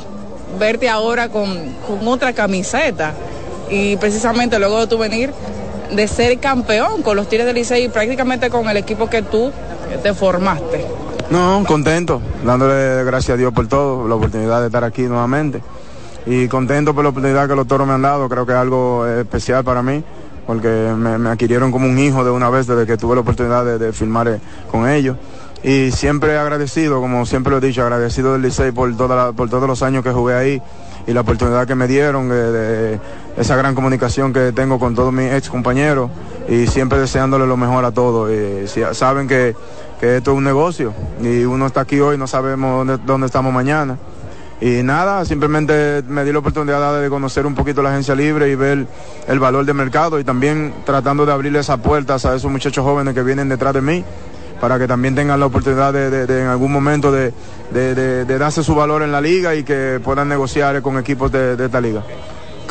verte 0.58 0.88
ahora 0.88 1.28
con, 1.28 1.76
con 1.86 2.08
otra 2.08 2.32
camiseta 2.32 3.12
y 3.70 3.98
precisamente 3.98 4.60
luego 4.60 4.80
de 4.80 4.88
tu 4.88 4.98
venir 4.98 5.34
de 5.92 6.08
ser 6.08 6.40
campeón 6.40 7.02
con 7.02 7.18
los 7.18 7.28
Tigres 7.28 7.48
del 7.48 7.56
Licey 7.56 7.84
y 7.84 7.90
prácticamente 7.90 8.50
con 8.50 8.70
el 8.70 8.78
equipo 8.78 9.10
que 9.10 9.22
tú 9.22 9.52
te 10.02 10.14
formaste. 10.14 10.86
No, 11.32 11.64
contento, 11.66 12.22
dándole 12.45 13.06
gracias 13.06 13.36
a 13.36 13.38
Dios 13.38 13.53
por 13.53 13.68
todo, 13.68 14.06
la 14.08 14.16
oportunidad 14.16 14.60
de 14.60 14.66
estar 14.68 14.84
aquí 14.84 15.03
nuevamente. 15.03 15.62
Y 16.26 16.48
contento 16.49 16.94
por 16.94 17.03
la 17.06 17.10
oportunidad 17.12 17.48
que 17.48 17.56
los 17.56 17.66
toros 17.68 17.88
me 17.88 17.94
han 17.94 18.02
dado, 18.02 18.28
creo 18.28 18.45
que 18.45 18.52
es 18.52 18.58
algo 18.58 19.08
eh, 19.08 19.22
especial 19.22 19.64
para 19.64 19.82
mí, 19.82 20.03
porque 20.45 20.68
me, 20.68 21.30
adquirieron 21.30 21.72
como 21.72 21.88
un 21.88 21.98
hijo 21.98 22.26
de 22.26 22.32
una 22.32 22.49
vez 22.49 22.68
desde 22.68 22.86
que 22.86 22.98
tuve 22.98 23.16
la 23.16 23.22
oportunidad 23.22 23.64
de, 23.66 23.94
filmar 23.94 24.28
eh, 24.28 24.41
con 24.70 24.90
ellos. 24.90 25.16
Y 25.64 25.91
siempre 25.91 26.38
agradecido, 26.38 26.99
como 26.99 27.26
siempre 27.26 27.52
lo 27.52 27.58
he 27.60 27.62
dicho, 27.62 27.82
agradecido 27.82 28.34
del 28.34 28.41
Licey 28.41 28.72
por, 28.72 28.94
toda 28.98 29.16
la- 29.16 29.32
por 29.32 29.49
todos 29.49 29.68
los 29.70 29.82
años 29.84 30.03
que 30.03 30.12
jugué 30.12 30.36
ahí 30.36 30.62
y 31.08 31.14
la 31.14 31.22
oportunidad 31.22 31.66
que 31.66 31.76
me 31.76 31.88
dieron, 31.88 32.28
de, 32.30 32.52
de 32.52 32.99
esa 33.38 33.56
gran 33.56 33.74
comunicación 33.74 34.34
que 34.34 34.52
tengo 34.52 34.80
con 34.80 34.95
todos 34.95 35.14
mis 35.14 35.32
ex 35.32 35.49
compañeros 35.49 36.10
y 36.49 36.68
siempre 36.68 36.99
deseándole 36.99 37.48
lo 37.48 37.58
mejor 37.58 37.86
a 37.86 37.91
todos. 37.91 38.30
Y 38.32 38.68
si- 38.68 38.82
saben 38.94 39.28
que, 39.28 39.56
que 40.02 40.18
esto 40.18 40.32
es 40.32 40.38
un 40.38 40.44
negocio 40.44 40.94
y 41.23 41.45
uno 41.45 41.68
está 41.68 41.82
aquí 41.82 41.99
hoy, 42.02 42.18
no 42.18 42.28
sabemos 42.28 42.86
dónde, 42.86 42.98
dónde 43.06 43.28
estamos 43.28 43.53
mañana. 43.53 43.98
Y 44.60 44.84
nada, 44.84 45.23
simplemente 45.26 46.03
me 46.07 46.23
di 46.23 46.32
la 46.34 46.40
oportunidad 46.40 46.99
de 47.02 47.10
conocer 47.10 47.45
un 47.45 47.56
poquito 47.56 47.82
la 47.82 47.90
agencia 47.91 48.14
libre 48.14 48.49
y 48.49 48.56
ver 48.56 48.86
el 49.28 49.40
valor 49.40 49.65
del 49.65 49.76
mercado 49.76 50.19
y 50.19 50.23
también 50.23 50.73
tratando 50.86 51.26
de 51.26 51.32
abrirle 51.32 51.60
esas 51.60 51.80
puertas 51.80 52.26
a 52.26 52.36
esos 52.36 52.52
muchachos 52.52 52.84
jóvenes 52.84 53.14
que 53.14 53.23
vienen 53.23 53.48
detrás 53.49 53.73
de 53.73 53.82
mí 53.82 54.03
para 54.60 54.78
que 54.78 54.88
también 54.88 55.15
tengan 55.15 55.40
la 55.40 55.48
oportunidad 55.48 55.91
de, 55.94 56.11
de- 56.11 56.28
de 56.28 56.41
en 56.44 56.48
algún 56.48 56.72
momento 56.72 57.11
de, 57.11 57.34
de- 57.72 57.95
de- 57.95 58.26
de 58.26 58.38
darse 58.38 58.64
su 58.64 58.76
valor 58.76 59.02
en 59.02 59.11
la 59.11 59.19
liga 59.22 59.56
y 59.56 59.64
que 59.64 59.99
puedan 60.03 60.30
negociar 60.30 60.80
con 60.84 60.98
equipos 60.99 61.32
de, 61.32 61.56
de 61.56 61.65
esta 61.65 61.82
liga. 61.82 62.03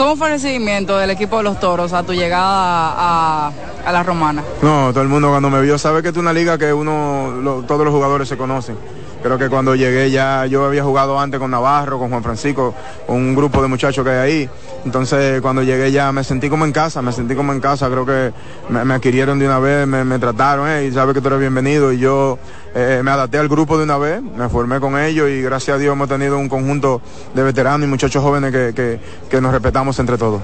¿Cómo 0.00 0.16
fue 0.16 0.28
el 0.28 0.32
recibimiento 0.32 0.96
del 0.96 1.10
equipo 1.10 1.36
de 1.36 1.42
los 1.42 1.60
Toros 1.60 1.92
a 1.92 2.02
tu 2.02 2.14
llegada 2.14 2.48
a, 2.48 3.52
a 3.84 3.92
la 3.92 4.02
Romana? 4.02 4.42
No, 4.62 4.94
todo 4.94 5.02
el 5.02 5.10
mundo 5.10 5.28
cuando 5.28 5.50
me 5.50 5.60
vio 5.60 5.76
sabe 5.76 6.02
que 6.02 6.08
es 6.08 6.16
una 6.16 6.32
liga 6.32 6.56
que 6.56 6.72
uno, 6.72 7.62
todos 7.68 7.84
los 7.84 7.92
jugadores 7.92 8.26
se 8.26 8.38
conocen. 8.38 8.78
Creo 9.22 9.36
que 9.36 9.50
cuando 9.50 9.74
llegué 9.74 10.10
ya 10.10 10.46
yo 10.46 10.64
había 10.64 10.82
jugado 10.82 11.20
antes 11.20 11.38
con 11.38 11.50
Navarro, 11.50 11.98
con 11.98 12.08
Juan 12.10 12.22
Francisco, 12.22 12.74
con 13.06 13.16
un 13.16 13.34
grupo 13.34 13.60
de 13.60 13.68
muchachos 13.68 14.02
que 14.04 14.10
hay 14.10 14.18
ahí. 14.18 14.50
Entonces 14.84 15.42
cuando 15.42 15.62
llegué 15.62 15.92
ya 15.92 16.10
me 16.10 16.24
sentí 16.24 16.48
como 16.48 16.64
en 16.64 16.72
casa, 16.72 17.02
me 17.02 17.12
sentí 17.12 17.34
como 17.34 17.52
en 17.52 17.60
casa. 17.60 17.88
Creo 17.90 18.06
que 18.06 18.32
me, 18.70 18.94
adquirieron 18.94 19.38
de 19.38 19.44
una 19.46 19.58
vez, 19.58 19.86
me, 19.86 20.18
trataron 20.18 20.68
y 20.84 20.90
sabe 20.92 21.12
que 21.12 21.20
tú 21.20 21.28
eres 21.28 21.40
bienvenido. 21.40 21.92
Y 21.92 21.98
yo 21.98 22.38
eh, 22.74 23.02
me 23.04 23.10
adapté 23.10 23.36
al 23.38 23.48
grupo 23.48 23.76
de 23.76 23.84
una 23.84 23.98
vez, 23.98 24.22
me 24.22 24.48
formé 24.48 24.80
con 24.80 24.98
ellos 24.98 25.28
y 25.28 25.42
gracias 25.42 25.76
a 25.76 25.78
Dios 25.78 25.92
hemos 25.92 26.08
tenido 26.08 26.38
un 26.38 26.48
conjunto 26.48 27.02
de 27.34 27.42
veteranos 27.42 27.86
y 27.86 27.90
muchachos 27.90 28.22
jóvenes 28.22 28.52
que, 28.52 28.72
que- 28.74 29.00
que 29.28 29.40
nos 29.40 29.52
respetamos 29.52 29.98
entre 29.98 30.16
todos. 30.16 30.40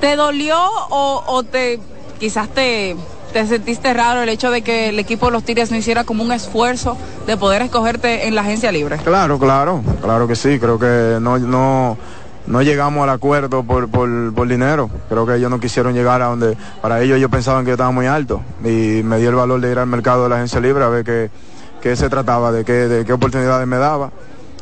¿Te 0.00 0.16
dolió 0.16 0.56
o, 0.90 1.24
o 1.26 1.42
te 1.42 1.78
quizás 2.18 2.48
te, 2.48 2.96
te 3.32 3.46
sentiste 3.46 3.92
raro 3.92 4.22
el 4.22 4.28
hecho 4.28 4.50
de 4.50 4.62
que 4.62 4.88
el 4.88 4.98
equipo 4.98 5.26
de 5.26 5.32
los 5.32 5.44
Tigres 5.44 5.70
no 5.70 5.76
hiciera 5.76 6.04
como 6.04 6.22
un 6.22 6.32
esfuerzo 6.32 6.96
de 7.26 7.36
poder 7.36 7.62
escogerte 7.62 8.26
en 8.28 8.34
la 8.34 8.42
agencia 8.42 8.72
libre? 8.72 8.96
Claro, 8.98 9.38
claro, 9.38 9.82
claro 10.00 10.26
que 10.26 10.36
sí. 10.36 10.58
Creo 10.58 10.78
que 10.78 11.18
no, 11.20 11.38
no, 11.38 11.96
no 12.46 12.62
llegamos 12.62 13.02
al 13.02 13.10
acuerdo 13.10 13.62
por, 13.62 13.88
por, 13.88 14.32
por 14.34 14.48
dinero. 14.48 14.90
Creo 15.08 15.26
que 15.26 15.34
ellos 15.34 15.50
no 15.50 15.60
quisieron 15.60 15.94
llegar 15.94 16.22
a 16.22 16.26
donde, 16.26 16.56
para 16.80 17.02
ellos 17.02 17.18
ellos 17.18 17.30
pensaban 17.30 17.64
que 17.64 17.70
yo 17.70 17.74
estaba 17.74 17.90
muy 17.90 18.06
alto. 18.06 18.40
Y 18.64 19.02
me 19.02 19.18
dio 19.18 19.30
el 19.30 19.36
valor 19.36 19.60
de 19.60 19.70
ir 19.72 19.78
al 19.78 19.86
mercado 19.86 20.24
de 20.24 20.28
la 20.30 20.36
agencia 20.36 20.60
libre 20.60 20.84
a 20.84 20.88
ver 20.88 21.04
qué, 21.04 21.30
qué 21.80 21.96
se 21.96 22.08
trataba, 22.08 22.52
de 22.52 22.64
qué, 22.64 22.72
de 22.72 23.04
qué 23.04 23.12
oportunidades 23.12 23.66
me 23.66 23.76
daba. 23.76 24.10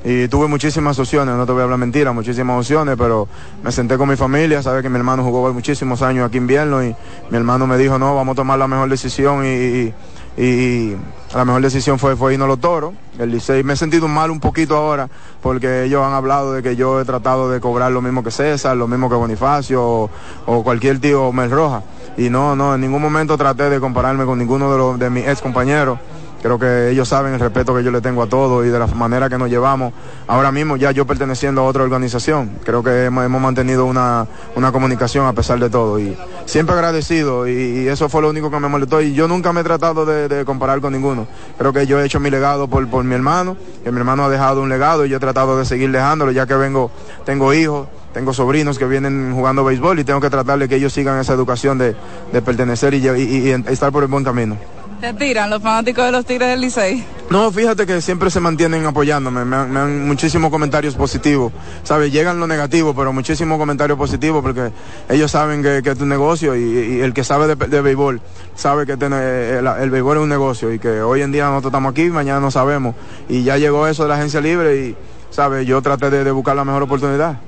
Y 0.06 0.28
tuve 0.28 0.48
muchísimas 0.48 0.98
opciones, 0.98 1.34
no 1.34 1.46
te 1.46 1.52
voy 1.52 1.60
a 1.62 1.64
hablar 1.64 1.78
mentira, 1.78 2.12
muchísimas 2.12 2.58
opciones, 2.58 2.94
pero 2.98 3.26
me 3.62 3.72
senté 3.72 3.96
con 3.96 4.06
mi 4.06 4.16
familia, 4.16 4.62
sabes 4.62 4.82
que 4.82 4.90
mi 4.90 4.96
hermano 4.98 5.24
jugó 5.24 5.50
muchísimos 5.52 6.02
años 6.02 6.26
aquí 6.28 6.36
en 6.36 6.42
invierno 6.42 6.84
y 6.84 6.94
mi 7.30 7.36
hermano 7.38 7.66
me 7.66 7.78
dijo, 7.78 7.98
no, 7.98 8.14
vamos 8.14 8.34
a 8.34 8.36
tomar 8.36 8.58
la 8.58 8.68
mejor 8.68 8.90
decisión 8.90 9.46
y, 9.46 9.94
y- 10.36 10.96
la 11.34 11.44
mejor 11.44 11.62
decisión 11.62 11.98
fue, 11.98 12.14
fue 12.16 12.34
irnos 12.34 12.46
a 12.46 12.48
los 12.50 12.60
toros. 12.60 12.92
El 13.18 13.30
Licey, 13.32 13.64
me 13.64 13.72
he 13.72 13.76
sentido 13.76 14.06
mal 14.06 14.30
un 14.30 14.38
poquito 14.38 14.76
ahora 14.76 15.08
porque 15.42 15.82
ellos 15.84 16.04
han 16.04 16.12
hablado 16.12 16.52
de 16.52 16.62
que 16.62 16.76
yo 16.76 17.00
he 17.00 17.04
tratado 17.04 17.50
de 17.50 17.60
cobrar 17.60 17.90
lo 17.90 18.00
mismo 18.00 18.22
que 18.22 18.30
César, 18.30 18.76
lo 18.76 18.86
mismo 18.86 19.08
que 19.08 19.16
Bonifacio 19.16 19.82
o, 19.82 20.10
o 20.46 20.62
cualquier 20.62 21.00
tío 21.00 21.32
Mel 21.32 21.50
Roja. 21.50 21.82
Y 22.16 22.30
no, 22.30 22.54
no, 22.54 22.76
en 22.76 22.80
ningún 22.82 23.02
momento 23.02 23.36
traté 23.36 23.68
de 23.68 23.80
compararme 23.80 24.24
con 24.26 24.38
ninguno 24.38 24.70
de, 24.70 24.78
los, 24.78 24.98
de 24.98 25.10
mis 25.10 25.26
ex 25.26 25.40
compañeros. 25.40 25.98
Creo 26.44 26.58
que 26.58 26.90
ellos 26.90 27.08
saben 27.08 27.32
el 27.32 27.40
respeto 27.40 27.74
que 27.74 27.82
yo 27.82 27.90
le 27.90 28.02
tengo 28.02 28.22
a 28.22 28.26
todos 28.26 28.66
y 28.66 28.68
de 28.68 28.78
la 28.78 28.86
manera 28.86 29.30
que 29.30 29.38
nos 29.38 29.48
llevamos. 29.48 29.94
Ahora 30.26 30.52
mismo 30.52 30.76
ya 30.76 30.90
yo 30.90 31.06
perteneciendo 31.06 31.62
a 31.62 31.64
otra 31.64 31.84
organización, 31.84 32.58
creo 32.62 32.82
que 32.82 33.06
hemos, 33.06 33.40
mantenido 33.40 33.86
una, 33.86 34.26
una 34.54 34.70
comunicación 34.70 35.24
a 35.24 35.32
pesar 35.32 35.58
de 35.58 35.70
todo. 35.70 35.98
Y 35.98 36.14
siempre 36.44 36.74
agradecido 36.74 37.48
y, 37.48 37.88
eso 37.88 38.10
fue 38.10 38.20
lo 38.20 38.28
único 38.28 38.50
que 38.50 38.60
me 38.60 38.68
molestó. 38.68 39.00
Y 39.00 39.14
yo 39.14 39.26
nunca 39.26 39.54
me 39.54 39.62
he 39.62 39.64
tratado 39.64 40.04
de, 40.04 40.28
de 40.28 40.44
comparar 40.44 40.82
con 40.82 40.92
ninguno. 40.92 41.26
Creo 41.56 41.72
que 41.72 41.86
yo 41.86 41.98
he 41.98 42.04
hecho 42.04 42.20
mi 42.20 42.28
legado 42.28 42.68
por, 42.68 42.86
por 42.90 43.04
mi 43.04 43.14
hermano, 43.14 43.56
que 43.82 43.90
mi 43.90 43.96
hermano 43.96 44.26
ha 44.26 44.28
dejado 44.28 44.60
un 44.60 44.68
legado 44.68 45.06
y 45.06 45.08
yo 45.08 45.16
he 45.16 45.20
tratado 45.20 45.56
de 45.56 45.64
seguir 45.64 45.92
dejándolo 45.92 46.30
ya 46.30 46.44
que 46.44 46.56
vengo, 46.56 46.90
tengo 47.24 47.54
hijos. 47.54 47.88
Tengo 48.12 48.32
sobrinos 48.32 48.78
que 48.78 48.84
vienen 48.84 49.32
jugando 49.34 49.64
béisbol 49.64 49.98
y 49.98 50.04
tengo 50.04 50.20
que 50.20 50.30
tratar 50.30 50.58
de 50.60 50.68
que 50.68 50.76
ellos 50.76 50.92
sigan 50.92 51.18
esa 51.18 51.32
educación 51.32 51.78
de, 51.78 51.96
de 52.32 52.42
pertenecer 52.42 52.94
y 52.94 53.50
estar 53.66 53.90
por 53.90 54.04
el 54.04 54.08
buen 54.08 54.22
camino. 54.22 54.56
¿Te 55.04 55.12
tiran 55.12 55.50
los 55.50 55.60
fanáticos 55.60 56.02
de 56.06 56.12
los 56.12 56.24
Tigres 56.24 56.48
del 56.48 56.62
Licey? 56.62 57.04
No, 57.28 57.52
fíjate 57.52 57.84
que 57.84 58.00
siempre 58.00 58.30
se 58.30 58.40
mantienen 58.40 58.86
apoyándome, 58.86 59.44
me, 59.44 59.54
han- 59.54 59.70
me 59.70 59.78
han 59.80 60.08
muchísimos 60.08 60.50
comentarios 60.50 60.94
positivos, 60.94 61.52
¿sabes? 61.82 62.10
Llegan 62.10 62.40
los 62.40 62.48
negativos, 62.48 62.94
pero 62.96 63.12
muchísimos 63.12 63.58
comentarios 63.58 63.98
positivos 63.98 64.42
porque 64.42 64.70
ellos 65.10 65.30
saben 65.30 65.62
que, 65.62 65.82
que 65.84 65.90
es 65.90 66.00
un 66.00 66.08
negocio 66.08 66.56
y, 66.56 66.62
y 66.62 67.00
el 67.02 67.12
que 67.12 67.22
sabe 67.22 67.48
de, 67.48 67.54
de 67.54 67.82
béisbol 67.82 68.22
sabe 68.54 68.86
que 68.86 68.92
este 68.92 69.10
ne- 69.10 69.58
el, 69.58 69.66
el 69.66 69.90
béisbol 69.90 70.16
es 70.16 70.22
un 70.22 70.28
negocio 70.30 70.72
y 70.72 70.78
que 70.78 71.02
hoy 71.02 71.20
en 71.20 71.32
día 71.32 71.44
nosotros 71.50 71.70
estamos 71.72 71.90
aquí, 71.92 72.04
mañana 72.08 72.40
no 72.40 72.50
sabemos. 72.50 72.94
Y 73.28 73.42
ya 73.42 73.58
llegó 73.58 73.86
eso 73.86 74.04
de 74.04 74.08
la 74.08 74.14
agencia 74.14 74.40
libre 74.40 74.74
y, 74.86 74.96
¿sabes? 75.28 75.66
Yo 75.66 75.82
traté 75.82 76.08
de, 76.08 76.24
de 76.24 76.30
buscar 76.30 76.56
la 76.56 76.64
mejor 76.64 76.82
oportunidad. 76.84 77.40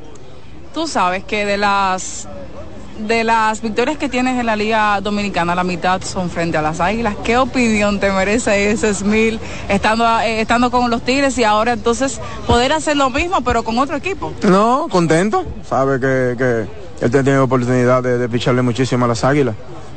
Tú 0.75 0.87
sabes 0.87 1.25
que 1.25 1.47
de 1.47 1.57
las 1.57 2.29
de 2.99 3.25
las 3.25 3.61
victorias 3.61 3.99
que 3.99 4.09
tienes 4.09 4.39
en 4.39 4.47
la 4.47 4.57
Liga 4.57 5.01
Dominicana, 5.01 5.55
la 5.55 5.65
mitad 5.65 6.01
son 6.03 6.31
frente 6.31 6.57
a 6.57 6.63
las 6.63 6.81
Águilas. 6.81 7.15
¿Qué 7.25 7.37
opinión 7.37 8.01
te 8.01 8.11
merece 8.11 8.71
ese 8.71 8.93
Smil 8.95 9.39
estando, 9.69 10.05
eh, 10.21 10.41
estando 10.41 10.71
con 10.71 10.91
los 10.91 11.03
Tigres 11.03 11.37
y 11.39 11.45
ahora 11.45 11.73
entonces 11.73 12.21
poder 12.47 12.73
hacer 12.73 12.97
lo 12.97 13.11
mismo 13.11 13.43
pero 13.43 13.63
con 13.63 13.79
otro 13.79 13.97
equipo? 13.97 14.33
No, 14.43 14.87
contento. 14.91 15.45
Sabe 15.69 16.01
que, 16.01 16.37
que 16.37 17.05
él 17.05 17.07
ha 17.07 17.23
tenido 17.23 17.45
oportunidad 17.45 18.03
de, 18.03 18.19
de 18.19 18.29
picharle 18.29 18.63
muchísimo 18.63 19.05
a 19.05 19.09
las 19.09 19.25
águilas. 19.25 19.55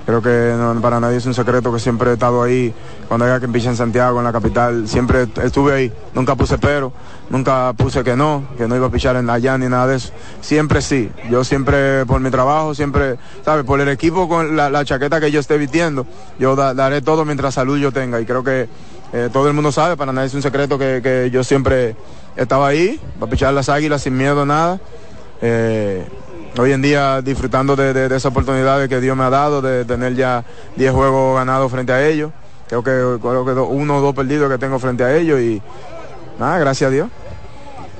Creo 0.10 0.24
que 0.24 0.56
para 0.82 1.00
nadie 1.00 1.18
es 1.18 1.26
un 1.28 1.36
secreto 1.36 1.72
que 1.72 1.78
siempre 1.80 2.10
he 2.10 2.14
estado 2.14 2.42
ahí. 2.42 2.74
Cuando 3.08 3.28
haya 3.28 3.40
que 3.40 3.48
pichar 3.48 3.70
en 3.74 3.78
Santiago, 3.78 4.18
en 4.18 4.24
la 4.24 4.32
capital, 4.32 4.88
siempre 4.88 5.28
estuve 5.44 5.72
ahí. 5.72 5.94
Nunca 6.16 6.36
puse 6.36 6.58
pero, 6.58 6.92
nunca 7.30 7.74
puse 7.74 8.04
que 8.04 8.16
no, 8.16 8.44
que 8.58 8.68
no 8.68 8.76
iba 8.76 8.88
a 8.88 8.90
pichar 8.90 9.18
en 9.18 9.30
allá 9.30 9.56
ni 9.60 9.68
nada 9.68 9.86
de 9.86 9.98
eso. 9.98 10.12
Siempre 10.42 10.82
sí. 10.82 11.12
Yo 11.30 11.44
siempre, 11.44 12.08
por 12.08 12.22
mi 12.22 12.32
trabajo, 12.32 12.74
siempre, 12.74 13.18
¿sabes? 13.46 13.66
Por 13.66 13.82
el 13.82 13.90
equipo, 13.90 14.28
con 14.28 14.56
la, 14.58 14.72
la 14.72 14.84
chaqueta 14.84 15.20
que 15.20 15.30
yo 15.30 15.40
esté 15.40 15.60
vistiendo, 15.60 16.08
yo 16.40 16.56
da- 16.56 16.74
daré 16.74 17.04
todo 17.04 17.24
mientras 17.24 17.54
salud 17.54 17.78
yo 17.78 17.92
tenga. 17.92 18.20
Y 18.20 18.26
creo 18.26 18.44
que 18.44 18.68
eh, 19.14 19.30
todo 19.32 19.48
el 19.48 19.54
mundo 19.54 19.72
sabe, 19.72 19.96
para 19.96 20.12
nadie 20.12 20.30
es 20.30 20.34
un 20.34 20.42
secreto 20.42 20.80
que, 20.80 21.02
que 21.04 21.30
yo 21.32 21.44
siempre 21.44 21.96
estaba 22.36 22.68
ahí, 22.68 23.00
para 23.20 23.30
pichar 23.30 23.54
las 23.54 23.70
águilas 23.70 24.02
sin 24.02 24.18
miedo 24.18 24.42
a 24.42 24.46
nada. 24.48 24.80
Eh, 25.44 26.04
hoy 26.58 26.72
en 26.72 26.82
día 26.82 27.22
disfrutando 27.22 27.76
de, 27.76 27.94
de, 27.94 28.10
de 28.10 28.16
esa 28.16 28.30
oportunidad 28.30 28.88
que 28.88 29.00
Dios 29.00 29.16
me 29.16 29.24
ha 29.24 29.30
dado, 29.30 29.62
de 29.62 29.86
tener 29.86 30.16
ya 30.16 30.44
10 30.76 30.92
juegos 30.92 31.36
ganados 31.36 31.72
frente 31.72 31.92
a 31.94 32.08
ellos. 32.08 32.32
Creo 32.68 32.84
que, 32.84 33.20
creo 33.22 33.46
que 33.46 33.52
uno 33.52 33.98
o 33.98 34.02
dos 34.02 34.16
perdidos 34.16 34.50
que 34.50 34.58
tengo 34.58 34.78
frente 34.78 35.04
a 35.04 35.16
ellos 35.16 35.40
y 35.40 35.62
nada, 36.40 36.60
gracias 36.60 36.88
a 36.88 36.92
Dios. 36.92 37.10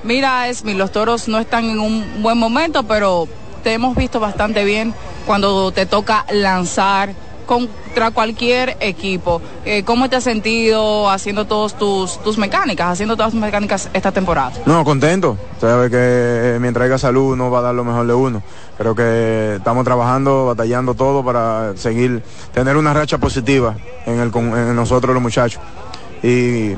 Mira, 0.04 0.48
Esmi, 0.48 0.74
los 0.74 0.92
toros 0.92 1.28
no 1.28 1.38
están 1.38 1.64
en 1.64 1.78
un 1.80 2.22
buen 2.22 2.38
momento, 2.38 2.84
pero 2.84 3.28
te 3.62 3.72
hemos 3.72 3.96
visto 3.96 4.20
bastante 4.20 4.64
bien 4.64 4.94
cuando 5.26 5.72
te 5.72 5.86
toca 5.86 6.24
lanzar 6.32 7.14
contra 7.50 8.12
cualquier 8.12 8.76
equipo. 8.78 9.42
Eh, 9.64 9.82
¿Cómo 9.82 10.08
te 10.08 10.14
has 10.14 10.22
sentido 10.22 11.10
haciendo 11.10 11.48
todos 11.48 11.76
tus, 11.76 12.22
tus 12.22 12.38
mecánicas, 12.38 12.92
haciendo 12.92 13.16
todas 13.16 13.32
tus 13.32 13.40
mecánicas 13.40 13.90
esta 13.92 14.12
temporada? 14.12 14.52
No, 14.66 14.84
contento. 14.84 15.36
Sabe 15.60 15.90
que 15.90 16.58
mientras 16.60 16.86
haya 16.86 16.96
salud 16.96 17.32
uno 17.32 17.50
va 17.50 17.58
a 17.58 17.62
dar 17.62 17.74
lo 17.74 17.82
mejor 17.82 18.06
de 18.06 18.14
uno. 18.14 18.40
Creo 18.78 18.94
que 18.94 19.56
estamos 19.56 19.84
trabajando, 19.84 20.46
batallando 20.46 20.94
todo 20.94 21.24
para 21.24 21.76
seguir, 21.76 22.22
tener 22.54 22.76
una 22.76 22.94
racha 22.94 23.18
positiva 23.18 23.74
en, 24.06 24.20
el, 24.20 24.30
en 24.32 24.76
nosotros 24.76 25.12
los 25.12 25.22
muchachos. 25.22 25.60
Y 26.22 26.76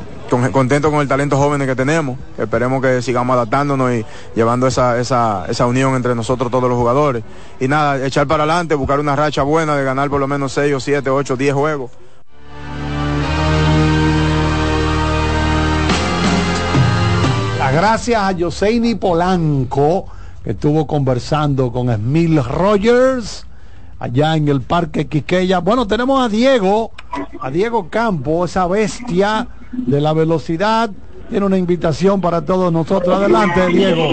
contento 0.50 0.90
con 0.90 1.00
el 1.00 1.08
talento 1.08 1.36
joven 1.36 1.66
que 1.66 1.76
tenemos. 1.76 2.18
Esperemos 2.38 2.80
que 2.80 3.02
sigamos 3.02 3.34
adaptándonos 3.34 3.92
y 3.92 4.04
llevando 4.34 4.66
esa, 4.66 4.98
esa, 4.98 5.44
esa 5.48 5.66
unión 5.66 5.94
entre 5.94 6.14
nosotros 6.14 6.50
todos 6.50 6.68
los 6.70 6.78
jugadores. 6.78 7.22
Y 7.60 7.68
nada, 7.68 8.04
echar 8.04 8.26
para 8.26 8.44
adelante, 8.44 8.74
buscar 8.74 8.98
una 8.98 9.14
racha 9.14 9.42
buena 9.42 9.76
de 9.76 9.84
ganar 9.84 10.08
por 10.08 10.20
lo 10.20 10.26
menos 10.26 10.52
6 10.52 10.74
o 10.74 10.80
7, 10.80 11.10
8, 11.10 11.36
10 11.36 11.54
juegos. 11.54 11.90
Las 17.58 17.74
gracias 17.74 18.22
a 18.22 18.34
Joseini 18.38 18.94
Polanco, 18.94 20.06
que 20.42 20.52
estuvo 20.52 20.86
conversando 20.86 21.70
con 21.70 21.90
Emil 21.90 22.42
Rogers 22.42 23.46
allá 23.98 24.34
en 24.34 24.48
el 24.48 24.62
Parque 24.62 25.06
Quiqueya. 25.06 25.58
Bueno, 25.60 25.86
tenemos 25.86 26.24
a 26.24 26.28
Diego, 26.28 26.90
a 27.40 27.50
Diego 27.50 27.88
Campo, 27.88 28.46
esa 28.46 28.66
bestia 28.66 29.46
de 29.72 30.00
la 30.00 30.12
velocidad. 30.12 30.90
Tiene 31.28 31.46
una 31.46 31.58
invitación 31.58 32.20
para 32.20 32.44
todos 32.44 32.72
nosotros. 32.72 33.14
Adelante, 33.14 33.66
Diego. 33.68 34.08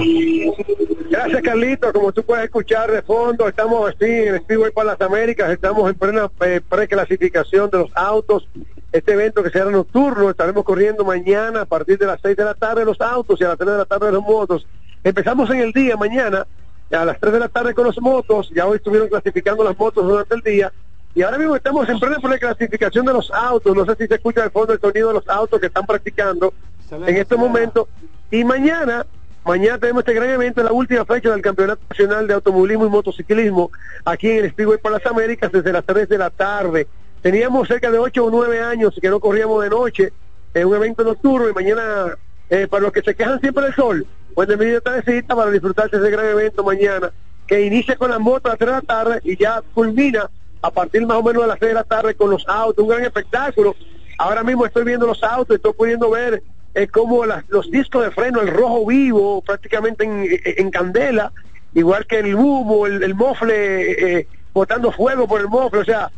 Gracias, 1.09 1.41
Carlito. 1.41 1.91
Como 1.91 2.11
tú 2.11 2.23
puedes 2.23 2.45
escuchar 2.45 2.91
de 2.91 3.01
fondo, 3.01 3.47
estamos 3.47 3.89
así 3.89 4.05
en 4.05 4.35
el 4.35 4.41
Speedway 4.41 4.71
para 4.71 4.91
las 4.91 5.01
Américas, 5.01 5.49
estamos 5.49 5.89
en 5.89 5.95
plena 5.95 6.29
eh, 6.41 6.61
preclasificación 6.67 7.69
de 7.69 7.79
los 7.79 7.91
autos. 7.95 8.47
Este 8.91 9.13
evento 9.13 9.43
que 9.43 9.49
será 9.49 9.69
nocturno, 9.69 10.29
estaremos 10.29 10.63
corriendo 10.63 11.03
mañana 11.03 11.61
a 11.61 11.65
partir 11.65 11.97
de 11.97 12.05
las 12.05 12.19
6 12.21 12.37
de 12.37 12.45
la 12.45 12.53
tarde 12.53 12.85
los 12.85 13.01
autos 13.01 13.39
y 13.39 13.43
a 13.43 13.49
las 13.49 13.57
3 13.57 13.71
de 13.71 13.77
la 13.77 13.85
tarde 13.85 14.11
los 14.11 14.23
motos. 14.23 14.65
Empezamos 15.03 15.49
en 15.49 15.59
el 15.59 15.71
día, 15.73 15.95
mañana, 15.97 16.47
a 16.91 17.05
las 17.05 17.19
3 17.19 17.33
de 17.33 17.39
la 17.39 17.49
tarde 17.49 17.73
con 17.73 17.85
los 17.85 17.99
motos, 18.01 18.49
ya 18.55 18.65
hoy 18.65 18.77
estuvieron 18.77 19.09
clasificando 19.09 19.63
las 19.63 19.77
motos 19.77 20.05
durante 20.05 20.35
el 20.35 20.41
día. 20.41 20.71
Y 21.15 21.21
ahora 21.21 21.37
mismo 21.37 21.55
estamos 21.55 21.89
en 21.89 21.99
plena 21.99 22.17
preclasificación 22.19 23.05
de 23.05 23.13
los 23.13 23.31
autos. 23.31 23.75
No 23.75 23.85
sé 23.85 23.95
si 23.95 24.07
se 24.07 24.15
escucha 24.15 24.43
de 24.43 24.49
fondo 24.49 24.73
el 24.73 24.79
sonido 24.79 25.09
de 25.09 25.15
los 25.15 25.27
autos 25.27 25.59
que 25.59 25.67
están 25.67 25.85
practicando 25.85 26.53
en 26.91 27.17
este 27.17 27.35
momento. 27.35 27.87
Y 28.31 28.43
mañana 28.43 29.05
Mañana 29.45 29.79
tenemos 29.79 30.01
este 30.01 30.13
gran 30.13 30.29
evento, 30.29 30.61
la 30.61 30.71
última 30.71 31.05
fecha 31.05 31.31
del 31.31 31.41
Campeonato 31.41 31.81
Nacional 31.89 32.27
de 32.27 32.33
Automovilismo 32.33 32.85
y 32.85 32.89
Motociclismo 32.89 33.71
aquí 34.03 34.29
en 34.29 34.45
el 34.45 34.51
Speedway 34.51 34.77
para 34.77 34.97
las 34.97 35.05
Américas 35.05 35.51
desde 35.51 35.71
las 35.71 35.83
3 35.85 36.09
de 36.09 36.17
la 36.17 36.29
tarde. 36.29 36.87
Teníamos 37.21 37.67
cerca 37.67 37.89
de 37.89 37.97
8 37.97 38.25
o 38.25 38.29
9 38.29 38.61
años 38.61 38.99
que 39.01 39.09
no 39.09 39.19
corríamos 39.19 39.63
de 39.63 39.69
noche 39.69 40.13
en 40.53 40.67
un 40.67 40.75
evento 40.75 41.03
nocturno 41.03 41.49
y 41.49 41.53
mañana, 41.53 42.15
eh, 42.49 42.67
para 42.67 42.83
los 42.83 42.91
que 42.91 43.01
se 43.01 43.15
quejan 43.15 43.39
siempre 43.39 43.63
del 43.63 43.75
sol, 43.75 44.05
pues 44.35 44.47
de 44.49 44.57
medida 44.57 44.81
tardecita 44.81 45.35
para 45.35 45.51
disfrutar 45.51 45.89
de 45.89 45.97
ese 45.97 46.11
gran 46.11 46.25
evento 46.25 46.63
mañana, 46.63 47.11
que 47.47 47.61
inicia 47.61 47.95
con 47.95 48.11
las 48.11 48.19
motos 48.19 48.45
a 48.45 48.49
las 48.49 48.59
3 48.59 48.69
de 48.69 48.75
la 48.75 48.81
tarde 48.81 49.21
y 49.23 49.37
ya 49.37 49.63
culmina 49.73 50.29
a 50.61 50.71
partir 50.71 51.05
más 51.05 51.17
o 51.17 51.23
menos 51.23 51.43
de 51.43 51.47
las 51.47 51.59
6 51.59 51.69
de 51.69 51.73
la 51.75 51.83
tarde 51.83 52.15
con 52.15 52.29
los 52.29 52.47
autos, 52.47 52.83
un 52.83 52.89
gran 52.89 53.03
espectáculo. 53.03 53.75
Ahora 54.17 54.43
mismo 54.43 54.65
estoy 54.65 54.83
viendo 54.83 55.05
los 55.07 55.23
autos, 55.23 55.55
estoy 55.55 55.73
pudiendo 55.73 56.09
ver 56.09 56.43
es 56.73 56.91
como 56.91 57.25
las- 57.25 57.43
los 57.49 57.69
discos 57.71 58.03
de 58.03 58.11
freno, 58.11 58.41
el 58.41 58.47
rojo 58.49 58.85
vivo, 58.85 59.41
prácticamente 59.41 60.03
en, 60.03 60.27
en 60.45 60.69
candela, 60.69 61.31
igual 61.73 62.05
que 62.05 62.19
el 62.19 62.35
humo, 62.35 62.85
el, 62.85 63.01
el 63.01 63.15
mofle, 63.15 64.19
eh, 64.19 64.27
botando 64.53 64.91
fuego 64.91 65.27
por 65.27 65.41
el 65.41 65.47
mofle, 65.47 65.79
o 65.79 65.85
sea, 65.85 66.11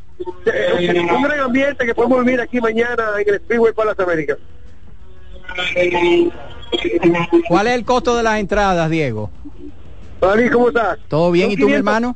eh, 0.45 0.99
un 1.15 1.21
gran 1.23 1.39
ambiente 1.39 1.85
que 1.85 1.95
podemos 1.95 2.23
vivir 2.25 2.41
aquí 2.41 2.59
mañana 2.59 3.11
en 3.25 3.33
el 3.33 3.39
Speedway 3.39 3.73
para 3.73 3.91
las 3.91 3.99
Américas. 3.99 4.37
¿Cuál 7.47 7.67
es 7.67 7.73
el 7.73 7.85
costo 7.85 8.15
de 8.15 8.23
las 8.23 8.39
entradas, 8.39 8.89
Diego? 8.89 9.29
David, 10.19 10.51
¿cómo 10.51 10.67
estás? 10.69 10.97
¿Todo 11.07 11.31
bien? 11.31 11.51
¿Y 11.51 11.55
tú, 11.55 11.63
mi 11.67 11.73
500 11.73 11.77
hermano? 11.79 12.15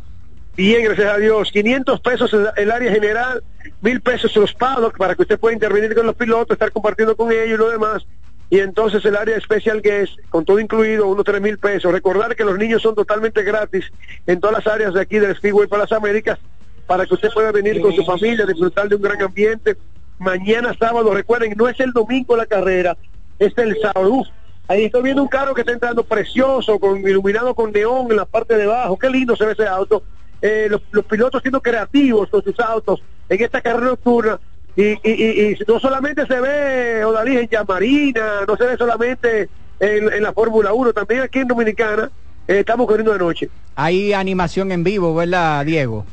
Bien, 0.56 0.86
gracias 0.86 1.14
a 1.14 1.18
Dios. 1.18 1.52
500 1.52 2.00
pesos 2.00 2.32
el, 2.56 2.72
área 2.72 2.92
general, 2.92 3.44
mil 3.82 4.00
pesos 4.00 4.34
los 4.38 4.54
paddocks 4.54 4.98
para 4.98 5.14
que 5.14 5.24
usted 5.24 5.40
pueda 5.40 5.54
intervenir 5.54 5.94
con 5.94 6.06
los 6.06 6.16
pilotos, 6.16 6.56
estar 6.56 6.72
compartiendo 6.72 7.18
con 7.18 7.32
ellos 7.32 7.48
y 7.48 7.58
lo 7.58 7.70
demás. 7.70 8.06
Y 8.50 8.60
entonces 8.60 9.04
el 9.04 9.18
área 9.18 9.36
especial 9.36 9.82
que 9.82 10.04
es, 10.04 10.16
con 10.30 10.46
todo 10.46 10.60
incluido, 10.60 11.08
unos 11.08 11.26
tres 11.26 11.42
mil 11.42 11.58
pesos. 11.58 11.92
Recordar 11.92 12.36
que 12.36 12.46
los 12.46 12.58
niños 12.58 12.82
son 12.82 12.96
totalmente 12.96 13.44
gratis 13.44 13.92
en 14.28 14.40
todas 14.40 14.64
las 14.64 14.74
áreas 14.74 14.94
de 14.94 15.02
aquí 15.02 15.20
del 15.20 15.36
Speedway 15.36 15.68
para 15.68 15.84
las 15.84 15.92
Américas, 15.92 16.40
para 16.88 17.06
que 17.06 17.16
usted 17.16 17.32
pueda 17.34 17.52
venir 17.52 17.82
con 17.82 17.94
su 17.94 18.06
familia, 18.06 18.46
disfrutar 18.46 18.88
de 18.88 18.96
un 18.96 19.02
gran 19.02 19.22
ambiente. 19.22 19.76
Mañana 20.20 20.74
sábado, 20.80 21.14
recuerden, 21.14 21.54
no 21.58 21.68
es 21.68 21.78
el 21.82 21.92
domingo 21.92 22.38
la 22.38 22.46
carrera, 22.46 22.96
es 23.40 23.58
el 23.58 23.78
sábado. 23.82 24.10
Uf, 24.10 24.28
ahí 24.70 24.86
estoy 24.86 25.04
viendo 25.04 25.22
un 25.22 25.28
carro 25.28 25.54
que 25.54 25.62
está 25.62 25.74
entrando 25.74 26.04
precioso, 26.04 26.80
con 26.80 27.00
iluminado 27.00 27.54
con 27.56 27.74
neón 27.74 28.10
en 28.10 28.18
la 28.18 28.26
parte 28.26 28.56
de 28.56 28.64
abajo. 28.64 28.98
Qué 28.98 29.10
lindo 29.10 29.36
se 29.36 29.46
ve 29.46 29.52
ese 29.52 29.68
auto. 29.68 30.04
Eh, 30.48 30.68
los, 30.70 30.82
los 30.92 31.06
pilotos 31.06 31.42
siendo 31.42 31.60
creativos 31.60 32.30
con 32.30 32.44
sus 32.44 32.60
autos 32.60 33.02
en 33.28 33.42
esta 33.44 33.62
carrera 33.62 33.88
nocturna. 33.88 34.40
Y, 34.76 34.84
y, 34.84 35.00
y- 35.04 35.52
y 35.54 35.58
no 35.68 35.80
solamente 35.80 36.28
se 36.28 36.40
ve 36.40 37.04
Odalí 37.04 37.38
en 37.38 37.48
Yamarina, 37.48 38.42
no 38.48 38.56
se 38.56 38.66
ve 38.68 38.78
solamente 38.78 39.50
en, 39.80 40.14
en 40.14 40.22
la 40.22 40.34
Fórmula 40.34 40.72
1, 40.74 40.94
también 40.94 41.22
aquí 41.22 41.40
en 41.40 41.48
Dominicana 41.48 42.12
eh, 42.48 42.60
estamos 42.60 42.86
corriendo 42.86 43.12
de 43.14 43.18
noche. 43.20 43.50
Hay 43.76 44.14
animación 44.14 44.72
en 44.72 44.84
vivo, 44.84 45.16
¿verdad, 45.16 45.66
Diego? 45.66 46.06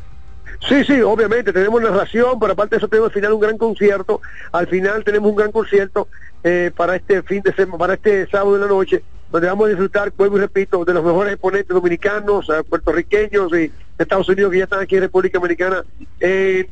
Sí, 0.66 0.82
sí, 0.84 1.00
obviamente 1.02 1.52
tenemos 1.52 1.82
narración, 1.82 2.38
pero 2.40 2.52
aparte 2.54 2.76
de 2.76 2.78
eso 2.78 2.88
tenemos 2.88 3.08
al 3.10 3.14
final 3.14 3.32
un 3.34 3.40
gran 3.40 3.58
concierto. 3.58 4.22
Al 4.52 4.66
final 4.66 5.04
tenemos 5.04 5.28
un 5.30 5.36
gran 5.36 5.52
concierto 5.52 6.08
eh, 6.42 6.70
para 6.74 6.96
este 6.96 7.22
fin 7.24 7.42
de 7.42 7.52
semana, 7.54 7.78
para 7.78 7.94
este 7.94 8.26
sábado 8.28 8.54
de 8.54 8.60
la 8.60 8.66
noche, 8.68 9.02
donde 9.32 9.48
vamos 9.48 9.66
a 9.66 9.68
disfrutar, 9.70 10.12
vuelvo 10.16 10.36
y 10.36 10.40
repito, 10.40 10.84
de 10.84 10.92
los 10.94 11.02
mejores 11.04 11.32
exponentes 11.32 11.74
dominicanos, 11.74 12.46
eh, 12.50 12.62
puertorriqueños 12.68 13.50
y 13.52 13.56
de 13.56 13.72
Estados 13.98 14.28
Unidos 14.28 14.52
que 14.52 14.58
ya 14.58 14.64
están 14.64 14.80
aquí 14.80 14.94
en 14.96 15.00
República 15.02 15.38
Dominicana, 15.38 15.82
eh, 16.20 16.68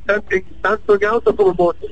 tanto 0.63 0.95
en 0.95 1.05
autos 1.07 1.35
como 1.35 1.51
en 1.51 1.57
motos. 1.57 1.91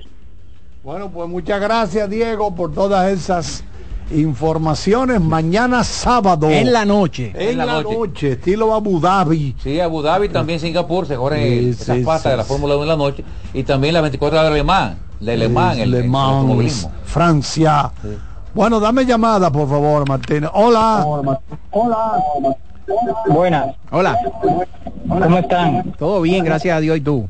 Bueno, 0.84 1.10
pues 1.10 1.28
muchas 1.28 1.60
gracias, 1.60 2.08
Diego, 2.08 2.54
por 2.54 2.72
todas 2.72 3.10
esas 3.10 3.64
informaciones. 4.10 5.20
Mañana 5.20 5.84
sábado. 5.84 6.48
En 6.50 6.72
la 6.72 6.84
noche. 6.84 7.32
En, 7.34 7.50
En 7.50 7.58
la 7.58 7.66
la, 7.66 7.82
noche. 7.82 7.98
noche. 7.98 8.32
estilo 8.32 8.72
Abu 8.74 9.00
Dhabi. 9.00 9.54
Sí, 9.62 9.80
Abu 9.80 10.02
Dhabi 10.02 10.28
también 10.28 10.60
Singapur 10.60 11.06
se 11.06 11.16
corren 11.16 11.42
Sí, 11.42 11.68
esas 11.70 11.96
sí, 12.22 12.28
de 12.28 12.36
la. 12.36 12.44
Fórmula 12.44 12.74
1 12.76 12.82
en 12.84 12.88
la 12.88 12.96
noche 12.96 13.24
y 13.52 13.62
también 13.64 13.94
la 13.94 14.00
24 14.00 14.38
horas 14.38 14.50
de 14.50 14.56
Le 14.58 14.64
Mans, 14.64 14.96
de 15.20 15.36
Le 15.36 15.48
Mans, 15.48 15.78
el, 15.78 15.94
el 15.94 16.04
automovilismo. 16.14 16.92
Francia. 17.04 17.90
Bueno, 18.54 18.80
dame 18.80 19.04
llamada, 19.04 19.50
por 19.50 19.68
favor, 19.68 20.08
Martínez. 20.08 20.50
Hola. 20.52 21.04
Hola. 21.70 22.24
Buenas. 23.28 23.74
Hola. 23.90 24.18
¿Cómo 25.08 25.38
están? 25.38 25.92
Todo 25.98 26.20
bien, 26.22 26.44
gracias 26.44 26.76
a 26.76 26.80
Dios 26.80 26.96
y 26.98 27.00
tú. 27.00 27.28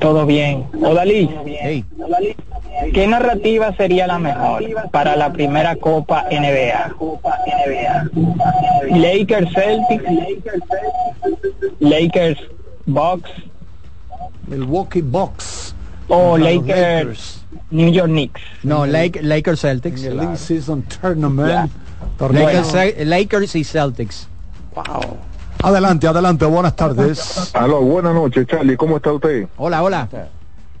Todo 0.00 0.24
bien. 0.26 0.66
Odalí, 0.82 1.28
Hey. 1.60 1.84
¿qué 2.94 3.06
narrativa 3.06 3.74
sería 3.76 4.06
la 4.06 4.18
mejor 4.18 4.62
para 4.90 5.16
la 5.16 5.32
primera 5.32 5.74
Copa 5.76 6.24
NBA? 6.30 6.92
Lakers 8.90 9.52
Celtics, 9.52 10.04
Lakers 11.80 12.38
Bucks 12.86 13.30
Milwaukee 14.46 15.02
Bucks. 15.02 15.74
o 16.08 16.38
los 16.38 16.48
Lakers 16.48 17.37
New 17.70 17.90
York 17.90 18.08
Knicks. 18.08 18.40
No, 18.62 18.86
Lake, 18.86 19.22
Lakers 19.22 19.60
Celtics. 19.60 20.04
En 20.04 20.18
el 20.18 20.24
In-Season 20.24 20.82
Tournament. 20.82 21.70
Lakers, 22.20 23.54
y 23.56 23.64
Celtics. 23.64 24.28
Adelante, 25.62 26.06
adelante, 26.06 26.44
buenas 26.44 26.76
tardes. 26.76 27.54
Aló, 27.54 27.80
buenas 27.80 28.14
noches, 28.14 28.46
Charlie. 28.46 28.76
¿Cómo 28.76 28.96
está 28.96 29.12
usted? 29.12 29.48
Hola, 29.56 29.82
hola. 29.82 30.08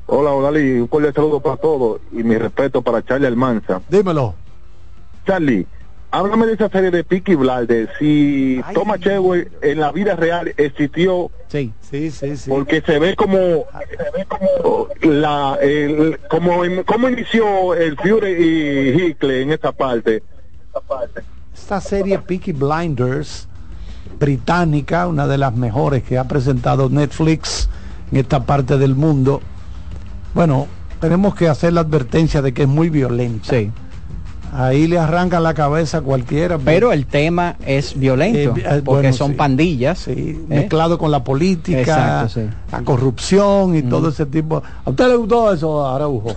Hola, 0.06 0.30
Odalí. 0.30 0.80
Un 0.80 0.86
cordial 0.86 1.12
saludo 1.12 1.40
para 1.40 1.56
todos 1.56 2.00
y 2.12 2.22
mi 2.22 2.36
respeto 2.38 2.80
para 2.80 3.04
Charlie 3.04 3.26
Almanza. 3.26 3.80
Dímelo. 3.88 4.34
Charlie, 5.26 5.66
háblame 6.10 6.46
de 6.46 6.54
esa 6.54 6.68
serie 6.68 6.90
de 6.90 7.04
Peaky 7.04 7.34
Blinders. 7.34 7.90
Si 7.98 8.60
Thomas 8.74 9.00
Shelby 9.00 9.48
en 9.62 9.80
la 9.80 9.92
vida 9.92 10.16
real 10.16 10.52
existió, 10.56 11.30
Sí. 11.48 11.72
Sí, 11.80 12.10
sí, 12.10 12.36
sí. 12.36 12.50
porque 12.50 12.82
se 12.82 12.98
ve 12.98 13.16
como, 13.16 13.38
se 13.38 14.18
ve 14.18 14.26
como 14.28 14.88
la, 15.02 15.58
el, 15.62 16.18
como, 16.28 16.60
cómo 16.84 17.08
inició 17.08 17.74
el 17.74 17.96
Fury 17.96 18.30
y 18.30 19.02
Hickley 19.02 19.42
en 19.42 19.52
esta 19.52 19.72
parte. 19.72 20.22
Esta 21.54 21.80
serie 21.80 22.18
Peaky 22.18 22.52
Blinders 22.52 23.48
británica, 24.18 25.06
una 25.06 25.26
de 25.26 25.38
las 25.38 25.54
mejores 25.54 26.02
que 26.02 26.18
ha 26.18 26.24
presentado 26.24 26.90
Netflix 26.90 27.68
en 28.12 28.18
esta 28.18 28.44
parte 28.44 28.76
del 28.76 28.94
mundo. 28.94 29.40
Bueno, 30.34 30.66
tenemos 31.00 31.34
que 31.34 31.48
hacer 31.48 31.72
la 31.72 31.80
advertencia 31.80 32.42
de 32.42 32.52
que 32.52 32.62
es 32.62 32.68
muy 32.68 32.90
violenta. 32.90 33.48
Sí. 33.50 33.70
Ahí 34.52 34.86
le 34.86 34.98
arrancan 34.98 35.42
la 35.42 35.54
cabeza 35.54 35.98
a 35.98 36.00
cualquiera. 36.00 36.58
Pero 36.58 36.92
el 36.92 37.06
tema 37.06 37.56
es 37.66 37.98
violento, 37.98 38.56
Eh, 38.56 38.62
eh, 38.64 38.82
porque 38.84 39.02
bueno, 39.08 39.12
son 39.12 39.30
sí. 39.32 39.36
pandillas. 39.36 39.98
Sí, 40.00 40.12
¿eh? 40.12 40.38
mezclado 40.48 40.98
con 40.98 41.10
la 41.10 41.22
política, 41.24 41.80
Exacto, 41.80 42.28
sí. 42.40 42.40
la 42.72 42.80
corrupción 42.82 43.76
y 43.76 43.82
todo 43.82 44.08
ese 44.08 44.26
tipo. 44.26 44.62
¿A 44.84 44.90
usted 44.90 45.08
le 45.08 45.16
gustó 45.16 45.52
eso, 45.52 45.86
Araujo? 45.86 46.34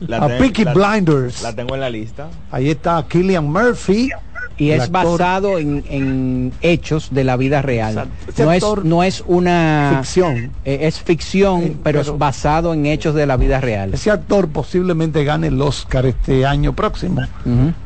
La 0.00 0.18
a 0.18 0.28
Peaky 0.28 0.64
la- 0.64 0.74
Blinders. 0.74 1.42
La 1.42 1.54
tengo 1.54 1.74
en 1.74 1.80
la 1.80 1.90
lista. 1.90 2.28
Ahí 2.50 2.70
está 2.70 3.04
Killian 3.08 3.50
Murphy. 3.50 4.10
Y 4.60 4.70
es 4.72 4.82
actor. 4.82 5.18
basado 5.18 5.58
en, 5.58 5.84
en 5.88 6.52
hechos 6.60 7.08
de 7.12 7.24
la 7.24 7.36
vida 7.36 7.62
real. 7.62 8.08
No 8.38 8.52
es, 8.52 8.64
no 8.84 9.02
es 9.02 9.24
una 9.26 9.96
Ficción. 9.98 10.52
eh, 10.64 10.80
es 10.82 11.00
ficción, 11.00 11.78
pero, 11.82 12.00
pero- 12.00 12.00
es 12.00 12.18
basado 12.18 12.74
en 12.74 12.84
hechos 12.86 13.14
de 13.14 13.26
la 13.26 13.36
vida 13.36 13.60
real. 13.60 13.94
Ese 13.94 14.10
actor 14.10 14.48
posiblemente 14.48 15.24
gane 15.24 15.46
el 15.48 15.60
Oscar 15.62 16.04
este 16.06 16.44
año 16.44 16.74
próximo, 16.74 17.22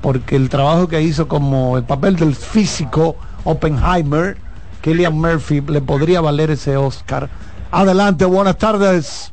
porque 0.02 0.36
el 0.36 0.48
trabajo 0.48 0.88
que 0.88 1.00
hizo 1.00 1.28
como 1.28 1.78
el 1.78 1.84
papel 1.84 2.16
del 2.16 2.34
físico 2.34 3.16
Oppenheimer, 3.44 4.36
Killian 4.82 5.14
Murphy, 5.14 5.60
le 5.60 5.80
podría 5.80 6.20
valer 6.20 6.50
ese 6.50 6.76
Oscar. 6.76 7.28
Adelante, 7.70 8.24
buenas 8.24 8.58
tardes. 8.58 9.32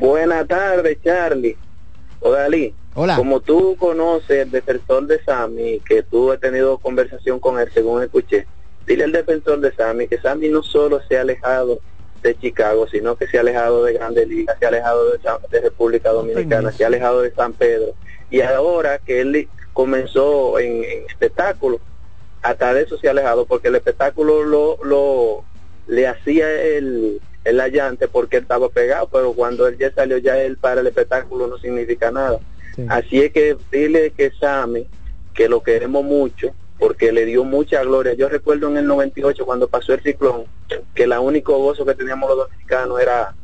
Buenas 0.00 0.46
tardes, 0.46 0.98
Charlie. 1.02 1.56
O 2.20 2.30
Dalí. 2.32 2.74
Hola. 2.98 3.16
Como 3.16 3.40
tú 3.40 3.76
conoces 3.78 4.38
el 4.38 4.50
defensor 4.50 5.06
de 5.06 5.22
Sammy, 5.22 5.80
que 5.80 6.02
tú 6.02 6.32
has 6.32 6.40
tenido 6.40 6.78
conversación 6.78 7.38
con 7.38 7.60
él, 7.60 7.68
según 7.72 8.02
escuché, 8.02 8.46
dile 8.86 9.04
al 9.04 9.12
defensor 9.12 9.60
de 9.60 9.70
Sammy 9.74 10.08
que 10.08 10.18
Sammy 10.18 10.48
no 10.48 10.62
solo 10.62 11.02
se 11.06 11.18
ha 11.18 11.20
alejado 11.20 11.78
de 12.22 12.34
Chicago, 12.38 12.88
sino 12.88 13.14
que 13.16 13.26
se 13.26 13.36
ha 13.36 13.42
alejado 13.42 13.84
de 13.84 13.92
Grandes 13.92 14.26
Ligas, 14.26 14.56
se 14.58 14.64
ha 14.64 14.68
alejado 14.68 15.10
de, 15.50 15.60
República 15.60 16.08
Dominicana, 16.10 16.72
se 16.72 16.84
ha 16.84 16.86
alejado 16.86 17.20
de 17.20 17.32
San 17.32 17.52
Pedro. 17.52 17.92
Y 18.30 18.40
ahora 18.40 18.98
que 18.98 19.20
él 19.20 19.48
comenzó 19.74 20.58
en, 20.58 20.82
en 20.82 21.04
espectáculo, 21.06 21.78
hasta 22.40 22.72
de 22.72 22.82
eso 22.82 22.96
se 22.96 23.08
ha 23.08 23.10
alejado, 23.10 23.44
porque 23.44 23.68
el 23.68 23.76
espectáculo 23.76 24.42
lo, 24.42 24.78
lo 24.82 25.44
le 25.86 26.06
hacía 26.06 26.50
el, 26.50 27.20
el 27.44 27.60
allante 27.60 28.08
porque 28.08 28.38
él 28.38 28.42
estaba 28.42 28.68
pegado, 28.68 29.08
pero 29.08 29.32
cuando 29.32 29.66
él 29.66 29.76
ya 29.78 29.92
salió 29.92 30.18
ya 30.18 30.38
él 30.38 30.56
para 30.56 30.80
el 30.80 30.86
espectáculo 30.86 31.46
no 31.46 31.58
significa 31.58 32.10
nada. 32.10 32.40
Así 32.88 33.20
es 33.20 33.32
que 33.32 33.56
dile 33.72 34.10
que 34.10 34.30
Sammy, 34.32 34.86
que 35.34 35.48
lo 35.48 35.62
queremos 35.62 36.04
mucho, 36.04 36.54
porque 36.78 37.12
le 37.12 37.24
dio 37.24 37.44
mucha 37.44 37.82
gloria. 37.82 38.14
Yo 38.14 38.28
recuerdo 38.28 38.68
en 38.68 38.76
el 38.78 38.86
98 38.86 39.46
cuando 39.46 39.68
pasó 39.68 39.94
el 39.94 40.02
ciclón, 40.02 40.44
que 40.94 41.04
el 41.04 41.12
único 41.12 41.56
gozo 41.58 41.86
que 41.86 41.94
teníamos 41.94 42.28
los 42.28 42.38
dominicanos 42.38 43.00
era 43.00 43.34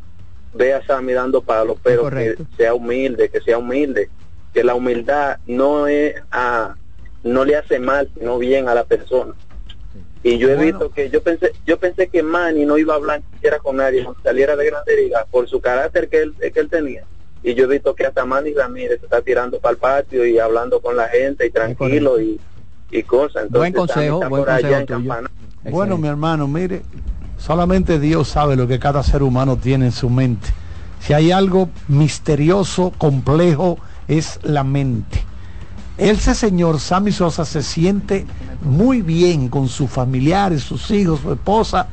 ver 0.54 0.74
a 0.74 0.86
Sammy 0.86 1.12
dando 1.12 1.42
palos, 1.42 1.78
pero 1.82 2.10
que 2.10 2.36
sea 2.56 2.74
humilde, 2.74 3.28
que 3.30 3.40
sea 3.40 3.58
humilde, 3.58 4.10
que 4.52 4.62
la 4.64 4.74
humildad 4.74 5.38
no 5.46 5.86
es 5.86 6.14
a, 6.30 6.74
no 7.22 7.44
le 7.44 7.56
hace 7.56 7.78
mal, 7.78 8.10
sino 8.18 8.38
bien 8.38 8.68
a 8.68 8.74
la 8.74 8.84
persona. 8.84 9.34
Y 10.22 10.38
yo 10.38 10.50
he 10.50 10.56
visto 10.56 10.90
que 10.90 11.10
yo 11.10 11.20
pensé, 11.22 11.52
yo 11.66 11.78
pensé 11.78 12.06
que 12.06 12.22
Manny 12.22 12.64
no 12.64 12.78
iba 12.78 12.94
a 12.94 12.96
hablar 12.96 13.22
siquiera 13.32 13.58
con 13.58 13.76
nadie, 13.76 14.06
saliera 14.22 14.54
de 14.54 14.66
Grande 14.66 14.96
Liga, 14.96 15.26
por 15.30 15.48
su 15.48 15.60
carácter 15.60 16.08
que 16.08 16.22
él, 16.22 16.34
que 16.38 16.60
él 16.60 16.68
tenía. 16.68 17.04
Y 17.42 17.54
yo 17.54 17.64
he 17.64 17.68
visto 17.68 17.94
que 17.94 18.06
hasta 18.06 18.24
Manny 18.24 18.54
Ramírez 18.54 19.00
se 19.00 19.06
está 19.06 19.20
tirando 19.20 19.58
para 19.58 19.72
el 19.72 19.78
patio 19.78 20.24
y 20.24 20.38
hablando 20.38 20.80
con 20.80 20.96
la 20.96 21.08
gente 21.08 21.46
y 21.46 21.50
tranquilo 21.50 22.20
y, 22.20 22.40
y 22.90 23.02
cosas. 23.02 23.44
Entonces, 23.46 23.58
Buen 23.58 23.72
consejo, 23.72 24.16
está 24.16 24.28
buen 24.28 24.44
consejo 24.44 24.86
tuyo. 24.86 25.14
Bueno, 25.64 25.98
mi 25.98 26.08
hermano, 26.08 26.46
mire, 26.46 26.82
solamente 27.38 27.98
Dios 27.98 28.28
sabe 28.28 28.56
lo 28.56 28.68
que 28.68 28.78
cada 28.78 29.02
ser 29.02 29.22
humano 29.22 29.56
tiene 29.56 29.86
en 29.86 29.92
su 29.92 30.08
mente. 30.08 30.48
Si 31.00 31.12
hay 31.12 31.32
algo 31.32 31.68
misterioso, 31.88 32.92
complejo, 32.96 33.78
es 34.06 34.38
la 34.42 34.62
mente. 34.62 35.24
Ese 35.98 36.34
señor 36.34 36.80
Sammy 36.80 37.12
Sosa 37.12 37.44
se 37.44 37.62
siente 37.62 38.24
muy 38.62 39.02
bien 39.02 39.48
con 39.48 39.68
sus 39.68 39.90
familiares, 39.90 40.62
sus 40.62 40.90
hijos, 40.90 41.20
su 41.20 41.32
esposa, 41.32 41.88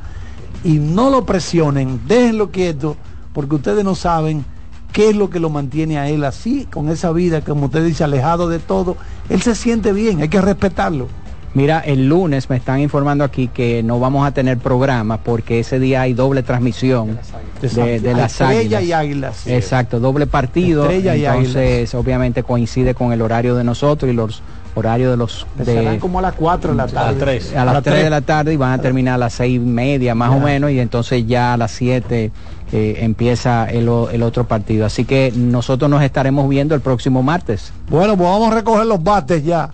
y 0.64 0.78
no 0.78 1.10
lo 1.10 1.26
presionen, 1.26 2.02
déjenlo 2.08 2.52
quieto, 2.52 2.96
porque 3.34 3.56
ustedes 3.56 3.84
no 3.84 3.96
saben 3.96 4.46
qué 4.92 5.10
es 5.10 5.16
lo 5.16 5.30
que 5.30 5.40
lo 5.40 5.50
mantiene 5.50 5.98
a 5.98 6.10
él 6.10 6.24
así, 6.24 6.66
con 6.72 6.90
esa 6.90 7.12
vida, 7.12 7.42
como 7.42 7.66
usted 7.66 7.86
dice, 7.86 8.04
alejado 8.04 8.50
de 8.50 8.60
todo. 8.60 8.98
Él 9.30 9.42
se 9.42 9.56
siente 9.56 9.94
bien, 9.94 10.22
hay 10.22 10.30
que 10.30 10.42
respetarlo. 10.42 11.08
Mira, 11.56 11.80
el 11.80 12.08
lunes 12.08 12.48
me 12.50 12.58
están 12.58 12.80
informando 12.80 13.24
aquí 13.24 13.48
que 13.48 13.82
no 13.82 14.00
vamos 14.00 14.28
a 14.28 14.32
tener 14.32 14.60
programa 14.60 15.18
porque 15.18 15.60
ese 15.60 15.80
día 15.80 16.02
hay 16.02 16.14
doble 16.14 16.44
transmisión 16.44 17.18
de, 17.60 18.00
de 18.00 18.14
las 18.14 18.34
Estrella 18.34 18.78
águilas. 18.78 18.84
y 18.84 18.94
águilas. 18.94 19.48
Exacto, 19.48 20.00
doble 20.00 20.28
partido. 20.28 20.84
Estrella 20.84 21.16
y 21.16 21.26
entonces, 21.26 21.96
obviamente 21.96 22.44
coincide 22.44 22.94
con 22.94 23.14
el 23.14 23.22
horario 23.24 23.56
de 23.56 23.64
nosotros 23.64 24.12
y 24.12 24.14
los 24.14 24.44
horarios 24.76 25.12
de 25.12 25.18
los 25.18 25.48
de 25.58 25.98
como 26.00 26.20
a 26.20 26.22
las 26.22 26.36
4 26.36 26.72
de 26.72 26.78
la 26.78 26.88
tarde. 26.88 27.42
a 27.56 27.66
las 27.66 27.84
3 27.84 28.04
de 28.04 28.10
la 28.10 28.22
tarde 28.22 28.54
y 28.54 28.58
van 28.58 28.80
a 28.80 28.82
terminar 28.82 29.16
a 29.16 29.18
las 29.18 29.34
seis 29.34 29.56
y 29.56 29.60
media 29.60 30.14
más 30.14 30.32
o 30.32 30.40
menos 30.40 30.70
y 30.72 30.80
entonces 30.80 31.26
ya 31.26 31.54
a 31.54 31.58
las 31.58 31.72
7 31.72 32.32
empieza 32.72 33.66
el, 33.70 33.90
o- 33.90 34.10
el 34.10 34.22
otro 34.24 34.46
partido. 34.46 34.86
Así 34.86 35.06
que 35.06 35.32
nosotros 35.36 35.90
nos 35.90 36.02
estaremos 36.04 36.48
viendo 36.50 36.76
el 36.76 36.82
próximo 36.82 37.24
martes. 37.24 37.72
Bueno, 37.90 38.16
pues 38.18 38.30
vamos 38.30 38.52
a 38.52 38.56
recoger 38.56 38.86
los 38.86 39.04
bates 39.04 39.44
ya. 39.44 39.72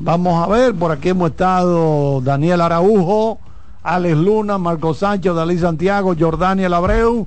Vamos 0.00 0.42
a 0.42 0.46
ver, 0.50 0.74
por 0.74 0.92
aquí 0.92 1.08
hemos 1.08 1.30
estado 1.30 2.20
Daniel 2.20 2.60
Araujo, 2.60 3.38
Alex 3.82 4.16
Luna, 4.16 4.56
Marco 4.56 4.94
Sánchez, 4.94 5.34
Dalí 5.34 5.58
Santiago, 5.58 6.14
Jordaniel 6.18 6.72
Abreu, 6.74 7.26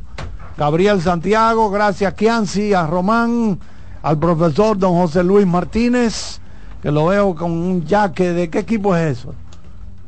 Gabriel 0.58 1.02
Santiago, 1.02 1.70
gracias 1.70 2.14
Kianci, 2.14 2.74
a 2.74 2.88
Román, 2.88 3.60
al 4.02 4.18
profesor 4.18 4.78
don 4.78 4.94
José 4.94 5.22
Luis 5.24 5.46
Martínez, 5.46 6.40
que 6.82 6.92
lo 6.92 7.08
veo 7.08 7.36
con 7.36 7.52
un 7.52 7.86
jaque, 7.86 8.32
¿de 8.32 8.50
qué 8.50 8.60
equipo 8.60 8.96
es 8.96 9.18
eso? 9.20 9.34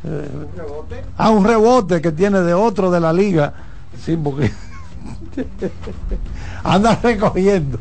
Eh, 0.05 0.29
ah, 1.17 1.31
un 1.31 1.43
rebote 1.45 2.01
que 2.01 2.11
tiene 2.11 2.39
de 2.41 2.53
otro 2.53 2.91
de 2.91 2.99
la 3.01 3.11
liga. 3.11 3.53
Sí, 3.99 4.17
porque 4.17 4.51
anda 6.63 6.99
recogiendo. 7.01 7.79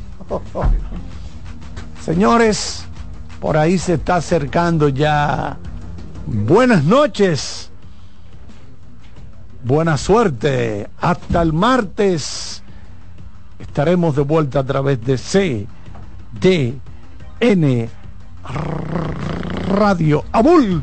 Señores, 2.05 2.85
por 3.41 3.57
ahí 3.57 3.79
se 3.79 3.95
está 3.95 4.17
acercando 4.17 4.89
ya. 4.89 5.59
Buenas 6.27 6.85
noches. 6.85 7.71
Buena 9.65 9.97
suerte. 9.97 10.89
Hasta 11.01 11.43
el 11.43 11.53
martes 11.53 12.63
estaremos 13.59 14.17
de 14.17 14.23
vuelta 14.23 14.61
a 14.61 14.65
través 14.65 15.05
de 15.05 15.19
C, 15.19 15.67
D, 16.41 16.79
N, 17.41 17.89
Radio 19.69 20.25
Abul. 20.33 20.83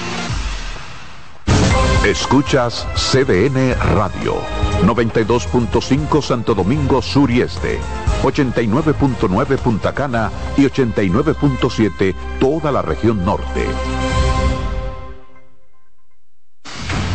Escuchas 2.05 2.87
CDN 2.95 3.75
Radio, 3.93 4.41
92.5 4.83 6.23
Santo 6.23 6.55
Domingo 6.55 6.99
Sur 6.99 7.29
y 7.29 7.41
Este, 7.41 7.77
89.9 8.23 9.57
Punta 9.59 9.93
Cana 9.93 10.31
y 10.57 10.63
89.7 10.63 12.15
toda 12.39 12.71
la 12.71 12.81
región 12.81 13.23
norte. 13.23 13.67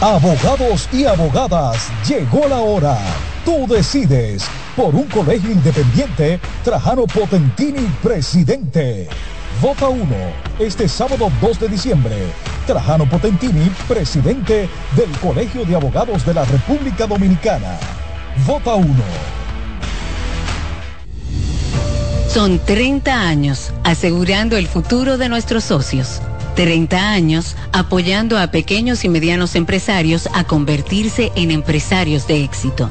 Abogados 0.00 0.88
y 0.92 1.04
abogadas, 1.04 1.90
llegó 2.08 2.46
la 2.46 2.58
hora. 2.58 2.96
Tú 3.44 3.66
decides 3.66 4.44
por 4.76 4.94
un 4.94 5.08
colegio 5.08 5.50
independiente, 5.50 6.38
Trajano 6.62 7.06
Potentini, 7.06 7.88
presidente. 8.00 9.08
Vota 9.60 9.88
1, 9.88 10.04
este 10.58 10.86
sábado 10.86 11.32
2 11.40 11.60
de 11.60 11.68
diciembre. 11.68 12.14
Trajano 12.66 13.08
Potentini, 13.08 13.70
presidente 13.88 14.68
del 14.94 15.10
Colegio 15.18 15.64
de 15.64 15.74
Abogados 15.74 16.26
de 16.26 16.34
la 16.34 16.44
República 16.44 17.06
Dominicana. 17.06 17.78
Vota 18.46 18.74
1. 18.74 18.86
Son 22.28 22.58
30 22.58 23.18
años 23.18 23.72
asegurando 23.82 24.58
el 24.58 24.66
futuro 24.66 25.16
de 25.16 25.30
nuestros 25.30 25.64
socios. 25.64 26.20
30 26.54 27.12
años 27.12 27.56
apoyando 27.72 28.38
a 28.38 28.48
pequeños 28.48 29.04
y 29.04 29.08
medianos 29.08 29.54
empresarios 29.54 30.28
a 30.34 30.44
convertirse 30.44 31.32
en 31.34 31.50
empresarios 31.50 32.26
de 32.26 32.44
éxito. 32.44 32.90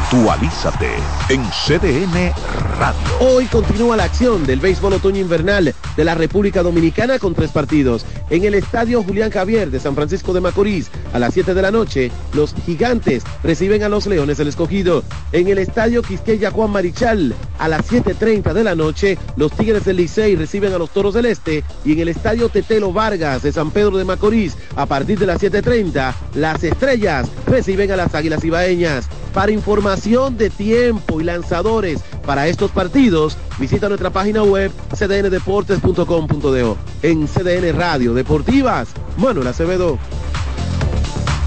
Actualízate 0.11 0.89
en 1.29 1.41
CDN 1.51 2.33
Radio. 2.77 2.99
Hoy 3.21 3.45
continúa 3.45 3.95
la 3.95 4.03
acción 4.03 4.45
del 4.45 4.59
béisbol 4.59 4.91
otoño 4.91 5.21
invernal 5.21 5.73
de 5.95 6.03
la 6.03 6.15
República 6.15 6.63
Dominicana 6.63 7.17
con 7.17 7.33
tres 7.33 7.51
partidos. 7.51 8.05
En 8.29 8.43
el 8.43 8.55
estadio 8.55 9.03
Julián 9.03 9.31
Javier 9.31 9.71
de 9.71 9.79
San 9.79 9.95
Francisco 9.95 10.33
de 10.33 10.41
Macorís, 10.41 10.91
a 11.13 11.19
las 11.19 11.33
7 11.33 11.53
de 11.53 11.61
la 11.61 11.71
noche, 11.71 12.11
los 12.33 12.53
gigantes 12.65 13.23
reciben 13.41 13.83
a 13.83 13.89
los 13.89 14.05
Leones 14.05 14.37
del 14.37 14.49
Escogido. 14.49 15.05
En 15.31 15.47
el 15.47 15.59
estadio 15.59 16.01
Quisqueya 16.01 16.51
Juan 16.51 16.71
Marichal, 16.71 17.33
a 17.57 17.69
las 17.69 17.89
7.30 17.89 18.51
de 18.51 18.63
la 18.65 18.75
noche, 18.75 19.17
los 19.37 19.53
Tigres 19.53 19.85
del 19.85 19.95
Licey 19.95 20.35
reciben 20.35 20.73
a 20.73 20.77
los 20.77 20.89
Toros 20.89 21.13
del 21.13 21.27
Este. 21.27 21.63
Y 21.85 21.93
en 21.93 21.99
el 21.99 22.09
estadio 22.09 22.49
Tetelo 22.49 22.91
Vargas 22.91 23.43
de 23.43 23.53
San 23.53 23.71
Pedro 23.71 23.95
de 23.95 24.03
Macorís, 24.03 24.57
a 24.75 24.85
partir 24.85 25.19
de 25.19 25.27
las 25.27 25.41
7.30, 25.41 26.13
las 26.35 26.63
Estrellas 26.65 27.29
reciben 27.47 27.91
a 27.93 27.95
las 27.95 28.13
Águilas 28.13 28.43
Ibaeñas. 28.43 29.07
Para 29.33 29.53
información 29.53 30.00
de 30.01 30.49
tiempo 30.49 31.21
y 31.21 31.23
lanzadores 31.23 32.01
para 32.25 32.47
estos 32.47 32.71
partidos, 32.71 33.37
visita 33.59 33.87
nuestra 33.87 34.09
página 34.09 34.41
web 34.41 34.71
cdndeportes.com.do. 34.95 36.77
En 37.03 37.27
CDN 37.27 37.77
Radio 37.77 38.15
Deportivas, 38.15 38.89
Manuel 39.17 39.47
Acevedo. 39.47 39.99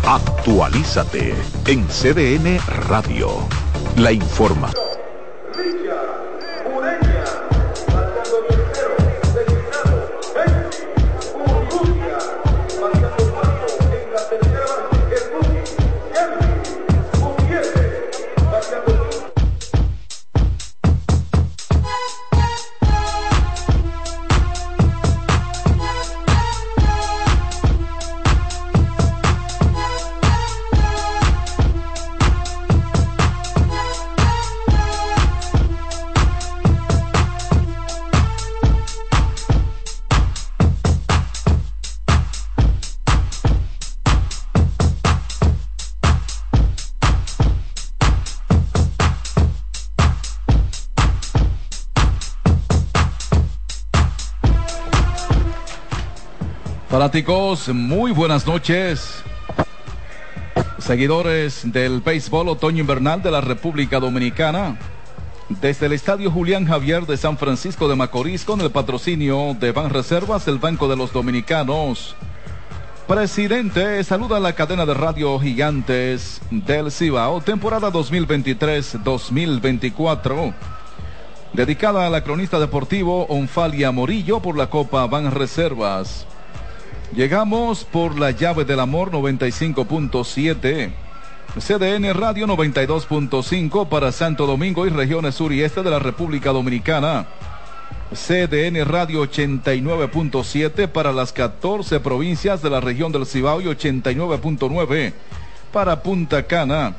Actualízate 0.06 1.34
en 1.66 1.84
CDN 1.88 2.60
Radio. 2.88 3.28
La 3.96 4.12
información. 4.12 4.84
Muy 57.74 58.12
buenas 58.12 58.46
noches. 58.46 59.22
Seguidores 60.78 61.70
del 61.70 62.00
béisbol 62.00 62.48
otoño 62.48 62.80
invernal 62.80 63.22
de 63.22 63.30
la 63.30 63.42
República 63.42 64.00
Dominicana. 64.00 64.78
Desde 65.50 65.84
el 65.84 65.92
Estadio 65.92 66.30
Julián 66.30 66.66
Javier 66.66 67.04
de 67.04 67.18
San 67.18 67.36
Francisco 67.36 67.88
de 67.88 67.94
Macorís 67.94 68.46
con 68.46 68.62
el 68.62 68.70
patrocinio 68.70 69.54
de 69.60 69.72
Banreservas, 69.72 70.48
el 70.48 70.56
Banco 70.56 70.88
de 70.88 70.96
los 70.96 71.12
Dominicanos. 71.12 72.16
Presidente, 73.06 74.02
saluda 74.02 74.38
a 74.38 74.40
la 74.40 74.54
cadena 74.54 74.86
de 74.86 74.94
radio 74.94 75.38
Gigantes 75.38 76.40
del 76.50 76.90
Cibao, 76.90 77.42
temporada 77.42 77.92
2023-2024. 77.92 80.54
Dedicada 81.52 82.06
a 82.06 82.10
la 82.10 82.24
cronista 82.24 82.58
deportivo 82.58 83.26
Onfalia 83.26 83.92
Morillo 83.92 84.40
por 84.40 84.56
la 84.56 84.70
Copa 84.70 85.06
Banreservas. 85.06 86.26
Llegamos 87.12 87.84
por 87.84 88.18
la 88.18 88.30
llave 88.32 88.64
del 88.64 88.80
amor 88.80 89.10
95.7. 89.10 90.90
CDN 91.56 92.12
Radio 92.14 92.46
92.5 92.48 93.88
para 93.88 94.10
Santo 94.10 94.46
Domingo 94.46 94.86
y 94.86 94.90
regiones 94.90 95.36
sur 95.36 95.52
y 95.52 95.62
este 95.62 95.84
de 95.84 95.90
la 95.90 96.00
República 96.00 96.50
Dominicana. 96.50 97.26
CDN 98.12 98.84
Radio 98.84 99.22
89.7 99.22 100.88
para 100.88 101.12
las 101.12 101.32
14 101.32 102.00
provincias 102.00 102.62
de 102.62 102.70
la 102.70 102.80
región 102.80 103.12
del 103.12 103.26
Cibao 103.26 103.60
y 103.60 103.66
89.9 103.66 105.12
para 105.72 106.02
Punta 106.02 106.44
Cana. 106.44 106.96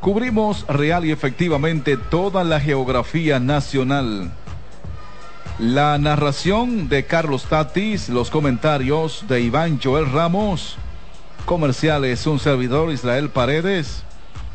Cubrimos 0.00 0.66
real 0.66 1.04
y 1.04 1.12
efectivamente 1.12 1.96
toda 1.96 2.42
la 2.44 2.60
geografía 2.60 3.38
nacional. 3.38 4.32
La 5.58 5.98
narración 5.98 6.88
de 6.88 7.04
Carlos 7.04 7.44
Tatis, 7.44 8.08
los 8.08 8.30
comentarios 8.30 9.24
de 9.26 9.40
Iván 9.40 9.80
Joel 9.82 10.10
Ramos, 10.10 10.76
comerciales 11.46 12.26
un 12.26 12.38
servidor 12.38 12.92
Israel 12.92 13.30
Paredes, 13.30 14.04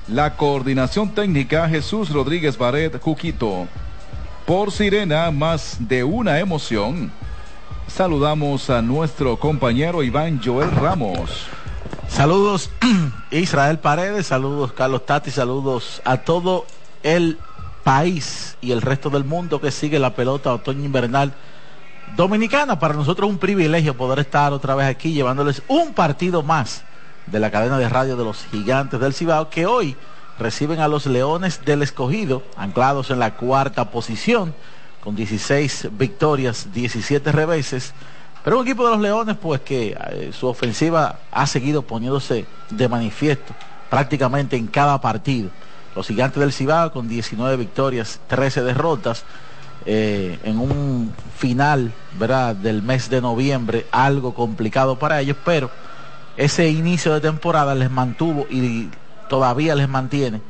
la 0.07 0.38
coordinación 0.38 1.10
técnica 1.10 1.68
Jesús 1.68 2.10
Rodríguez 2.10 2.57
Baret 2.57 3.02
Juquito. 3.02 3.68
Por 4.45 4.72
Sirena, 4.72 5.30
más 5.32 5.78
de 5.80 6.03
una 6.03 6.40
emoción. 6.40 7.11
Saludamos 7.88 8.70
a 8.70 8.82
nuestro 8.82 9.38
compañero 9.38 10.03
Iván 10.03 10.41
Joel 10.44 10.72
Ramos. 10.72 11.48
Saludos 12.07 12.70
Israel 13.32 13.80
Paredes, 13.80 14.28
saludos 14.28 14.72
Carlos 14.74 15.06
Tati, 15.06 15.32
saludos 15.32 16.02
a 16.06 16.18
todo 16.18 16.65
el 17.02 17.40
país 17.84 18.58
y 18.62 18.72
el 18.72 18.82
resto 18.82 19.10
del 19.10 19.24
mundo 19.24 19.60
que 19.60 19.72
sigue 19.72 20.00
la 20.00 20.16
pelota 20.16 20.54
otoño 20.54 20.84
invernal 20.84 21.34
dominicana. 22.16 22.80
Para 22.80 22.94
nosotros 22.94 23.28
es 23.28 23.34
un 23.34 23.40
privilegio 23.40 23.96
poder 23.96 24.20
estar 24.20 24.54
otra 24.54 24.76
vez 24.76 24.88
aquí 24.88 25.14
llevándoles 25.14 25.62
un 25.68 25.94
partido 25.94 26.44
más 26.44 26.84
de 27.28 27.40
la 27.40 27.52
cadena 27.52 27.78
de 27.78 27.90
radio 27.90 28.16
de 28.16 28.24
los 28.24 28.46
gigantes 28.52 29.00
del 29.00 29.14
Cibao 29.14 29.50
que 29.50 29.66
hoy 29.66 29.96
reciben 30.40 30.80
a 30.80 30.88
los 30.88 31.06
Leones 31.06 31.64
del 31.64 31.84
Escogido, 31.84 32.44
anclados 32.58 33.12
en 33.12 33.20
la 33.20 33.36
cuarta 33.36 33.92
posición, 33.92 34.54
con 35.00 35.16
16 35.16 35.90
victorias, 35.92 36.70
17 36.74 37.32
reveses, 37.32 37.94
Pero 38.44 38.60
un 38.60 38.68
equipo 38.68 38.84
de 38.84 38.92
los 38.92 39.00
Leones, 39.00 39.38
pues 39.38 39.62
que 39.62 39.96
eh, 40.12 40.32
su 40.34 40.48
ofensiva 40.48 41.20
ha 41.32 41.48
seguido 41.48 41.82
poniéndose 41.82 42.46
de 42.70 42.90
manifiesto 42.90 43.54
prácticamente 43.90 44.58
en 44.58 44.68
cada 44.68 45.00
partido. 45.00 45.50
Los 45.95 46.07
gigantes 46.07 46.40
del 46.40 46.52
Cibao 46.52 46.91
con 46.91 47.07
19 47.07 47.56
victorias, 47.57 48.20
13 48.28 48.64
derrotas, 48.64 49.26
eh, 49.86 50.40
en 50.44 50.60
un 50.60 51.14
final 51.38 51.91
¿verdad? 52.18 52.56
del 52.56 52.82
mes 52.82 53.10
de 53.10 53.22
noviembre, 53.22 53.86
algo 53.91 54.34
complicado 54.34 54.98
para 54.98 55.20
ellos, 55.20 55.38
pero 55.44 55.70
ese 56.38 56.70
inicio 56.70 57.14
de 57.14 57.22
temporada 57.22 57.76
les 57.76 57.91
mantuvo 57.91 58.48
y 58.49 58.90
todavía 59.30 59.76
les 59.76 59.90
mantiene 59.90 60.41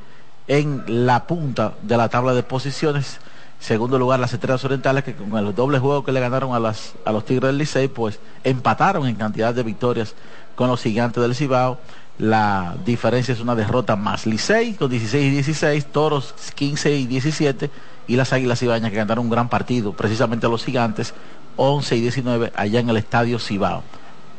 en 0.47 0.83
la 0.87 1.25
punta 1.25 1.73
de 1.81 1.97
la 1.97 2.09
tabla 2.09 2.33
de 2.33 2.43
posiciones. 2.43 3.19
Segundo 3.59 3.97
lugar, 3.97 4.19
las 4.19 4.33
Estrellas 4.33 4.63
Orientales, 4.65 5.03
que 5.03 5.15
con 5.15 5.35
el 5.37 5.55
doble 5.55 5.79
juego 5.79 6.03
que 6.03 6.11
le 6.11 6.19
ganaron 6.19 6.53
a, 6.53 6.59
las, 6.59 6.93
a 7.05 7.11
los 7.11 7.25
Tigres 7.25 7.47
del 7.47 7.57
Licey, 7.57 7.87
pues 7.87 8.19
empataron 8.43 9.07
en 9.07 9.15
cantidad 9.15 9.53
de 9.53 9.63
victorias 9.63 10.15
con 10.55 10.67
los 10.67 10.81
Gigantes 10.81 11.23
del 11.23 11.33
Cibao. 11.33 11.79
La 12.19 12.75
diferencia 12.85 13.33
es 13.33 13.39
una 13.39 13.55
derrota 13.55 13.95
más. 13.95 14.25
Licey 14.25 14.73
con 14.73 14.89
16 14.89 15.25
y 15.25 15.29
16, 15.31 15.85
Toros 15.87 16.33
15 16.55 16.95
y 16.95 17.07
17 17.07 17.69
y 18.07 18.15
las 18.15 18.33
Águilas 18.33 18.59
Cibañas 18.59 18.91
que 18.91 18.97
ganaron 18.97 19.25
un 19.25 19.31
gran 19.31 19.49
partido, 19.49 19.93
precisamente 19.93 20.45
a 20.45 20.49
los 20.49 20.63
Gigantes 20.63 21.13
11 21.55 21.95
y 21.95 22.01
19 22.01 22.53
allá 22.55 22.79
en 22.79 22.89
el 22.89 22.97
Estadio 22.97 23.39
Cibao. 23.39 23.83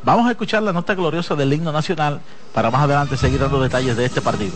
Vamos 0.03 0.27
a 0.27 0.31
escuchar 0.31 0.61
la 0.63 0.71
nota 0.71 0.93
gloriosa 0.93 1.35
del 1.35 1.51
himno 1.51 1.71
nacional 1.71 2.21
para 2.53 2.69
más 2.69 2.83
adelante 2.83 3.17
seguir 3.17 3.39
dando 3.39 3.61
detalles 3.61 3.97
de 3.97 4.05
este 4.05 4.21
partido. 4.21 4.53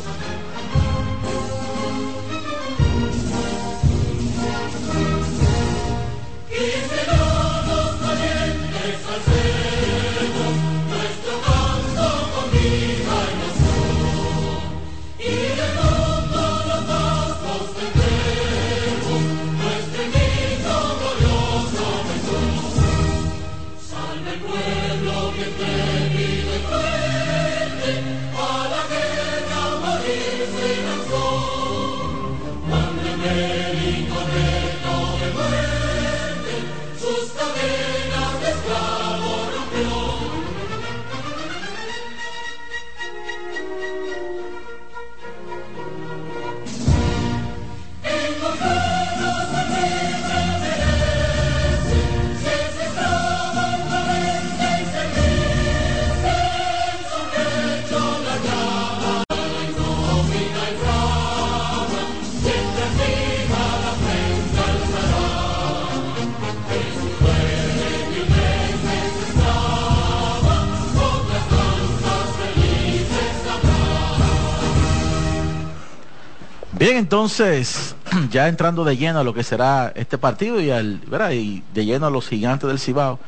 Bien, 76.79 76.95
entonces, 76.95 77.93
ya 78.31 78.47
entrando 78.47 78.85
de 78.85 78.95
lleno 78.95 79.19
a 79.19 79.23
lo 79.25 79.33
que 79.33 79.43
será 79.43 79.91
este 79.95 80.17
partido 80.17 80.61
y, 80.61 80.71
al, 80.71 81.01
y 81.33 81.61
de 81.73 81.85
lleno 81.85 82.07
a 82.07 82.09
los 82.09 82.29
gigantes 82.29 82.69
del 82.69 82.79
Cibao, 82.79 83.19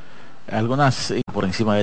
algunas 0.49 1.13
por 1.33 1.43
encima 1.43 1.73
de 1.73 1.79